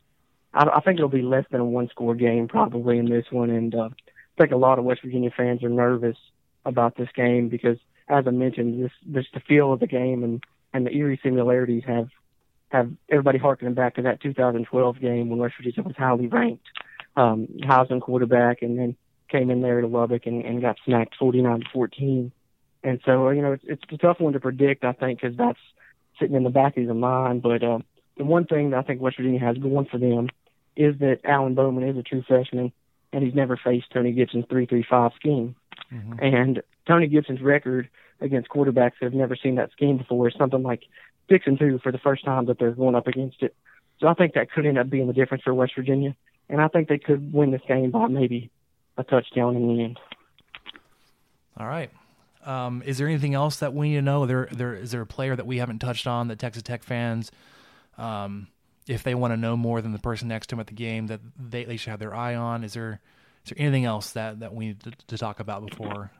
I, 0.53 0.65
I 0.77 0.81
think 0.81 0.99
it'll 0.99 1.09
be 1.09 1.23
less 1.23 1.45
than 1.51 1.61
a 1.61 1.65
one 1.65 1.89
score 1.89 2.15
game 2.15 2.49
probably 2.49 2.99
in 2.99 3.09
this 3.09 3.27
one. 3.31 3.51
And 3.51 3.75
uh, 3.75 3.91
I 4.37 4.41
think 4.41 4.53
a 4.53 4.57
lot 4.57 4.79
of 4.79 4.85
West 4.85 5.03
Virginia 5.05 5.31
fans 5.37 5.63
are 5.63 5.69
nervous 5.69 6.17
about 6.65 6.97
this 6.97 7.09
game 7.15 7.49
because, 7.49 7.79
as 8.09 8.25
I 8.27 8.31
mentioned, 8.31 8.85
this 8.85 8.93
just 9.23 9.35
the 9.35 9.41
feel 9.41 9.73
of 9.73 9.81
the 9.81 9.87
game 9.87 10.25
and 10.25 10.43
and 10.73 10.87
the 10.87 10.91
eerie 10.91 11.21
similarities 11.23 11.83
have 11.87 12.09
have 12.71 12.91
everybody 13.11 13.39
harkening 13.39 13.75
back 13.75 13.97
to 13.97 14.03
that 14.03 14.21
2012 14.23 15.01
game 15.01 15.29
when 15.29 15.39
West 15.39 15.55
Virginia 15.57 15.83
was 15.85 15.97
highly 15.97 16.29
ranked, 16.29 16.67
um, 17.17 17.49
Heisman 17.63 18.01
quarterback, 18.01 18.63
and 18.63 18.79
then 18.79 18.97
came 19.29 19.51
in 19.51 19.61
there 19.63 19.81
to 19.81 19.87
Lubbock 19.89 20.27
and, 20.27 20.45
and 20.45 20.61
got 20.61 20.79
smacked 20.85 21.17
49 21.17 21.61
to 21.61 21.67
14. 21.73 22.33
And 22.85 23.01
so, 23.05 23.31
you 23.31 23.43
know, 23.43 23.53
it's, 23.53 23.65
it's 23.67 23.83
a 23.93 23.97
tough 23.97 24.21
one 24.21 24.33
to 24.35 24.41
predict, 24.41 24.85
I 24.85 24.93
think, 24.93 25.21
because 25.21 25.37
that's 25.37 25.59
sitting 26.21 26.35
in 26.37 26.45
the 26.45 26.51
back 26.51 26.77
of 26.77 26.85
your 26.85 26.95
mind. 26.95 27.43
But 27.43 27.63
um, 27.65 27.83
the 28.17 28.25
one 28.25 28.47
thing 28.47 28.71
that 28.71 28.79
I 28.79 28.83
think 28.83 29.01
West 29.01 29.17
Virginia 29.17 29.41
has 29.41 29.57
going 29.59 29.87
for 29.87 29.99
them 29.99 30.29
is 30.77 30.99
that 30.99 31.21
Alan 31.25 31.55
Bowman 31.55 31.89
is 31.89 31.97
a 31.97 32.03
true 32.03 32.23
freshman 32.27 32.73
and 33.13 33.25
he's 33.25 33.35
never 33.35 33.57
faced 33.57 33.91
Tony 33.93 34.13
Gibson's 34.13 34.45
three 34.49 34.67
three 34.67 34.85
five 34.89 35.13
scheme. 35.17 35.55
Mm-hmm. 35.93 36.13
And 36.25 36.63
Tony 36.87 37.07
Gibson's 37.09 37.41
record 37.43 37.89
against 38.21 38.49
quarterbacks 38.49 38.93
that 39.01 39.07
have 39.07 39.15
never 39.15 39.37
seen 39.37 39.57
that 39.57 39.73
scheme 39.73 39.99
before 39.99 40.29
is 40.29 40.35
something 40.39 40.63
like 40.63 40.85
six 41.29 41.47
and 41.47 41.59
two 41.59 41.81
for 41.83 41.91
the 41.91 41.99
first 41.99 42.25
time 42.25 42.47
that 42.47 42.59
they're 42.59 42.71
going 42.73 42.95
up 42.95 43.07
against 43.07 43.43
it. 43.43 43.55
So 43.99 44.07
I 44.07 44.15
think 44.15 44.35
that 44.35 44.51
could 44.51 44.67
end 44.67 44.79
up 44.79 44.89
being 44.89 45.07
the 45.07 45.13
difference 45.13 45.43
for 45.43 45.53
West 45.53 45.73
Virginia. 45.77 46.15
And 46.49 46.61
I 46.61 46.69
think 46.69 46.89
they 46.89 46.99
could 46.99 47.33
win 47.33 47.51
this 47.51 47.61
game 47.67 47.91
by 47.91 48.07
maybe 48.07 48.51
a 48.97 49.05
touchdown 49.05 49.57
in 49.57 49.69
the 49.69 49.85
end. 49.85 50.01
All 51.57 51.67
right. 51.67 51.91
Um, 52.45 52.83
is 52.87 52.97
there 52.99 53.07
anything 53.07 53.35
else 53.35 53.57
that 53.59 53.75
we 53.75 53.91
need 53.91 53.97
to 53.97 54.03
know? 54.03 54.25
There, 54.27 54.49
there 54.51 54.75
is 54.75 54.93
there 54.93 55.03
a 55.03 55.07
player 55.07 55.37
that 55.37 55.47
we 55.47 55.59
haven't 55.59 55.81
touched 55.81 56.07
on 56.07 56.29
that 56.29 56.39
Texas 56.39 56.63
Tech 56.63 56.83
fans 56.83 57.31
um, 57.99 58.47
if 58.91 59.05
they 59.05 59.15
want 59.15 59.33
to 59.33 59.37
know 59.37 59.57
more 59.57 59.81
than 59.81 59.93
the 59.93 59.99
person 60.01 60.27
next 60.29 60.49
to 60.49 60.57
them 60.57 60.61
at 60.61 60.67
the 60.67 60.75
game 60.75 61.07
that 61.07 61.21
they, 61.39 61.63
they 61.65 61.77
should 61.77 61.91
have 61.91 62.01
their 62.01 62.15
eye 62.15 62.35
on? 62.35 62.65
Is 62.65 62.73
there 62.73 63.01
is 63.47 63.53
there 63.55 63.63
anything 63.65 63.85
else 63.85 64.13
that, 64.13 64.41
that 64.41 64.53
we 64.53 64.69
need 64.69 64.81
to, 64.83 64.93
to 65.09 65.17
talk 65.19 65.39
about 65.41 65.65
before 65.65 66.11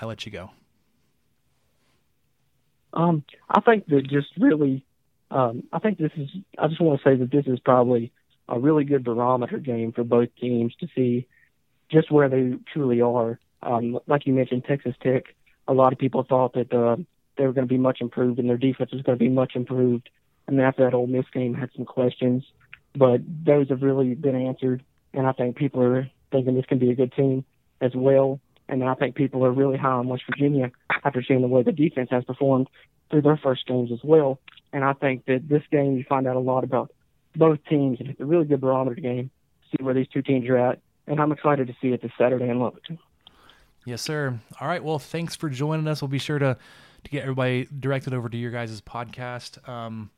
I 0.00 0.04
let 0.04 0.26
you 0.26 0.32
go? 0.32 0.50
Um, 2.92 3.24
I 3.48 3.60
think 3.60 3.86
that 3.86 4.02
just 4.02 4.28
really, 4.38 4.84
um, 5.30 5.64
I 5.72 5.78
think 5.78 5.96
this 5.98 6.12
is, 6.16 6.28
I 6.58 6.68
just 6.68 6.80
want 6.80 7.00
to 7.00 7.08
say 7.08 7.16
that 7.16 7.30
this 7.30 7.46
is 7.46 7.58
probably 7.60 8.12
a 8.48 8.58
really 8.58 8.84
good 8.84 9.04
barometer 9.04 9.58
game 9.58 9.92
for 9.92 10.04
both 10.04 10.28
teams 10.40 10.74
to 10.76 10.88
see 10.94 11.26
just 11.90 12.10
where 12.12 12.28
they 12.28 12.52
truly 12.72 13.00
are. 13.00 13.40
Um, 13.62 13.98
like 14.06 14.26
you 14.26 14.32
mentioned, 14.34 14.64
Texas 14.64 14.94
Tech, 15.02 15.24
a 15.66 15.72
lot 15.72 15.92
of 15.92 15.98
people 15.98 16.22
thought 16.24 16.52
that 16.54 16.72
uh, 16.72 16.96
they 17.36 17.46
were 17.46 17.52
going 17.52 17.66
to 17.66 17.74
be 17.74 17.78
much 17.78 18.00
improved 18.00 18.38
and 18.38 18.48
their 18.48 18.56
defense 18.58 18.92
was 18.92 19.02
going 19.02 19.18
to 19.18 19.24
be 19.24 19.30
much 19.30 19.56
improved. 19.56 20.08
And 20.48 20.60
after 20.60 20.84
that 20.84 20.94
Ole 20.94 21.06
Miss 21.06 21.26
game, 21.32 21.54
I 21.54 21.60
had 21.60 21.70
some 21.76 21.84
questions, 21.84 22.42
but 22.96 23.20
those 23.44 23.68
have 23.68 23.82
really 23.82 24.14
been 24.14 24.34
answered. 24.34 24.82
And 25.12 25.26
I 25.26 25.32
think 25.32 25.56
people 25.56 25.82
are 25.82 26.08
thinking 26.32 26.54
this 26.54 26.64
can 26.64 26.78
be 26.78 26.90
a 26.90 26.94
good 26.94 27.12
team 27.12 27.44
as 27.82 27.94
well. 27.94 28.40
And 28.68 28.82
I 28.82 28.94
think 28.94 29.14
people 29.14 29.44
are 29.44 29.52
really 29.52 29.76
high 29.76 29.90
on 29.92 30.08
West 30.08 30.24
Virginia 30.28 30.70
after 31.04 31.22
seeing 31.22 31.42
the 31.42 31.48
way 31.48 31.62
the 31.62 31.72
defense 31.72 32.08
has 32.10 32.24
performed 32.24 32.68
through 33.10 33.22
their 33.22 33.36
first 33.36 33.66
games 33.66 33.92
as 33.92 34.00
well. 34.02 34.40
And 34.72 34.84
I 34.84 34.94
think 34.94 35.26
that 35.26 35.48
this 35.48 35.62
game, 35.70 35.96
you 35.96 36.04
find 36.08 36.26
out 36.26 36.36
a 36.36 36.40
lot 36.40 36.64
about 36.64 36.92
both 37.36 37.58
teams. 37.68 38.00
And 38.00 38.08
it's 38.10 38.20
a 38.20 38.24
really 38.26 38.44
good 38.46 38.60
barometer 38.60 39.00
game 39.00 39.30
see 39.76 39.84
where 39.84 39.92
these 39.94 40.08
two 40.08 40.22
teams 40.22 40.48
are 40.48 40.56
at. 40.56 40.80
And 41.06 41.20
I'm 41.20 41.30
excited 41.32 41.66
to 41.66 41.76
see 41.80 41.88
it 41.88 42.00
this 42.00 42.12
Saturday 42.18 42.48
in 42.48 42.58
Lubbock. 42.58 42.84
Yes, 43.84 44.00
sir. 44.00 44.38
All 44.58 44.68
right. 44.68 44.82
Well, 44.82 44.98
thanks 44.98 45.36
for 45.36 45.50
joining 45.50 45.86
us. 45.88 46.00
We'll 46.00 46.08
be 46.08 46.18
sure 46.18 46.38
to 46.38 46.56
to 47.04 47.10
get 47.12 47.22
everybody 47.22 47.68
directed 47.78 48.12
over 48.12 48.28
to 48.28 48.36
your 48.36 48.50
guys' 48.50 48.80
podcast. 48.80 49.66
Um, 49.68 50.10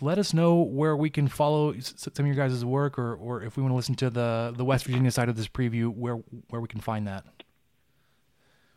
let 0.00 0.18
us 0.18 0.34
know 0.34 0.56
where 0.62 0.96
we 0.96 1.10
can 1.10 1.28
follow 1.28 1.74
some 1.78 2.12
of 2.18 2.26
your 2.26 2.34
guys' 2.34 2.64
work, 2.64 2.98
or, 2.98 3.14
or 3.14 3.42
if 3.42 3.56
we 3.56 3.62
want 3.62 3.72
to 3.72 3.76
listen 3.76 3.94
to 3.96 4.10
the 4.10 4.52
the 4.56 4.64
West 4.64 4.86
Virginia 4.86 5.10
side 5.10 5.28
of 5.28 5.36
this 5.36 5.48
preview, 5.48 5.88
where 5.94 6.14
where 6.50 6.60
we 6.60 6.68
can 6.68 6.80
find 6.80 7.06
that. 7.06 7.24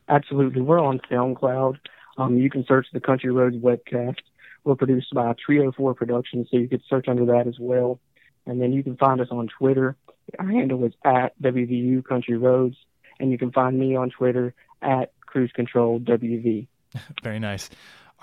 Absolutely, 0.10 0.62
we're 0.62 0.80
on 0.80 1.00
SoundCloud. 1.12 1.78
Um, 2.18 2.38
you 2.38 2.50
can 2.50 2.66
search 2.66 2.88
the 2.94 3.00
Country 3.00 3.32
Roads 3.32 3.58
webcast. 3.58 4.18
We're 4.64 4.76
produced 4.76 5.14
by 5.14 5.34
Trio 5.34 5.68
oh 5.68 5.72
Four 5.72 5.94
Productions, 5.94 6.48
so 6.52 6.58
you 6.58 6.68
could 6.68 6.82
search 6.90 7.08
under 7.08 7.26
that 7.26 7.48
as 7.48 7.56
well. 7.60 8.00
And 8.46 8.62
then 8.62 8.72
you 8.72 8.82
can 8.82 8.96
find 8.96 9.20
us 9.20 9.28
on 9.30 9.48
Twitter. 9.50 9.96
Our 10.40 10.48
handle 10.48 10.84
is 10.86 10.94
at 11.04 11.40
WVU 11.42 12.04
Country 12.06 12.38
Roads, 12.38 12.76
and 13.20 13.32
you 13.32 13.38
can 13.38 13.52
find 13.52 13.78
me 13.78 13.96
on 13.96 14.10
Twitter 14.10 14.54
at 14.82 15.12
Cruise 15.26 15.52
Control 15.54 16.00
WV. 16.00 16.68
Very 17.24 17.40
nice. 17.40 17.70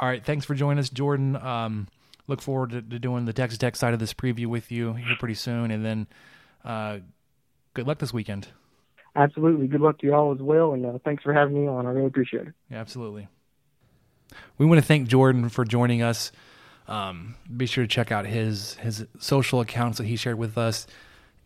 All 0.01 0.09
right, 0.09 0.25
thanks 0.25 0.45
for 0.47 0.55
joining 0.55 0.79
us, 0.79 0.89
Jordan. 0.89 1.37
Um, 1.37 1.87
look 2.27 2.41
forward 2.41 2.71
to, 2.71 2.83
to 2.83 2.99
doing 2.99 3.25
the 3.25 3.33
Texas 3.33 3.59
Tech 3.59 3.77
side 3.77 3.93
of 3.95 4.01
this 4.01 4.15
preview 4.15 4.47
with 4.47 4.71
you 4.73 4.95
here 4.95 5.17
pretty 5.19 5.35
soon. 5.35 5.71
And 5.71 5.85
then 5.85 6.07
uh, 6.65 6.99
good 7.75 7.87
luck 7.87 7.99
this 7.99 8.13
weekend. 8.13 8.49
Absolutely. 9.17 9.67
Good 9.69 9.81
luck 9.81 9.99
to 9.99 10.07
you 10.07 10.15
all 10.15 10.33
as 10.33 10.41
well. 10.41 10.73
And 10.73 10.85
uh, 10.85 10.99
thanks 11.05 11.23
for 11.23 11.33
having 11.33 11.55
me 11.61 11.69
on. 11.69 11.87
I 11.87 11.91
really 11.91 12.07
appreciate 12.07 12.49
it. 12.49 12.55
Yeah, 12.71 12.79
absolutely. 12.81 13.29
We 14.59 14.67
want 14.67 14.81
to 14.81 14.87
thank 14.87 15.09
Jordan 15.09 15.49
for 15.49 15.65
joining 15.65 16.03
us. 16.03 16.33
Um, 16.89 17.37
be 17.55 17.67
sure 17.67 17.85
to 17.85 17.89
check 17.89 18.13
out 18.13 18.27
his 18.27 18.75
his 18.75 19.07
social 19.19 19.61
accounts 19.61 19.97
that 19.99 20.07
he 20.07 20.17
shared 20.17 20.37
with 20.39 20.59
us. 20.59 20.87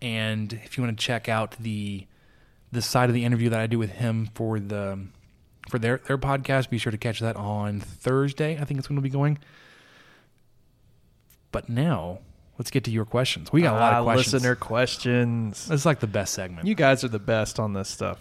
And 0.01 0.53
if 0.53 0.77
you 0.79 0.83
want 0.85 0.99
to 0.99 1.05
check 1.05 1.29
out 1.29 1.53
the 1.61 2.07
the 2.73 2.83
side 2.83 3.09
of 3.09 3.15
the 3.15 3.25
interview 3.25 3.49
that 3.51 3.61
I 3.61 3.67
do 3.67 3.79
with 3.79 3.91
him 3.91 4.31
for 4.35 4.59
the 4.59 5.07
for 5.69 5.79
their 5.79 5.99
their 6.07 6.19
podcast, 6.19 6.71
be 6.71 6.79
sure 6.79 6.91
to 6.91 6.99
catch 6.99 7.21
that 7.21 7.37
on 7.37 7.79
Thursday. 7.81 8.59
I 8.61 8.65
think 8.65 8.79
it's 8.79 8.87
going 8.89 8.97
to 8.97 9.03
be 9.03 9.11
going. 9.11 9.39
But 11.53 11.69
now, 11.69 12.19
let's 12.59 12.70
get 12.70 12.85
to 12.85 12.91
your 12.91 13.05
questions. 13.05 13.51
We 13.53 13.62
got 13.62 13.75
a 13.77 13.81
lot 13.81 13.93
of 13.95 14.07
ah, 14.07 14.12
questions. 14.12 14.35
listener 14.35 14.55
questions. 14.55 15.70
It's 15.70 15.87
like 15.87 16.01
the 16.01 16.07
best 16.07 16.35
segment. 16.35 16.66
You 16.66 16.75
guys 16.75 17.05
are 17.05 17.09
the 17.09 17.19
best 17.19 17.59
on 17.59 17.73
this 17.73 17.89
stuff. 17.89 18.19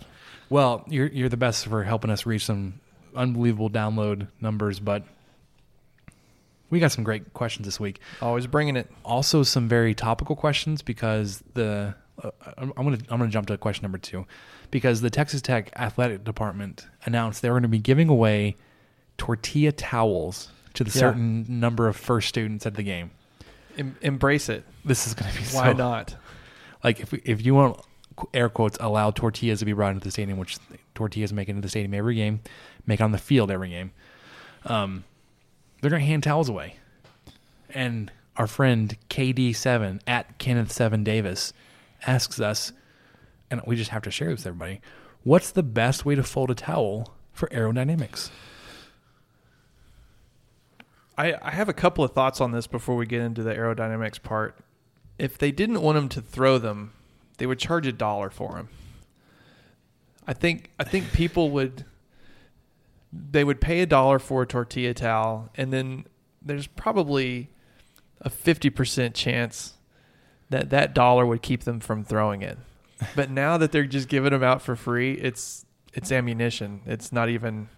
Well, 0.49 0.86
you're 0.88 1.08
you're 1.08 1.28
the 1.30 1.36
best 1.38 1.66
for 1.66 1.84
helping 1.84 2.10
us 2.10 2.26
reach 2.26 2.45
some 2.45 2.80
unbelievable 3.16 3.70
download 3.70 4.28
numbers, 4.40 4.80
but 4.80 5.04
we 6.70 6.80
got 6.80 6.91
some 6.94 7.04
great 7.04 7.34
questions 7.34 7.66
this 7.66 7.80
week. 7.82 7.99
Always 8.22 8.48
bringing 8.48 8.78
it. 8.78 8.90
Also, 9.04 9.44
some 9.44 9.68
very 9.68 9.94
topical 9.94 10.38
questions 10.38 10.82
because 10.82 11.44
the 11.54 11.95
uh, 12.24 12.32
I'm 12.58 12.72
gonna 12.78 12.98
I'm 13.10 13.18
gonna 13.20 13.28
jump 13.28 13.48
to 13.48 13.58
question 13.58 13.82
number 13.84 13.98
two 13.98 14.26
because 14.72 15.02
the 15.02 15.10
Texas 15.10 15.41
Tech 15.41 15.70
athletic 15.76 16.24
department 16.24 16.88
announced 17.06 17.41
they 17.41 17.49
were 17.49 17.56
going 17.56 17.64
to 17.64 17.68
be 17.68 17.80
giving 17.80 18.08
away 18.08 18.56
tortilla 19.18 19.74
towels 19.74 20.49
to 20.76 20.86
the 20.86 20.91
certain 20.91 21.44
number 21.60 21.90
of 21.90 21.98
first 21.98 22.30
students 22.30 22.66
at 22.66 22.76
the 22.76 22.84
game 22.84 23.12
em- 23.78 23.98
embrace 24.02 24.49
it. 24.49 24.64
This 24.84 25.08
is 25.08 25.14
going 25.14 25.32
to 25.32 25.38
be 25.38 25.44
why 25.45 25.72
so, 25.72 25.74
not? 25.74 26.16
Like 26.84 26.99
if 26.99 27.14
if 27.14 27.45
you 27.45 27.56
want 27.56 27.80
air 28.34 28.49
quotes 28.49 28.78
allow 28.82 29.12
tortillas 29.12 29.60
to 29.60 29.66
be 29.66 29.74
brought 29.74 29.94
into 29.94 30.02
the 30.04 30.12
stadium, 30.12 30.38
which 30.38 30.58
tortillas 30.95 31.32
make 31.34 31.49
into 31.49 31.62
the 31.62 31.70
stadium 31.70 31.94
every 31.94 32.16
game, 32.16 32.41
make 32.86 33.02
on 33.02 33.12
the 33.12 33.18
field 33.18 33.52
every 33.52 33.70
game. 33.70 33.91
Um, 34.66 35.04
they're 35.82 35.90
going 35.91 36.02
to 36.02 36.06
hand 36.08 36.24
towels 36.24 36.49
away, 36.49 36.76
and 37.74 38.12
our 38.36 38.48
friend 38.48 38.95
KD7 39.10 40.02
at 40.08 40.38
Kenneth7 40.40 41.04
Davis 41.04 41.54
asks 42.06 42.40
us, 42.40 42.74
and 43.52 43.62
we 43.66 43.76
just 43.76 43.91
have 43.91 44.02
to 44.04 44.12
share 44.12 44.30
this 44.30 44.40
with 44.40 44.48
everybody 44.48 44.82
what's 45.24 45.52
the 45.52 45.64
best 45.64 46.06
way 46.06 46.16
to 46.16 46.24
fold 46.24 46.49
a 46.49 46.56
towel 46.56 47.14
for 47.34 47.48
aerodynamics? 47.49 48.30
I, 51.18 51.35
I 51.41 51.52
have 51.52 51.68
a 51.68 51.73
couple 51.73 52.03
of 52.03 52.11
thoughts 52.11 52.39
on 52.39 52.52
this 52.52 52.68
before 52.68 52.95
we 52.95 53.06
get 53.06 53.22
into 53.22 53.41
the 53.44 53.53
aerodynamics 53.53 54.22
part. 54.22 54.56
If 55.18 55.38
they 55.38 55.52
didn't 55.52 55.81
want 55.81 55.98
him 55.98 56.10
to 56.10 56.22
throw 56.22 56.60
them, 56.60 56.94
they 57.39 57.48
would 57.48 57.57
charge 57.60 57.88
a 57.88 57.91
dollar 57.91 58.30
for 58.30 58.57
him. 58.57 58.69
I 60.27 60.34
think 60.34 60.69
I 60.80 60.84
think 60.84 61.11
people 61.14 61.49
would 61.52 61.85
they 63.14 63.44
would 63.44 63.61
pay 63.61 63.81
a 63.81 63.85
dollar 63.85 64.19
for 64.19 64.41
a 64.41 64.45
tortilla 64.45 64.94
towel, 64.94 65.49
and 65.56 65.72
then 65.72 66.06
there's 66.41 66.68
probably 66.68 67.49
a 68.22 68.30
fifty 68.30 68.69
percent 68.69 69.15
chance 69.15 69.76
that 70.49 70.69
that 70.69 70.94
dollar 70.94 71.26
would 71.26 71.41
keep 71.41 71.64
them 71.64 71.80
from 71.80 72.03
throwing 72.03 72.41
it. 72.44 72.57
But 73.15 73.30
now 73.30 73.57
that 73.60 73.72
they're 73.72 73.85
just 73.85 74.10
giving 74.10 74.31
them 74.31 74.41
out 74.44 74.61
for 74.61 74.76
free, 74.76 75.14
it's 75.14 75.65
it's 75.94 76.11
ammunition. 76.11 76.81
It's 76.85 77.11
not 77.14 77.30
even 77.30 77.69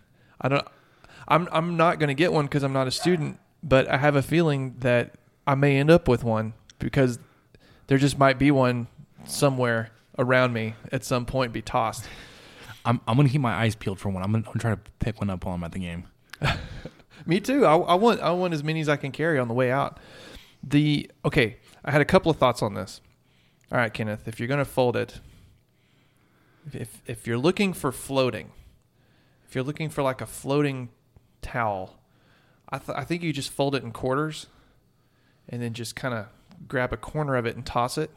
I 0.41 0.47
don't 0.47 0.65
I'm 1.30 1.47
I'm 1.51 1.77
not 1.77 1.99
going 1.99 2.07
to 2.07 2.15
get 2.15 2.34
one 2.34 2.45
because 2.45 2.64
I'm 2.64 2.73
not 2.73 2.88
a 2.88 2.91
student, 2.91 3.39
but 3.64 3.88
I 3.88 3.97
have 3.97 4.15
a 4.15 4.22
feeling 4.23 4.76
that 4.80 5.14
I 5.45 5.56
may 5.56 5.77
end 5.77 5.91
up 5.91 6.07
with 6.07 6.23
one 6.23 6.53
because 6.80 7.19
there 7.88 7.97
just 7.97 8.18
might 8.18 8.39
be 8.39 8.51
one 8.51 8.88
somewhere 9.26 9.91
around 10.18 10.53
me 10.53 10.76
at 10.91 11.03
some 11.03 11.26
point 11.26 11.53
be 11.53 11.61
tossed. 11.61 12.06
I'm 12.84 12.99
I'm 13.07 13.15
gonna 13.15 13.30
keep 13.30 13.41
my 13.41 13.53
eyes 13.53 13.76
peeled 13.76 13.99
for 13.99 14.10
one. 14.10 14.23
I'm 14.23 14.31
gonna, 14.31 14.43
try 14.43 14.53
trying 14.57 14.76
to 14.77 14.81
pick 14.99 15.22
one 15.22 15.30
up 15.30 15.45
while 15.45 15.53
I'm 15.53 15.64
at 15.64 15.72
the 15.72 15.80
game. 15.80 16.06
me 17.26 17.39
too. 17.39 17.65
I, 17.65 17.76
I 17.77 17.93
want 17.95 18.19
I 18.22 18.31
want 18.31 18.53
as 18.56 18.64
many 18.64 18.81
as 18.81 18.89
I 18.89 18.95
can 18.97 19.11
carry 19.11 19.38
on 19.38 19.47
the 19.47 19.53
way 19.53 19.72
out. 19.72 19.99
The 20.64 21.11
okay. 21.23 21.57
I 21.85 21.91
had 21.91 22.01
a 22.01 22.06
couple 22.06 22.30
of 22.31 22.38
thoughts 22.38 22.61
on 22.61 22.73
this. 22.73 22.99
All 23.72 23.77
right, 23.77 23.93
Kenneth, 23.93 24.27
if 24.27 24.39
you're 24.39 24.47
gonna 24.49 24.65
fold 24.65 24.97
it, 24.97 25.19
if 26.73 27.03
if 27.06 27.27
you're 27.27 27.38
looking 27.38 27.72
for 27.73 27.91
floating, 27.91 28.51
if 29.47 29.53
you're 29.53 29.64
looking 29.64 29.89
for 29.89 30.01
like 30.01 30.22
a 30.22 30.26
floating 30.26 30.89
towel. 31.41 31.95
I, 32.69 32.77
th- 32.77 32.97
I 32.97 33.03
think 33.03 33.23
you 33.23 33.33
just 33.33 33.51
fold 33.51 33.75
it 33.75 33.83
in 33.83 33.91
quarters 33.91 34.47
and 35.47 35.61
then 35.61 35.73
just 35.73 35.95
kind 35.95 36.13
of 36.13 36.27
grab 36.67 36.93
a 36.93 36.97
corner 36.97 37.35
of 37.35 37.45
it 37.45 37.55
and 37.55 37.65
toss 37.65 37.97
it. 37.97 38.11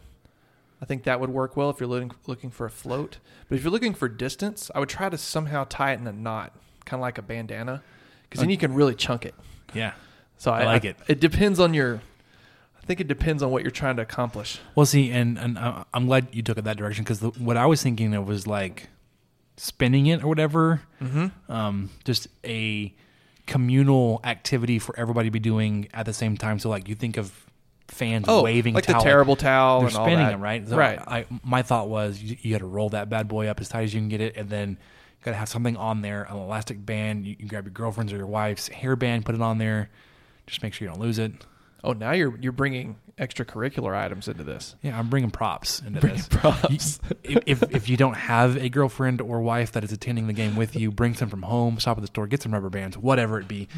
I 0.80 0.84
think 0.84 1.04
that 1.04 1.20
would 1.20 1.30
work 1.30 1.56
well 1.56 1.70
if 1.70 1.78
you're 1.78 1.88
looking 1.88 2.10
looking 2.26 2.50
for 2.50 2.66
a 2.66 2.70
float. 2.70 3.18
But 3.48 3.56
if 3.56 3.62
you're 3.62 3.70
looking 3.72 3.94
for 3.94 4.08
distance, 4.08 4.68
I 4.74 4.80
would 4.80 4.88
try 4.88 5.08
to 5.08 5.16
somehow 5.16 5.64
tie 5.68 5.92
it 5.92 6.00
in 6.00 6.06
a 6.08 6.12
knot, 6.12 6.54
kind 6.84 6.98
of 6.98 7.02
like 7.02 7.18
a 7.18 7.22
bandana, 7.22 7.82
because 8.24 8.40
then 8.40 8.50
you 8.50 8.56
can 8.58 8.74
really 8.74 8.96
chunk 8.96 9.24
it. 9.24 9.34
Yeah. 9.74 9.92
So 10.38 10.50
I, 10.50 10.62
I 10.62 10.64
like 10.64 10.84
I, 10.84 10.88
it. 10.88 10.96
It 11.06 11.20
depends 11.20 11.60
on 11.60 11.72
your. 11.72 12.02
I 12.82 12.84
think 12.84 12.98
it 12.98 13.06
depends 13.06 13.44
on 13.44 13.52
what 13.52 13.62
you're 13.62 13.70
trying 13.70 13.94
to 13.94 14.02
accomplish. 14.02 14.58
Well, 14.74 14.84
see, 14.84 15.12
and 15.12 15.38
and 15.38 15.56
uh, 15.56 15.84
I'm 15.94 16.06
glad 16.06 16.26
you 16.32 16.42
took 16.42 16.58
it 16.58 16.64
that 16.64 16.78
direction 16.78 17.04
because 17.04 17.22
what 17.38 17.56
I 17.56 17.66
was 17.66 17.80
thinking 17.80 18.12
of 18.14 18.26
was 18.26 18.48
like 18.48 18.88
spinning 19.56 20.06
it 20.06 20.24
or 20.24 20.26
whatever. 20.26 20.82
Mm-hmm. 21.00 21.52
Um, 21.52 21.90
just 22.04 22.26
a 22.44 22.92
communal 23.46 24.20
activity 24.24 24.78
for 24.78 24.96
everybody 24.98 25.28
to 25.28 25.30
be 25.32 25.38
doing 25.38 25.88
at 25.94 26.06
the 26.06 26.12
same 26.12 26.36
time. 26.36 26.58
So 26.58 26.68
like 26.70 26.88
you 26.88 26.94
think 26.94 27.16
of 27.16 27.32
fans 27.88 28.24
oh, 28.28 28.42
waving 28.42 28.74
like 28.74 28.84
towel. 28.84 29.02
the 29.02 29.04
terrible 29.08 29.36
towel. 29.36 29.80
They're 29.80 29.90
spinning 29.90 30.18
them 30.26 30.40
right. 30.40 30.66
So 30.68 30.76
right. 30.76 30.98
I, 31.00 31.26
my 31.42 31.62
thought 31.62 31.88
was 31.88 32.20
you, 32.22 32.36
you, 32.40 32.58
to 32.58 32.64
roll 32.66 32.90
that 32.90 33.08
bad 33.08 33.28
boy 33.28 33.48
up 33.48 33.60
as 33.60 33.68
tight 33.68 33.82
as 33.84 33.94
you 33.94 34.00
can 34.00 34.08
get 34.08 34.20
it, 34.20 34.36
and 34.36 34.48
then 34.48 34.70
you 34.70 35.24
got 35.24 35.32
to 35.32 35.36
have 35.36 35.48
something 35.48 35.76
on 35.76 36.02
there, 36.02 36.22
an 36.24 36.36
elastic 36.36 36.84
band. 36.84 37.26
You, 37.26 37.36
you 37.38 37.46
grab 37.48 37.64
your 37.64 37.72
girlfriend's 37.72 38.12
or 38.12 38.16
your 38.16 38.26
wife's 38.26 38.68
hairband, 38.68 39.24
put 39.24 39.34
it 39.34 39.42
on 39.42 39.58
there. 39.58 39.90
Just 40.46 40.62
make 40.62 40.72
sure 40.74 40.86
you 40.86 40.90
don't 40.92 41.00
lose 41.00 41.18
it. 41.18 41.32
Oh, 41.84 41.92
now 41.92 42.12
you're 42.12 42.38
you're 42.40 42.52
bringing 42.52 42.96
extracurricular 43.18 43.94
items 43.96 44.28
into 44.28 44.44
this. 44.44 44.76
Yeah, 44.82 44.96
I'm 44.96 45.10
bringing 45.10 45.30
props 45.30 45.80
into 45.80 46.00
bringing 46.00 46.18
this. 46.18 46.28
Props. 46.28 47.00
if 47.24 47.62
if 47.64 47.88
you 47.88 47.96
don't 47.96 48.14
have 48.16 48.56
a 48.56 48.68
girlfriend 48.68 49.20
or 49.20 49.40
wife 49.40 49.72
that 49.72 49.82
is 49.82 49.90
attending 49.90 50.28
the 50.28 50.32
game 50.32 50.54
with 50.54 50.76
you, 50.76 50.92
bring 50.92 51.14
some 51.14 51.28
from 51.28 51.42
home. 51.42 51.80
Stop 51.80 51.98
at 51.98 52.02
the 52.02 52.06
store, 52.06 52.28
get 52.28 52.42
some 52.42 52.54
rubber 52.54 52.70
bands, 52.70 52.96
whatever 52.96 53.40
it 53.40 53.48
be. 53.48 53.68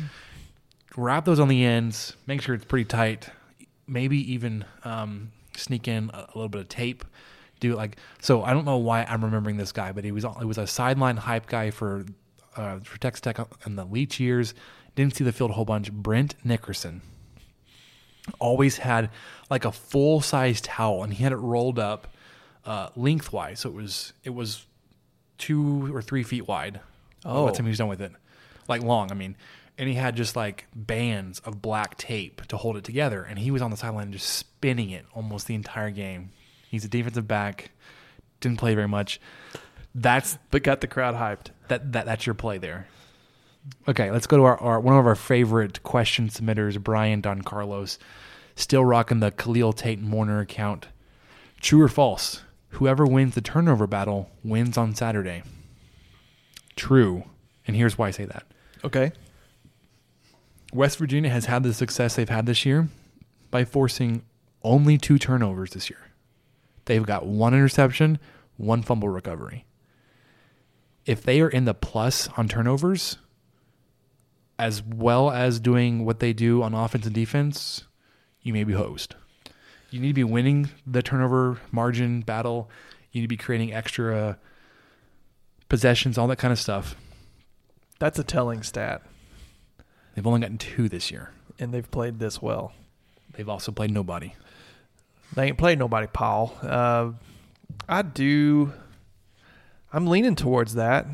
Wrap 0.96 1.24
those 1.24 1.40
on 1.40 1.48
the 1.48 1.64
ends. 1.64 2.14
Make 2.26 2.42
sure 2.42 2.54
it's 2.54 2.64
pretty 2.66 2.84
tight. 2.84 3.28
Maybe 3.86 4.32
even 4.32 4.66
um, 4.84 5.32
sneak 5.56 5.88
in 5.88 6.10
a, 6.12 6.18
a 6.18 6.34
little 6.36 6.48
bit 6.48 6.60
of 6.62 6.68
tape 6.68 7.04
do 7.60 7.72
it 7.72 7.76
like 7.76 7.96
so 8.20 8.42
I 8.42 8.52
don't 8.52 8.66
know 8.66 8.76
why 8.78 9.04
I'm 9.04 9.24
remembering 9.24 9.56
this 9.56 9.72
guy, 9.72 9.92
but 9.92 10.04
he 10.04 10.12
was 10.12 10.26
he 10.38 10.44
was 10.44 10.58
a 10.58 10.66
sideline 10.66 11.16
hype 11.16 11.46
guy 11.46 11.70
for 11.70 12.04
uh, 12.56 12.80
for 12.80 12.98
Texas 12.98 13.22
Tech 13.22 13.38
in 13.64 13.76
the 13.76 13.86
Leach 13.86 14.20
years. 14.20 14.52
Didn't 14.94 15.16
see 15.16 15.24
the 15.24 15.32
field 15.32 15.50
a 15.52 15.54
whole 15.54 15.64
bunch. 15.64 15.90
Brent 15.90 16.34
Nickerson 16.44 17.00
always 18.38 18.78
had 18.78 19.10
like 19.50 19.64
a 19.64 19.72
full 19.72 20.20
size 20.20 20.60
towel 20.60 21.02
and 21.04 21.14
he 21.14 21.22
had 21.22 21.32
it 21.32 21.36
rolled 21.38 21.78
up 21.78 22.14
uh, 22.64 22.88
lengthwise. 22.96 23.60
So 23.60 23.68
it 23.68 23.74
was 23.74 24.12
it 24.24 24.30
was 24.30 24.64
two 25.38 25.94
or 25.94 26.00
three 26.02 26.22
feet 26.22 26.46
wide. 26.48 26.80
Oh, 27.24 27.44
by 27.46 27.46
the 27.46 27.52
oh. 27.52 27.54
time 27.56 27.66
he 27.66 27.70
was 27.70 27.78
done 27.78 27.88
with 27.88 28.00
it, 28.02 28.12
like 28.68 28.82
long. 28.82 29.10
I 29.10 29.14
mean, 29.14 29.36
and 29.78 29.88
he 29.88 29.94
had 29.94 30.16
just 30.16 30.36
like 30.36 30.66
bands 30.74 31.40
of 31.40 31.60
black 31.62 31.96
tape 31.96 32.42
to 32.48 32.56
hold 32.56 32.76
it 32.76 32.84
together. 32.84 33.22
And 33.22 33.38
he 33.38 33.50
was 33.50 33.62
on 33.62 33.70
the 33.70 33.76
sideline 33.76 34.12
just 34.12 34.28
spinning 34.28 34.90
it 34.90 35.06
almost 35.14 35.46
the 35.46 35.54
entire 35.54 35.90
game. 35.90 36.30
He's 36.68 36.84
a 36.84 36.88
defensive 36.88 37.26
back, 37.28 37.70
didn't 38.40 38.58
play 38.58 38.74
very 38.74 38.88
much. 38.88 39.20
That's 39.94 40.38
but 40.50 40.62
got 40.62 40.80
the 40.80 40.86
crowd 40.86 41.14
hyped. 41.14 41.50
That 41.68 41.92
that 41.92 42.06
that's 42.06 42.26
your 42.26 42.34
play 42.34 42.58
there. 42.58 42.86
Okay, 43.88 44.10
let's 44.10 44.26
go 44.26 44.36
to 44.36 44.44
our, 44.44 44.58
our 44.60 44.80
one 44.80 44.96
of 44.96 45.06
our 45.06 45.14
favorite 45.14 45.82
question 45.82 46.28
submitters, 46.28 46.82
Brian 46.82 47.20
Don 47.20 47.42
Carlos, 47.42 47.98
still 48.56 48.84
rocking 48.84 49.20
the 49.20 49.30
Khalil 49.30 49.72
Tate 49.72 50.00
Mourner 50.00 50.40
account. 50.40 50.88
True 51.60 51.82
or 51.82 51.88
false? 51.88 52.42
Whoever 52.70 53.06
wins 53.06 53.34
the 53.34 53.40
turnover 53.40 53.86
battle 53.86 54.30
wins 54.42 54.76
on 54.76 54.94
Saturday. 54.94 55.42
True, 56.76 57.24
and 57.66 57.74
here's 57.76 57.96
why 57.96 58.08
I 58.08 58.10
say 58.10 58.24
that. 58.26 58.44
Okay. 58.84 59.12
West 60.72 60.98
Virginia 60.98 61.30
has 61.30 61.46
had 61.46 61.62
the 61.62 61.72
success 61.72 62.16
they've 62.16 62.28
had 62.28 62.46
this 62.46 62.66
year 62.66 62.88
by 63.50 63.64
forcing 63.64 64.22
only 64.62 64.98
two 64.98 65.18
turnovers 65.18 65.70
this 65.70 65.88
year. 65.88 66.00
They've 66.86 67.06
got 67.06 67.24
one 67.26 67.54
interception, 67.54 68.18
one 68.56 68.82
fumble 68.82 69.08
recovery. 69.08 69.64
If 71.06 71.22
they 71.22 71.40
are 71.40 71.48
in 71.48 71.64
the 71.64 71.74
plus 71.74 72.28
on 72.36 72.48
turnovers, 72.48 73.18
as 74.58 74.82
well 74.82 75.30
as 75.30 75.58
doing 75.60 76.04
what 76.04 76.20
they 76.20 76.32
do 76.32 76.62
on 76.62 76.74
offense 76.74 77.06
and 77.06 77.14
defense, 77.14 77.84
you 78.42 78.52
may 78.52 78.64
be 78.64 78.72
host. 78.72 79.14
You 79.90 80.00
need 80.00 80.08
to 80.08 80.14
be 80.14 80.24
winning 80.24 80.70
the 80.86 81.02
turnover 81.02 81.58
margin 81.70 82.20
battle. 82.22 82.70
You 83.12 83.20
need 83.20 83.24
to 83.26 83.28
be 83.28 83.36
creating 83.36 83.72
extra 83.72 84.38
possessions, 85.68 86.18
all 86.18 86.26
that 86.28 86.38
kind 86.38 86.52
of 86.52 86.58
stuff. 86.58 86.96
That's 87.98 88.18
a 88.18 88.24
telling 88.24 88.62
stat. 88.62 89.02
They've 90.14 90.26
only 90.26 90.40
gotten 90.40 90.58
two 90.58 90.88
this 90.88 91.10
year. 91.10 91.30
And 91.58 91.72
they've 91.72 91.88
played 91.90 92.18
this 92.18 92.42
well. 92.42 92.72
They've 93.34 93.48
also 93.48 93.72
played 93.72 93.92
nobody. 93.92 94.34
They 95.34 95.46
ain't 95.48 95.58
played 95.58 95.78
nobody, 95.78 96.06
Paul. 96.06 96.56
Uh, 96.62 97.12
I 97.88 98.02
do. 98.02 98.72
I'm 99.92 100.06
leaning 100.06 100.34
towards 100.36 100.74
that 100.74 101.06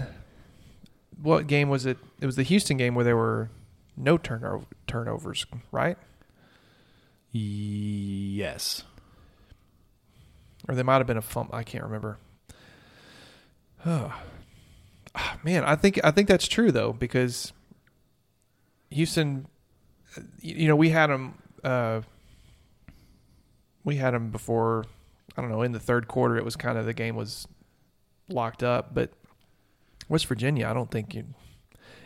what 1.22 1.46
game 1.46 1.68
was 1.68 1.86
it? 1.86 1.98
It 2.20 2.26
was 2.26 2.36
the 2.36 2.42
Houston 2.42 2.76
game 2.76 2.94
where 2.94 3.04
there 3.04 3.16
were 3.16 3.50
no 3.96 4.18
turnovers, 4.18 5.46
right? 5.70 5.98
Yes. 7.32 8.82
Or 10.68 10.74
they 10.74 10.82
might 10.82 10.98
have 10.98 11.06
been 11.06 11.16
a 11.16 11.22
fumble. 11.22 11.54
I 11.54 11.62
can't 11.62 11.84
remember. 11.84 12.18
Oh. 13.86 14.18
oh. 15.16 15.32
man, 15.44 15.64
I 15.64 15.76
think 15.76 16.00
I 16.04 16.10
think 16.10 16.28
that's 16.28 16.48
true 16.48 16.70
though 16.72 16.92
because 16.92 17.52
Houston, 18.90 19.46
uh, 20.16 20.22
you 20.40 20.68
know, 20.68 20.76
we 20.76 20.88
had 20.90 21.08
them. 21.08 21.38
Uh, 21.64 22.00
we 23.84 23.96
had 23.96 24.12
them 24.14 24.30
before. 24.30 24.84
I 25.36 25.40
don't 25.42 25.50
know. 25.50 25.62
In 25.62 25.72
the 25.72 25.80
third 25.80 26.08
quarter, 26.08 26.36
it 26.36 26.44
was 26.44 26.56
kind 26.56 26.76
of 26.78 26.84
the 26.86 26.92
game 26.94 27.16
was 27.16 27.46
locked 28.28 28.62
up, 28.62 28.92
but 28.94 29.10
West 30.10 30.26
Virginia, 30.26 30.68
I 30.68 30.74
don't 30.74 30.90
think 30.90 31.14
you. 31.14 31.24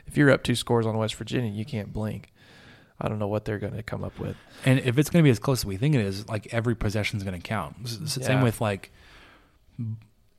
If 0.06 0.16
you're 0.18 0.31
up 0.31 0.44
two 0.44 0.55
scores 0.55 0.85
on 0.86 0.97
West 0.98 1.14
Virginia, 1.14 1.51
you 1.51 1.64
can't 1.64 1.93
blink. 1.93 2.31
I 3.01 3.09
don't 3.09 3.18
know 3.18 3.26
what 3.26 3.47
they're 3.47 3.59
going 3.59 3.72
to 3.74 3.82
come 3.82 4.05
up 4.05 4.18
with. 4.20 4.36
And 4.64 4.78
if 4.78 4.98
it's 4.98 5.09
going 5.10 5.22
to 5.22 5.26
be 5.26 5.31
as 5.31 5.39
close 5.40 5.62
as 5.62 5.64
we 5.64 5.78
think 5.78 5.94
it 5.94 6.02
is, 6.02 6.28
like 6.28 6.52
every 6.52 6.74
possession 6.76 7.16
is 7.16 7.24
going 7.24 7.40
to 7.40 7.43
count. 7.43 7.74
Yeah. 7.81 8.06
Same 8.06 8.40
with 8.43 8.60
like 8.60 8.93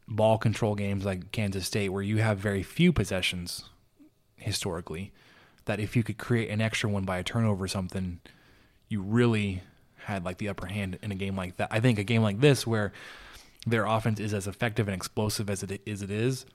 ball 0.08 0.38
control 0.38 0.76
games 0.76 1.04
like 1.04 1.32
Kansas 1.32 1.66
State, 1.66 1.90
where 1.90 2.04
you 2.04 2.18
have 2.18 2.38
very 2.38 2.62
few 2.62 2.94
possessions 2.94 3.68
historically. 4.38 5.12
That 5.66 5.80
if 5.80 5.96
you 5.96 6.04
could 6.04 6.20
create 6.20 6.52
an 6.52 6.62
extra 6.62 6.88
one 6.88 7.04
by 7.04 7.18
a 7.18 7.24
turnover 7.24 7.66
or 7.66 7.68
something, 7.68 8.20
you 8.88 9.02
really 9.02 9.64
had 10.04 10.24
like 10.24 10.38
the 10.38 10.48
upper 10.50 10.68
hand 10.68 11.00
in 11.02 11.12
a 11.12 11.16
game 11.16 11.36
like 11.36 11.58
that. 11.58 11.70
I 11.72 11.80
think 11.80 11.98
a 11.98 12.04
game 12.04 12.22
like 12.22 12.40
this 12.40 12.68
where 12.68 12.94
their 13.66 13.88
offense 13.88 14.20
is 14.20 14.32
as 14.36 14.46
effective 14.48 14.88
and 14.88 14.94
explosive 14.96 15.50
as 15.50 15.64
it 15.64 15.82
is, 15.88 16.04
it 16.04 16.12
is 16.12 16.46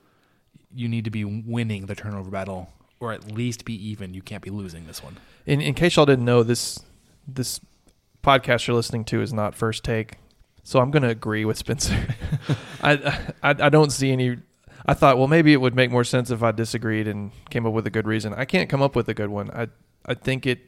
you 0.73 0.87
need 0.89 1.05
to 1.05 1.11
be 1.11 1.23
winning 1.25 1.85
the 1.85 1.95
turnover 1.95 2.29
battle 2.29 2.71
or 2.99 3.11
at 3.11 3.31
least 3.31 3.65
be 3.65 3.73
even. 3.89 4.13
You 4.13 4.21
can't 4.21 4.43
be 4.43 4.49
losing 4.49 4.85
this 4.87 5.03
one. 5.03 5.17
In, 5.45 5.61
in 5.61 5.73
case 5.73 5.95
y'all 5.95 6.05
didn't 6.05 6.25
know, 6.25 6.43
this 6.43 6.79
this 7.27 7.59
podcast 8.23 8.67
you're 8.67 8.75
listening 8.75 9.03
to 9.05 9.21
is 9.21 9.33
not 9.33 9.55
first 9.55 9.83
take, 9.83 10.17
so 10.63 10.79
I'm 10.79 10.91
going 10.91 11.03
to 11.03 11.09
agree 11.09 11.45
with 11.45 11.57
Spencer. 11.57 11.95
I, 12.81 12.99
I 13.43 13.49
I 13.49 13.69
don't 13.69 13.91
see 13.91 14.11
any. 14.11 14.37
I 14.85 14.95
thought, 14.95 15.17
well, 15.17 15.27
maybe 15.27 15.53
it 15.53 15.61
would 15.61 15.75
make 15.75 15.91
more 15.91 16.03
sense 16.03 16.31
if 16.31 16.41
I 16.41 16.51
disagreed 16.51 17.07
and 17.07 17.31
came 17.51 17.65
up 17.67 17.73
with 17.73 17.85
a 17.85 17.91
good 17.91 18.07
reason. 18.07 18.33
I 18.35 18.45
can't 18.45 18.67
come 18.69 18.81
up 18.81 18.95
with 18.95 19.07
a 19.09 19.13
good 19.13 19.29
one. 19.29 19.49
I 19.51 19.67
I 20.05 20.13
think 20.13 20.45
it 20.45 20.59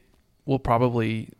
will 0.44 0.58
probably 0.58 1.30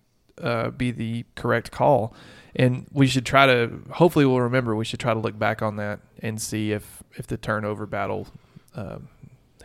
uh, 0.40 0.70
be 0.70 0.90
the 0.90 1.24
correct 1.34 1.70
call. 1.70 2.14
And 2.56 2.86
we 2.92 3.08
should 3.08 3.26
try 3.26 3.46
to. 3.46 3.80
Hopefully, 3.90 4.24
we'll 4.24 4.40
remember. 4.42 4.76
We 4.76 4.84
should 4.84 5.00
try 5.00 5.12
to 5.12 5.18
look 5.18 5.36
back 5.36 5.60
on 5.60 5.74
that 5.76 5.98
and 6.20 6.40
see 6.40 6.70
if 6.70 7.02
if 7.16 7.26
the 7.26 7.36
turnover 7.36 7.84
battle 7.84 8.28
um, 8.74 9.08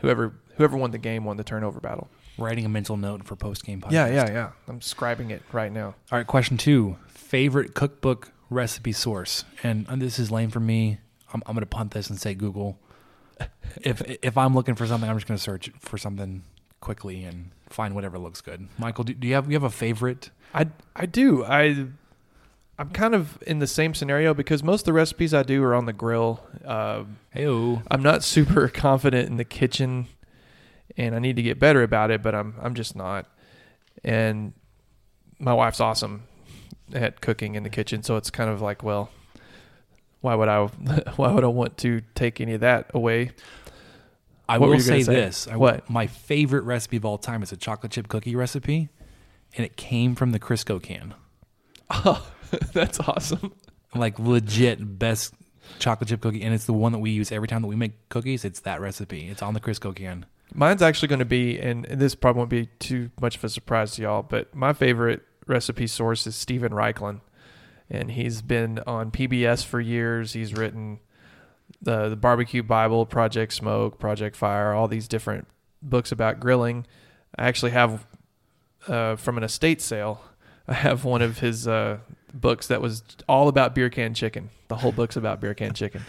whoever 0.01 0.33
whoever 0.55 0.77
won 0.77 0.91
the 0.91 0.97
game 0.97 1.25
won 1.25 1.37
the 1.37 1.43
turnover 1.43 1.79
battle. 1.79 2.09
Writing 2.37 2.63
a 2.65 2.69
mental 2.69 2.95
note 2.97 3.23
for 3.25 3.35
post 3.35 3.65
game 3.65 3.81
podcast. 3.81 3.91
Yeah, 3.91 4.07
yeah, 4.07 4.31
yeah. 4.31 4.49
I'm 4.67 4.79
scribing 4.79 5.29
it 5.29 5.41
right 5.51 5.71
now. 5.71 5.95
All 6.11 6.17
right, 6.17 6.27
question 6.27 6.57
two: 6.57 6.97
favorite 7.07 7.73
cookbook 7.73 8.31
recipe 8.49 8.91
source. 8.91 9.43
And 9.63 9.87
uh, 9.89 9.95
this 9.97 10.19
is 10.19 10.31
lame 10.31 10.49
for 10.51 10.59
me. 10.59 10.99
I'm, 11.33 11.43
I'm 11.45 11.53
going 11.53 11.61
to 11.61 11.65
punt 11.67 11.91
this 11.91 12.09
and 12.09 12.19
say 12.19 12.33
Google. 12.33 12.79
if 13.81 14.01
if 14.21 14.37
I'm 14.37 14.53
looking 14.55 14.75
for 14.75 14.85
something, 14.87 15.09
I'm 15.09 15.17
just 15.17 15.27
going 15.27 15.37
to 15.37 15.43
search 15.43 15.69
for 15.79 15.97
something 15.97 16.43
quickly 16.81 17.23
and 17.23 17.51
find 17.69 17.93
whatever 17.95 18.17
looks 18.17 18.41
good. 18.41 18.67
Michael, 18.77 19.03
do, 19.03 19.13
do 19.13 19.27
you 19.27 19.33
have 19.33 19.47
you 19.47 19.53
have 19.55 19.63
a 19.63 19.69
favorite? 19.71 20.29
I 20.53 20.67
I 20.95 21.07
do. 21.07 21.43
I 21.43 21.87
I'm 22.79 22.89
kind 22.91 23.13
of 23.13 23.37
in 23.45 23.59
the 23.59 23.67
same 23.67 23.93
scenario 23.93 24.33
because 24.33 24.63
most 24.63 24.81
of 24.81 24.85
the 24.85 24.93
recipes 24.93 25.33
I 25.33 25.43
do 25.43 25.61
are 25.65 25.75
on 25.75 25.85
the 25.85 25.91
grill. 25.91 26.39
Um, 26.63 27.17
hey 27.31 27.45
I'm 27.45 28.01
not 28.01 28.23
super 28.23 28.67
confident 28.69 29.27
in 29.29 29.35
the 29.35 29.43
kitchen, 29.43 30.07
and 30.95 31.13
I 31.13 31.19
need 31.19 31.35
to 31.35 31.41
get 31.41 31.59
better 31.59 31.83
about 31.83 32.09
it, 32.09 32.23
but 32.23 32.33
I'm 32.33 32.55
I'm 32.59 32.73
just 32.75 32.95
not. 32.95 33.25
And 34.01 34.53
my 35.39 35.53
wife's 35.53 35.81
awesome 35.81 36.23
at 36.93 37.19
cooking 37.19 37.55
in 37.55 37.63
the 37.63 37.69
kitchen, 37.69 38.01
so 38.01 38.15
it's 38.15 38.29
kind 38.29 38.49
of 38.49 38.61
like, 38.61 38.81
well, 38.81 39.09
why 40.21 40.35
would 40.35 40.47
I 40.47 40.65
why 41.17 41.33
would 41.33 41.43
I 41.43 41.47
want 41.47 41.77
to 41.79 41.99
take 42.15 42.39
any 42.39 42.53
of 42.53 42.61
that 42.61 42.89
away? 42.93 43.31
I 44.47 44.57
What 44.57 44.69
will 44.69 44.79
say, 44.79 45.03
say? 45.03 45.13
this. 45.13 45.47
I, 45.49 45.57
What? 45.57 45.89
My 45.89 46.07
favorite 46.07 46.63
recipe 46.63 46.95
of 46.97 47.03
all 47.05 47.17
time 47.17 47.43
is 47.43 47.51
a 47.51 47.57
chocolate 47.57 47.91
chip 47.91 48.07
cookie 48.07 48.37
recipe, 48.37 48.87
and 49.57 49.65
it 49.65 49.75
came 49.75 50.15
from 50.15 50.31
the 50.31 50.39
Crisco 50.39 50.81
can. 50.81 51.13
Oh, 51.89 52.25
That's 52.73 52.99
awesome. 52.99 53.53
Like 53.95 54.19
legit 54.19 54.99
best 54.99 55.33
chocolate 55.77 56.09
chip 56.09 56.21
cookie, 56.21 56.43
and 56.43 56.53
it's 56.53 56.65
the 56.65 56.73
one 56.73 56.91
that 56.91 56.99
we 56.99 57.11
use 57.11 57.31
every 57.31 57.47
time 57.47 57.61
that 57.61 57.67
we 57.67 57.75
make 57.75 58.09
cookies. 58.09 58.45
It's 58.45 58.59
that 58.61 58.81
recipe. 58.81 59.27
It's 59.29 59.41
on 59.41 59.53
the 59.53 59.59
Crisco 59.59 59.95
can. 59.95 60.25
Mine's 60.53 60.81
actually 60.81 61.07
going 61.09 61.19
to 61.19 61.25
be, 61.25 61.59
and 61.59 61.85
this 61.85 62.15
probably 62.15 62.37
won't 62.39 62.49
be 62.49 62.65
too 62.79 63.11
much 63.21 63.35
of 63.37 63.43
a 63.43 63.49
surprise 63.49 63.91
to 63.93 64.01
y'all, 64.01 64.23
but 64.23 64.53
my 64.55 64.73
favorite 64.73 65.21
recipe 65.47 65.85
source 65.85 66.25
is 66.25 66.35
Steven 66.35 66.71
Raichlen, 66.71 67.21
and 67.89 68.11
he's 68.11 68.41
been 68.41 68.79
on 68.87 69.11
PBS 69.11 69.63
for 69.63 69.79
years. 69.79 70.33
He's 70.33 70.53
written 70.55 70.99
the 71.81 72.09
the 72.09 72.15
Barbecue 72.15 72.63
Bible, 72.63 73.05
Project 73.05 73.53
Smoke, 73.53 73.99
Project 73.99 74.35
Fire, 74.35 74.73
all 74.73 74.87
these 74.87 75.07
different 75.07 75.47
books 75.81 76.11
about 76.11 76.39
grilling. 76.39 76.85
I 77.37 77.47
actually 77.47 77.71
have 77.71 78.07
uh, 78.87 79.15
from 79.15 79.37
an 79.37 79.43
estate 79.43 79.81
sale. 79.81 80.21
I 80.67 80.73
have 80.73 81.03
one 81.03 81.23
of 81.23 81.39
his 81.39 81.67
uh, 81.67 81.97
books 82.33 82.67
that 82.67 82.81
was 82.81 83.03
all 83.27 83.47
about 83.47 83.75
beer 83.75 83.89
can 83.89 84.13
chicken. 84.13 84.49
The 84.67 84.75
whole 84.75 84.91
book's 84.91 85.15
about 85.15 85.39
beer 85.41 85.53
can 85.53 85.73
chicken. 85.73 86.01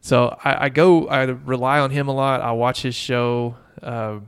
So 0.00 0.36
I, 0.44 0.66
I 0.66 0.68
go, 0.68 1.06
I 1.06 1.24
rely 1.24 1.78
on 1.80 1.90
him 1.90 2.08
a 2.08 2.12
lot. 2.12 2.40
I 2.40 2.52
watch 2.52 2.82
his 2.82 2.94
show. 2.94 3.56
Uh, 3.82 4.20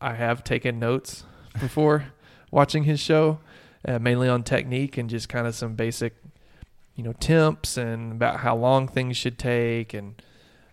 I 0.00 0.14
have 0.14 0.44
taken 0.44 0.78
notes 0.78 1.24
before 1.58 2.06
watching 2.50 2.84
his 2.84 3.00
show, 3.00 3.38
uh, 3.86 3.98
mainly 3.98 4.28
on 4.28 4.42
technique 4.42 4.96
and 4.98 5.10
just 5.10 5.28
kind 5.28 5.46
of 5.46 5.54
some 5.54 5.74
basic, 5.74 6.14
you 6.94 7.04
know, 7.04 7.12
temps 7.14 7.76
and 7.76 8.12
about 8.12 8.40
how 8.40 8.56
long 8.56 8.88
things 8.88 9.16
should 9.16 9.38
take. 9.38 9.92
And 9.94 10.20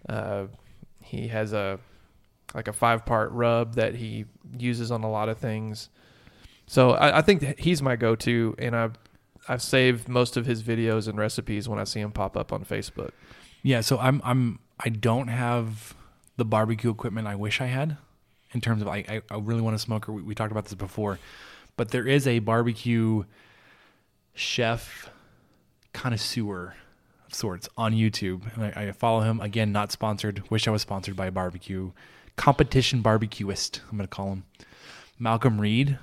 uh, 0.08 0.46
he 1.02 1.28
has 1.30 1.54
a 1.54 1.80
like 2.54 2.68
a 2.68 2.74
five 2.74 3.06
part 3.06 3.32
rub 3.32 3.76
that 3.76 3.96
he 3.96 4.26
uses 4.58 4.92
on 4.92 5.04
a 5.04 5.10
lot 5.10 5.28
of 5.28 5.38
things. 5.38 5.90
So 6.68 6.92
I, 6.92 7.18
I 7.18 7.22
think 7.22 7.58
he's 7.60 7.82
my 7.82 7.96
go 7.98 8.16
to, 8.18 8.56
and 8.60 8.76
I 8.76 8.90
I've 9.48 9.62
saved 9.62 10.08
most 10.08 10.38
of 10.38 10.46
his 10.46 10.64
videos 10.64 11.08
and 11.08 11.18
recipes 11.18 11.68
when 11.68 11.80
I 11.80 11.84
see 11.84 12.00
him 12.00 12.12
pop 12.12 12.38
up 12.38 12.54
on 12.54 12.64
Facebook. 12.64 13.12
Yeah, 13.62 13.82
so 13.82 13.98
I'm 14.00 14.22
I'm 14.24 14.60
I 14.80 14.90
don't 14.90 15.28
have 15.28 15.96
the 16.38 16.46
barbecue 16.46 16.90
equipment 16.90 17.28
I 17.28 17.36
wish 17.36 17.62
I 17.62 17.68
had 17.68 17.98
in 18.54 18.62
terms 18.62 18.82
of 18.82 18.88
I 18.88 19.04
I, 19.08 19.22
I 19.30 19.38
really 19.40 19.62
want 19.62 19.76
a 19.76 19.80
smoker. 19.80 20.12
We, 20.12 20.22
we 20.22 20.36
talked 20.36 20.52
about 20.52 20.66
this 20.66 20.74
before, 20.74 21.20
but 21.78 21.90
there 21.90 22.08
is 22.08 22.28
a 22.28 22.40
barbecue 22.40 23.24
chef 24.34 25.10
connoisseur 25.94 26.74
of 27.28 27.34
sorts 27.34 27.68
on 27.78 27.94
YouTube, 27.94 28.44
and 28.56 28.66
I, 28.76 28.88
I 28.88 28.92
follow 28.92 29.22
him 29.22 29.42
again. 29.42 29.72
Not 29.72 29.92
sponsored. 29.92 30.44
Wish 30.50 30.68
I 30.68 30.72
was 30.72 30.82
sponsored 30.82 31.16
by 31.16 31.28
a 31.28 31.32
barbecue 31.32 31.92
competition 32.38 33.04
barbecuist. 33.04 33.80
I'm 33.92 33.98
gonna 33.98 34.08
call 34.08 34.30
him 34.32 34.44
Malcolm 35.20 35.60
Reed. 35.60 35.98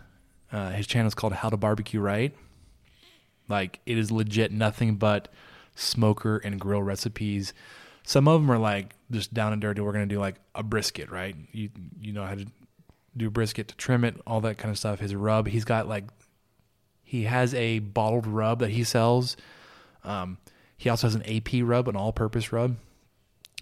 Uh, 0.52 0.70
his 0.70 0.86
channel 0.86 1.06
is 1.08 1.14
called 1.14 1.32
How 1.32 1.48
to 1.48 1.56
Barbecue 1.56 2.00
Right. 2.00 2.34
Like 3.51 3.81
it 3.85 3.98
is 3.98 4.10
legit 4.10 4.52
nothing 4.52 4.94
but 4.97 5.28
smoker 5.74 6.39
and 6.39 6.59
grill 6.59 6.82
recipes. 6.82 7.52
Some 8.05 8.28
of 8.28 8.40
them 8.40 8.51
are 8.51 8.59
like 8.59 8.94
just 9.10 9.35
down 9.35 9.52
and 9.52 9.60
dirty. 9.60 9.81
We're 9.82 9.93
gonna 9.93 10.06
do 10.06 10.18
like 10.20 10.36
a 10.55 10.62
brisket, 10.62 11.10
right? 11.10 11.36
You 11.52 11.68
you 12.01 12.12
know 12.12 12.24
how 12.24 12.36
to 12.36 12.47
do 13.16 13.28
brisket 13.28 13.68
to 13.68 13.77
trim 13.77 14.05
it, 14.05 14.16
all 14.27 14.40
that 14.43 14.56
kind 14.56 14.70
of 14.70 14.78
stuff. 14.78 15.01
His 15.01 15.14
rub, 15.14 15.48
he's 15.48 15.64
got 15.64 15.89
like 15.89 16.05
he 17.02 17.24
has 17.24 17.52
a 17.55 17.81
bottled 17.81 18.27
rub 18.27 18.60
that 18.60 18.70
he 18.70 18.85
sells. 18.85 19.36
Um, 20.05 20.39
he 20.78 20.89
also 20.89 21.09
has 21.09 21.14
an 21.16 21.22
AP 21.24 21.48
rub, 21.60 21.89
an 21.89 21.97
all-purpose 21.97 22.52
rub. 22.52 22.77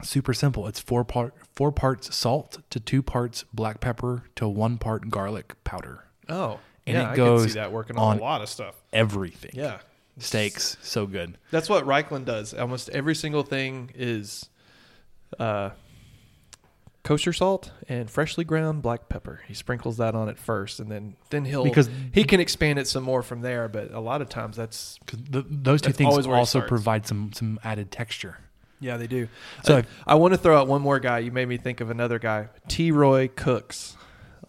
Super 0.02 0.32
simple. 0.34 0.66
It's 0.68 0.78
four 0.78 1.02
part 1.02 1.34
four 1.54 1.72
parts 1.72 2.14
salt 2.14 2.58
to 2.70 2.78
two 2.78 3.02
parts 3.02 3.44
black 3.52 3.80
pepper 3.80 4.24
to 4.36 4.46
one 4.46 4.76
part 4.78 5.08
garlic 5.08 5.54
powder. 5.64 6.04
Oh, 6.28 6.60
and 6.88 6.96
yeah, 6.96 7.12
it 7.12 7.16
goes 7.16 7.40
I 7.40 7.44
can 7.46 7.50
see 7.52 7.58
that 7.60 7.72
working 7.72 7.98
on, 7.98 8.12
on 8.14 8.18
a 8.18 8.22
lot 8.22 8.40
of 8.42 8.48
stuff. 8.48 8.74
Everything. 8.94 9.50
Yeah. 9.54 9.78
Steaks, 10.18 10.76
so 10.82 11.06
good. 11.06 11.36
That's 11.52 11.68
what 11.68 11.84
Raichlen 11.84 12.24
does. 12.24 12.52
Almost 12.54 12.88
every 12.88 13.14
single 13.14 13.42
thing 13.44 13.90
is 13.94 14.48
uh, 15.38 15.70
kosher 17.04 17.32
salt 17.34 17.70
and 17.90 18.10
freshly 18.10 18.42
ground 18.44 18.80
black 18.82 19.08
pepper. 19.10 19.42
He 19.46 19.52
sprinkles 19.54 19.98
that 19.98 20.14
on 20.16 20.28
it 20.30 20.36
first, 20.38 20.80
and 20.80 20.90
then 20.90 21.14
then 21.30 21.44
he'll 21.44 21.62
because 21.62 21.88
he 22.12 22.24
can 22.24 22.40
expand 22.40 22.78
it 22.80 22.88
some 22.88 23.04
more 23.04 23.22
from 23.22 23.42
there. 23.42 23.68
But 23.68 23.92
a 23.94 24.00
lot 24.00 24.20
of 24.22 24.28
times, 24.30 24.56
that's 24.56 24.98
the, 25.30 25.44
those 25.48 25.82
two 25.82 25.88
that's 25.92 25.98
things 25.98 26.26
also 26.26 26.62
provide 26.62 27.06
some 27.06 27.32
some 27.32 27.60
added 27.62 27.92
texture. 27.92 28.38
Yeah, 28.80 28.96
they 28.96 29.06
do. 29.08 29.28
So 29.62 29.78
uh, 29.78 29.82
I 30.06 30.14
want 30.16 30.34
to 30.34 30.38
throw 30.38 30.58
out 30.60 30.66
one 30.66 30.82
more 30.82 30.98
guy. 30.98 31.20
You 31.20 31.30
made 31.30 31.46
me 31.46 31.58
think 31.58 31.80
of 31.80 31.90
another 31.90 32.18
guy, 32.18 32.48
T. 32.66 32.90
Roy 32.90 33.28
Cooks, 33.28 33.96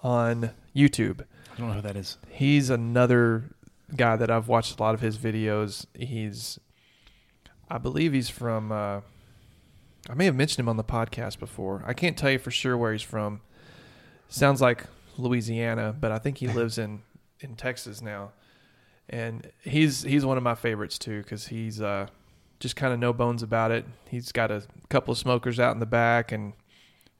on 0.01 0.49
YouTube. 0.75 1.25
I 1.59 1.61
don't 1.61 1.69
know 1.71 1.75
who 1.75 1.81
that 1.89 1.97
is. 1.97 2.17
He's 2.29 2.69
another 2.69 3.43
guy 3.93 4.15
that 4.15 4.31
I've 4.31 4.47
watched 4.47 4.79
a 4.79 4.81
lot 4.81 4.93
of 4.95 5.01
his 5.01 5.17
videos. 5.17 5.85
He's, 5.93 6.57
I 7.69 7.77
believe 7.77 8.13
he's 8.13 8.29
from. 8.29 8.71
Uh, 8.71 9.01
I 10.09 10.13
may 10.15 10.23
have 10.23 10.35
mentioned 10.35 10.61
him 10.61 10.69
on 10.69 10.77
the 10.77 10.85
podcast 10.85 11.37
before. 11.37 11.83
I 11.85 11.91
can't 11.91 12.15
tell 12.17 12.31
you 12.31 12.39
for 12.39 12.49
sure 12.49 12.77
where 12.77 12.93
he's 12.93 13.01
from. 13.01 13.41
Sounds 14.29 14.61
like 14.61 14.85
Louisiana, 15.17 15.93
but 15.99 16.13
I 16.13 16.17
think 16.17 16.37
he 16.37 16.47
lives 16.47 16.77
in 16.77 17.01
in 17.41 17.57
Texas 17.57 18.01
now. 18.01 18.31
And 19.09 19.51
he's 19.61 20.03
he's 20.03 20.25
one 20.25 20.37
of 20.37 20.43
my 20.43 20.55
favorites 20.55 20.97
too 20.97 21.21
because 21.23 21.47
he's 21.47 21.81
uh, 21.81 22.07
just 22.61 22.77
kind 22.77 22.93
of 22.93 22.99
no 23.01 23.11
bones 23.11 23.43
about 23.43 23.71
it. 23.71 23.83
He's 24.07 24.31
got 24.31 24.49
a 24.49 24.63
couple 24.87 25.11
of 25.11 25.17
smokers 25.17 25.59
out 25.59 25.73
in 25.73 25.81
the 25.81 25.85
back, 25.85 26.31
and 26.31 26.53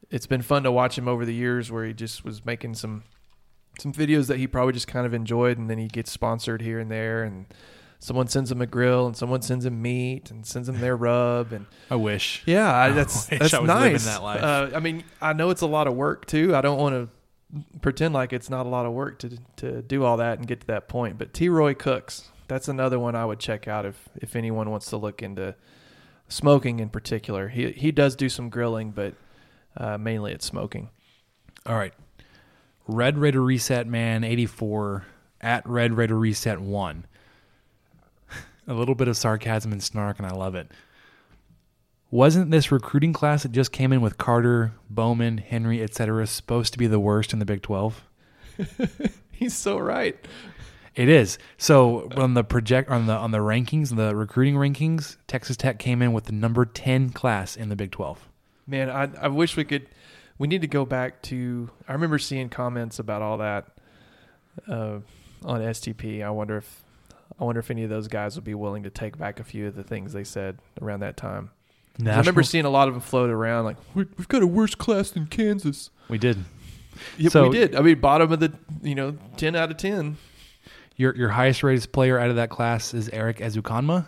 it's 0.09 0.27
been 0.27 0.43
fun 0.43 0.63
to 0.63 0.71
watch 0.71 0.97
him 0.97 1.09
over 1.09 1.25
the 1.25 1.35
years 1.35 1.69
where 1.73 1.83
he 1.85 1.91
just 1.93 2.23
was 2.23 2.45
making 2.45 2.75
some 2.75 3.03
some 3.81 3.93
videos 3.93 4.27
that 4.27 4.37
he 4.37 4.47
probably 4.47 4.73
just 4.73 4.87
kind 4.87 5.05
of 5.05 5.13
enjoyed, 5.13 5.57
and 5.57 5.69
then 5.69 5.77
he 5.77 5.87
gets 5.87 6.11
sponsored 6.11 6.61
here 6.61 6.79
and 6.79 6.89
there, 6.91 7.23
and 7.23 7.45
someone 7.99 8.27
sends 8.27 8.51
him 8.51 8.61
a 8.61 8.65
grill, 8.65 9.05
and 9.07 9.15
someone 9.15 9.41
sends 9.41 9.65
him 9.65 9.81
meat, 9.81 10.31
and 10.31 10.45
sends 10.45 10.69
him 10.69 10.79
their 10.79 10.95
rub, 10.95 11.51
and 11.51 11.65
I 11.89 11.95
wish, 11.95 12.43
yeah, 12.45 12.73
I, 12.75 12.89
that's 12.89 13.31
I 13.31 13.37
that's 13.37 13.53
I 13.53 13.61
nice. 13.63 14.05
That 14.05 14.19
uh, 14.21 14.69
I 14.75 14.79
mean, 14.79 15.03
I 15.21 15.33
know 15.33 15.49
it's 15.49 15.61
a 15.61 15.67
lot 15.67 15.87
of 15.87 15.93
work 15.93 16.25
too. 16.25 16.55
I 16.55 16.61
don't 16.61 16.77
want 16.79 16.93
to 16.95 17.09
pretend 17.81 18.13
like 18.13 18.31
it's 18.33 18.49
not 18.49 18.65
a 18.65 18.69
lot 18.69 18.85
of 18.85 18.93
work 18.93 19.17
to 19.19 19.37
to 19.57 19.81
do 19.81 20.03
all 20.03 20.17
that 20.17 20.37
and 20.39 20.47
get 20.47 20.61
to 20.61 20.67
that 20.67 20.87
point. 20.87 21.17
But 21.17 21.33
T. 21.33 21.49
Roy 21.49 21.73
Cooks, 21.73 22.29
that's 22.47 22.67
another 22.67 22.99
one 22.99 23.15
I 23.15 23.25
would 23.25 23.39
check 23.39 23.67
out 23.67 23.85
if 23.85 24.09
if 24.15 24.35
anyone 24.35 24.69
wants 24.69 24.87
to 24.87 24.97
look 24.97 25.21
into 25.21 25.55
smoking 26.27 26.79
in 26.79 26.89
particular. 26.89 27.47
He 27.49 27.71
he 27.71 27.91
does 27.91 28.15
do 28.15 28.29
some 28.29 28.49
grilling, 28.49 28.91
but 28.91 29.15
uh, 29.77 29.97
mainly 29.97 30.33
it's 30.33 30.45
smoking. 30.45 30.89
All 31.65 31.75
right, 31.75 31.93
Red 32.91 33.19
Raider 33.19 33.43
Reset 33.43 33.85
Man 33.85 34.23
84 34.23 35.05
at 35.41 35.67
Red 35.69 35.93
Raider 35.95 36.17
Reset 36.17 36.59
1. 36.59 37.05
A 38.67 38.73
little 38.73 38.95
bit 38.95 39.07
of 39.07 39.15
sarcasm 39.15 39.71
and 39.71 39.81
snark, 39.83 40.17
and 40.17 40.25
I 40.27 40.31
love 40.31 40.55
it. 40.55 40.71
Wasn't 42.09 42.49
this 42.49 42.71
recruiting 42.71 43.13
class 43.13 43.43
that 43.43 43.51
just 43.51 43.71
came 43.71 43.93
in 43.93 44.01
with 44.01 44.17
Carter, 44.17 44.71
Bowman, 44.89 45.37
Henry, 45.37 45.83
etc., 45.83 46.25
supposed 46.25 46.73
to 46.73 46.79
be 46.79 46.87
the 46.87 46.99
worst 46.99 47.31
in 47.31 47.37
the 47.37 47.45
Big 47.45 47.61
12? 47.61 48.03
He's 49.31 49.55
so 49.55 49.77
right. 49.77 50.17
It 50.95 51.09
is. 51.09 51.37
So 51.59 52.09
on 52.17 52.33
the 52.33 52.43
project 52.43 52.89
on 52.89 53.05
the 53.05 53.13
on 53.15 53.29
the 53.29 53.37
rankings, 53.37 53.95
the 53.95 54.15
recruiting 54.15 54.55
rankings, 54.55 55.17
Texas 55.27 55.55
Tech 55.55 55.77
came 55.77 56.01
in 56.01 56.11
with 56.11 56.25
the 56.25 56.33
number 56.33 56.65
10 56.65 57.11
class 57.11 57.55
in 57.55 57.69
the 57.69 57.75
Big 57.75 57.91
12. 57.91 58.27
Man, 58.65 58.89
I, 58.89 59.09
I 59.21 59.27
wish 59.27 59.55
we 59.55 59.63
could 59.63 59.87
we 60.39 60.47
need 60.47 60.61
to 60.61 60.67
go 60.67 60.85
back 60.85 61.21
to. 61.23 61.69
I 61.87 61.93
remember 61.93 62.17
seeing 62.17 62.49
comments 62.49 62.97
about 62.97 63.21
all 63.21 63.37
that 63.37 63.67
uh, 64.67 64.99
on 65.43 65.61
STP. 65.61 66.23
I 66.23 66.29
wonder 66.31 66.57
if 66.57 66.83
I 67.39 67.43
wonder 67.43 67.59
if 67.59 67.69
any 67.69 67.83
of 67.83 67.89
those 67.89 68.07
guys 68.07 68.35
would 68.35 68.45
be 68.45 68.55
willing 68.55 68.83
to 68.83 68.89
take 68.89 69.17
back 69.19 69.39
a 69.39 69.43
few 69.43 69.67
of 69.67 69.75
the 69.75 69.83
things 69.83 70.13
they 70.13 70.23
said 70.23 70.57
around 70.81 71.01
that 71.01 71.17
time. 71.17 71.51
I 72.05 72.17
remember 72.17 72.43
seeing 72.43 72.63
a 72.63 72.69
lot 72.69 72.87
of 72.87 72.93
them 72.93 73.01
float 73.01 73.29
around 73.29 73.65
like 73.65 73.75
we, 73.93 74.05
have 74.17 74.29
got 74.29 74.41
a 74.41 74.47
worse 74.47 74.73
class 74.73 75.11
than 75.11 75.27
Kansas. 75.27 75.89
We 76.07 76.17
did. 76.17 76.43
Yeah, 77.17 77.29
so, 77.29 77.49
we 77.49 77.57
did. 77.57 77.75
I 77.75 77.81
mean, 77.81 77.99
bottom 77.99 78.31
of 78.31 78.39
the 78.39 78.53
you 78.81 78.95
know 78.95 79.17
ten 79.37 79.55
out 79.55 79.69
of 79.69 79.75
ten. 79.77 80.17
Your 80.95 81.15
your 81.15 81.29
highest 81.29 81.63
rated 81.63 81.91
player 81.91 82.17
out 82.17 82.29
of 82.29 82.37
that 82.37 82.49
class 82.49 82.93
is 82.93 83.09
Erik 83.09 83.39
Ezukanma, 83.39 84.05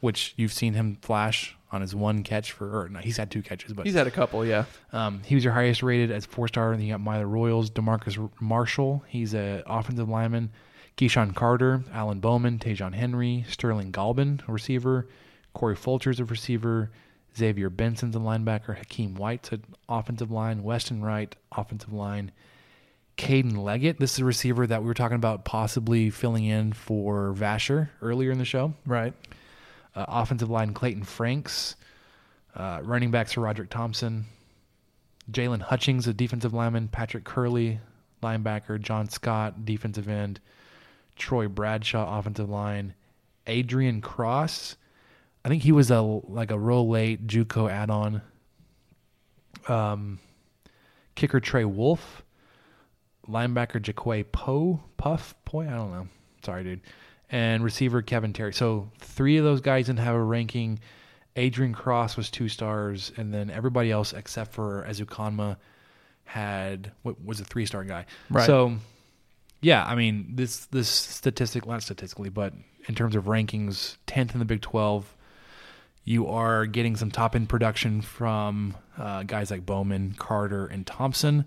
which 0.00 0.32
you've 0.38 0.52
seen 0.52 0.72
him 0.72 0.96
flash 1.02 1.54
on 1.74 1.80
his 1.80 1.94
one 1.94 2.22
catch 2.22 2.52
for, 2.52 2.84
or 2.84 2.88
no, 2.88 3.00
he's 3.00 3.16
had 3.16 3.30
two 3.30 3.42
catches, 3.42 3.72
but 3.72 3.84
He's 3.84 3.94
had 3.94 4.06
a 4.06 4.10
couple, 4.10 4.46
yeah. 4.46 4.64
um, 4.92 5.20
he 5.24 5.34
was 5.34 5.44
your 5.44 5.52
highest 5.52 5.82
rated 5.82 6.10
as 6.10 6.24
four 6.24 6.48
star. 6.48 6.70
And 6.72 6.80
then 6.80 6.86
you 6.86 6.94
got 6.94 7.00
Milo 7.00 7.24
Royals, 7.24 7.68
Demarcus 7.70 8.30
Marshall. 8.40 9.02
He's 9.08 9.34
a 9.34 9.62
offensive 9.66 10.08
lineman. 10.08 10.50
KeSean 10.96 11.34
Carter, 11.34 11.82
Alan 11.92 12.20
Bowman, 12.20 12.60
Ta'Zhawn 12.60 12.94
Henry, 12.94 13.44
Sterling 13.48 13.90
Galban, 13.90 14.42
a 14.48 14.52
receiver. 14.52 15.08
Corey 15.52 15.74
Fulcher's 15.74 16.20
a 16.20 16.24
receiver. 16.24 16.92
Xavier 17.36 17.68
Benson's 17.68 18.14
a 18.14 18.20
linebacker. 18.20 18.78
Hakeem 18.78 19.16
White's 19.16 19.50
an 19.50 19.64
offensive 19.88 20.30
line. 20.30 20.62
Weston 20.62 21.02
Wright, 21.02 21.34
offensive 21.50 21.92
line. 21.92 22.30
Caden 23.16 23.56
Leggett, 23.56 23.98
this 23.98 24.12
is 24.12 24.18
a 24.20 24.24
receiver 24.24 24.68
that 24.68 24.82
we 24.82 24.86
were 24.86 24.94
talking 24.94 25.16
about 25.16 25.44
possibly 25.44 26.10
filling 26.10 26.44
in 26.44 26.72
for 26.72 27.34
Vasher 27.36 27.88
earlier 28.00 28.30
in 28.30 28.38
the 28.38 28.44
show. 28.44 28.72
Right 28.86 29.14
uh, 29.94 30.04
offensive 30.08 30.50
line 30.50 30.72
Clayton 30.72 31.04
Franks, 31.04 31.76
uh, 32.54 32.80
running 32.82 33.10
backs 33.10 33.32
for 33.32 33.40
Roderick 33.40 33.70
Thompson, 33.70 34.26
Jaylon 35.30 35.60
Hutchings, 35.60 36.06
a 36.06 36.12
defensive 36.14 36.52
lineman, 36.52 36.88
Patrick 36.88 37.24
Curley, 37.24 37.80
linebacker, 38.22 38.80
John 38.80 39.08
Scott, 39.08 39.64
defensive 39.64 40.08
end, 40.08 40.40
Troy 41.16 41.48
Bradshaw, 41.48 42.18
offensive 42.18 42.48
line, 42.48 42.94
Adrian 43.46 44.00
Cross. 44.00 44.76
I 45.44 45.48
think 45.48 45.62
he 45.62 45.72
was 45.72 45.90
a 45.90 46.00
like 46.00 46.50
a 46.50 46.58
real 46.58 46.88
late 46.88 47.26
JUCO 47.26 47.70
add-on. 47.70 48.22
Um, 49.68 50.18
kicker 51.14 51.40
Trey 51.40 51.64
Wolff, 51.64 52.22
linebacker 53.28 53.80
Jaquay 53.80 54.24
Poe, 54.30 54.80
Puff 54.96 55.34
Poy. 55.44 55.66
I 55.66 55.70
don't 55.72 55.92
know. 55.92 56.08
Sorry, 56.44 56.64
dude 56.64 56.80
and 57.34 57.64
receiver 57.64 58.00
Kevin 58.00 58.32
Terry. 58.32 58.52
So 58.52 58.92
three 59.00 59.38
of 59.38 59.44
those 59.44 59.60
guys 59.60 59.86
didn't 59.86 59.98
have 59.98 60.14
a 60.14 60.22
ranking. 60.22 60.78
Adrian 61.34 61.72
Cross 61.72 62.16
was 62.16 62.30
two 62.30 62.48
stars, 62.48 63.10
and 63.16 63.34
then 63.34 63.50
everybody 63.50 63.90
else 63.90 64.12
except 64.12 64.52
for 64.52 64.86
Ezukanma 64.88 65.56
had 66.26 66.92
what 67.02 67.16
was 67.24 67.40
a 67.40 67.44
three 67.44 67.66
star 67.66 67.82
guy. 67.82 68.06
Right. 68.30 68.46
So 68.46 68.76
yeah, 69.60 69.84
I 69.84 69.96
mean 69.96 70.36
this 70.36 70.66
this 70.66 70.88
statistic 70.88 71.66
not 71.66 71.82
statistically, 71.82 72.28
but 72.28 72.54
in 72.86 72.94
terms 72.94 73.16
of 73.16 73.24
rankings, 73.24 73.96
tenth 74.06 74.32
in 74.32 74.38
the 74.38 74.44
Big 74.44 74.60
Twelve. 74.62 75.12
You 76.04 76.28
are 76.28 76.66
getting 76.66 76.94
some 76.94 77.10
top 77.10 77.34
end 77.34 77.48
production 77.48 78.00
from 78.00 78.76
uh, 78.96 79.24
guys 79.24 79.50
like 79.50 79.66
Bowman, 79.66 80.14
Carter, 80.18 80.66
and 80.66 80.86
Thompson, 80.86 81.46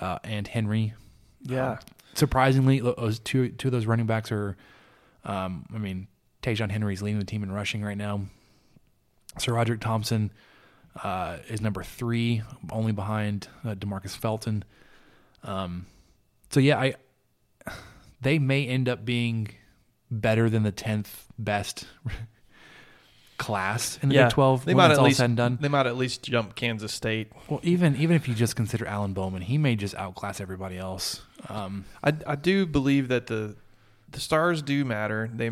uh, 0.00 0.18
and 0.24 0.48
Henry. 0.48 0.94
Yeah. 1.42 1.72
Um, 1.72 1.78
surprisingly, 2.14 2.80
those 2.80 2.98
uh, 2.98 3.22
two 3.22 3.50
two 3.50 3.68
of 3.68 3.72
those 3.72 3.86
running 3.86 4.06
backs 4.06 4.32
are 4.32 4.56
um, 5.24 5.64
I 5.74 5.78
mean, 5.78 6.06
Ta'Zhawn 6.42 6.70
Henry's 6.70 7.02
leading 7.02 7.18
the 7.18 7.24
team 7.24 7.42
in 7.42 7.50
rushing 7.52 7.82
right 7.82 7.96
now. 7.96 8.20
SaRodorick 9.38 9.80
Thompson 9.80 10.30
uh, 11.02 11.38
is 11.48 11.60
number 11.60 11.82
three, 11.82 12.42
only 12.70 12.92
behind 12.92 13.48
uh, 13.64 13.74
Demarcus 13.74 14.16
Felton. 14.16 14.64
Um, 15.42 15.86
so 16.50 16.60
yeah, 16.60 16.78
I 16.78 16.94
they 18.20 18.38
may 18.38 18.66
end 18.66 18.88
up 18.88 19.04
being 19.04 19.48
better 20.10 20.48
than 20.48 20.62
the 20.62 20.70
tenth 20.72 21.26
best 21.38 21.86
class 23.38 23.98
in 24.02 24.10
the 24.10 24.14
yeah, 24.14 24.24
Big 24.26 24.32
Twelve. 24.34 24.64
They 24.64 24.72
might 24.74 24.90
at 24.92 25.02
least 25.02 25.18
They 25.18 25.68
might 25.68 25.86
at 25.86 25.96
least 25.96 26.22
jump 26.22 26.54
Kansas 26.54 26.92
State. 26.92 27.32
Well, 27.48 27.60
even 27.64 27.96
even 27.96 28.14
if 28.14 28.28
you 28.28 28.34
just 28.34 28.54
consider 28.54 28.86
Alan 28.86 29.14
Bowman, 29.14 29.42
he 29.42 29.58
may 29.58 29.74
just 29.74 29.94
outclass 29.96 30.40
everybody 30.40 30.78
else. 30.78 31.22
Um, 31.48 31.86
I 32.04 32.12
I 32.26 32.36
do 32.36 32.66
believe 32.66 33.08
that 33.08 33.26
the 33.26 33.56
the 34.14 34.20
stars 34.20 34.62
do 34.62 34.84
matter. 34.84 35.28
They 35.32 35.50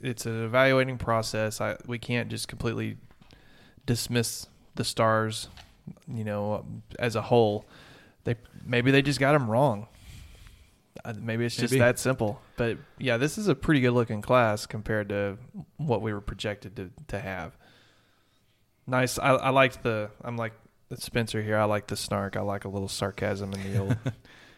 it's 0.00 0.26
an 0.26 0.44
evaluating 0.44 0.98
process. 0.98 1.60
I, 1.62 1.76
we 1.86 1.98
can't 1.98 2.28
just 2.28 2.46
completely 2.46 2.98
dismiss 3.86 4.46
the 4.74 4.84
stars, 4.84 5.48
you 6.06 6.24
know, 6.24 6.64
as 6.98 7.16
a 7.16 7.22
whole. 7.22 7.64
They 8.24 8.36
maybe 8.64 8.90
they 8.92 9.02
just 9.02 9.18
got 9.18 9.32
them 9.32 9.48
wrong. 9.50 9.88
Uh, 11.04 11.14
maybe 11.18 11.44
it's 11.44 11.56
just 11.56 11.72
maybe. 11.72 11.80
that 11.80 11.98
simple. 11.98 12.40
But 12.56 12.78
yeah, 12.98 13.16
this 13.16 13.38
is 13.38 13.48
a 13.48 13.54
pretty 13.54 13.80
good 13.80 13.92
looking 13.92 14.20
class 14.22 14.66
compared 14.66 15.08
to 15.08 15.38
what 15.78 16.02
we 16.02 16.12
were 16.12 16.20
projected 16.20 16.76
to, 16.76 16.90
to 17.08 17.18
have. 17.18 17.56
Nice. 18.86 19.18
I, 19.18 19.30
I 19.30 19.48
liked 19.50 19.82
the. 19.82 20.10
I'm 20.22 20.36
like 20.36 20.52
Spencer 20.96 21.40
here. 21.42 21.56
I 21.56 21.64
like 21.64 21.86
the 21.86 21.96
snark. 21.96 22.36
I 22.36 22.42
like 22.42 22.66
a 22.66 22.68
little 22.68 22.88
sarcasm 22.88 23.54
in 23.54 23.72
the 23.72 23.78
old. 23.80 23.96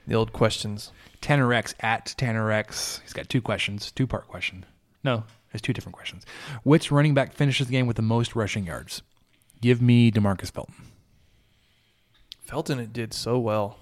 The 0.07 0.15
old 0.15 0.33
questions. 0.33 0.93
Tanner 1.21 1.53
at 1.53 2.15
Tanner 2.17 2.53
He's 2.63 3.13
got 3.13 3.29
two 3.29 3.43
questions, 3.43 3.91
two 3.91 4.07
part 4.07 4.29
question. 4.29 4.65
No, 5.03 5.25
it's 5.53 5.63
two 5.63 5.73
different 5.73 5.97
questions. 5.97 6.25
Which 6.63 6.91
running 6.93 7.15
back 7.15 7.33
finishes 7.33 7.67
the 7.67 7.73
game 7.73 7.87
with 7.87 7.97
the 7.97 8.03
most 8.03 8.37
rushing 8.37 8.65
yards? 8.67 9.03
Give 9.61 9.83
me 9.83 10.11
Demarcus 10.13 10.51
Felton. 10.53 10.75
Felton 12.45 12.79
it 12.79 12.93
did 12.93 13.13
so 13.13 13.39
well. 13.39 13.79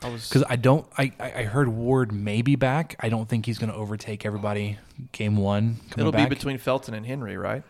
I 0.00 0.08
was 0.08 0.28
because 0.28 0.44
I 0.48 0.56
don't. 0.56 0.86
I 0.96 1.12
I 1.20 1.42
heard 1.44 1.68
Ward 1.68 2.10
maybe 2.12 2.56
back. 2.56 2.96
I 3.00 3.08
don't 3.08 3.28
think 3.28 3.44
he's 3.46 3.58
going 3.58 3.70
to 3.70 3.76
overtake 3.76 4.24
everybody. 4.24 4.78
Game 5.12 5.36
one. 5.36 5.76
It'll 5.96 6.10
back. 6.10 6.28
be 6.30 6.34
between 6.34 6.58
Felton 6.58 6.94
and 6.94 7.04
Henry, 7.04 7.36
right? 7.36 7.62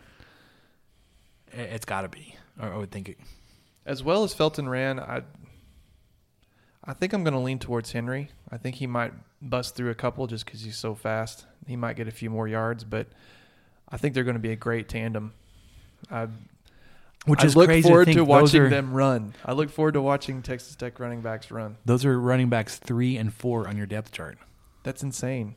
It's 1.51 1.85
got 1.85 2.01
to 2.01 2.07
be. 2.07 2.35
I 2.59 2.77
would 2.77 2.89
think 2.91 3.09
it. 3.09 3.17
As 3.85 4.01
well 4.01 4.23
as 4.23 4.33
Felton 4.33 4.69
ran, 4.69 4.97
I 4.99 5.23
I 6.85 6.93
think 6.93 7.13
I'm 7.13 7.23
going 7.23 7.33
to 7.33 7.39
lean 7.39 7.59
towards 7.59 7.91
Henry. 7.91 8.29
I 8.51 8.57
think 8.57 8.75
he 8.75 8.87
might 8.87 9.13
bust 9.41 9.75
through 9.75 9.89
a 9.89 9.95
couple 9.95 10.27
just 10.27 10.45
because 10.45 10.61
he's 10.61 10.77
so 10.77 10.95
fast. 10.95 11.45
He 11.65 11.75
might 11.77 11.95
get 11.95 12.07
a 12.07 12.11
few 12.11 12.29
more 12.29 12.47
yards, 12.47 12.83
but 12.83 13.07
I 13.89 13.97
think 13.97 14.13
they're 14.13 14.25
going 14.25 14.35
to 14.35 14.39
be 14.41 14.51
a 14.51 14.55
great 14.57 14.89
tandem. 14.89 15.33
I, 16.11 16.27
Which 17.25 17.41
I 17.41 17.45
is 17.45 17.55
look 17.55 17.67
crazy 17.67 17.87
forward 17.87 18.05
to, 18.07 18.13
to 18.15 18.23
watching 18.25 18.61
are, 18.63 18.69
them 18.69 18.93
run. 18.93 19.33
I 19.45 19.53
look 19.53 19.69
forward 19.69 19.93
to 19.93 20.01
watching 20.01 20.41
Texas 20.41 20.75
Tech 20.75 20.99
running 20.99 21.21
backs 21.21 21.51
run. 21.51 21.77
Those 21.85 22.03
are 22.03 22.19
running 22.19 22.49
backs 22.49 22.77
three 22.77 23.15
and 23.15 23.33
four 23.33 23.65
on 23.67 23.77
your 23.77 23.85
depth 23.85 24.11
chart. 24.11 24.37
That's 24.83 25.01
insane. 25.03 25.55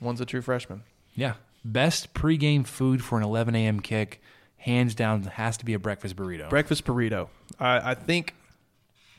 One's 0.00 0.20
a 0.20 0.24
true 0.26 0.42
freshman. 0.42 0.82
Yeah. 1.14 1.34
Best 1.64 2.14
pregame 2.14 2.66
food 2.66 3.04
for 3.04 3.16
an 3.16 3.22
11 3.22 3.54
a.m. 3.54 3.78
kick, 3.78 4.20
hands 4.56 4.96
down, 4.96 5.22
has 5.22 5.56
to 5.58 5.64
be 5.64 5.74
a 5.74 5.78
breakfast 5.78 6.16
burrito. 6.16 6.50
Breakfast 6.50 6.84
burrito. 6.84 7.28
I, 7.60 7.92
I 7.92 7.94
think 7.94 8.34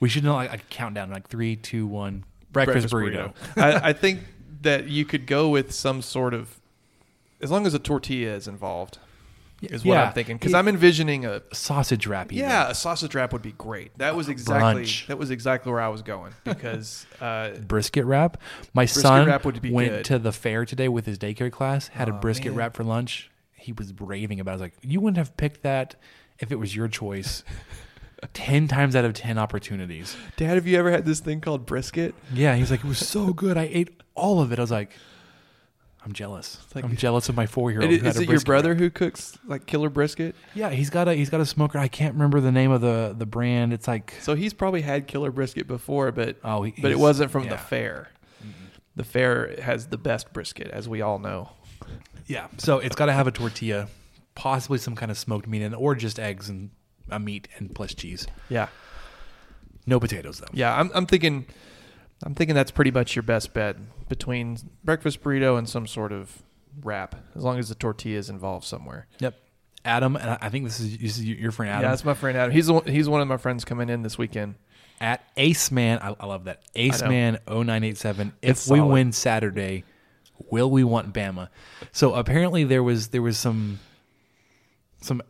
we 0.04 0.10
should 0.10 0.26
know. 0.26 0.36
like 0.36 0.54
a 0.62 0.62
countdown, 0.66 1.12
like 1.12 1.30
three, 1.30 1.56
two, 1.56 1.88
one. 1.88 2.26
Breakfast, 2.52 2.88
burrito. 2.90 3.34
I, 3.56 3.92
I 3.92 3.94
think 3.94 4.20
that 4.64 4.90
you 4.90 5.06
could 5.06 5.26
go 5.26 5.48
with 5.48 5.72
some 5.72 6.02
sort 6.02 6.34
of, 6.34 6.60
as 7.42 7.50
long 7.50 7.66
as 7.66 7.74
a 7.74 7.80
tortilla 7.80 8.36
is 8.36 8.50
involved 8.50 8.98
is 9.62 9.86
what 9.86 9.94
Yeah. 9.94 10.08
I'm 10.08 10.14
thinking 10.14 10.36
because 10.36 10.54
I'm 10.54 10.68
envisioning 10.68 11.26
a 11.26 11.42
Sausage 11.54 12.06
wrap. 12.06 12.34
yeah 12.34 12.70
a 12.70 12.74
sausage 12.76 13.16
wrap 13.16 13.32
would 13.32 13.42
be 13.42 13.54
great. 13.54 13.98
That 13.98 14.14
was 14.14 14.28
exactly 14.28 14.84
Brunch. 14.84 15.08
that 15.08 15.18
was 15.18 15.32
exactly 15.32 15.72
where 15.72 15.80
I 15.80 15.88
was 15.88 16.02
going 16.02 16.34
because 16.44 17.06
uh, 17.22 17.52
brisket 17.52 18.04
wrap. 18.04 18.42
My 18.74 18.84
son 18.84 19.26
wrap 19.26 19.46
would 19.46 19.62
be 19.62 19.72
went 19.72 19.90
good. 19.90 20.06
to 20.06 20.20
the 20.20 20.34
fair 20.34 20.66
today 20.66 20.90
with 20.90 21.06
his 21.06 21.18
daycare 21.18 21.50
class, 21.50 21.88
had 21.88 22.10
a 22.10 22.14
oh, 22.14 22.20
brisket 22.20 22.48
man. 22.48 22.56
wrap 22.56 22.76
for 22.76 22.84
lunch. 22.84 23.32
He 23.54 23.72
was 23.72 23.94
raving 24.02 24.42
about 24.42 24.52
it. 24.52 24.52
I 24.52 24.56
was 24.56 24.62
like, 24.64 24.74
you 24.82 25.00
wouldn't 25.00 25.16
have 25.18 25.38
picked 25.38 25.64
that 25.64 25.96
if 26.40 26.52
it 26.52 26.56
was 26.58 26.76
your 26.76 26.90
choice. 26.90 27.46
10 28.34 28.68
times 28.68 28.96
out 28.96 29.06
of 29.06 29.14
10 29.14 29.38
opportunities. 29.38 30.16
Dad, 30.38 30.56
have 30.56 30.68
you 30.68 30.78
ever 30.78 30.92
had 30.92 31.06
this 31.06 31.20
thing 31.20 31.42
called 31.42 31.66
brisket? 31.66 32.16
Yeah. 32.34 32.56
He's 32.56 32.72
like, 32.72 32.84
it 32.84 32.88
was 32.88 33.00
so 33.06 33.34
good. 33.34 33.58
I 33.58 33.70
ate 33.72 34.02
all 34.16 34.40
of 34.42 34.52
it. 34.52 34.60
I 34.60 34.62
was 34.62 34.72
like, 34.72 34.92
I'm 36.06 36.12
jealous. 36.14 36.58
Like, 36.76 36.84
I'm 36.84 36.96
jealous 36.98 37.30
of 37.30 37.36
my 37.36 37.46
four 37.46 37.72
year 37.72 37.82
old. 37.82 37.92
Is, 37.92 38.04
is 38.04 38.20
it 38.20 38.30
your 38.30 38.42
brother 38.42 38.76
who 38.76 38.90
cooks 38.90 39.38
like 39.48 39.66
killer 39.66 39.90
brisket? 39.90 40.36
Yeah, 40.54 40.70
he's 40.70 40.90
got 40.90 41.08
a 41.08 41.14
he's 41.14 41.30
got 41.30 41.40
a 41.40 41.46
smoker. 41.46 41.80
I 41.80 41.88
can't 41.88 42.12
remember 42.16 42.42
the 42.42 42.52
name 42.52 42.72
of 42.72 42.82
the 42.82 43.16
the 43.18 43.26
brand. 43.26 43.72
It's 43.72 43.88
like 43.88 44.14
so 44.20 44.36
he's 44.36 44.54
probably 44.54 44.82
had 44.82 45.08
killer 45.08 45.32
brisket 45.32 45.66
before, 45.66 46.12
but 46.12 46.36
oh, 46.44 46.64
he, 46.64 46.74
but 46.82 46.92
it 46.92 47.00
wasn't 47.00 47.32
from 47.32 47.46
yeah. 47.46 47.52
the 47.52 47.58
fair. 47.58 48.10
The 48.98 49.06
fair 49.06 49.56
has 49.62 49.88
the 49.88 49.98
best 49.98 50.34
brisket, 50.34 50.68
as 50.72 50.90
we 50.90 51.02
all 51.02 51.20
know. 51.20 51.54
Yeah, 52.28 52.48
so 52.58 52.80
it's 52.80 52.98
got 52.98 53.06
to 53.06 53.14
have 53.14 53.28
a 53.28 53.32
tortilla, 53.32 53.88
possibly 54.36 54.80
some 54.80 54.98
kind 54.98 55.10
of 55.10 55.18
smoked 55.18 55.48
meat, 55.48 55.62
and 55.62 55.74
or 55.74 55.96
just 55.96 56.20
eggs 56.20 56.50
and 56.50 56.70
a 57.10 57.20
meat 57.20 57.48
and 57.58 57.74
plus 57.74 57.94
cheese. 57.94 58.28
Yeah. 58.50 58.68
No 59.86 60.00
potatoes 60.00 60.40
though. 60.40 60.48
Yeah, 60.54 60.76
I'm 60.78 60.90
I'm 60.94 61.06
thinking 61.06 61.46
I'm 62.24 62.36
thinking 62.36 62.56
that's 62.56 62.72
pretty 62.72 62.92
much 62.92 63.16
your 63.16 63.24
best 63.24 63.54
bet 63.54 63.76
between 64.08 64.58
breakfast 64.84 65.22
burrito 65.24 65.58
and 65.58 65.68
some 65.68 65.88
sort 65.88 66.14
of 66.14 66.42
wrap, 66.82 67.16
as 67.36 67.44
long 67.44 67.60
as 67.60 67.68
the 67.70 67.76
tortilla 67.76 68.18
is 68.18 68.30
involved 68.30 68.64
somewhere. 68.66 69.08
Yep. 69.20 69.36
Adam, 69.86 70.16
and 70.16 70.38
I 70.42 70.48
think 70.48 70.64
this 70.64 70.80
is, 70.80 70.98
this 70.98 71.18
is 71.18 71.26
your 71.26 71.52
friend 71.52 71.70
Adam. 71.70 71.84
Yeah, 71.84 71.90
that's 71.90 72.06
my 72.06 72.14
friend 72.14 72.38
Adam. 72.38 72.52
He's 72.54 72.72
one, 72.72 72.86
he's 72.86 73.10
one 73.10 73.20
of 73.20 73.28
my 73.28 73.36
friends 73.36 73.66
coming 73.66 73.90
in 73.90 74.02
this 74.02 74.18
weekend. 74.18 74.56
At 75.02 75.22
Ace 75.36 75.72
Man, 75.72 76.00
I, 76.02 76.16
I 76.18 76.26
love 76.26 76.46
that 76.46 76.62
Ace 76.76 77.02
Man 77.02 77.34
0987. 77.48 78.32
If 78.42 78.70
we 78.70 78.80
win 78.80 79.12
Saturday, 79.12 79.84
will 80.50 80.72
we 80.72 80.86
want 80.86 81.14
Bama? 81.14 81.50
So 81.92 82.14
apparently 82.14 82.64
there 82.64 82.82
was 82.82 83.10
there 83.10 83.22
was 83.22 83.38
some 83.38 83.82
some 85.02 85.22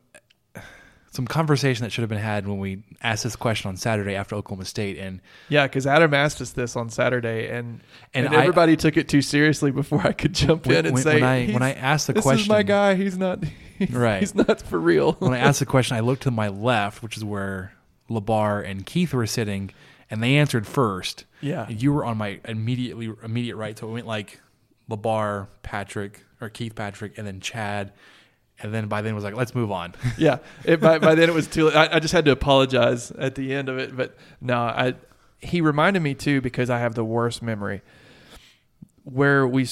some 1.14 1.28
conversation 1.28 1.84
that 1.84 1.92
should 1.92 2.02
have 2.02 2.10
been 2.10 2.18
had 2.18 2.48
when 2.48 2.58
we 2.58 2.82
asked 3.04 3.24
this 3.24 3.36
question 3.36 3.70
on 3.70 3.78
Saturday 3.78 4.16
after 4.16 4.34
Oklahoma 4.36 4.66
State 4.66 4.98
and 4.98 5.22
yeah, 5.48 5.68
because 5.68 5.86
Adam 5.86 6.12
asked 6.12 6.42
us 6.42 6.50
this 6.52 6.76
on 6.76 6.90
Saturday 6.90 7.48
and 7.50 7.82
and, 8.16 8.26
and 8.26 8.36
I, 8.36 8.40
everybody 8.40 8.76
took 8.76 8.98
it 8.98 9.08
too 9.10 9.22
seriously 9.22 9.70
before 9.70 10.02
I 10.02 10.12
could 10.14 10.34
jump 10.34 10.66
when, 10.66 10.76
in 10.78 10.86
and 10.88 10.96
when, 10.96 11.04
say 11.04 11.14
when 11.16 11.24
I, 11.24 11.46
when 11.52 11.62
I 11.62 11.74
asked 11.74 12.08
the 12.08 12.14
this 12.14 12.24
question, 12.24 12.38
this 12.40 12.46
is 12.46 12.50
my 12.50 12.64
guy. 12.64 12.96
He's 12.96 13.16
not 13.16 13.44
he's, 13.78 13.92
right. 13.94 14.22
He's 14.22 14.34
not 14.34 14.60
for 14.64 14.80
real. 14.80 15.14
when 15.14 15.34
I 15.36 15.38
asked 15.38 15.60
the 15.60 15.66
question, 15.68 15.96
I 15.96 16.00
looked 16.00 16.24
to 16.24 16.32
my 16.32 16.48
left, 16.50 17.04
which 17.04 17.16
is 17.16 17.24
where 17.24 17.74
Labar 18.10 18.68
and 18.68 18.84
Keith 18.84 19.14
were 19.14 19.28
sitting, 19.28 19.70
and 20.10 20.22
they 20.24 20.38
answered 20.38 20.66
first. 20.66 21.26
Yeah, 21.42 21.70
you 21.70 21.94
were 21.94 22.06
on 22.06 22.18
my 22.18 22.40
immediately 22.46 23.14
immediate 23.24 23.56
right, 23.56 23.78
so 23.78 23.88
it 23.88 23.92
went 23.92 24.08
like 24.08 24.42
Labar, 24.90 25.48
Patrick, 25.62 26.26
or 26.42 26.50
Keith 26.50 26.74
Patrick, 26.74 27.20
and 27.20 27.28
then 27.28 27.40
Chad 27.40 27.94
and 28.62 28.74
then 28.74 28.88
by 28.88 29.02
then 29.02 29.16
was 29.16 29.24
like, 29.24 29.36
let's 29.36 29.56
move 29.56 29.72
on. 29.72 29.96
yeah, 30.18 30.38
it, 30.64 30.80
by, 30.80 31.00
by 31.00 31.16
then 31.16 31.30
it 31.30 31.34
was 31.34 31.48
too. 31.48 31.66
Late. 31.66 31.76
I, 31.76 31.96
I 31.96 32.00
just 32.00 32.14
had 32.14 32.26
to 32.26 32.32
apologize 32.32 33.12
at 33.12 33.36
the 33.36 33.54
end 33.54 33.70
of 33.70 33.78
it, 33.78 33.96
but 33.96 34.16
no, 34.42 34.56
I. 34.58 34.96
He 35.40 35.60
reminded 35.60 36.02
me 36.02 36.14
too 36.14 36.40
because 36.40 36.70
I 36.70 36.80
have 36.80 36.96
the 36.96 37.04
worst 37.04 37.42
memory. 37.42 37.82
Where 39.04 39.46
we, 39.46 39.68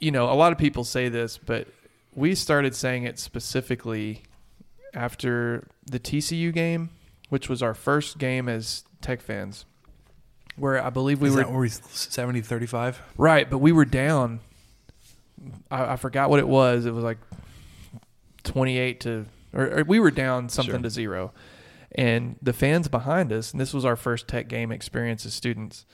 you 0.00 0.10
know, 0.10 0.30
a 0.30 0.34
lot 0.34 0.52
of 0.52 0.58
people 0.58 0.84
say 0.84 1.08
this, 1.08 1.38
but 1.38 1.66
we 2.14 2.34
started 2.34 2.74
saying 2.74 3.04
it 3.04 3.18
specifically 3.18 4.20
after 4.92 5.66
the 5.86 5.98
TCU 5.98 6.52
game, 6.52 6.90
which 7.30 7.48
was 7.48 7.62
our 7.62 7.72
first 7.72 8.18
game 8.18 8.50
as 8.50 8.84
Tech 9.00 9.22
fans, 9.22 9.64
where 10.56 10.84
I 10.84 10.90
believe 10.90 11.22
we 11.22 11.30
Is 11.30 11.36
were 11.36 11.68
70 11.68 12.42
35. 12.42 13.00
Right, 13.16 13.48
but 13.48 13.58
we 13.58 13.72
were 13.72 13.86
down. 13.86 14.40
I, 15.70 15.92
I 15.92 15.96
forgot 15.96 16.28
what 16.28 16.38
it 16.38 16.48
was. 16.48 16.84
It 16.84 16.92
was 16.92 17.04
like 17.04 17.18
28 18.46 19.00
to, 19.00 19.26
or, 19.52 19.80
or 19.80 19.84
we 19.84 20.00
were 20.00 20.10
down 20.10 20.48
something 20.48 20.74
sure. 20.76 20.82
to 20.82 20.90
zero. 20.90 21.32
And 21.92 22.36
the 22.42 22.52
fans 22.52 22.88
behind 22.88 23.32
us, 23.32 23.52
and 23.52 23.60
this 23.60 23.74
was 23.74 23.84
our 23.84 23.96
first 23.96 24.26
tech 24.28 24.48
game 24.48 24.72
experience 24.72 25.26
as 25.26 25.34
students, 25.34 25.86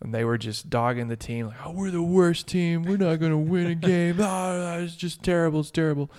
and 0.00 0.12
they 0.12 0.24
were 0.24 0.38
just 0.38 0.68
dogging 0.70 1.08
the 1.08 1.16
team, 1.16 1.46
like, 1.48 1.56
oh, 1.64 1.72
we're 1.72 1.90
the 1.90 2.02
worst 2.02 2.46
team. 2.46 2.82
We're 2.82 2.98
not 2.98 3.18
going 3.18 3.32
to 3.32 3.38
win 3.38 3.66
a 3.68 3.74
game. 3.74 4.16
oh, 4.20 4.82
it's 4.82 4.96
just 4.96 5.22
terrible. 5.22 5.60
It's 5.60 5.70
terrible. 5.70 6.10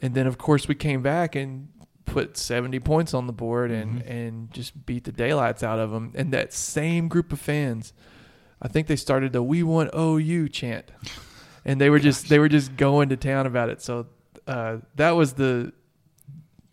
And 0.00 0.14
then, 0.14 0.26
of 0.26 0.38
course, 0.38 0.68
we 0.68 0.74
came 0.74 1.02
back 1.02 1.34
and 1.34 1.68
put 2.04 2.36
70 2.36 2.80
points 2.80 3.12
on 3.14 3.26
the 3.26 3.32
board 3.32 3.70
and, 3.70 4.00
mm-hmm. 4.00 4.08
and 4.10 4.52
just 4.54 4.86
beat 4.86 5.04
the 5.04 5.12
daylights 5.12 5.62
out 5.62 5.78
of 5.80 5.90
them. 5.90 6.12
And 6.14 6.32
that 6.32 6.52
same 6.52 7.08
group 7.08 7.32
of 7.32 7.40
fans, 7.40 7.92
I 8.62 8.68
think 8.68 8.86
they 8.86 8.96
started 8.96 9.32
the 9.32 9.42
"We 9.42 9.62
Want 9.64 9.90
OU" 9.96 10.48
chant, 10.50 10.92
and 11.64 11.80
they 11.80 11.88
were 11.90 11.96
Gosh. 11.98 12.04
just 12.04 12.28
they 12.28 12.38
were 12.38 12.48
just 12.48 12.76
going 12.76 13.08
to 13.08 13.16
town 13.16 13.46
about 13.46 13.70
it. 13.70 13.80
So 13.82 14.06
uh, 14.46 14.78
that 14.96 15.10
was 15.12 15.34
the 15.34 15.72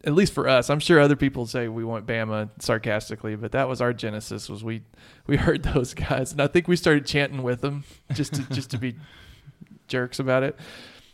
at 0.04 0.14
least 0.14 0.32
for 0.34 0.48
us. 0.48 0.70
I'm 0.70 0.80
sure 0.80 1.00
other 1.00 1.16
people 1.18 1.48
say 1.48 1.68
we 1.68 1.84
want 1.84 2.06
Bama 2.06 2.50
sarcastically, 2.60 3.36
but 3.36 3.52
that 3.52 3.68
was 3.68 3.82
our 3.82 3.94
genesis. 3.94 4.50
Was 4.50 4.64
we 4.64 4.82
we 5.26 5.38
heard 5.38 5.64
those 5.64 5.94
guys, 5.94 6.32
and 6.32 6.42
I 6.42 6.48
think 6.48 6.68
we 6.68 6.76
started 6.76 7.06
chanting 7.06 7.44
with 7.44 7.62
them 7.62 7.84
just 8.14 8.34
to 8.36 8.44
just 8.50 8.72
to 8.72 8.78
be 8.78 8.96
jerks 9.88 10.20
about 10.20 10.44
it. 10.44 10.58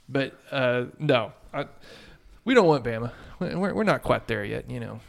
But 0.10 0.38
uh, 0.52 0.86
no, 1.00 1.32
I, 1.54 1.66
we 2.46 2.54
don't 2.54 2.68
want 2.68 2.84
Bama. 2.84 3.12
We're 3.40 3.74
we're 3.74 3.84
not 3.84 4.04
quite 4.04 4.28
there 4.28 4.44
yet, 4.44 4.70
you 4.70 4.80
know. 4.80 5.00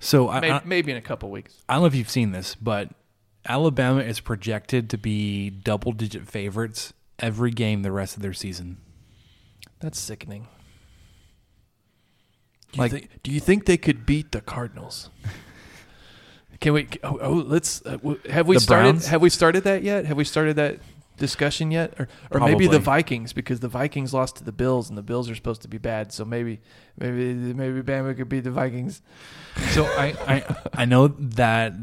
So 0.00 0.28
I, 0.28 0.58
I, 0.58 0.62
maybe 0.64 0.92
in 0.92 0.96
a 0.96 1.02
couple 1.02 1.28
weeks. 1.30 1.60
I 1.68 1.74
don't 1.74 1.82
know 1.82 1.86
if 1.88 1.94
you've 1.96 2.08
seen 2.08 2.30
this, 2.30 2.54
but 2.54 2.90
Alabama 3.44 4.00
is 4.00 4.20
projected 4.20 4.90
to 4.90 4.98
be 4.98 5.50
double 5.50 5.90
digit 5.92 6.28
favorites 6.28 6.92
every 7.18 7.50
game 7.50 7.82
the 7.82 7.90
rest 7.90 8.14
of 8.14 8.22
their 8.22 8.32
season. 8.32 8.76
That's 9.80 9.98
sickening. 9.98 10.46
Do 12.72 12.80
like, 12.80 12.92
you 12.92 12.98
think, 12.98 13.22
do 13.22 13.30
you 13.30 13.40
think 13.40 13.66
they 13.66 13.76
could 13.76 14.04
beat 14.04 14.32
the 14.32 14.40
Cardinals? 14.40 15.10
Can 16.60 16.72
we? 16.72 16.88
Oh, 17.04 17.18
oh 17.22 17.32
let's. 17.46 17.82
Uh, 17.86 17.98
have 18.28 18.48
we 18.48 18.58
started? 18.58 18.82
Browns? 18.94 19.06
Have 19.06 19.22
we 19.22 19.30
started 19.30 19.62
that 19.64 19.82
yet? 19.84 20.06
Have 20.06 20.16
we 20.16 20.24
started 20.24 20.56
that 20.56 20.80
discussion 21.16 21.70
yet? 21.70 21.94
Or, 22.00 22.08
or 22.32 22.40
maybe 22.40 22.66
the 22.66 22.80
Vikings 22.80 23.32
because 23.32 23.60
the 23.60 23.68
Vikings 23.68 24.12
lost 24.12 24.36
to 24.36 24.44
the 24.44 24.50
Bills 24.52 24.88
and 24.88 24.98
the 24.98 25.02
Bills 25.02 25.30
are 25.30 25.34
supposed 25.36 25.62
to 25.62 25.68
be 25.68 25.78
bad. 25.78 26.12
So 26.12 26.24
maybe, 26.24 26.60
maybe, 26.98 27.32
maybe 27.34 27.80
Bama 27.80 28.16
could 28.16 28.28
beat 28.28 28.42
the 28.44 28.50
Vikings. 28.50 29.02
So 29.70 29.84
I, 29.86 30.14
I, 30.26 30.56
I 30.82 30.84
know 30.84 31.08
that 31.08 31.74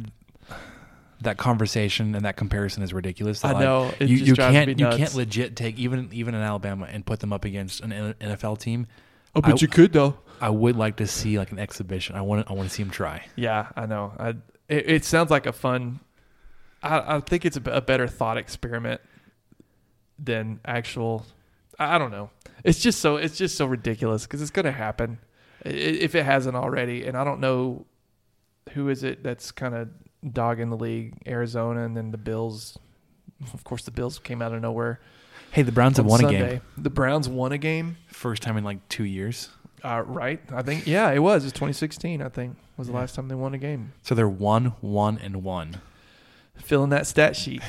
that 1.26 1.38
conversation 1.38 2.16
and 2.16 2.26
that 2.26 2.38
comparison 2.38 2.82
is 2.82 2.94
ridiculous. 2.94 3.42
That, 3.42 3.58
I 3.58 3.60
know 3.60 3.82
like, 4.00 4.10
you, 4.10 4.16
you 4.16 4.36
can't 4.36 4.70
you 4.80 4.88
can't 4.88 5.14
legit 5.14 5.56
take 5.56 5.78
even 5.78 6.10
even 6.14 6.34
in 6.34 6.42
Alabama 6.42 6.88
and 6.90 7.06
put 7.06 7.20
them 7.20 7.34
up 7.34 7.44
against 7.44 7.82
an 7.82 8.16
NFL 8.22 8.60
team. 8.60 8.88
Oh, 9.36 9.42
but 9.42 9.52
I, 9.52 9.56
you 9.58 9.68
could 9.68 9.92
though. 9.92 10.18
I 10.40 10.50
would 10.50 10.76
like 10.76 10.98
to 10.98 11.08
see 11.08 11.38
like 11.38 11.52
an 11.52 11.60
exhibition. 11.60 12.16
I 12.16 12.22
want 12.22 12.46
to, 12.46 12.52
I 12.52 12.56
want 12.56 12.68
to 12.70 12.74
see 12.74 12.82
him 12.84 12.90
try. 12.90 13.26
Yeah, 13.36 13.68
I 13.76 13.86
know. 13.86 14.14
I, 14.18 14.30
it, 14.70 14.90
it 14.90 15.06
sounds 15.06 15.30
like 15.32 15.46
a 15.46 15.52
fun. 15.54 16.00
I, 16.84 17.16
I 17.16 17.20
think 17.20 17.46
it's 17.46 17.58
a, 17.58 17.62
a 17.72 17.82
better 17.82 18.08
thought 18.08 18.38
experiment 18.38 19.02
than 20.20 20.60
actual. 20.66 21.26
I 21.80 21.98
don't 21.98 22.12
know. 22.12 22.30
It's 22.64 22.80
just 22.80 23.00
so 23.02 23.18
it's 23.18 23.38
just 23.38 23.58
so 23.58 23.66
ridiculous 23.66 24.24
because 24.24 24.42
it's 24.42 24.52
going 24.52 24.66
to 24.66 24.72
happen 24.72 25.20
if 25.66 26.16
it 26.16 26.24
hasn't 26.24 26.56
already. 26.56 27.06
And 27.06 27.18
I 27.18 27.24
don't 27.24 27.40
know 27.42 27.86
who 28.72 28.90
is 28.90 29.04
it 29.04 29.24
that's 29.24 29.52
kind 29.52 29.76
of 29.76 29.90
dog 30.34 30.60
in 30.60 30.70
the 30.70 30.78
league, 30.78 31.14
Arizona, 31.28 31.84
and 31.86 31.96
then 31.96 32.12
the 32.12 32.18
Bills. 32.18 32.78
Of 33.54 33.64
course, 33.64 33.84
the 33.84 33.92
Bills 33.92 34.20
came 34.20 34.42
out 34.42 34.54
of 34.54 34.62
nowhere. 34.62 35.00
Hey, 35.52 35.62
the 35.62 35.72
Browns 35.72 35.98
have 35.98 36.06
won 36.06 36.22
Sunday. 36.22 36.42
a 36.44 36.50
game. 36.54 36.62
The 36.78 36.90
Browns 36.90 37.30
won 37.30 37.52
a 37.52 37.58
game. 37.58 37.98
First 38.08 38.44
time 38.44 38.58
in 38.58 38.64
like 38.64 38.88
two 38.90 39.04
years. 39.06 39.50
Uh, 39.84 40.04
right, 40.06 40.40
I 40.52 40.64
think. 40.64 40.88
Yeah, 40.88 41.12
it 41.12 41.20
was. 41.20 41.44
It's 41.44 41.54
2016. 41.54 42.22
I 42.22 42.30
think 42.30 42.56
was 42.78 42.88
the 42.88 42.94
last 42.94 43.16
time 43.16 43.28
they 43.28 43.36
won 43.36 43.54
a 43.54 43.58
game. 43.58 43.94
So 44.02 44.16
they're 44.16 44.28
one, 44.28 44.74
one, 44.82 45.18
and 45.20 45.44
one. 45.44 45.80
Filling 46.58 46.90
that 46.90 47.08
stat 47.08 47.36
sheet. 47.36 47.62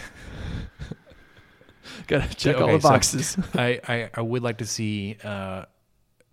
Got 2.09 2.29
to 2.29 2.35
check 2.35 2.57
okay, 2.57 2.65
all 2.65 2.73
the 2.73 2.79
boxes. 2.79 3.31
So 3.31 3.43
I, 3.55 3.81
I, 3.87 4.11
I 4.15 4.21
would 4.21 4.43
like 4.43 4.59
to 4.59 4.67
see. 4.67 5.17
Uh, 5.23 5.67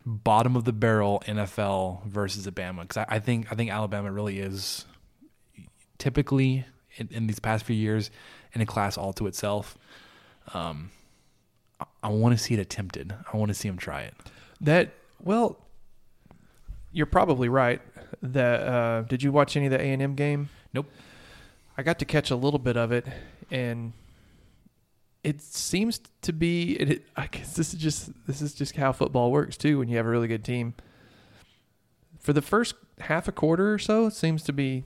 bottom 0.05 0.57
of 0.57 0.65
the 0.65 0.73
barrel 0.73 1.23
NFL 1.27 2.05
versus 2.07 2.45
Alabama 2.45 2.81
because 2.81 2.97
I, 2.97 3.05
I, 3.07 3.19
think 3.19 3.49
I 3.49 3.55
think 3.55 3.71
Alabama 3.71 4.11
really 4.11 4.37
is 4.37 4.83
typically 5.97 6.65
in, 6.97 7.09
in 7.11 7.27
these 7.27 7.39
past 7.39 7.65
few 7.65 7.75
years 7.75 8.11
in 8.53 8.61
a 8.61 8.65
class 8.65 8.97
all 8.97 9.13
to 9.13 9.27
itself. 9.27 9.77
Um, 10.53 10.91
I, 11.79 11.85
I 12.03 12.09
want 12.09 12.37
to 12.37 12.43
see 12.43 12.53
it 12.53 12.59
attempted. 12.59 13.13
I 13.33 13.37
want 13.37 13.49
to 13.49 13.53
see 13.53 13.67
him 13.67 13.77
try 13.77 14.01
it. 14.01 14.13
That 14.61 14.91
well, 15.21 15.57
you're 16.91 17.05
probably 17.05 17.49
right. 17.49 17.81
That 18.21 18.59
uh, 18.67 19.01
did 19.03 19.23
you 19.23 19.31
watch 19.31 19.55
any 19.57 19.67
of 19.67 19.71
the 19.71 19.79
A 19.79 19.83
and 19.93 20.01
M 20.01 20.15
game? 20.15 20.49
Nope. 20.73 20.87
I 21.77 21.83
got 21.83 21.99
to 21.99 22.05
catch 22.05 22.29
a 22.29 22.35
little 22.35 22.59
bit 22.59 22.77
of 22.77 22.91
it, 22.91 23.07
and 23.49 23.93
it 25.23 25.41
seems 25.41 25.99
to 26.21 26.33
be. 26.33 26.73
It, 26.79 26.89
it, 26.89 27.05
I 27.15 27.27
guess 27.27 27.55
this 27.55 27.73
is 27.73 27.79
just 27.79 28.11
this 28.27 28.41
is 28.41 28.53
just 28.53 28.75
how 28.75 28.91
football 28.91 29.31
works 29.31 29.57
too. 29.57 29.79
When 29.79 29.89
you 29.89 29.97
have 29.97 30.05
a 30.05 30.09
really 30.09 30.27
good 30.27 30.43
team, 30.43 30.75
for 32.19 32.31
the 32.33 32.41
first 32.41 32.75
half 32.99 33.27
a 33.27 33.31
quarter 33.31 33.73
or 33.73 33.79
so, 33.79 34.07
it 34.07 34.13
seems 34.13 34.43
to 34.43 34.53
be 34.53 34.83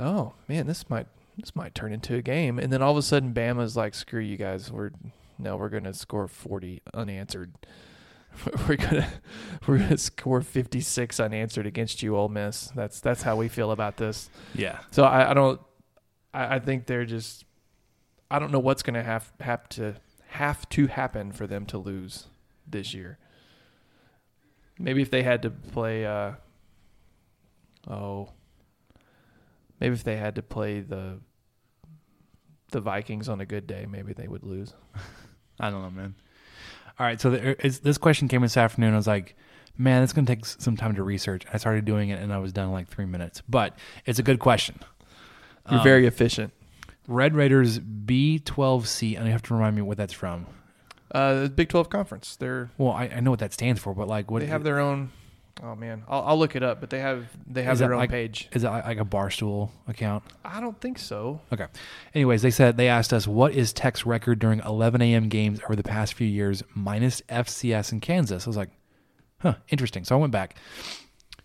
oh 0.00 0.34
man, 0.48 0.66
this 0.66 0.88
might 0.88 1.06
this 1.36 1.54
might 1.54 1.74
turn 1.74 1.92
into 1.92 2.14
a 2.14 2.22
game. 2.22 2.58
And 2.58 2.72
then 2.72 2.82
all 2.82 2.92
of 2.92 2.96
a 2.98 3.02
sudden, 3.02 3.32
Bama's 3.32 3.76
like, 3.76 3.94
screw 3.94 4.20
you 4.20 4.36
guys, 4.36 4.70
we're 4.72 4.90
no, 5.38 5.56
we're 5.56 5.68
gonna 5.68 5.94
score 5.94 6.28
forty 6.28 6.82
unanswered. 6.94 7.52
We're 8.68 8.76
gonna 8.76 9.08
we're 9.66 9.78
gonna 9.78 9.98
score 9.98 10.42
fifty 10.42 10.80
six 10.80 11.18
unanswered 11.18 11.66
against 11.66 12.02
you, 12.04 12.14
Ole 12.16 12.28
Miss. 12.28 12.70
That's 12.76 13.00
that's 13.00 13.22
how 13.22 13.34
we 13.36 13.48
feel 13.48 13.72
about 13.72 13.96
this. 13.96 14.28
Yeah. 14.54 14.78
So 14.92 15.02
I, 15.02 15.30
I 15.30 15.34
don't. 15.34 15.60
I, 16.34 16.56
I 16.56 16.58
think 16.60 16.86
they're 16.86 17.06
just. 17.06 17.44
I 18.30 18.38
don't 18.38 18.52
know 18.52 18.58
what's 18.60 18.82
gonna 18.84 19.02
have 19.02 19.32
have 19.40 19.66
to 19.70 19.94
have 20.28 20.68
to 20.68 20.86
happen 20.88 21.32
for 21.32 21.46
them 21.48 21.64
to 21.66 21.78
lose 21.78 22.26
this 22.64 22.92
year. 22.94 23.18
Maybe 24.78 25.02
if 25.02 25.10
they 25.10 25.22
had 25.24 25.42
to 25.42 25.50
play. 25.50 26.04
Uh, 26.04 26.32
oh, 27.88 28.28
Maybe 29.80 29.92
if 29.94 30.04
they 30.04 30.16
had 30.16 30.34
to 30.36 30.42
play 30.42 30.80
the 30.80 31.18
the 32.70 32.80
Vikings 32.80 33.28
on 33.28 33.40
a 33.40 33.46
good 33.46 33.66
day, 33.66 33.86
maybe 33.88 34.12
they 34.12 34.28
would 34.28 34.42
lose. 34.42 34.74
I 35.60 35.70
don't 35.70 35.82
know, 35.82 35.90
man. 35.90 36.14
All 36.98 37.06
right, 37.06 37.20
so 37.20 37.30
there 37.30 37.50
er, 37.52 37.56
is, 37.60 37.80
this 37.80 37.96
question 37.96 38.28
came 38.28 38.42
this 38.42 38.56
afternoon. 38.58 38.92
I 38.92 38.96
was 38.96 39.06
like, 39.06 39.36
man, 39.78 40.02
it's 40.02 40.12
going 40.12 40.26
to 40.26 40.34
take 40.36 40.44
some 40.44 40.76
time 40.76 40.94
to 40.96 41.02
research. 41.02 41.44
I 41.52 41.56
started 41.56 41.86
doing 41.86 42.10
it 42.10 42.20
and 42.20 42.30
I 42.32 42.38
was 42.38 42.52
done 42.52 42.66
in 42.66 42.72
like 42.72 42.88
three 42.88 43.06
minutes, 43.06 43.42
but 43.48 43.78
it's 44.04 44.18
a 44.18 44.22
good 44.22 44.38
question. 44.38 44.80
You're 45.70 45.78
um, 45.78 45.84
very 45.84 46.06
efficient. 46.06 46.52
Red 47.06 47.34
Raiders 47.34 47.78
B12C, 47.78 49.16
and 49.16 49.24
you 49.24 49.32
have 49.32 49.42
to 49.44 49.54
remind 49.54 49.74
me 49.76 49.80
what 49.82 49.96
that's 49.96 50.12
from. 50.12 50.46
Uh, 51.10 51.44
the 51.44 51.48
Big 51.48 51.70
12 51.70 51.88
Conference. 51.88 52.36
They're 52.36 52.68
well, 52.76 52.92
I, 52.92 53.04
I 53.06 53.20
know 53.20 53.30
what 53.30 53.40
that 53.40 53.54
stands 53.54 53.80
for, 53.80 53.94
but 53.94 54.08
like, 54.08 54.30
what 54.30 54.40
they 54.40 54.46
have 54.46 54.62
their 54.62 54.78
own 54.78 55.10
Oh 55.62 55.74
man, 55.74 56.04
I'll, 56.08 56.22
I'll, 56.22 56.38
look 56.38 56.54
it 56.54 56.62
up. 56.62 56.78
But 56.80 56.90
they 56.90 57.00
have 57.00 57.26
they 57.46 57.62
have 57.64 57.74
is 57.74 57.78
their 57.80 57.92
own 57.92 58.00
like, 58.00 58.10
page. 58.10 58.48
Is 58.52 58.62
it 58.64 58.68
like 58.68 58.98
a 58.98 59.04
barstool 59.04 59.70
account? 59.88 60.22
I 60.44 60.60
don't 60.60 60.80
think 60.80 60.98
so. 60.98 61.40
Okay. 61.52 61.66
Anyways, 62.14 62.42
they 62.42 62.50
said 62.52 62.76
they 62.76 62.88
asked 62.88 63.12
us 63.12 63.26
what 63.26 63.54
is 63.54 63.72
Tech's 63.72 64.06
record 64.06 64.38
during 64.38 64.60
11 64.60 65.02
a.m. 65.02 65.28
games 65.28 65.60
over 65.64 65.74
the 65.74 65.82
past 65.82 66.14
few 66.14 66.26
years, 66.26 66.62
minus 66.74 67.22
FCS 67.22 67.92
in 67.92 68.00
Kansas. 68.00 68.46
I 68.46 68.50
was 68.50 68.56
like, 68.56 68.70
huh, 69.40 69.54
interesting. 69.68 70.04
So 70.04 70.16
I 70.16 70.20
went 70.20 70.32
back. 70.32 70.56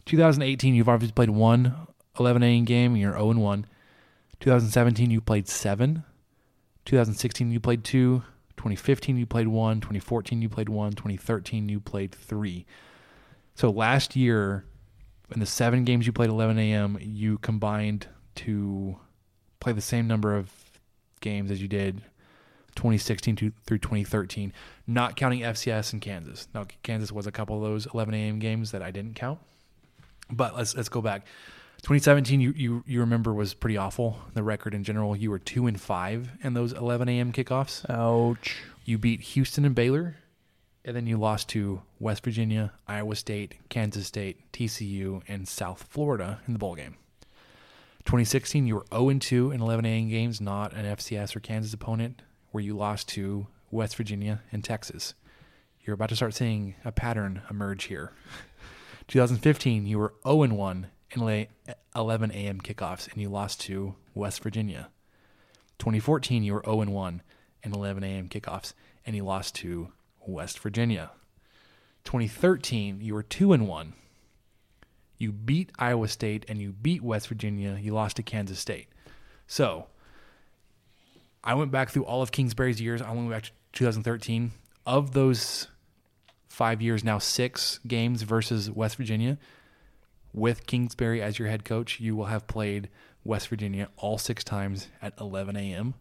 2018, 0.06 0.76
you've 0.76 0.90
obviously 0.90 1.14
played 1.14 1.30
one 1.32 1.76
11 2.20 2.44
a.m. 2.44 2.66
game. 2.66 2.92
And 2.92 3.02
you're 3.02 3.14
0 3.14 3.32
and 3.32 3.42
1. 3.42 3.66
2017, 4.42 5.10
you 5.10 5.22
played 5.22 5.48
seven. 5.48 6.04
2016, 6.86 7.50
you 7.52 7.60
played 7.60 7.84
two. 7.84 8.22
2015, 8.58 9.18
you 9.18 9.26
played 9.26 9.48
one. 9.48 9.78
2014, 9.78 10.42
you 10.44 10.50
played 10.50 10.70
one. 10.70 10.92
2013, 10.92 11.68
you 11.68 11.80
played 11.80 12.12
three. 12.14 12.66
So 13.56 13.70
last 13.70 14.16
year, 14.16 14.66
in 15.32 15.40
the 15.40 15.46
seven 15.46 15.84
games 15.84 16.08
you 16.08 16.14
played 16.14 16.30
11 16.30 16.58
a.m., 16.58 16.98
you 17.00 17.38
combined 17.40 18.08
to 18.36 18.98
play 19.60 19.74
the 19.74 19.82
same 19.82 20.08
number 20.08 20.36
of 20.36 20.50
games 21.22 21.50
as 21.52 21.62
you 21.62 21.68
did 21.68 22.02
2016 22.76 23.36
to, 23.38 23.52
through 23.66 23.78
2013, 23.78 24.52
not 24.88 25.16
counting 25.16 25.42
FCS 25.42 25.94
and 25.94 26.02
Kansas. 26.02 26.48
Now 26.54 26.66
Kansas 26.82 27.12
was 27.12 27.28
a 27.28 27.32
couple 27.32 27.56
of 27.56 27.62
those 27.62 27.88
11 27.94 28.14
a.m. 28.16 28.40
games 28.40 28.72
that 28.72 28.82
I 28.82 28.90
didn't 28.92 29.14
count. 29.16 29.40
But 30.32 30.56
let's 30.56 30.76
let's 30.76 30.90
go 30.90 31.02
back. 31.02 31.26
2017, 31.84 32.40
you, 32.42 32.54
you 32.56 32.84
you 32.88 33.00
remember 33.02 33.32
was 33.34 33.54
pretty 33.54 33.78
awful. 33.78 34.18
The 34.34 34.42
record 34.42 34.74
in 34.74 34.84
general, 34.84 35.16
you 35.16 35.30
were 35.30 35.38
two 35.40 35.68
and 35.68 35.80
five 35.80 36.32
in 36.44 36.54
those 36.56 36.72
11 36.74 37.08
a.m. 37.10 37.32
kickoffs. 37.32 37.88
Ouch! 37.90 38.64
You 38.86 38.98
beat 38.98 39.22
Houston 39.22 39.64
and 39.66 39.76
Baylor 39.76 40.16
and 40.86 40.96
then 40.96 41.08
you 41.08 41.18
lost 41.18 41.50
to 41.50 41.82
West 42.00 42.24
Virginia, 42.24 42.74
Iowa 42.88 43.16
State, 43.16 43.56
Kansas 43.70 44.08
State, 44.08 44.52
TCU, 44.52 45.22
and 45.28 45.48
South 45.48 45.84
Florida 45.90 46.42
in 46.46 46.54
the 46.54 46.60
bowl 46.60 46.76
game. 46.76 46.96
2016, 48.06 48.68
you 48.68 48.76
were 48.76 48.86
0 48.94 49.14
2 49.18 49.52
in 49.52 49.62
11 49.62 49.86
A 49.86 50.02
games, 50.06 50.42
not 50.42 50.74
an 50.74 50.86
FCS 50.86 51.36
or 51.36 51.40
Kansas 51.40 51.74
opponent, 51.74 52.22
where 52.52 52.64
you 52.64 52.76
lost 52.76 53.08
to 53.10 53.48
West 53.72 53.96
Virginia 53.96 54.42
and 54.52 54.64
Texas. 54.64 55.14
You're 55.82 55.94
about 55.94 56.10
to 56.10 56.16
start 56.16 56.34
seeing 56.36 56.76
a 56.84 56.92
pattern 56.92 57.42
emerge 57.50 57.86
here. 57.86 58.12
2015, 59.08 59.86
you 59.86 60.00
were 60.00 60.14
0 60.28 60.46
1 60.54 60.88
in 61.12 61.48
11 61.96 62.32
a.m. 62.32 62.60
kickoffs, 62.60 63.10
and 63.14 63.22
you 63.22 63.30
lost 63.30 63.62
to 63.62 63.96
West 64.14 64.44
Virginia. 64.44 64.90
2014, 65.80 66.44
you 66.44 66.54
were 66.54 66.64
0 66.66 66.84
1 66.90 67.22
in 67.64 67.74
11 67.74 68.04
a.m. 68.04 68.28
kickoffs, 68.28 68.74
and 69.06 69.16
you 69.16 69.24
lost 69.24 69.56
to 69.56 69.94
West 70.28 70.60
Virginia. 70.60 71.12
2013, 72.06 73.02
you 73.02 73.14
were 73.14 73.24
2 73.24 73.54
and 73.54 73.68
1. 73.68 73.94
You 75.18 75.32
beat 75.32 75.72
Iowa 75.80 76.08
State 76.08 76.46
and 76.50 76.60
you 76.60 76.74
beat 76.74 77.02
West 77.02 77.28
Virginia. 77.28 77.78
You 77.80 77.94
lost 77.94 78.18
to 78.18 78.24
Kansas 78.24 78.60
State. 78.60 78.88
So, 79.48 79.88
I 81.44 81.54
went 81.54 81.72
back 81.72 81.90
through 81.90 82.06
all 82.06 82.22
of 82.22 82.32
Kingsbury's 82.32 82.82
years. 82.82 83.02
I 83.02 83.12
went 83.12 83.30
back 83.30 83.44
to 83.44 83.52
2013. 83.74 84.52
Of 84.86 85.12
those 85.14 85.68
five 86.50 86.82
years, 86.82 87.04
now 87.04 87.20
six 87.20 87.80
games 87.88 88.24
versus 88.24 88.70
West 88.70 88.98
Virginia, 88.98 89.38
with 90.34 90.66
Kingsbury 90.68 91.22
as 91.22 91.40
your 91.40 91.48
head 91.48 91.64
coach, 91.64 92.00
you 92.00 92.16
will 92.16 92.26
have 92.26 92.48
played 92.48 92.90
West 93.24 93.48
Virginia 93.48 93.88
all 93.98 94.18
six 94.18 94.44
times 94.44 94.88
at 95.02 95.14
11 95.20 95.56
a.m. 95.56 95.94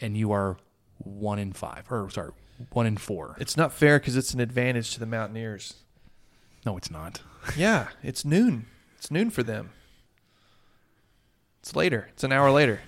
and 0.00 0.16
you 0.16 0.30
are 0.32 0.58
one 0.98 1.38
in 1.38 1.52
five, 1.52 1.86
or 1.90 2.08
sorry, 2.10 2.32
one 2.70 2.86
in 2.86 2.96
four. 2.96 3.36
It's 3.40 3.56
not 3.56 3.72
fair 3.72 3.98
because 3.98 4.16
it's 4.16 4.34
an 4.34 4.40
advantage 4.40 4.92
to 4.94 5.00
the 5.00 5.06
Mountaineers. 5.06 5.74
No, 6.64 6.76
it's 6.76 6.90
not. 6.90 7.20
yeah, 7.56 7.88
it's 8.02 8.24
noon. 8.24 8.66
It's 8.96 9.10
noon 9.10 9.30
for 9.30 9.42
them. 9.42 9.70
It's 11.60 11.74
later. 11.74 12.08
It's 12.12 12.24
an 12.24 12.32
hour 12.32 12.50
later. 12.50 12.80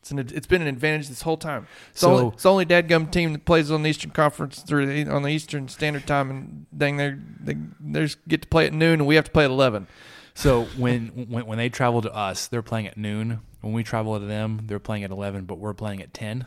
It's 0.00 0.10
an, 0.12 0.18
it's 0.20 0.46
been 0.46 0.62
an 0.62 0.68
advantage 0.68 1.08
this 1.08 1.22
whole 1.22 1.36
time. 1.36 1.66
It's 1.90 2.00
so 2.00 2.10
only, 2.12 2.26
it's 2.34 2.42
the 2.44 2.50
only 2.50 2.66
dadgum 2.66 3.10
team 3.10 3.32
that 3.32 3.44
plays 3.44 3.70
on 3.70 3.82
the 3.82 3.90
Eastern 3.90 4.10
Conference 4.10 4.60
through 4.60 4.86
the, 4.86 5.10
on 5.10 5.22
the 5.22 5.30
Eastern 5.30 5.68
Standard 5.68 6.06
Time, 6.06 6.30
and 6.30 6.66
dang, 6.76 6.96
they 6.96 7.16
they 7.40 7.56
there's 7.80 8.14
get 8.28 8.42
to 8.42 8.48
play 8.48 8.66
at 8.66 8.72
noon, 8.72 8.94
and 9.00 9.06
we 9.06 9.16
have 9.16 9.24
to 9.24 9.30
play 9.32 9.44
at 9.44 9.50
eleven. 9.50 9.88
So 10.34 10.64
when 10.76 11.08
when 11.28 11.46
when 11.46 11.58
they 11.58 11.68
travel 11.68 12.02
to 12.02 12.12
us, 12.14 12.46
they're 12.46 12.62
playing 12.62 12.86
at 12.86 12.96
noon. 12.96 13.40
When 13.62 13.72
we 13.72 13.82
travel 13.82 14.16
to 14.18 14.24
them, 14.24 14.62
they're 14.66 14.78
playing 14.78 15.02
at 15.02 15.10
eleven, 15.10 15.44
but 15.44 15.58
we're 15.58 15.74
playing 15.74 16.00
at 16.00 16.14
ten. 16.14 16.46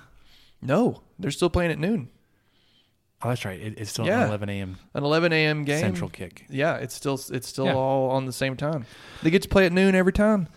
No, 0.61 1.01
they're 1.17 1.31
still 1.31 1.49
playing 1.49 1.71
at 1.71 1.79
noon. 1.79 2.09
Oh, 3.21 3.29
that's 3.29 3.43
right. 3.43 3.59
It, 3.59 3.77
it's 3.77 3.89
still 3.91 4.05
yeah. 4.05 4.21
an 4.23 4.27
11 4.29 4.49
a.m. 4.49 4.77
An 4.93 5.03
11 5.03 5.33
a.m. 5.33 5.63
game. 5.65 5.79
Central 5.79 6.09
kick. 6.09 6.45
Yeah, 6.49 6.75
it's 6.75 6.93
still 6.95 7.19
it's 7.31 7.47
still 7.47 7.65
yeah. 7.65 7.73
all 7.75 8.11
on 8.11 8.25
the 8.25 8.31
same 8.31 8.55
time. 8.55 8.85
They 9.23 9.29
get 9.29 9.41
to 9.41 9.49
play 9.49 9.65
at 9.65 9.73
noon 9.73 9.93
every 9.93 10.13
time. 10.13 10.47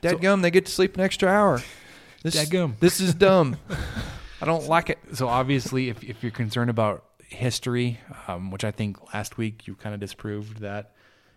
Dad 0.00 0.12
so, 0.12 0.18
gum, 0.18 0.40
they 0.42 0.50
get 0.50 0.66
to 0.66 0.72
sleep 0.72 0.94
an 0.94 1.02
extra 1.02 1.28
hour. 1.28 1.62
Dead 2.22 2.50
gum. 2.50 2.76
This 2.80 3.00
is 3.00 3.14
dumb. 3.14 3.56
I 4.40 4.46
don't 4.46 4.66
like 4.68 4.88
it. 4.90 4.98
So 5.14 5.28
obviously, 5.28 5.90
if 5.90 6.02
if 6.02 6.22
you're 6.22 6.32
concerned 6.32 6.70
about 6.70 7.04
history, 7.28 8.00
um, 8.26 8.50
which 8.50 8.64
I 8.64 8.70
think 8.70 9.12
last 9.12 9.36
week 9.36 9.66
you 9.66 9.74
kind 9.74 9.94
of 9.94 10.00
disproved 10.00 10.60
that 10.60 10.94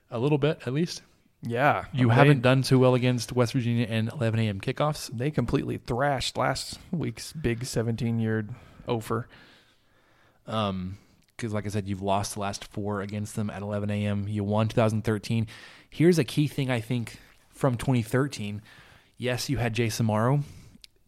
a 0.10 0.20
little 0.20 0.38
bit, 0.38 0.60
at 0.66 0.74
least. 0.74 1.02
Yeah, 1.44 1.86
you 1.92 2.10
haven't 2.10 2.44
done 2.44 2.62
too 2.62 2.78
well 2.80 2.94
against 2.94 3.34
West 3.34 3.54
Virginia 3.54 3.88
in 3.88 4.10
11 4.10 4.40
a.m. 4.42 4.62
kickoffs. 4.62 5.10
They 5.12 5.32
completely 5.32 5.78
thrashed 5.80 6.38
last 6.38 6.78
week's 6.92 7.34
big 7.34 7.62
17-yard 7.62 8.52
offer. 8.86 9.28
Um, 10.52 10.98
because 11.36 11.54
like 11.54 11.66
I 11.66 11.70
said, 11.70 11.88
you've 11.88 12.04
lost 12.04 12.36
the 12.36 12.40
last 12.42 12.66
four 12.66 13.02
against 13.02 13.36
them 13.36 13.50
at 13.50 13.64
11 13.64 13.90
a.m. 13.90 14.28
You 14.28 14.44
won 14.44 14.68
2013. 14.68 15.48
Here's 15.90 16.20
a 16.20 16.24
key 16.24 16.48
thing 16.48 16.70
I 16.70 16.80
think 16.80 17.18
from 17.50 17.78
2013. 17.78 18.62
Yes, 19.18 19.50
you 19.50 19.58
had 19.58 19.74
Jace 19.74 20.00
Amaro, 20.00 20.44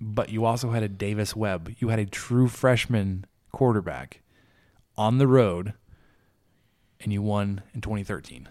but 0.02 0.30
you 0.30 0.46
also 0.46 0.72
had 0.72 0.82
a 0.82 0.88
Davis 0.88 1.36
Webb. 1.36 1.76
You 1.78 1.90
had 1.90 2.00
a 2.00 2.08
true 2.08 2.48
freshman 2.48 3.26
quarterback 3.52 4.22
on 4.98 5.20
the 5.20 5.28
road, 5.28 5.74
and 7.02 7.14
you 7.14 7.22
won 7.22 7.62
in 7.76 7.82
2013. 7.82 8.50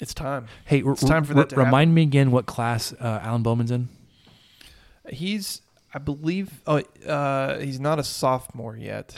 It's 0.00 0.12
time. 0.14 0.48
Hey, 0.64 0.82
it's 0.84 1.04
r- 1.04 1.08
time 1.08 1.22
for 1.22 1.36
r- 1.36 1.44
that. 1.44 1.52
remind 1.56 1.72
happen. 1.90 1.94
me 1.94 2.02
again 2.02 2.30
what 2.32 2.46
class 2.46 2.92
uh, 2.94 3.20
Alan 3.22 3.42
Bowman's 3.44 3.70
in. 3.70 3.88
He's 5.08 5.62
I 5.92 5.98
believe 5.98 6.60
oh, 6.66 6.82
uh, 7.06 7.58
he's 7.58 7.80
not 7.80 7.98
a 7.98 8.04
sophomore 8.04 8.76
yet. 8.76 9.14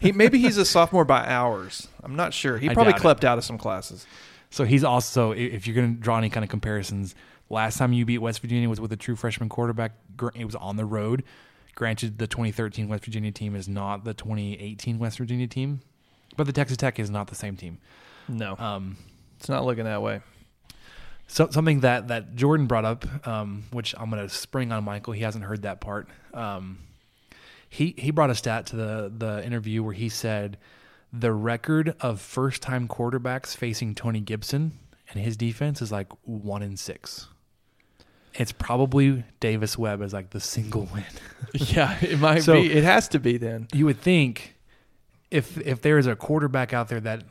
he 0.00 0.12
maybe 0.12 0.38
he's 0.38 0.56
a 0.56 0.64
sophomore 0.64 1.04
by 1.04 1.24
hours. 1.24 1.88
I'm 2.02 2.16
not 2.16 2.34
sure. 2.34 2.58
He 2.58 2.68
probably 2.70 2.94
clept 2.94 3.22
it. 3.22 3.26
out 3.28 3.38
of 3.38 3.44
some 3.44 3.58
classes. 3.58 4.06
So 4.50 4.64
he's 4.64 4.82
also 4.82 5.30
if 5.32 5.66
you're 5.66 5.76
going 5.76 5.94
to 5.94 6.00
draw 6.00 6.18
any 6.18 6.28
kind 6.30 6.42
of 6.42 6.50
comparisons, 6.50 7.14
last 7.48 7.78
time 7.78 7.92
you 7.92 8.04
beat 8.04 8.18
West 8.18 8.40
Virginia 8.40 8.68
was 8.68 8.80
with 8.80 8.92
a 8.92 8.96
true 8.96 9.14
freshman 9.14 9.48
quarterback. 9.48 9.92
It 10.34 10.44
was 10.44 10.56
on 10.56 10.76
the 10.76 10.84
road. 10.84 11.22
Granted, 11.76 12.18
the 12.18 12.26
2013 12.26 12.88
West 12.88 13.04
Virginia 13.04 13.30
team 13.30 13.54
is 13.54 13.68
not 13.68 14.04
the 14.04 14.12
2018 14.12 14.98
West 14.98 15.18
Virginia 15.18 15.46
team, 15.46 15.80
but 16.36 16.46
the 16.46 16.52
Texas 16.52 16.76
Tech 16.76 16.98
is 16.98 17.08
not 17.08 17.28
the 17.28 17.34
same 17.36 17.56
team. 17.56 17.78
No, 18.28 18.56
um, 18.58 18.96
it's 19.38 19.48
not 19.48 19.64
looking 19.64 19.84
that 19.84 20.02
way. 20.02 20.20
So, 21.32 21.48
something 21.50 21.80
that 21.80 22.08
that 22.08 22.34
Jordan 22.34 22.66
brought 22.66 22.84
up, 22.84 23.26
um, 23.26 23.62
which 23.70 23.94
I'm 23.96 24.10
going 24.10 24.20
to 24.26 24.34
spring 24.34 24.72
on 24.72 24.82
Michael. 24.82 25.12
He 25.12 25.22
hasn't 25.22 25.44
heard 25.44 25.62
that 25.62 25.80
part. 25.80 26.08
Um, 26.34 26.78
he 27.68 27.94
he 27.96 28.10
brought 28.10 28.30
a 28.30 28.34
stat 28.34 28.66
to 28.66 28.76
the 28.76 29.12
the 29.16 29.46
interview 29.46 29.84
where 29.84 29.92
he 29.94 30.08
said 30.08 30.58
the 31.12 31.30
record 31.32 31.94
of 32.00 32.20
first 32.20 32.62
time 32.62 32.88
quarterbacks 32.88 33.56
facing 33.56 33.94
Tony 33.94 34.18
Gibson 34.18 34.72
and 35.12 35.22
his 35.22 35.36
defense 35.36 35.80
is 35.80 35.92
like 35.92 36.08
one 36.24 36.64
in 36.64 36.76
six. 36.76 37.28
It's 38.34 38.50
probably 38.50 39.22
Davis 39.38 39.78
Webb 39.78 40.02
as 40.02 40.12
like 40.12 40.30
the 40.30 40.40
single 40.40 40.88
win. 40.92 41.04
yeah, 41.54 41.96
it 42.00 42.18
might 42.18 42.42
so 42.42 42.54
be. 42.54 42.72
It 42.72 42.82
has 42.82 43.06
to 43.08 43.20
be 43.20 43.36
then. 43.38 43.68
You 43.72 43.84
would 43.84 44.00
think 44.00 44.56
if 45.30 45.56
if 45.64 45.80
there 45.80 45.96
is 45.98 46.08
a 46.08 46.16
quarterback 46.16 46.72
out 46.74 46.88
there 46.88 47.00
that 47.02 47.22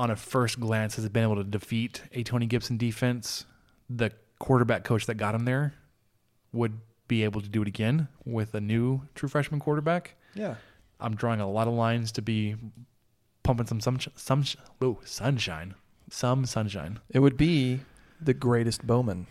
on 0.00 0.10
a 0.10 0.16
first 0.16 0.58
glance 0.58 0.96
has 0.96 1.06
been 1.10 1.22
able 1.22 1.36
to 1.36 1.44
defeat 1.44 2.02
a 2.12 2.22
Tony 2.22 2.46
Gibson 2.46 2.78
defense, 2.78 3.44
the 3.90 4.10
quarterback 4.38 4.82
coach 4.82 5.04
that 5.04 5.16
got 5.16 5.34
him 5.34 5.44
there 5.44 5.74
would 6.54 6.72
be 7.06 7.22
able 7.22 7.42
to 7.42 7.50
do 7.50 7.60
it 7.60 7.68
again 7.68 8.08
with 8.24 8.54
a 8.54 8.62
new 8.62 9.02
true 9.14 9.28
freshman 9.28 9.60
quarterback. 9.60 10.14
Yeah. 10.32 10.54
I'm 11.00 11.14
drawing 11.16 11.40
a 11.42 11.50
lot 11.50 11.68
of 11.68 11.74
lines 11.74 12.12
to 12.12 12.22
be 12.22 12.56
pumping 13.42 13.66
some 13.66 13.78
some 14.14 14.42
oh, 14.80 14.98
sunshine, 15.04 15.74
some 16.08 16.46
sunshine. 16.46 17.00
It 17.10 17.18
would 17.18 17.36
be 17.36 17.80
the 18.22 18.32
greatest 18.32 18.86
Bowman, 18.86 19.26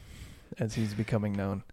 as 0.60 0.76
he's 0.76 0.94
becoming 0.94 1.34
known. 1.34 1.64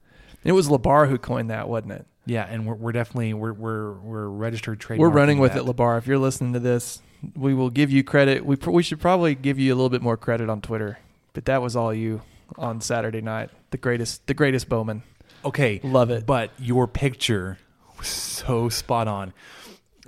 It 0.42 0.52
was 0.52 0.68
Labar 0.68 1.06
who 1.06 1.18
coined 1.18 1.50
that, 1.50 1.68
wasn't 1.68 1.92
it? 1.92 2.06
Yeah, 2.24 2.46
and 2.48 2.64
we're, 2.66 2.74
we're 2.76 2.92
definitely 2.92 3.34
we're 3.34 3.52
we're 3.52 3.92
we're 3.92 4.28
registered 4.28 4.80
trade. 4.80 5.00
We're 5.00 5.10
running 5.10 5.38
with 5.38 5.52
that. 5.52 5.66
it, 5.66 5.66
Labar. 5.66 5.98
If 5.98 6.06
you're 6.06 6.18
listening 6.18 6.54
to 6.54 6.60
this, 6.60 7.02
we 7.34 7.54
will 7.54 7.70
give 7.70 7.90
you 7.90 8.04
credit. 8.04 8.44
We 8.44 8.56
pr- 8.56 8.70
we 8.70 8.82
should 8.82 9.00
probably 9.00 9.34
give 9.34 9.58
you 9.58 9.72
a 9.72 9.76
little 9.76 9.88
bit 9.90 10.02
more 10.02 10.16
credit 10.16 10.48
on 10.48 10.60
Twitter, 10.60 10.98
but 11.32 11.44
that 11.46 11.62
was 11.62 11.76
all 11.76 11.92
you 11.92 12.22
on 12.56 12.80
Saturday 12.80 13.20
night. 13.20 13.50
The 13.70 13.78
greatest, 13.78 14.26
the 14.26 14.34
greatest 14.34 14.68
Bowman. 14.68 15.02
Okay, 15.44 15.80
love 15.82 16.10
it. 16.10 16.26
But 16.26 16.50
your 16.58 16.86
picture 16.86 17.58
was 17.98 18.08
so 18.08 18.68
spot 18.68 19.08
on. 19.08 19.32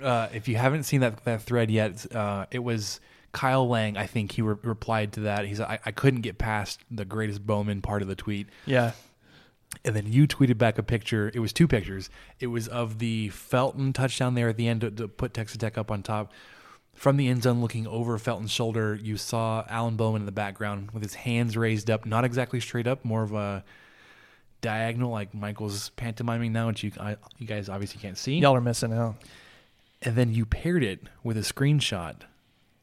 Uh, 0.01 0.29
if 0.33 0.47
you 0.47 0.55
haven't 0.55 0.83
seen 0.83 1.01
that 1.01 1.23
that 1.25 1.41
thread 1.43 1.71
yet, 1.71 2.13
uh, 2.15 2.45
it 2.51 2.59
was 2.59 2.99
Kyle 3.31 3.67
Lang. 3.67 3.97
I 3.97 4.05
think 4.05 4.33
he 4.33 4.41
re- 4.41 4.55
replied 4.63 5.13
to 5.13 5.21
that. 5.21 5.45
He 5.45 5.55
said, 5.55 5.67
I, 5.67 5.79
"I 5.85 5.91
couldn't 5.91 6.21
get 6.21 6.37
past 6.37 6.79
the 6.91 7.05
greatest 7.05 7.45
Bowman 7.45 7.81
part 7.81 8.01
of 8.01 8.07
the 8.07 8.15
tweet." 8.15 8.47
Yeah. 8.65 8.91
And 9.85 9.95
then 9.95 10.11
you 10.11 10.25
tweeted 10.25 10.57
back 10.57 10.79
a 10.79 10.83
picture. 10.83 11.29
It 11.31 11.39
was 11.41 11.53
two 11.53 11.67
pictures. 11.67 12.09
It 12.39 12.47
was 12.47 12.67
of 12.67 12.97
the 12.97 13.29
Felton 13.29 13.93
touchdown 13.93 14.33
there 14.33 14.49
at 14.49 14.57
the 14.57 14.67
end 14.67 14.81
to, 14.81 14.89
to 14.89 15.07
put 15.07 15.31
Texas 15.35 15.59
Tech 15.59 15.77
up 15.77 15.91
on 15.91 16.01
top 16.01 16.31
from 16.99 17.15
the 17.15 17.29
end 17.29 17.43
zone, 17.43 17.61
looking 17.61 17.87
over 17.87 18.17
Felton's 18.17 18.51
shoulder, 18.51 18.93
you 19.01 19.15
saw 19.15 19.63
Alan 19.69 19.95
Bowman 19.95 20.21
in 20.23 20.25
the 20.25 20.33
background 20.33 20.91
with 20.91 21.01
his 21.01 21.13
hands 21.13 21.55
raised 21.55 21.89
up, 21.89 22.05
not 22.05 22.25
exactly 22.25 22.59
straight 22.59 22.87
up, 22.87 23.05
more 23.05 23.23
of 23.23 23.31
a 23.33 23.63
diagonal, 24.59 25.09
like 25.09 25.33
Michael's 25.33 25.91
pantomiming 25.91 26.51
now, 26.51 26.67
which 26.67 26.83
you, 26.83 26.91
I, 26.99 27.15
you 27.37 27.47
guys 27.47 27.69
obviously 27.69 28.01
can't 28.01 28.17
see. 28.17 28.39
Y'all 28.39 28.53
are 28.53 28.59
missing 28.59 28.91
out. 28.91 29.15
And 30.01 30.17
then 30.17 30.33
you 30.33 30.45
paired 30.45 30.83
it 30.83 31.03
with 31.23 31.37
a 31.37 31.39
screenshot 31.39 32.15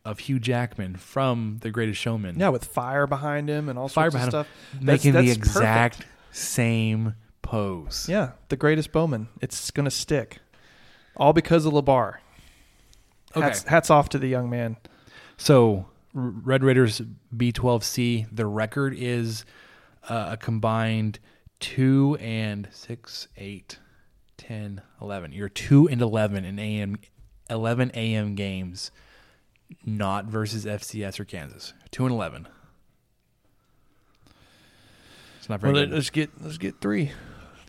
of 0.02 0.20
Hugh 0.20 0.38
Jackman 0.40 0.96
from 0.96 1.58
The 1.60 1.70
Greatest 1.70 2.00
Showman. 2.00 2.40
Yeah, 2.40 2.48
with 2.48 2.64
fire 2.64 3.06
behind 3.06 3.50
him 3.50 3.68
and 3.68 3.78
all 3.78 3.86
fire 3.88 4.10
sorts 4.10 4.28
of 4.28 4.30
stuff. 4.30 4.46
that's, 4.72 4.82
making 4.82 5.12
that's 5.12 5.26
the 5.26 5.32
exact 5.32 5.98
perfect. 5.98 6.10
same 6.34 7.14
pose. 7.42 8.06
Yeah, 8.08 8.30
The 8.48 8.56
Greatest 8.56 8.92
Bowman. 8.92 9.28
It's 9.42 9.70
going 9.70 9.84
to 9.84 9.90
stick. 9.90 10.38
All 11.18 11.34
because 11.34 11.66
of 11.66 11.74
LeBar. 11.74 12.14
Okay. 13.36 13.44
Hats, 13.46 13.62
hats 13.64 13.90
off 13.90 14.08
to 14.10 14.18
the 14.18 14.26
young 14.28 14.48
man. 14.48 14.78
So 15.36 15.86
Red 16.14 16.64
Raiders 16.64 17.02
B12C, 17.36 18.28
the 18.34 18.46
record 18.46 18.94
is 18.96 19.44
uh, 20.08 20.28
a 20.32 20.36
combined 20.38 21.18
two 21.60 22.16
and 22.18 22.66
six, 22.72 23.28
eight, 23.36 23.78
10, 24.38 24.80
11. 25.02 25.32
You're 25.32 25.50
two 25.50 25.86
and 25.86 26.00
11 26.00 26.46
in 26.46 26.58
AM, 26.58 26.96
11 27.50 27.90
AM 27.92 28.34
games, 28.36 28.90
not 29.84 30.24
versus 30.24 30.64
FCS 30.64 31.20
or 31.20 31.26
Kansas. 31.26 31.74
Two 31.90 32.06
and 32.06 32.14
11. 32.14 32.48
It's 35.38 35.50
not 35.50 35.60
very 35.60 35.74
well, 35.74 35.82
good. 35.82 35.92
Let's 35.92 36.08
get, 36.08 36.30
let's 36.42 36.56
get 36.56 36.80
three. 36.80 37.12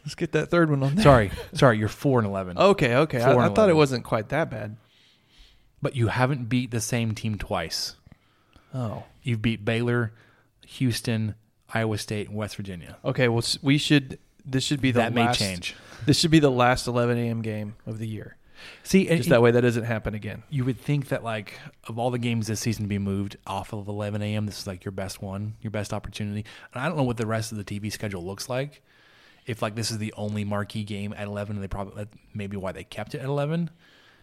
Let's 0.06 0.16
get 0.16 0.32
that 0.32 0.50
third 0.50 0.70
one 0.70 0.82
on 0.82 0.96
there. 0.96 1.04
Sorry. 1.04 1.32
Sorry. 1.52 1.78
You're 1.78 1.88
four 1.90 2.20
and 2.20 2.28
11. 2.28 2.58
okay. 2.58 2.96
Okay. 2.96 3.20
Four 3.20 3.42
I, 3.42 3.48
I 3.48 3.50
thought 3.50 3.68
it 3.68 3.76
wasn't 3.76 4.06
quite 4.06 4.30
that 4.30 4.50
bad 4.50 4.78
but 5.82 5.96
you 5.96 6.08
haven't 6.08 6.50
beat 6.50 6.72
the 6.72 6.82
same 6.82 7.14
team 7.14 7.38
twice. 7.38 7.96
Oh. 8.74 9.04
You've 9.24 9.42
beat 9.42 9.64
Baylor, 9.64 10.14
Houston, 10.66 11.36
Iowa 11.74 11.98
State, 11.98 12.28
and 12.30 12.38
West 12.38 12.56
Virginia. 12.56 12.98
Okay, 13.06 13.28
well, 13.28 13.44
we 13.62 13.78
should. 13.78 14.20
This 14.46 14.64
should 14.64 14.82
be 14.82 14.92
the 14.92 15.00
that 15.02 15.14
last, 15.16 15.40
may 15.40 15.48
change. 15.48 15.76
This 16.06 16.18
should 16.20 16.32
be 16.32 16.40
the 16.40 16.52
last 16.52 16.88
11 16.88 17.18
a.m. 17.18 17.42
game 17.42 17.76
of 17.86 18.00
the 18.00 18.08
year. 18.08 18.38
See, 18.84 19.06
just 19.06 19.24
and, 19.24 19.34
that 19.34 19.42
way 19.42 19.52
that 19.52 19.62
doesn't 19.62 19.84
happen 19.84 20.16
again. 20.16 20.42
You 20.50 20.64
would 20.66 20.80
think 20.80 21.10
that 21.10 21.24
like 21.24 21.60
of 21.84 22.00
all 22.00 22.10
the 22.12 22.18
games 22.18 22.48
this 22.48 22.60
season 22.62 22.86
to 22.86 22.88
be 22.88 22.98
moved 22.98 23.38
off 23.46 23.72
of 23.74 23.88
11 23.88 24.22
a.m., 24.24 24.46
this 24.48 24.60
is 24.60 24.68
like 24.68 24.84
your 24.84 24.94
best 24.94 25.22
one, 25.22 25.54
your 25.62 25.70
best 25.72 25.94
opportunity. 25.94 26.44
And 26.74 26.82
I 26.82 26.88
don't 26.88 26.98
know 26.98 27.04
what 27.04 27.18
the 27.18 27.28
rest 27.28 27.52
of 27.52 27.58
the 27.58 27.64
TV 27.64 27.92
schedule 27.92 28.24
looks 28.26 28.50
like. 28.50 28.82
If 29.46 29.62
like 29.62 29.76
this 29.76 29.92
is 29.92 29.98
the 30.00 30.14
only 30.18 30.44
marquee 30.44 30.84
game 30.84 31.14
at 31.16 31.28
11, 31.28 31.58
and 31.58 31.64
they 31.64 31.68
probably 31.68 32.08
maybe 32.34 32.58
why 32.58 32.72
they 32.72 32.84
kept 32.84 33.14
it 33.16 33.20
at 33.20 33.26
11. 33.26 33.70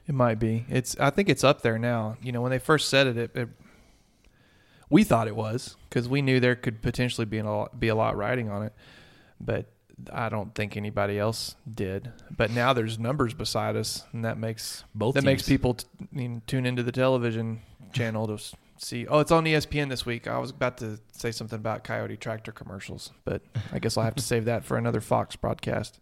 It 0.07 0.15
might 0.15 0.39
be. 0.39 0.67
It's. 0.69 0.97
I 1.01 1.11
think 1.11 1.29
it's 1.29 1.45
up 1.45 1.63
there 1.63 1.79
now. 1.79 2.17
You 2.23 2.33
know, 2.33 2.43
when 2.43 2.51
they 2.51 2.59
first 2.59 2.89
said 2.91 3.07
it, 3.07 3.17
it, 3.17 3.31
it 3.37 3.49
we 4.91 5.03
thought 5.03 5.29
it 5.29 5.37
was 5.37 5.77
because 5.89 6.09
we 6.09 6.21
knew 6.21 6.41
there 6.41 6.55
could 6.55 6.83
potentially 6.83 7.25
be 7.25 7.39
a 7.39 7.45
lot, 7.45 7.79
be 7.81 7.89
a 7.89 7.95
lot 7.95 8.17
riding 8.17 8.51
on 8.51 8.63
it, 8.65 8.75
but 9.41 9.67
I 10.13 10.29
don't 10.29 10.55
think 10.55 10.77
anybody 10.77 11.19
else 11.19 11.57
did. 11.73 12.13
But 12.31 12.51
now 12.51 12.75
there's 12.75 12.99
numbers 12.99 13.33
beside 13.33 13.77
us, 13.77 14.05
and 14.13 14.25
that 14.27 14.37
makes 14.37 14.85
both 14.95 15.15
that 15.15 15.21
teams. 15.23 15.27
makes 15.27 15.49
people 15.49 15.79
tune 16.47 16.67
into 16.67 16.83
the 16.83 16.93
television 16.93 17.63
channel 17.95 18.27
to 18.27 18.39
see. 18.77 19.07
Oh, 19.07 19.21
it's 19.21 19.31
on 19.33 19.43
ESPN 19.45 19.89
this 19.89 20.05
week. 20.05 20.27
I 20.29 20.37
was 20.37 20.51
about 20.51 20.77
to 20.79 21.01
say 21.17 21.31
something 21.33 21.57
about 21.57 21.83
Kubota 21.83 22.21
tractor 22.21 22.53
commercials, 22.53 23.11
but 23.25 23.41
I 23.73 23.79
guess 23.79 23.97
I'll 23.97 24.05
have 24.05 24.17
to 24.17 24.23
save 24.23 24.45
that 24.45 24.67
for 24.67 24.77
another 24.77 25.01
Fox 25.01 25.35
broadcast. 25.37 25.99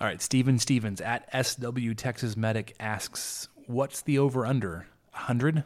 All 0.00 0.06
right, 0.06 0.22
Steven 0.22 0.58
Stevens 0.58 1.02
at 1.02 1.28
SW 1.44 1.92
Texas 1.94 2.34
Medic 2.34 2.74
asks, 2.80 3.48
"What's 3.66 4.00
the 4.00 4.18
over 4.18 4.46
under? 4.46 4.86
100?" 5.10 5.62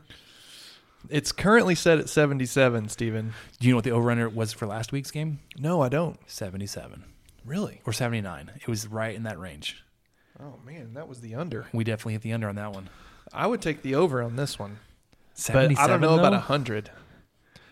It's 1.09 1.31
currently 1.31 1.77
set 1.77 1.99
at 2.01 2.09
77, 2.09 2.89
Steven. 2.89 3.33
Do 3.61 3.67
you 3.67 3.73
know 3.73 3.77
what 3.77 3.85
the 3.85 3.93
over 3.93 4.11
under 4.11 4.29
was 4.29 4.53
for 4.53 4.67
last 4.67 4.91
week's 4.91 5.13
game? 5.13 5.39
No, 5.57 5.83
I 5.83 5.89
don't. 5.89 6.19
77. 6.29 7.05
Really? 7.45 7.81
Or 7.87 7.93
79. 7.93 8.51
It 8.57 8.67
was 8.67 8.89
right 8.89 9.15
in 9.15 9.23
that 9.23 9.39
range. 9.39 9.85
Oh 10.41 10.59
man, 10.67 10.95
that 10.95 11.07
was 11.07 11.21
the 11.21 11.37
under. 11.37 11.69
We 11.73 11.85
definitely 11.85 12.15
hit 12.15 12.23
the 12.23 12.33
under 12.33 12.49
on 12.49 12.57
that 12.57 12.73
one. 12.73 12.91
I 13.33 13.47
would 13.47 13.63
take 13.63 13.83
the 13.83 13.95
over 13.95 14.21
on 14.21 14.35
this 14.35 14.59
one. 14.59 14.79
But 15.47 15.79
I 15.79 15.87
don't 15.87 16.01
know 16.01 16.15
though? 16.17 16.19
about 16.19 16.33
100. 16.33 16.91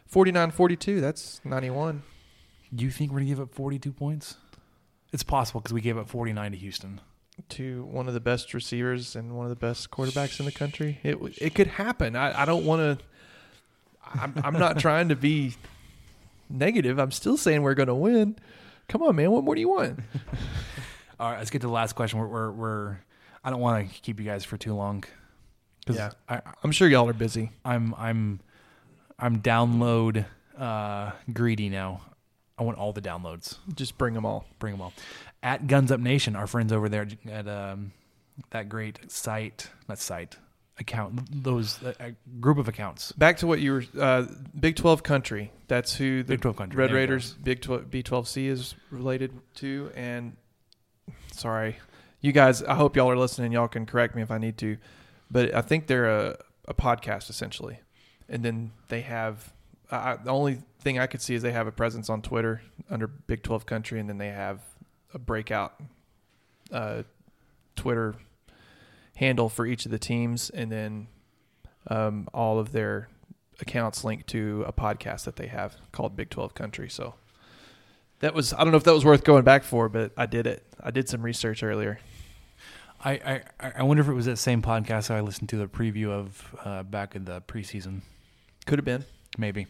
49 0.07 0.51
42, 0.53 1.01
that's 1.01 1.41
91. 1.45 2.05
You 2.71 2.91
think 2.93 3.11
we're 3.11 3.17
going 3.19 3.27
to 3.27 3.31
give 3.33 3.41
up 3.41 3.53
42 3.53 3.93
points? 3.93 4.37
It's 5.13 5.23
possible 5.23 5.61
because 5.61 5.75
we 5.75 5.83
gave 5.83 5.99
up 5.99 6.09
49 6.09 6.53
to 6.53 6.57
Houston. 6.57 7.01
To 7.51 7.85
one 7.85 8.09
of 8.09 8.15
the 8.15 8.21
best 8.21 8.55
receivers 8.55 9.15
and 9.15 9.37
one 9.37 9.45
of 9.45 9.51
the 9.51 9.57
best 9.57 9.91
quarterbacks 9.91 10.41
in 10.41 10.47
the 10.47 10.53
country, 10.53 11.01
it 11.03 11.17
it 11.41 11.55
could 11.55 11.67
happen. 11.67 12.15
I, 12.15 12.43
I 12.43 12.45
don't 12.45 12.65
want 12.67 12.99
to. 13.01 13.05
I'm, 14.19 14.35
I'm 14.45 14.53
not 14.59 14.79
trying 14.79 15.09
to 15.09 15.17
be 15.17 15.55
negative. 16.51 16.99
I'm 16.99 17.11
still 17.11 17.37
saying 17.39 17.63
we're 17.63 17.73
going 17.75 17.89
to 17.89 17.95
win. 17.95 18.37
Come 18.89 19.03
on, 19.03 19.17
man. 19.17 19.31
What 19.31 19.45
more 19.45 19.55
do 19.55 19.61
you 19.63 19.69
want? 19.71 20.01
All 21.21 21.31
right, 21.33 21.39
let's 21.39 21.51
get 21.51 21.63
to 21.63 21.67
the 21.69 21.73
last 21.73 21.95
question. 21.95 22.19
We're 22.19 22.29
we're, 22.29 22.51
we're 22.53 22.97
I 23.43 23.51
don't 23.51 23.61
want 23.61 23.91
to 23.91 24.01
keep 24.03 24.21
you 24.21 24.27
guys 24.27 24.45
for 24.45 24.57
too 24.59 24.75
long. 24.75 25.03
yeah, 25.89 26.11
I, 26.29 26.43
am 26.63 26.71
sure 26.71 26.87
y'all 26.87 27.09
are 27.09 27.13
busy. 27.15 27.51
I'm 27.65 27.95
I'm 27.97 28.41
I'm 29.19 29.39
download 29.41 30.27
uh, 30.59 31.13
greedy 31.33 31.71
now. 31.71 32.03
I 32.63 32.65
want 32.65 32.79
all 32.79 32.93
the 32.93 33.03
downloads. 33.03 33.57
Just 33.75 33.99
bring 33.99 34.15
them 34.15 34.25
all. 34.25 34.47
Bring 34.61 34.73
them 34.73 34.81
all. 34.81 34.93
At 35.43 35.67
Guns 35.67 35.91
Up 35.91 35.99
Nation, 35.99 36.37
our 36.37 36.47
friends 36.47 36.73
over 36.73 36.89
there 36.89 37.09
at 37.29 37.49
um, 37.49 37.91
that 38.51 38.69
great 38.69 39.11
site, 39.11 39.69
not 39.89 39.99
site 39.99 40.37
account, 40.79 41.43
those 41.43 41.83
uh, 41.83 42.13
group 42.39 42.59
of 42.59 42.69
accounts. 42.69 43.11
Back 43.13 43.37
to 43.39 43.49
what 43.49 43.59
you 43.61 43.73
were, 43.73 43.85
uh, 44.01 44.27
Big 44.59 44.77
Twelve 44.77 45.03
country. 45.03 45.51
That's 45.67 45.97
who 45.97 46.19
the 46.23 46.29
Big 46.35 46.43
Twelve 46.43 46.57
country. 46.57 46.79
Red 46.79 46.91
there 46.91 46.95
Raiders 46.97 47.33
Big 47.33 47.63
Twelve 47.63 47.91
B 47.91 48.05
twelve 48.05 48.29
C 48.29 48.47
is 48.47 48.77
related 48.93 49.33
to. 49.57 49.91
And 49.97 50.37
sorry, 51.33 51.79
you 52.21 52.31
guys. 52.31 52.63
I 52.63 52.75
hope 52.75 52.95
y'all 52.95 53.11
are 53.11 53.19
listening. 53.19 53.51
Y'all 53.51 53.67
can 53.67 53.87
correct 53.87 54.15
me 54.15 54.23
if 54.23 54.31
I 54.31 54.39
need 54.39 54.57
to, 54.59 54.77
but 55.33 55.53
I 55.53 55.63
think 55.63 55.89
they're 55.89 56.09
a, 56.09 56.37
a 56.69 56.75
podcast 56.75 57.29
essentially, 57.29 57.81
and 58.29 58.45
then 58.45 58.71
they 58.87 59.01
have. 59.01 59.53
I, 59.91 60.17
the 60.17 60.31
only 60.31 60.59
thing 60.83 60.99
I 60.99 61.07
could 61.07 61.23
see 61.23 61.35
is 61.35 61.43
they 61.43 61.53
have 61.53 61.67
a 61.67 61.73
presence 61.73 62.11
on 62.11 62.21
Twitter 62.21 62.61
under 62.91 63.07
Big 63.07 63.43
12 63.43 63.65
Country, 63.65 63.99
and 63.99 64.09
then 64.09 64.19
they 64.19 64.29
have 64.29 64.61
a 65.15 65.19
breakout 65.19 65.75
uh, 66.71 67.03
Twitter 67.77 68.15
handle 69.17 69.49
for 69.49 69.65
each 69.67 69.87
of 69.87 69.91
the 69.93 69.99
teams, 69.99 70.51
and 70.51 70.71
then 70.71 71.07
um, 71.87 72.29
all 72.35 72.59
of 72.59 72.73
their 72.73 73.09
accounts 73.61 74.05
linked 74.05 74.27
to 74.29 74.65
a 74.67 74.73
podcast 74.73 75.25
that 75.25 75.37
they 75.37 75.47
have 75.47 75.77
called 75.93 76.17
Big 76.17 76.29
12 76.31 76.55
Country. 76.55 76.89
So 76.91 77.15
that 78.19 78.35
was, 78.35 78.53
I 78.53 78.59
don't 78.59 78.71
know 78.73 78.77
if 78.79 78.85
that 78.85 78.95
was 78.95 79.05
worth 79.05 79.25
going 79.25 79.45
back 79.45 79.63
for, 79.63 79.89
but 79.89 80.11
I 80.17 80.27
did 80.27 80.47
it. 80.47 80.65
I 80.83 80.91
did 80.91 81.09
some 81.09 81.23
research 81.23 81.63
earlier. 81.63 81.99
I, 83.05 83.41
I, 83.61 83.73
I 83.79 83.83
wonder 83.83 84.01
if 84.01 84.09
it 84.09 84.13
was 84.13 84.27
that 84.27 84.37
same 84.39 84.63
podcast 84.63 85.09
that 85.09 85.13
I 85.17 85.21
listened 85.21 85.49
to 85.51 85.57
the 85.57 85.67
preview 85.67 86.11
of 86.11 86.57
uh, 86.65 86.83
back 86.83 87.17
in 87.17 87.25
the 87.25 87.41
preseason. 87.43 88.03
Could 88.67 88.79
have 88.79 88.85
been. 88.85 89.05
Maybe. 89.39 89.67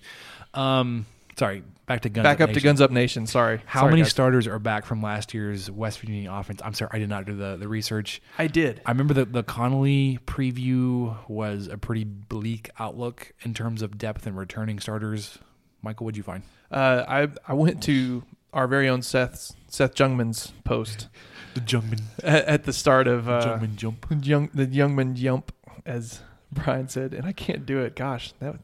Um, 0.54 1.06
sorry, 1.38 1.62
back 1.86 2.02
to 2.02 2.08
guns. 2.08 2.24
Back 2.24 2.40
up, 2.40 2.50
up 2.50 2.54
to 2.54 2.60
Guns 2.60 2.80
Up 2.80 2.90
Nation. 2.90 3.26
Sorry. 3.26 3.60
How 3.66 3.80
sorry, 3.80 3.90
many 3.92 4.02
guys. 4.02 4.10
starters 4.10 4.46
are 4.46 4.58
back 4.58 4.84
from 4.84 5.02
last 5.02 5.34
year's 5.34 5.70
West 5.70 6.00
Virginia 6.00 6.32
offense? 6.32 6.60
I'm 6.64 6.74
sorry, 6.74 6.90
I 6.92 6.98
did 6.98 7.08
not 7.08 7.24
do 7.26 7.36
the, 7.36 7.56
the 7.56 7.68
research. 7.68 8.20
I 8.38 8.46
did. 8.48 8.80
I 8.84 8.90
remember 8.90 9.14
that 9.14 9.32
the 9.32 9.42
Connelly 9.42 10.18
preview 10.26 11.16
was 11.28 11.68
a 11.68 11.78
pretty 11.78 12.04
bleak 12.04 12.70
outlook 12.78 13.32
in 13.42 13.54
terms 13.54 13.82
of 13.82 13.98
depth 13.98 14.26
and 14.26 14.36
returning 14.36 14.80
starters. 14.80 15.38
Michael, 15.80 16.04
what'd 16.06 16.16
you 16.16 16.22
find? 16.22 16.42
Uh, 16.70 17.04
I 17.08 17.28
I 17.48 17.54
went 17.54 17.82
to 17.84 18.22
our 18.52 18.66
very 18.68 18.88
own 18.88 19.02
Seth 19.02 19.52
Seth 19.68 19.94
Jungman's 19.94 20.52
post. 20.64 21.08
the 21.54 21.60
Jungman 21.60 22.00
at, 22.22 22.44
at, 22.46 22.64
the 22.64 22.72
start 22.72 23.06
of 23.08 23.28
uh, 23.28 23.44
Jungman 23.58 23.76
jump. 23.76 24.06
Young, 24.22 24.48
the 24.54 24.66
Jungman 24.66 25.14
jump, 25.14 25.52
as 25.84 26.20
Brian 26.52 26.88
said, 26.88 27.12
and 27.14 27.26
I 27.26 27.32
can't 27.32 27.66
do 27.66 27.80
it. 27.80 27.96
Gosh, 27.96 28.32
that 28.38 28.56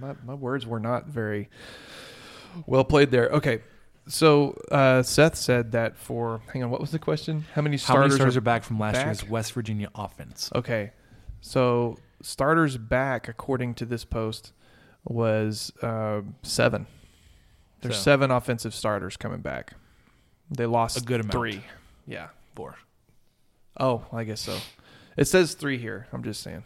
my, 0.00 0.14
my 0.24 0.34
words 0.34 0.66
were 0.66 0.80
not 0.80 1.06
very 1.06 1.48
well 2.66 2.84
played 2.84 3.10
there. 3.10 3.28
Okay. 3.30 3.60
So 4.08 4.60
uh, 4.72 5.02
Seth 5.02 5.36
said 5.36 5.72
that 5.72 5.96
for 5.96 6.40
hang 6.52 6.64
on, 6.64 6.70
what 6.70 6.80
was 6.80 6.90
the 6.90 6.98
question? 6.98 7.44
How 7.54 7.62
many 7.62 7.76
starters, 7.76 7.96
How 7.96 8.02
many 8.04 8.14
starters 8.16 8.36
are, 8.36 8.38
are 8.38 8.42
back 8.42 8.64
from 8.64 8.78
last 8.80 8.94
back? 8.94 9.06
year's 9.06 9.28
West 9.28 9.52
Virginia 9.52 9.88
offense? 9.94 10.50
Okay, 10.52 10.90
so 11.42 11.96
starters 12.20 12.76
back 12.76 13.28
according 13.28 13.74
to 13.74 13.84
this 13.84 14.04
post 14.04 14.52
was 15.04 15.72
uh, 15.82 16.22
seven. 16.42 16.86
There's 17.82 17.94
so. 17.96 18.02
seven 18.02 18.32
offensive 18.32 18.74
starters 18.74 19.16
coming 19.16 19.42
back. 19.42 19.74
They 20.50 20.66
lost 20.66 20.96
a 20.96 21.02
good 21.02 21.20
amount. 21.20 21.32
Three, 21.32 21.62
yeah, 22.06 22.28
four. 22.56 22.76
Oh, 23.78 24.06
I 24.12 24.24
guess 24.24 24.40
so. 24.40 24.58
It 25.16 25.26
says 25.26 25.54
three 25.54 25.78
here. 25.78 26.08
I'm 26.12 26.24
just 26.24 26.42
saying 26.42 26.64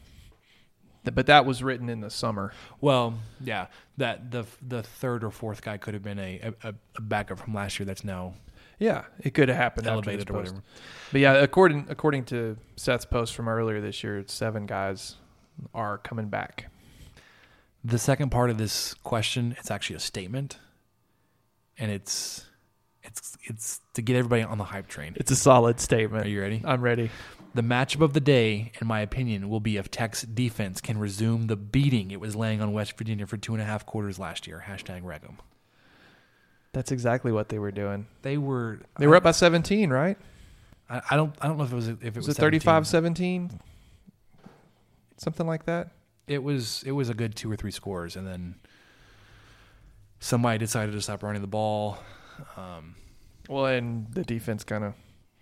but 1.13 1.27
that 1.27 1.45
was 1.45 1.63
written 1.63 1.89
in 1.89 2.01
the 2.01 2.11
summer. 2.11 2.53
Well, 2.81 3.19
yeah, 3.41 3.67
that 3.97 4.31
the 4.31 4.47
the 4.67 4.83
third 4.83 5.25
or 5.25 5.31
fourth 5.31 5.63
guy 5.63 5.77
could 5.77 5.95
have 5.95 6.03
been 6.03 6.19
a 6.19 6.53
a, 6.63 6.75
a 6.97 7.01
backup 7.01 7.39
from 7.41 7.53
last 7.55 7.79
year. 7.79 7.85
That's 7.87 8.05
now. 8.05 8.35
Yeah, 8.79 9.05
it 9.21 9.35
could 9.35 9.49
have 9.49 9.57
happened. 9.59 9.87
Elevated 9.87 10.27
post. 10.27 10.37
whatever. 10.37 10.63
But 11.13 11.21
yeah, 11.21 11.33
according 11.35 11.87
according 11.89 12.25
to 12.27 12.57
Seth's 12.77 13.05
post 13.05 13.35
from 13.35 13.49
earlier 13.49 13.81
this 13.81 14.03
year, 14.03 14.25
seven 14.27 14.67
guys 14.67 15.17
are 15.75 15.99
coming 15.99 16.29
back. 16.29 16.71
The 17.85 17.99
second 17.99 18.31
part 18.31 18.51
of 18.51 18.57
this 18.59 18.95
question, 18.95 19.57
it's 19.59 19.71
actually 19.71 19.97
a 19.97 20.01
statement, 20.01 20.59
and 21.79 21.91
it's 21.91 22.47
it's 23.03 23.37
it's 23.45 23.81
to 23.95 24.03
get 24.03 24.17
everybody 24.17 24.43
on 24.43 24.59
the 24.59 24.65
hype 24.65 24.87
train. 24.87 25.13
It's 25.17 25.31
a 25.31 25.37
solid 25.37 25.79
statement. 25.81 26.25
Are 26.25 26.29
you 26.29 26.41
ready? 26.41 26.63
I'm 26.65 26.81
ready. 26.81 27.11
The 27.55 27.63
matchup 27.63 28.01
of 28.01 28.15
the 28.15 28.21
day, 28.21 28.73
in 28.81 28.89
my 28.89 28.99
opinion, 29.01 29.49
will 29.49 29.61
be 29.61 29.77
if 29.77 29.89
Tech's 29.89 30.23
defense 30.23 30.81
can 30.81 30.99
resume 30.99 31.47
the 31.47 31.55
beating 31.55 32.11
it 32.11 32.19
was 32.21 32.35
laying 32.35 32.61
on 32.61 32.73
West 32.73 32.99
Virginia 32.99 33.27
for 33.27 33.37
two 33.37 33.53
and 33.53 33.63
a 33.63 33.65
half 33.65 33.87
quarters 33.87 34.19
last 34.19 34.49
year. 34.49 34.65
Hashtag 34.69 35.05
Regum. 35.05 35.39
That's 36.73 36.91
exactly 36.91 37.31
what 37.31 37.51
they 37.51 37.61
were 37.61 37.71
doing. 37.71 38.09
They 38.23 38.39
were 38.39 38.81
they 38.99 39.07
were 39.07 39.15
I, 39.15 39.19
up 39.19 39.23
by 39.23 39.31
17, 39.31 39.91
right? 39.91 40.19
I, 40.91 41.01
I, 41.13 41.17
don't 41.17 41.33
I 41.41 41.47
don't 41.47 41.57
know 41.57 41.63
if 41.63 41.73
it 41.73 41.77
was 41.77 41.87
if 41.89 42.03
it 42.03 42.17
was, 42.17 42.27
was 42.27 42.37
it 42.39 42.43
35-17, 42.43 43.61
something 45.19 45.47
like 45.47 45.67
that. 45.67 45.91
It 46.27 46.43
was 46.43 46.83
it 46.85 46.93
was 46.93 47.09
a 47.09 47.15
good 47.15 47.37
two 47.37 47.53
or 47.53 47.55
three 47.55 47.71
scores, 47.71 48.17
and 48.17 48.27
then 48.27 48.57
somebody 50.19 50.59
decided 50.59 50.91
to 50.91 51.01
stop 51.01 51.23
running 51.23 51.41
the 51.43 51.47
ball. 51.47 51.99
Um, 52.57 52.97
well, 53.49 53.67
and 53.67 54.13
the 54.13 54.25
defense 54.25 54.65
kind 54.65 54.83
of 54.83 54.95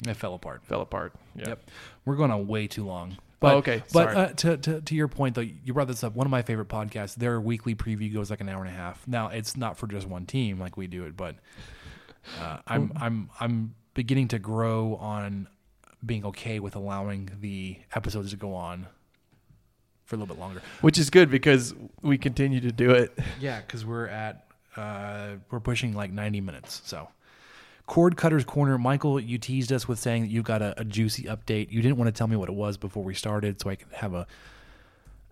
it 0.06 0.14
fell 0.16 0.34
apart. 0.34 0.62
Fell 0.64 0.80
apart. 0.80 1.12
Yeah. 1.34 1.50
Yep. 1.50 1.70
We're 2.04 2.16
going 2.16 2.30
on 2.30 2.46
way 2.48 2.66
too 2.66 2.84
long. 2.86 3.14
Oh, 3.18 3.22
but, 3.40 3.54
oh, 3.54 3.58
okay. 3.58 3.82
But 3.92 4.16
uh, 4.16 4.28
to, 4.34 4.56
to, 4.56 4.80
to 4.80 4.94
your 4.94 5.08
point, 5.08 5.34
though, 5.34 5.40
you 5.42 5.72
brought 5.72 5.88
this 5.88 6.02
up. 6.04 6.14
One 6.14 6.26
of 6.26 6.30
my 6.30 6.42
favorite 6.42 6.68
podcasts, 6.68 7.14
their 7.14 7.40
weekly 7.40 7.74
preview 7.74 8.12
goes 8.12 8.30
like 8.30 8.40
an 8.40 8.48
hour 8.48 8.60
and 8.60 8.68
a 8.68 8.76
half. 8.76 9.06
Now, 9.06 9.28
it's 9.28 9.56
not 9.56 9.76
for 9.78 9.86
just 9.86 10.06
one 10.08 10.26
team 10.26 10.58
like 10.58 10.76
we 10.76 10.86
do 10.86 11.04
it, 11.04 11.16
but 11.16 11.36
uh, 12.40 12.58
I'm 12.66 12.92
I'm 12.96 13.30
I'm 13.40 13.74
beginning 13.94 14.28
to 14.28 14.38
grow 14.38 14.94
on 14.96 15.48
being 16.04 16.24
okay 16.26 16.60
with 16.60 16.76
allowing 16.76 17.30
the 17.40 17.78
episodes 17.94 18.30
to 18.30 18.36
go 18.36 18.54
on 18.54 18.86
for 20.04 20.14
a 20.16 20.18
little 20.20 20.32
bit 20.34 20.40
longer, 20.40 20.62
which 20.82 20.98
is 20.98 21.10
good 21.10 21.28
because 21.28 21.74
we 22.00 22.18
continue 22.18 22.60
to 22.60 22.70
do 22.70 22.90
it. 22.90 23.16
Yeah, 23.40 23.60
because 23.60 23.84
we're 23.84 24.06
at 24.06 24.46
uh, 24.76 25.30
we're 25.50 25.58
pushing 25.60 25.94
like 25.94 26.12
90 26.12 26.40
minutes, 26.42 26.80
so 26.84 27.08
Cord 27.86 28.16
Cutters 28.16 28.44
Corner, 28.44 28.78
Michael, 28.78 29.18
you 29.18 29.38
teased 29.38 29.72
us 29.72 29.88
with 29.88 29.98
saying 29.98 30.22
that 30.22 30.28
you 30.28 30.42
got 30.42 30.62
a, 30.62 30.80
a, 30.80 30.84
juicy 30.84 31.24
update. 31.24 31.70
You 31.72 31.82
didn't 31.82 31.96
want 31.96 32.08
to 32.08 32.12
tell 32.16 32.28
me 32.28 32.36
what 32.36 32.48
it 32.48 32.54
was 32.54 32.76
before 32.76 33.02
we 33.02 33.14
started, 33.14 33.60
so 33.60 33.70
I 33.70 33.76
can 33.76 33.88
have 33.92 34.14
a 34.14 34.26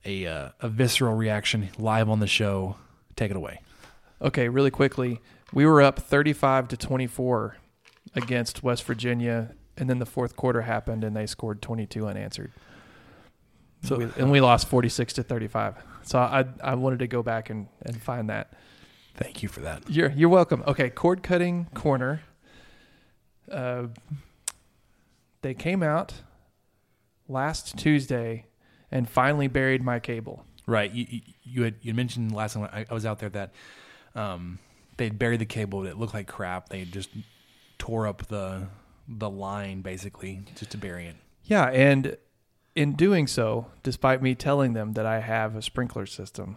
a, 0.06 0.26
uh, 0.26 0.48
a 0.62 0.68
visceral 0.68 1.14
reaction 1.14 1.68
live 1.78 2.08
on 2.08 2.20
the 2.20 2.26
show. 2.26 2.76
Take 3.16 3.30
it 3.30 3.36
away. 3.36 3.60
Okay, 4.22 4.48
really 4.48 4.70
quickly, 4.70 5.20
we 5.52 5.66
were 5.66 5.82
up 5.82 5.98
35 6.00 6.68
to 6.68 6.76
24 6.78 7.56
against 8.16 8.62
West 8.62 8.84
Virginia, 8.84 9.50
and 9.76 9.90
then 9.90 9.98
the 9.98 10.06
fourth 10.06 10.36
quarter 10.36 10.62
happened, 10.62 11.04
and 11.04 11.14
they 11.14 11.26
scored 11.26 11.60
22 11.60 12.06
unanswered. 12.06 12.50
So 13.82 13.98
we, 13.98 14.04
and 14.16 14.30
we 14.30 14.40
lost 14.40 14.68
46 14.68 15.12
to 15.14 15.22
35. 15.22 15.76
So 16.02 16.18
I 16.18 16.46
I 16.64 16.74
wanted 16.74 16.98
to 17.00 17.06
go 17.06 17.22
back 17.22 17.48
and, 17.50 17.68
and 17.82 17.96
find 18.00 18.28
that. 18.28 18.52
Thank 19.14 19.42
you 19.42 19.48
for 19.48 19.60
that. 19.60 19.88
You're 19.88 20.10
you're 20.10 20.28
welcome. 20.28 20.64
Okay, 20.66 20.90
cord 20.90 21.22
cutting 21.22 21.66
corner 21.74 22.22
uh, 23.50 23.86
they 25.42 25.54
came 25.54 25.82
out 25.82 26.14
last 27.28 27.76
Tuesday 27.76 28.46
and 28.90 29.08
finally 29.08 29.48
buried 29.48 29.82
my 29.82 29.98
cable. 30.00 30.44
Right. 30.66 30.90
You, 30.92 31.20
you 31.42 31.62
had 31.62 31.74
you 31.82 31.94
mentioned 31.94 32.32
last 32.32 32.54
time 32.54 32.68
I, 32.72 32.92
was 32.92 33.06
out 33.06 33.18
there 33.18 33.30
that 33.30 33.52
um, 34.14 34.58
they 34.96 35.10
buried 35.10 35.40
the 35.40 35.46
cable. 35.46 35.84
It 35.86 35.98
looked 35.98 36.14
like 36.14 36.28
crap. 36.28 36.68
They 36.68 36.84
just 36.84 37.10
tore 37.78 38.06
up 38.06 38.26
the 38.28 38.66
the 39.08 39.28
line 39.30 39.80
basically 39.82 40.40
just 40.56 40.70
to 40.72 40.78
bury 40.78 41.06
it. 41.06 41.16
Yeah, 41.44 41.68
and 41.68 42.16
in 42.76 42.92
doing 42.92 43.26
so, 43.26 43.66
despite 43.82 44.22
me 44.22 44.36
telling 44.36 44.74
them 44.74 44.92
that 44.92 45.06
I 45.06 45.18
have 45.20 45.56
a 45.56 45.62
sprinkler 45.62 46.06
system, 46.06 46.56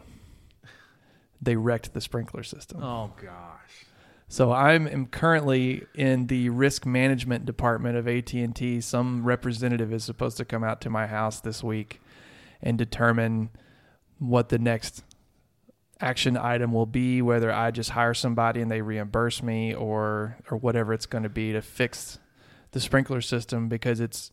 they 1.42 1.56
wrecked 1.56 1.94
the 1.94 2.02
sprinkler 2.02 2.44
system. 2.44 2.84
Oh 2.84 3.12
gosh. 3.20 3.86
So 4.34 4.52
I'm 4.52 5.06
currently 5.10 5.84
in 5.94 6.26
the 6.26 6.50
risk 6.50 6.88
management 6.88 7.46
department 7.46 7.98
of 7.98 8.08
AT&T. 8.08 8.82
Some 8.82 9.24
representative 9.24 9.94
is 9.94 10.04
supposed 10.04 10.38
to 10.38 10.44
come 10.46 10.64
out 10.64 10.82
to 10.82 10.90
my 10.90 11.06
house 11.06 11.40
this 11.40 11.64
week 11.64 12.02
and 12.60 12.76
determine 12.76 13.52
what 14.18 14.50
the 14.50 14.58
next 14.58 15.04
action 16.02 16.36
item 16.36 16.72
will 16.74 16.88
be, 16.88 17.22
whether 17.22 17.54
I 17.54 17.70
just 17.70 17.92
hire 17.92 18.16
somebody 18.16 18.60
and 18.60 18.72
they 18.72 18.82
reimburse 18.82 19.44
me 19.44 19.76
or 19.76 20.38
or 20.50 20.58
whatever 20.58 20.96
it's 20.96 21.06
going 21.06 21.24
to 21.26 21.30
be 21.30 21.52
to 21.54 21.62
fix 21.62 22.18
the 22.72 22.80
sprinkler 22.80 23.22
system 23.22 23.70
because 23.70 24.00
it's 24.00 24.32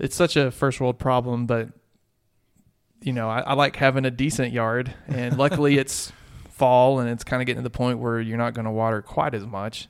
it's 0.00 0.16
such 0.16 0.34
a 0.34 0.50
first 0.50 0.80
world 0.80 0.98
problem, 0.98 1.46
but 1.46 1.68
you 3.00 3.12
know, 3.12 3.28
I, 3.30 3.42
I 3.42 3.52
like 3.52 3.76
having 3.76 4.06
a 4.06 4.10
decent 4.10 4.52
yard 4.52 4.92
and 5.06 5.38
luckily 5.38 5.78
it's 5.78 6.10
fall 6.54 7.00
and 7.00 7.10
it's 7.10 7.24
kind 7.24 7.42
of 7.42 7.46
getting 7.46 7.60
to 7.62 7.68
the 7.68 7.76
point 7.78 7.98
where 7.98 8.20
you're 8.20 8.38
not 8.38 8.54
going 8.54 8.64
to 8.64 8.70
water 8.70 9.02
quite 9.02 9.34
as 9.34 9.44
much. 9.44 9.88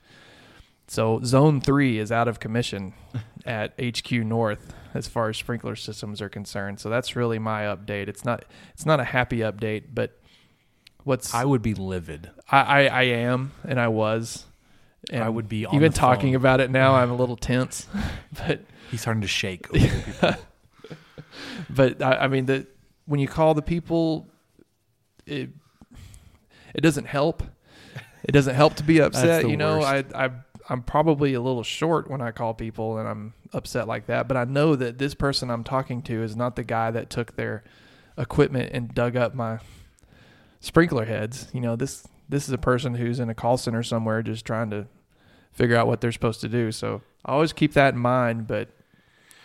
So 0.89 1.21
zone 1.23 1.61
three 1.61 1.99
is 1.99 2.11
out 2.11 2.27
of 2.27 2.41
commission 2.41 2.95
at 3.47 3.75
HQ 3.79 4.11
North 4.13 4.75
as 4.95 5.07
far 5.07 5.29
as 5.29 5.37
sprinkler 5.37 5.77
systems 5.77 6.23
are 6.23 6.29
concerned. 6.31 6.81
So 6.81 6.89
that's 6.89 7.15
really 7.17 7.39
my 7.39 7.63
update. 7.65 8.09
It's 8.09 8.25
not 8.25 8.45
it's 8.73 8.87
not 8.87 8.99
a 9.01 9.05
happy 9.05 9.39
update, 9.39 9.85
but 9.93 10.19
what's 11.05 11.35
I 11.35 11.45
would 11.45 11.61
be 11.63 11.75
livid. 11.75 12.31
I 12.51 12.61
I, 12.61 12.81
I 12.87 13.03
am 13.05 13.53
and 13.67 13.79
I 13.79 13.89
was. 13.89 14.45
And 15.11 15.23
I 15.23 15.29
would 15.29 15.51
be 15.51 15.67
even 15.71 15.93
talking 15.93 16.31
phone. 16.31 16.37
about 16.37 16.61
it 16.61 16.71
now. 16.71 16.95
I'm 16.95 17.11
a 17.11 17.15
little 17.15 17.37
tense, 17.37 17.87
but 18.49 18.63
he's 18.91 19.03
starting 19.03 19.21
to 19.21 19.27
shake. 19.29 19.69
but 21.69 22.01
I, 22.01 22.13
I 22.25 22.29
mean 22.29 22.47
the 22.47 22.67
when 23.05 23.21
you 23.21 23.29
call 23.29 23.53
the 23.53 23.61
people, 23.61 24.29
it, 25.27 25.51
it 26.75 26.81
doesn't 26.83 27.07
help. 27.07 27.43
It 28.25 28.33
doesn't 28.33 28.55
help 28.55 28.75
to 28.75 28.83
be 28.83 29.01
upset. 29.01 29.49
you 29.49 29.57
know, 29.57 29.79
worst. 29.79 30.09
I, 30.15 30.27
I 30.27 30.31
I'm 30.69 30.83
probably 30.83 31.35
a 31.35 31.41
little 31.43 31.63
short 31.63 32.11
when 32.11 32.21
I 32.23 32.31
call 32.31 32.55
people 32.55 32.99
and 32.99 33.07
I'm 33.09 33.35
upset 33.53 33.87
like 33.87 34.07
that, 34.07 34.27
but 34.29 34.37
I 34.39 34.45
know 34.45 34.75
that 34.77 34.97
this 34.99 35.15
person 35.15 35.51
I'm 35.51 35.63
talking 35.63 36.01
to 36.05 36.23
is 36.23 36.37
not 36.37 36.57
the 36.57 36.65
guy 36.65 36.91
that 36.91 37.11
took 37.11 37.37
their 37.37 37.65
equipment 38.17 38.71
and 38.73 38.95
dug 38.95 39.15
up 39.15 39.35
my 39.35 39.59
sprinkler 40.61 41.05
heads. 41.05 41.49
You 41.53 41.61
know, 41.61 41.77
this 41.77 42.07
this 42.29 42.45
is 42.49 42.51
a 42.51 42.59
person 42.59 42.95
who's 42.95 43.21
in 43.21 43.29
a 43.29 43.35
call 43.35 43.57
center 43.59 43.83
somewhere 43.83 44.23
just 44.23 44.45
trying 44.47 44.71
to 44.71 44.87
figure 45.53 45.77
out 45.77 45.87
what 45.87 46.01
they're 46.01 46.13
supposed 46.13 46.41
to 46.41 46.49
do. 46.49 46.73
So 46.73 47.03
I 47.25 47.33
always 47.33 47.53
keep 47.53 47.75
that 47.75 47.93
in 47.93 48.01
mind, 48.01 48.47
but 48.47 48.71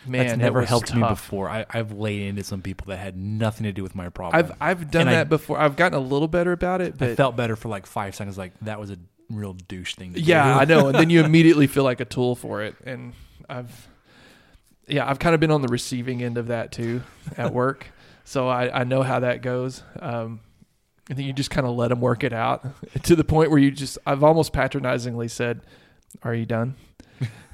Man, 0.06 0.26
that's 0.26 0.38
never 0.38 0.62
helped 0.62 0.88
tough. 0.88 0.96
me 0.98 1.02
before. 1.06 1.48
I, 1.48 1.66
have 1.70 1.92
laid 1.92 2.22
into 2.22 2.42
some 2.42 2.62
people 2.62 2.86
that 2.88 2.96
had 2.98 3.16
nothing 3.16 3.64
to 3.64 3.72
do 3.72 3.82
with 3.82 3.94
my 3.94 4.08
problem. 4.08 4.38
I've 4.38 4.56
I've 4.80 4.90
done 4.90 5.02
and 5.02 5.10
that 5.10 5.20
I, 5.20 5.24
before. 5.24 5.58
I've 5.58 5.76
gotten 5.76 5.98
a 5.98 6.00
little 6.00 6.28
better 6.28 6.52
about 6.52 6.80
it. 6.80 6.96
But 6.96 7.10
I 7.10 7.14
felt 7.14 7.36
better 7.36 7.56
for 7.56 7.68
like 7.68 7.86
five 7.86 8.14
seconds. 8.14 8.38
Like 8.38 8.52
that 8.62 8.80
was 8.80 8.90
a 8.90 8.96
real 9.28 9.52
douche 9.52 9.94
thing. 9.96 10.14
to 10.14 10.20
Yeah, 10.20 10.54
do. 10.54 10.60
I 10.60 10.64
know. 10.76 10.88
And 10.88 10.98
then 10.98 11.10
you 11.10 11.22
immediately 11.24 11.66
feel 11.66 11.84
like 11.84 12.00
a 12.00 12.04
tool 12.04 12.34
for 12.34 12.62
it. 12.62 12.74
And 12.84 13.12
I've, 13.48 13.88
yeah, 14.86 15.08
I've 15.08 15.18
kind 15.18 15.34
of 15.34 15.40
been 15.40 15.50
on 15.50 15.60
the 15.60 15.68
receiving 15.68 16.22
end 16.22 16.38
of 16.38 16.46
that 16.46 16.72
too 16.72 17.02
at 17.36 17.52
work. 17.52 17.86
so 18.24 18.48
I 18.48 18.80
I 18.80 18.84
know 18.84 19.02
how 19.02 19.20
that 19.20 19.42
goes. 19.42 19.82
Um, 20.00 20.40
and 21.10 21.18
then 21.18 21.26
you 21.26 21.32
just 21.32 21.50
kind 21.50 21.66
of 21.66 21.74
let 21.76 21.88
them 21.88 22.00
work 22.00 22.22
it 22.24 22.32
out 22.32 22.64
to 23.04 23.16
the 23.16 23.24
point 23.24 23.50
where 23.50 23.58
you 23.58 23.70
just 23.70 23.98
I've 24.06 24.22
almost 24.24 24.54
patronizingly 24.54 25.28
said 25.28 25.60
are 26.22 26.34
you 26.34 26.46
done? 26.46 26.74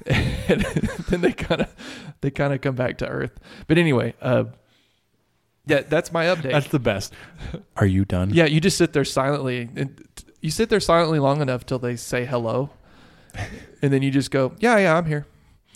and 0.05 0.61
then 1.09 1.19
they 1.21 1.33
kind 1.33 1.61
of 1.61 1.75
they 2.21 2.31
kind 2.31 2.53
of 2.53 2.61
come 2.61 2.75
back 2.75 2.99
to 2.99 3.07
earth. 3.07 3.37
But 3.67 3.77
anyway, 3.77 4.13
uh, 4.21 4.45
yeah, 5.65 5.81
that's 5.81 6.11
my 6.11 6.25
update. 6.25 6.51
That's 6.51 6.67
the 6.69 6.79
best. 6.79 7.13
Are 7.75 7.85
you 7.85 8.05
done? 8.05 8.29
Yeah, 8.31 8.45
you 8.45 8.61
just 8.61 8.77
sit 8.77 8.93
there 8.93 9.03
silently. 9.05 9.69
And 9.75 10.05
you 10.41 10.51
sit 10.51 10.69
there 10.69 10.79
silently 10.79 11.19
long 11.19 11.41
enough 11.41 11.65
till 11.65 11.79
they 11.79 11.95
say 11.97 12.25
hello, 12.25 12.69
and 13.81 13.91
then 13.91 14.01
you 14.01 14.09
just 14.11 14.31
go, 14.31 14.53
"Yeah, 14.59 14.77
yeah, 14.77 14.95
I'm 14.97 15.05
here." 15.05 15.25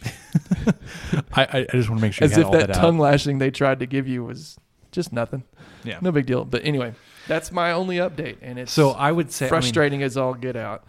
I, 1.34 1.66
I 1.68 1.68
just 1.74 1.90
want 1.90 1.99
to 1.99 2.06
make 2.06 2.14
sure 2.14 2.26
as 2.26 2.38
if 2.38 2.49
that, 2.52 2.68
that 2.70 2.76
tongue 2.76 2.98
lashing 2.98 3.38
they 3.38 3.52
tried 3.52 3.80
to 3.82 3.86
give 3.86 4.08
you 4.08 4.24
was 4.24 4.58
just 4.91 5.12
nothing. 5.12 5.44
Yeah, 5.84 5.98
no 6.02 6.14
big 6.14 6.26
deal. 6.26 6.45
But 6.45 6.64
anyway, 6.64 6.94
that's 7.28 7.52
my 7.52 7.74
only 7.74 7.98
update, 7.98 8.38
and 8.41 8.58
it's 8.58 8.72
so 8.72 8.91
I 8.91 9.12
would 9.12 9.34
say 9.34 9.49
frustrating 9.49 9.99
I 9.99 10.02
mean, 10.02 10.06
as 10.06 10.16
all 10.16 10.34
get 10.34 10.56
out 10.56 10.86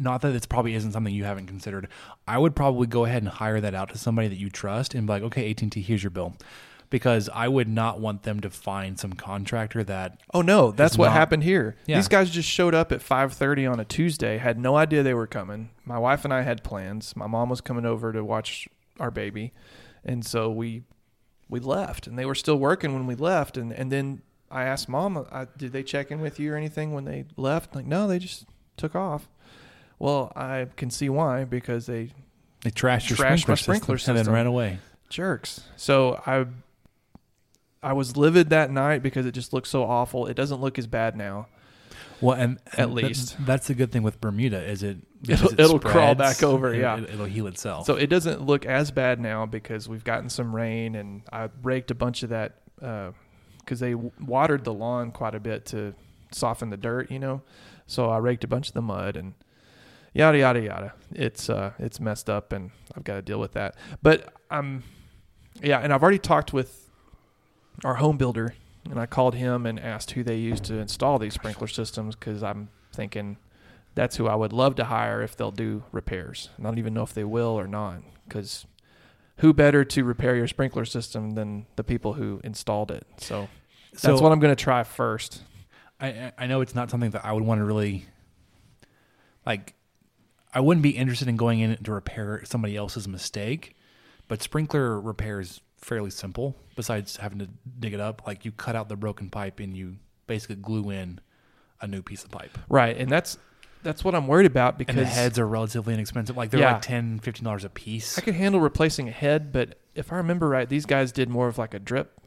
not 0.00 0.22
that 0.22 0.30
this 0.30 0.46
probably 0.46 0.74
isn't 0.74 0.92
something 0.92 1.14
you 1.14 1.24
haven't 1.24 1.46
considered. 1.46 1.86
I 2.26 2.38
would 2.38 2.56
probably 2.56 2.86
go 2.86 3.04
ahead 3.04 3.22
and 3.22 3.30
hire 3.30 3.60
that 3.60 3.74
out 3.74 3.90
to 3.90 3.98
somebody 3.98 4.28
that 4.28 4.38
you 4.38 4.48
trust 4.48 4.94
and 4.94 5.06
be 5.06 5.12
like, 5.12 5.22
okay, 5.24 5.50
AT 5.50 5.62
and 5.62 5.70
T, 5.70 5.82
here's 5.82 6.02
your 6.02 6.10
bill, 6.10 6.34
because 6.88 7.28
I 7.28 7.48
would 7.48 7.68
not 7.68 8.00
want 8.00 8.22
them 8.22 8.40
to 8.40 8.50
find 8.50 8.98
some 8.98 9.12
contractor 9.12 9.84
that. 9.84 10.18
Oh 10.32 10.40
no, 10.42 10.70
that's 10.70 10.96
what 10.96 11.06
not, 11.06 11.12
happened 11.14 11.44
here. 11.44 11.76
Yeah. 11.86 11.96
These 11.96 12.08
guys 12.08 12.30
just 12.30 12.48
showed 12.48 12.74
up 12.74 12.92
at 12.92 13.02
five 13.02 13.34
thirty 13.34 13.66
on 13.66 13.78
a 13.78 13.84
Tuesday, 13.84 14.38
had 14.38 14.58
no 14.58 14.74
idea 14.76 15.02
they 15.02 15.14
were 15.14 15.26
coming. 15.26 15.68
My 15.84 15.98
wife 15.98 16.24
and 16.24 16.32
I 16.32 16.42
had 16.42 16.64
plans. 16.64 17.14
My 17.14 17.26
mom 17.26 17.50
was 17.50 17.60
coming 17.60 17.84
over 17.84 18.10
to 18.12 18.24
watch 18.24 18.68
our 18.98 19.10
baby, 19.10 19.52
and 20.04 20.24
so 20.24 20.50
we 20.50 20.82
we 21.50 21.60
left, 21.60 22.06
and 22.06 22.18
they 22.18 22.24
were 22.24 22.34
still 22.34 22.56
working 22.56 22.94
when 22.94 23.06
we 23.06 23.14
left, 23.14 23.56
and 23.56 23.70
and 23.72 23.92
then. 23.92 24.22
I 24.52 24.64
asked 24.64 24.88
mom, 24.88 25.16
I, 25.16 25.20
uh, 25.42 25.46
did 25.56 25.70
they 25.70 25.84
check 25.84 26.10
in 26.10 26.18
with 26.20 26.40
you 26.40 26.52
or 26.52 26.56
anything 26.56 26.92
when 26.92 27.04
they 27.04 27.24
left? 27.36 27.76
Like, 27.76 27.86
no, 27.86 28.08
they 28.08 28.18
just 28.18 28.46
took 28.76 28.96
off. 28.96 29.28
Well, 30.00 30.32
I 30.34 30.66
can 30.76 30.90
see 30.90 31.08
why 31.10 31.44
because 31.44 31.84
they 31.86 32.10
they 32.62 32.70
trashed, 32.70 33.10
your 33.10 33.18
trashed 33.18 33.42
sprinkler, 33.42 33.56
sprinkler 33.56 33.98
system, 33.98 34.16
system, 34.16 34.16
and 34.16 34.26
then 34.26 34.34
ran 34.34 34.46
away. 34.46 34.78
Jerks. 35.10 35.60
So 35.76 36.20
I 36.26 36.46
I 37.86 37.92
was 37.92 38.16
livid 38.16 38.48
that 38.50 38.70
night 38.72 39.02
because 39.02 39.26
it 39.26 39.32
just 39.32 39.52
looked 39.52 39.68
so 39.68 39.84
awful. 39.84 40.26
It 40.26 40.34
doesn't 40.34 40.60
look 40.60 40.78
as 40.78 40.86
bad 40.88 41.16
now. 41.16 41.46
Well, 42.22 42.36
and, 42.38 42.58
at 42.74 42.90
least 42.90 43.36
that's 43.46 43.68
the 43.68 43.74
good 43.74 43.92
thing 43.92 44.02
with 44.02 44.20
Bermuda 44.20 44.62
is 44.70 44.82
it 44.82 44.98
it'll, 45.26 45.52
it 45.52 45.58
will 45.60 45.78
crawl 45.78 46.14
back 46.14 46.42
over. 46.42 46.74
Yeah, 46.74 46.98
it, 47.00 47.18
will 47.18 47.24
heal 47.26 47.46
itself. 47.46 47.86
So 47.86 47.96
it 47.96 48.06
doesn't 48.08 48.40
look 48.42 48.64
as 48.66 48.90
bad 48.90 49.20
now 49.20 49.44
because 49.46 49.86
we've 49.88 50.04
gotten 50.04 50.28
some 50.30 50.54
rain 50.56 50.96
and 50.96 51.22
I 51.32 51.48
raked 51.62 51.90
a 51.90 51.94
bunch 51.94 52.22
of 52.22 52.30
that 52.30 52.56
because 52.76 53.12
uh, 53.12 53.84
they 53.86 53.92
w- 53.92 54.10
watered 54.20 54.64
the 54.64 54.72
lawn 54.72 55.12
quite 55.12 55.34
a 55.34 55.40
bit 55.40 55.64
to 55.66 55.94
soften 56.30 56.68
the 56.70 56.76
dirt, 56.76 57.10
you 57.10 57.18
know. 57.18 57.40
So 57.86 58.10
I 58.10 58.18
raked 58.18 58.44
a 58.44 58.48
bunch 58.48 58.68
of 58.68 58.74
the 58.74 58.82
mud 58.82 59.16
and 59.16 59.32
yada 60.14 60.38
yada 60.38 60.60
yada. 60.60 60.92
It's 61.12 61.50
uh, 61.50 61.72
it's 61.78 62.00
messed 62.00 62.30
up, 62.30 62.52
and 62.52 62.70
I've 62.96 63.04
got 63.04 63.14
to 63.14 63.22
deal 63.22 63.40
with 63.40 63.52
that. 63.52 63.76
But 64.02 64.32
I'm, 64.50 64.58
um, 64.78 64.82
yeah, 65.62 65.78
and 65.80 65.92
I've 65.92 66.02
already 66.02 66.18
talked 66.18 66.52
with 66.52 66.90
our 67.84 67.94
home 67.94 68.16
builder, 68.16 68.54
and 68.88 68.98
I 68.98 69.06
called 69.06 69.34
him 69.34 69.66
and 69.66 69.78
asked 69.78 70.12
who 70.12 70.22
they 70.22 70.36
use 70.38 70.60
to 70.62 70.74
install 70.78 71.18
these 71.18 71.34
sprinkler 71.34 71.66
systems 71.68 72.14
because 72.16 72.42
I'm 72.42 72.68
thinking 72.92 73.36
that's 73.94 74.16
who 74.16 74.26
I 74.26 74.34
would 74.34 74.52
love 74.52 74.76
to 74.76 74.84
hire 74.84 75.22
if 75.22 75.36
they'll 75.36 75.50
do 75.50 75.82
repairs. 75.92 76.50
I 76.58 76.62
don't 76.62 76.78
even 76.78 76.94
know 76.94 77.02
if 77.02 77.14
they 77.14 77.24
will 77.24 77.58
or 77.58 77.66
not 77.66 78.02
because 78.28 78.66
who 79.38 79.52
better 79.52 79.84
to 79.84 80.04
repair 80.04 80.36
your 80.36 80.46
sprinkler 80.46 80.84
system 80.84 81.30
than 81.32 81.66
the 81.76 81.82
people 81.84 82.12
who 82.12 82.40
installed 82.44 82.90
it? 82.90 83.06
So 83.18 83.48
that's 83.92 84.02
so, 84.02 84.20
what 84.20 84.30
I'm 84.32 84.38
going 84.40 84.54
to 84.54 84.62
try 84.62 84.82
first. 84.84 85.42
I 86.00 86.32
I 86.38 86.46
know 86.46 86.60
it's 86.60 86.74
not 86.74 86.90
something 86.90 87.10
that 87.10 87.24
I 87.24 87.32
would 87.32 87.44
want 87.44 87.60
to 87.60 87.64
really 87.64 88.06
like 89.46 89.74
I 90.52 90.60
wouldn't 90.60 90.82
be 90.82 90.90
interested 90.90 91.28
in 91.28 91.36
going 91.36 91.60
in 91.60 91.76
to 91.82 91.92
repair 91.92 92.42
somebody 92.44 92.76
else's 92.76 93.06
mistake, 93.06 93.76
but 94.26 94.42
sprinkler 94.42 95.00
repair 95.00 95.40
is 95.40 95.60
fairly 95.78 96.10
simple. 96.10 96.56
Besides 96.76 97.16
having 97.16 97.38
to 97.38 97.48
dig 97.78 97.94
it 97.94 98.00
up, 98.00 98.26
like 98.26 98.44
you 98.44 98.52
cut 98.52 98.74
out 98.74 98.88
the 98.88 98.96
broken 98.96 99.30
pipe 99.30 99.60
and 99.60 99.76
you 99.76 99.96
basically 100.26 100.56
glue 100.56 100.90
in 100.90 101.20
a 101.80 101.86
new 101.86 102.02
piece 102.02 102.24
of 102.24 102.30
pipe. 102.30 102.58
Right, 102.68 102.96
and 102.96 103.10
that's 103.10 103.38
that's 103.82 104.04
what 104.04 104.14
I'm 104.14 104.26
worried 104.26 104.46
about 104.46 104.76
because 104.76 104.96
and 104.96 105.06
the 105.06 105.10
heads 105.10 105.38
are 105.38 105.46
relatively 105.46 105.94
inexpensive. 105.94 106.36
Like 106.36 106.50
they're 106.50 106.60
yeah. 106.60 106.74
like 106.74 106.82
10 106.82 107.20
dollars 107.42 107.64
a 107.64 107.70
piece. 107.70 108.18
I 108.18 108.22
could 108.22 108.34
handle 108.34 108.60
replacing 108.60 109.08
a 109.08 109.12
head, 109.12 109.52
but 109.52 109.78
if 109.94 110.12
I 110.12 110.16
remember 110.16 110.48
right, 110.48 110.68
these 110.68 110.84
guys 110.86 111.12
did 111.12 111.28
more 111.30 111.48
of 111.48 111.56
like 111.58 111.74
a 111.74 111.78
drip, 111.78 112.20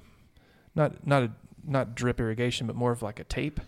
not 0.75 1.05
not 1.05 1.23
a 1.23 1.31
not 1.65 1.93
drip 1.95 2.19
irrigation, 2.19 2.67
but 2.67 2.75
more 2.75 2.91
of 2.91 3.01
like 3.01 3.19
a 3.19 3.23
tape. 3.23 3.59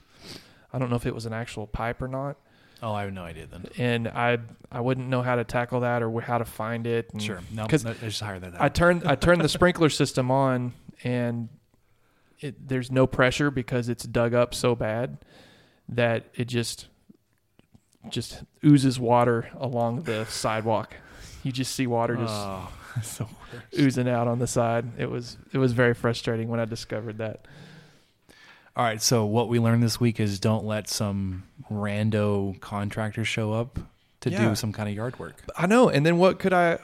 I 0.71 0.79
don't 0.79 0.89
know 0.89 0.97
if 0.97 1.05
it 1.05 1.13
was 1.15 1.25
an 1.25 1.33
actual 1.33 1.67
pipe 1.67 2.01
or 2.01 2.07
not. 2.07 2.37
Oh, 2.83 2.93
I 2.93 3.03
have 3.03 3.13
no 3.13 3.23
idea 3.23 3.47
then. 3.47 3.65
And 3.77 4.07
I 4.07 4.37
I 4.71 4.81
wouldn't 4.81 5.07
know 5.07 5.21
how 5.21 5.35
to 5.35 5.43
tackle 5.43 5.81
that 5.81 6.03
or 6.03 6.21
how 6.21 6.37
to 6.37 6.45
find 6.45 6.85
it. 6.87 7.09
And, 7.13 7.21
sure, 7.21 7.39
no, 7.53 7.63
because 7.63 7.85
it's 7.85 7.99
just 8.01 8.21
higher 8.21 8.39
than 8.39 8.51
that. 8.51 8.61
I 8.61 8.69
turned 8.69 9.05
I 9.05 9.15
turned 9.15 9.41
the 9.41 9.49
sprinkler 9.49 9.89
system 9.89 10.29
on, 10.31 10.73
and 11.03 11.49
it, 12.39 12.67
there's 12.67 12.91
no 12.91 13.07
pressure 13.07 13.49
because 13.49 13.89
it's 13.89 14.03
dug 14.03 14.33
up 14.33 14.53
so 14.53 14.75
bad 14.75 15.17
that 15.89 16.25
it 16.35 16.45
just 16.45 16.87
just 18.09 18.43
oozes 18.63 18.99
water 18.99 19.49
along 19.57 20.03
the 20.03 20.25
sidewalk. 20.25 20.93
You 21.43 21.51
just 21.51 21.73
see 21.75 21.87
water 21.87 22.15
just 22.15 22.33
oh, 22.33 22.67
so 23.03 23.27
oozing 23.79 24.09
out 24.09 24.27
on 24.27 24.39
the 24.39 24.47
side. 24.47 24.85
It 24.97 25.09
was 25.09 25.37
it 25.53 25.57
was 25.59 25.71
very 25.71 25.93
frustrating 25.93 26.49
when 26.49 26.59
I 26.59 26.65
discovered 26.65 27.19
that. 27.19 27.45
All 28.77 28.83
right. 28.83 29.01
So 29.01 29.25
what 29.25 29.47
we 29.47 29.59
learned 29.59 29.81
this 29.83 29.99
week 29.99 30.19
is 30.19 30.39
don't 30.39 30.65
let 30.65 30.89
some 30.89 31.43
rando 31.71 32.59
contractor 32.59 33.23
show 33.23 33.53
up 33.53 33.79
to 34.21 34.29
Yeah. 34.29 34.49
do 34.49 34.55
some 34.55 34.73
kind 34.73 34.89
of 34.89 34.95
yard 34.95 35.17
work. 35.17 35.43
I 35.55 35.65
know. 35.65 35.89
And 35.89 36.05
then 36.05 36.17
what 36.17 36.39
could 36.39 36.51
I? 36.53 36.77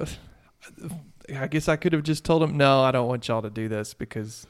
I 1.36 1.48
guess 1.48 1.68
I 1.68 1.76
could 1.76 1.94
have 1.94 2.04
just 2.04 2.24
told 2.24 2.44
him, 2.44 2.56
no, 2.56 2.82
I 2.82 2.92
don't 2.92 3.08
want 3.08 3.28
y'all 3.28 3.42
to 3.42 3.50
do 3.50 3.68
this 3.68 3.94
because 3.94 4.48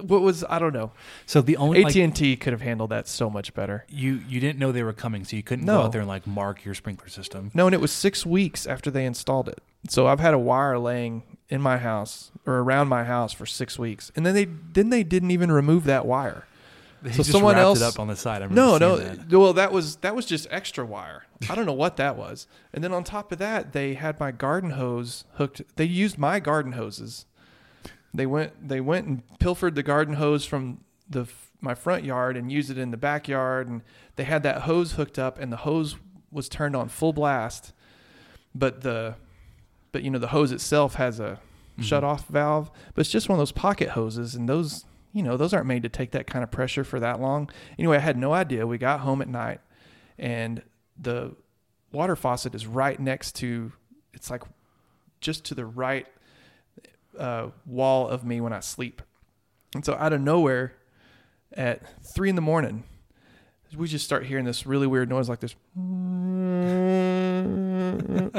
what 0.00 0.22
was 0.22 0.44
I 0.48 0.58
don't 0.58 0.72
know. 0.72 0.92
So 1.26 1.42
the 1.42 1.58
only 1.58 1.84
AT 1.84 1.96
and 1.96 2.14
T 2.14 2.36
could 2.36 2.54
have 2.54 2.62
handled 2.62 2.90
that 2.90 3.06
so 3.06 3.28
much 3.28 3.52
better. 3.52 3.84
you 3.88 4.20
you 4.28 4.40
didn't 4.40 4.58
know 4.58 4.72
they 4.72 4.84
were 4.84 4.92
coming, 4.92 5.24
so 5.24 5.36
you 5.36 5.42
couldn't 5.42 5.64
No. 5.66 5.78
go 5.78 5.82
out 5.84 5.92
there 5.92 6.02
and 6.02 6.08
like 6.08 6.26
mark 6.26 6.64
your 6.64 6.74
sprinkler 6.74 7.08
system. 7.08 7.50
No, 7.52 7.66
and 7.66 7.74
it 7.74 7.80
was 7.80 7.90
six 7.90 8.24
weeks 8.24 8.64
after 8.66 8.90
they 8.90 9.04
installed 9.04 9.48
it. 9.48 9.60
So 9.88 10.06
I've 10.06 10.20
had 10.20 10.34
a 10.34 10.38
wire 10.38 10.78
laying 10.78 11.35
in 11.48 11.60
my 11.60 11.78
house 11.78 12.30
or 12.44 12.54
around 12.58 12.88
my 12.88 13.04
house 13.04 13.32
for 13.32 13.46
six 13.46 13.78
weeks, 13.78 14.10
and 14.16 14.26
then 14.26 14.34
they 14.34 14.44
then 14.44 14.90
they 14.90 15.02
didn't 15.02 15.30
even 15.30 15.50
remove 15.52 15.84
that 15.84 16.06
wire. 16.06 16.46
They 17.02 17.12
so 17.12 17.22
someone 17.22 17.56
else 17.56 17.82
up 17.82 17.98
on 18.00 18.08
the 18.08 18.16
side. 18.16 18.50
no, 18.50 18.78
no. 18.78 18.96
That. 18.96 19.30
Well, 19.38 19.52
that 19.52 19.72
was 19.72 19.96
that 19.96 20.14
was 20.16 20.26
just 20.26 20.46
extra 20.50 20.84
wire. 20.84 21.24
I 21.48 21.54
don't 21.54 21.66
know 21.66 21.72
what 21.72 21.96
that 21.98 22.16
was. 22.16 22.46
And 22.72 22.82
then 22.82 22.92
on 22.92 23.04
top 23.04 23.30
of 23.30 23.38
that, 23.38 23.72
they 23.72 23.94
had 23.94 24.18
my 24.18 24.32
garden 24.32 24.70
hose 24.70 25.24
hooked. 25.34 25.62
They 25.76 25.84
used 25.84 26.18
my 26.18 26.40
garden 26.40 26.72
hoses. 26.72 27.26
They 28.12 28.26
went 28.26 28.66
they 28.68 28.80
went 28.80 29.06
and 29.06 29.38
pilfered 29.38 29.74
the 29.74 29.82
garden 29.82 30.14
hose 30.14 30.44
from 30.44 30.80
the 31.08 31.28
my 31.60 31.74
front 31.74 32.04
yard 32.04 32.36
and 32.36 32.50
used 32.50 32.70
it 32.70 32.78
in 32.78 32.90
the 32.90 32.96
backyard. 32.96 33.68
And 33.68 33.82
they 34.16 34.24
had 34.24 34.42
that 34.42 34.62
hose 34.62 34.92
hooked 34.92 35.18
up, 35.18 35.38
and 35.38 35.52
the 35.52 35.58
hose 35.58 35.96
was 36.32 36.48
turned 36.48 36.74
on 36.74 36.88
full 36.88 37.12
blast. 37.12 37.72
But 38.54 38.80
the 38.80 39.16
but 39.96 40.02
you 40.02 40.10
know 40.10 40.18
the 40.18 40.26
hose 40.28 40.52
itself 40.52 40.96
has 40.96 41.18
a 41.18 41.22
mm-hmm. 41.22 41.82
shut 41.82 42.04
off 42.04 42.28
valve, 42.28 42.70
but 42.94 43.00
it's 43.00 43.08
just 43.08 43.30
one 43.30 43.36
of 43.38 43.40
those 43.40 43.50
pocket 43.50 43.88
hoses, 43.88 44.34
and 44.34 44.46
those 44.46 44.84
you 45.14 45.22
know 45.22 45.38
those 45.38 45.54
aren't 45.54 45.64
made 45.64 45.84
to 45.84 45.88
take 45.88 46.10
that 46.10 46.26
kind 46.26 46.42
of 46.42 46.50
pressure 46.50 46.84
for 46.84 47.00
that 47.00 47.18
long. 47.18 47.48
Anyway, 47.78 47.96
I 47.96 48.00
had 48.00 48.18
no 48.18 48.34
idea. 48.34 48.66
We 48.66 48.76
got 48.76 49.00
home 49.00 49.22
at 49.22 49.28
night, 49.28 49.62
and 50.18 50.60
the 51.00 51.34
water 51.92 52.14
faucet 52.14 52.54
is 52.54 52.66
right 52.66 53.00
next 53.00 53.36
to. 53.36 53.72
It's 54.12 54.30
like 54.30 54.42
just 55.22 55.44
to 55.46 55.54
the 55.54 55.64
right 55.64 56.06
uh, 57.18 57.46
wall 57.64 58.06
of 58.06 58.22
me 58.22 58.42
when 58.42 58.52
I 58.52 58.60
sleep, 58.60 59.00
and 59.74 59.82
so 59.82 59.94
out 59.94 60.12
of 60.12 60.20
nowhere, 60.20 60.74
at 61.54 62.04
three 62.14 62.28
in 62.28 62.34
the 62.36 62.42
morning, 62.42 62.84
we 63.74 63.88
just 63.88 64.04
start 64.04 64.26
hearing 64.26 64.44
this 64.44 64.66
really 64.66 64.86
weird 64.86 65.08
noise 65.08 65.30
like 65.30 65.40
this 65.40 65.56
and, 67.36 68.34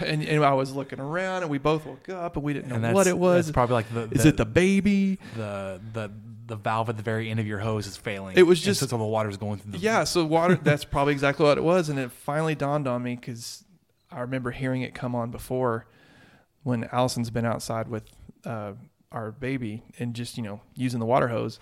and 0.00 0.44
I 0.44 0.52
was 0.54 0.72
looking 0.74 1.00
around, 1.00 1.42
and 1.42 1.50
we 1.50 1.58
both 1.58 1.86
woke 1.86 2.08
up, 2.08 2.36
and 2.36 2.44
we 2.44 2.52
didn't 2.54 2.68
know 2.80 2.92
what 2.92 3.06
it 3.06 3.16
was. 3.18 3.48
It's 3.48 3.54
probably 3.54 3.74
like 3.74 3.92
the, 3.94 4.06
the 4.06 4.14
is 4.14 4.24
it 4.24 4.36
the 4.36 4.44
baby? 4.46 5.18
The 5.36 5.80
the 5.92 6.10
the 6.46 6.56
valve 6.56 6.88
at 6.88 6.96
the 6.96 7.02
very 7.02 7.30
end 7.30 7.38
of 7.38 7.46
your 7.46 7.58
hose 7.60 7.86
is 7.86 7.96
failing. 7.96 8.36
It 8.36 8.42
was 8.42 8.60
just 8.60 8.80
so 8.88 8.96
all 8.96 8.98
the 8.98 9.08
water's 9.10 9.36
going 9.36 9.58
through. 9.58 9.72
The 9.72 9.78
yeah, 9.78 10.04
so 10.04 10.24
water. 10.24 10.56
that's 10.56 10.84
probably 10.84 11.12
exactly 11.12 11.44
what 11.46 11.58
it 11.58 11.64
was, 11.64 11.88
and 11.88 11.98
it 11.98 12.10
finally 12.10 12.54
dawned 12.54 12.88
on 12.88 13.02
me 13.02 13.14
because 13.16 13.64
I 14.10 14.20
remember 14.20 14.50
hearing 14.50 14.82
it 14.82 14.94
come 14.94 15.14
on 15.14 15.30
before 15.30 15.86
when 16.62 16.88
Allison's 16.92 17.30
been 17.30 17.46
outside 17.46 17.88
with 17.88 18.02
uh, 18.44 18.72
our 19.12 19.30
baby 19.30 19.82
and 19.98 20.14
just 20.14 20.36
you 20.36 20.42
know 20.42 20.60
using 20.74 21.00
the 21.00 21.06
water 21.06 21.28
hose, 21.28 21.58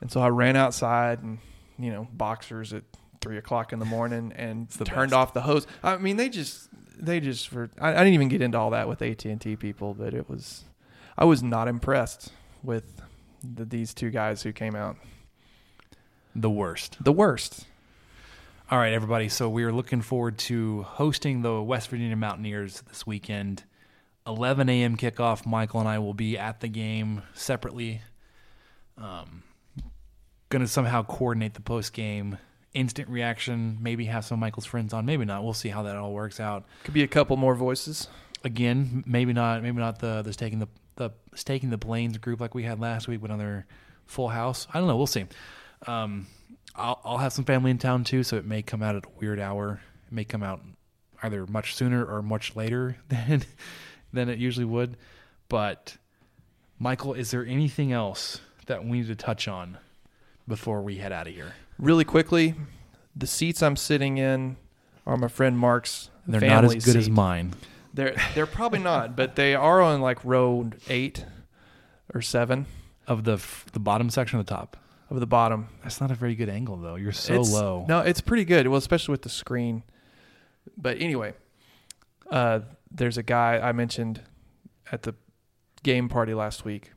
and 0.00 0.10
so 0.10 0.20
I 0.20 0.28
ran 0.28 0.56
outside 0.56 1.20
and 1.22 1.38
you 1.78 1.90
know 1.90 2.08
boxers 2.12 2.72
at 2.72 2.84
three 3.24 3.38
o'clock 3.38 3.72
in 3.72 3.78
the 3.80 3.84
morning 3.86 4.32
and 4.36 4.68
the 4.68 4.84
turned 4.84 5.10
best. 5.10 5.18
off 5.18 5.34
the 5.34 5.40
hose. 5.40 5.66
I 5.82 5.96
mean, 5.96 6.16
they 6.16 6.28
just 6.28 6.68
they 6.96 7.18
just 7.18 7.50
were. 7.52 7.70
I, 7.80 7.88
I 7.90 7.96
didn't 7.98 8.12
even 8.14 8.28
get 8.28 8.40
into 8.42 8.56
all 8.58 8.70
that 8.70 8.86
with 8.86 9.02
AT 9.02 9.24
and 9.24 9.40
T 9.40 9.56
people, 9.56 9.94
but 9.94 10.14
it 10.14 10.28
was 10.28 10.64
I 11.18 11.24
was 11.24 11.42
not 11.42 11.66
impressed 11.66 12.30
with 12.62 13.02
the, 13.42 13.64
these 13.64 13.92
two 13.94 14.10
guys 14.10 14.42
who 14.42 14.52
came 14.52 14.76
out. 14.76 14.96
The 16.36 16.50
worst. 16.50 16.98
The 17.02 17.12
worst. 17.12 17.66
All 18.70 18.78
right, 18.78 18.92
everybody. 18.92 19.28
So 19.28 19.48
we 19.48 19.64
are 19.64 19.72
looking 19.72 20.02
forward 20.02 20.38
to 20.40 20.82
hosting 20.82 21.42
the 21.42 21.62
West 21.62 21.88
Virginia 21.90 22.16
Mountaineers 22.16 22.82
this 22.88 23.06
weekend. 23.06 23.64
11 24.26 24.68
a.m. 24.68 24.96
kickoff. 24.96 25.44
Michael 25.46 25.80
and 25.80 25.88
I 25.88 25.98
will 25.98 26.14
be 26.14 26.36
at 26.38 26.60
the 26.60 26.66
game 26.68 27.22
separately. 27.34 28.00
Um, 28.96 29.42
gonna 30.48 30.66
somehow 30.66 31.02
coordinate 31.02 31.54
the 31.54 31.60
post 31.60 31.92
game 31.92 32.38
instant 32.74 33.08
reaction. 33.08 33.78
Maybe 33.80 34.04
have 34.06 34.24
some 34.24 34.40
Michael's 34.40 34.66
friends 34.66 34.92
on. 34.92 35.06
Maybe 35.06 35.24
not. 35.24 35.42
We'll 35.42 35.54
see 35.54 35.68
how 35.70 35.84
that 35.84 35.96
all 35.96 36.12
works 36.12 36.40
out. 36.40 36.64
Could 36.82 36.94
be 36.94 37.02
a 37.02 37.08
couple 37.08 37.36
more 37.36 37.54
voices. 37.54 38.08
Again, 38.44 39.02
maybe 39.06 39.32
not. 39.32 39.62
Maybe 39.62 39.78
not 39.78 40.00
the 40.00 40.22
the 40.22 40.32
staking 40.32 40.58
the 40.58 40.68
the 40.96 41.10
staking 41.34 41.70
the 41.70 41.78
planes 41.78 42.18
group 42.18 42.40
like 42.40 42.54
we 42.54 42.64
had 42.64 42.78
last 42.80 43.08
week 43.08 43.22
with 43.22 43.30
another 43.30 43.64
full 44.06 44.28
house. 44.28 44.66
I 44.74 44.78
don't 44.78 44.88
know. 44.88 44.96
We'll 44.96 45.06
see. 45.06 45.24
Um, 45.86 46.26
I'll 46.76 47.00
I'll 47.04 47.18
have 47.18 47.32
some 47.32 47.44
family 47.44 47.70
in 47.70 47.78
town 47.78 48.04
too, 48.04 48.22
so 48.22 48.36
it 48.36 48.44
may 48.44 48.60
come 48.60 48.82
out 48.82 48.96
at 48.96 49.06
a 49.06 49.10
weird 49.20 49.40
hour. 49.40 49.80
It 50.06 50.12
may 50.12 50.24
come 50.24 50.42
out 50.42 50.60
either 51.22 51.46
much 51.46 51.74
sooner 51.74 52.04
or 52.04 52.20
much 52.22 52.54
later 52.54 52.96
than 53.08 53.44
than 54.12 54.28
it 54.28 54.38
usually 54.38 54.66
would. 54.66 54.96
But 55.48 55.96
Michael, 56.78 57.14
is 57.14 57.30
there 57.30 57.46
anything 57.46 57.92
else 57.92 58.40
that 58.66 58.84
we 58.84 59.00
need 59.00 59.06
to 59.06 59.14
touch 59.16 59.46
on 59.48 59.78
before 60.46 60.82
we 60.82 60.96
head 60.96 61.12
out 61.12 61.26
of 61.28 61.34
here? 61.34 61.54
Really 61.78 62.04
quickly, 62.04 62.54
the 63.16 63.26
seats 63.26 63.62
I'm 63.62 63.76
sitting 63.76 64.18
in 64.18 64.56
are 65.06 65.16
my 65.16 65.28
friend 65.28 65.58
Mark's. 65.58 66.10
They're 66.26 66.40
not 66.40 66.64
as 66.64 66.74
good 66.74 66.82
seat. 66.92 66.96
as 66.96 67.10
mine. 67.10 67.52
They're 67.92 68.14
they're 68.34 68.46
probably 68.46 68.78
not, 68.78 69.16
but 69.16 69.36
they 69.36 69.54
are 69.54 69.80
on 69.82 70.00
like 70.00 70.24
row 70.24 70.70
eight 70.88 71.24
or 72.14 72.22
seven 72.22 72.66
of 73.06 73.24
the 73.24 73.34
f- 73.34 73.66
the 73.72 73.78
bottom 73.80 74.08
section 74.08 74.38
of 74.38 74.46
the 74.46 74.54
top 74.54 74.76
of 75.10 75.20
the 75.20 75.26
bottom. 75.26 75.68
That's 75.82 76.00
not 76.00 76.10
a 76.10 76.14
very 76.14 76.34
good 76.34 76.48
angle 76.48 76.76
though. 76.78 76.94
You're 76.94 77.12
so 77.12 77.40
it's, 77.40 77.52
low. 77.52 77.84
No, 77.88 78.00
it's 78.00 78.20
pretty 78.20 78.44
good. 78.44 78.66
Well, 78.68 78.78
especially 78.78 79.12
with 79.12 79.22
the 79.22 79.28
screen. 79.28 79.82
But 80.76 80.98
anyway, 80.98 81.34
uh, 82.30 82.60
there's 82.90 83.18
a 83.18 83.22
guy 83.22 83.58
I 83.58 83.72
mentioned 83.72 84.22
at 84.90 85.02
the 85.02 85.14
game 85.82 86.08
party 86.08 86.34
last 86.34 86.64
week. 86.64 86.92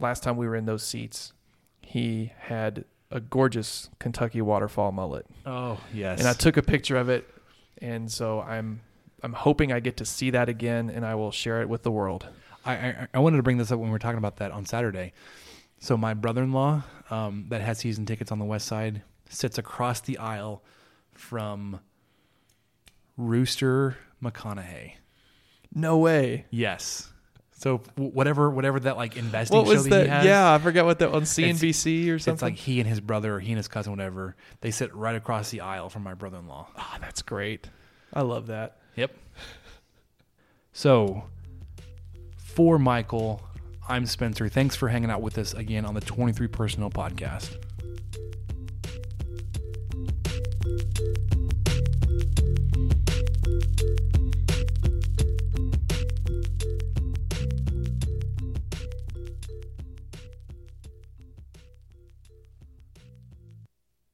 Last 0.00 0.22
time 0.22 0.36
we 0.36 0.46
were 0.48 0.56
in 0.56 0.64
those 0.64 0.82
seats, 0.82 1.34
he 1.82 2.32
had 2.36 2.84
a 3.12 3.20
gorgeous 3.20 3.90
Kentucky 3.98 4.40
waterfall 4.40 4.90
mullet. 4.90 5.26
Oh 5.46 5.78
yes. 5.94 6.18
And 6.18 6.26
I 6.28 6.32
took 6.32 6.56
a 6.56 6.62
picture 6.62 6.96
of 6.96 7.08
it, 7.08 7.28
and 7.80 8.10
so 8.10 8.40
I'm 8.40 8.80
I'm 9.22 9.34
hoping 9.34 9.70
I 9.70 9.78
get 9.80 9.98
to 9.98 10.04
see 10.04 10.30
that 10.30 10.48
again, 10.48 10.90
and 10.90 11.06
I 11.06 11.14
will 11.14 11.30
share 11.30 11.60
it 11.62 11.68
with 11.68 11.82
the 11.82 11.90
world. 11.92 12.26
I 12.64 12.72
I, 12.74 13.08
I 13.14 13.18
wanted 13.20 13.36
to 13.36 13.42
bring 13.42 13.58
this 13.58 13.70
up 13.70 13.78
when 13.78 13.88
we 13.88 13.92
were 13.92 13.98
talking 13.98 14.18
about 14.18 14.36
that 14.38 14.50
on 14.50 14.64
Saturday. 14.64 15.12
So 15.78 15.96
my 15.96 16.14
brother-in-law, 16.14 16.82
um, 17.10 17.46
that 17.50 17.60
has 17.60 17.78
season 17.78 18.06
tickets 18.06 18.30
on 18.32 18.38
the 18.38 18.44
west 18.44 18.66
side, 18.66 19.02
sits 19.28 19.58
across 19.58 20.00
the 20.00 20.16
aisle 20.18 20.62
from 21.12 21.80
Rooster 23.16 23.98
McConaughey. 24.22 24.94
No 25.74 25.98
way. 25.98 26.46
Yes. 26.50 27.11
So 27.62 27.78
whatever, 27.94 28.50
whatever 28.50 28.80
that 28.80 28.96
like 28.96 29.16
investing 29.16 29.56
what 29.56 29.68
was 29.68 29.84
show 29.84 29.90
that, 29.90 30.02
he 30.02 30.08
has, 30.08 30.24
Yeah, 30.24 30.52
I 30.52 30.58
forgot 30.58 30.84
what 30.84 30.98
that 30.98 31.12
on 31.12 31.22
CNBC 31.22 32.12
or 32.12 32.18
something. 32.18 32.32
It's 32.34 32.42
like 32.42 32.54
he 32.56 32.80
and 32.80 32.88
his 32.88 32.98
brother, 33.00 33.36
or 33.36 33.40
he 33.40 33.52
and 33.52 33.56
his 33.56 33.68
cousin, 33.68 33.92
whatever. 33.92 34.34
They 34.62 34.72
sit 34.72 34.92
right 34.92 35.14
across 35.14 35.50
the 35.50 35.60
aisle 35.60 35.88
from 35.88 36.02
my 36.02 36.14
brother-in-law. 36.14 36.66
Oh, 36.76 36.94
that's 37.00 37.22
great. 37.22 37.70
I 38.12 38.22
love 38.22 38.48
that. 38.48 38.78
Yep. 38.96 39.12
So, 40.72 41.22
for 42.36 42.80
Michael, 42.80 43.40
I'm 43.88 44.06
Spencer. 44.06 44.48
Thanks 44.48 44.74
for 44.74 44.88
hanging 44.88 45.10
out 45.10 45.22
with 45.22 45.38
us 45.38 45.54
again 45.54 45.84
on 45.84 45.94
the 45.94 46.00
23 46.00 46.48
Personal 46.48 46.90
Podcast. 46.90 47.58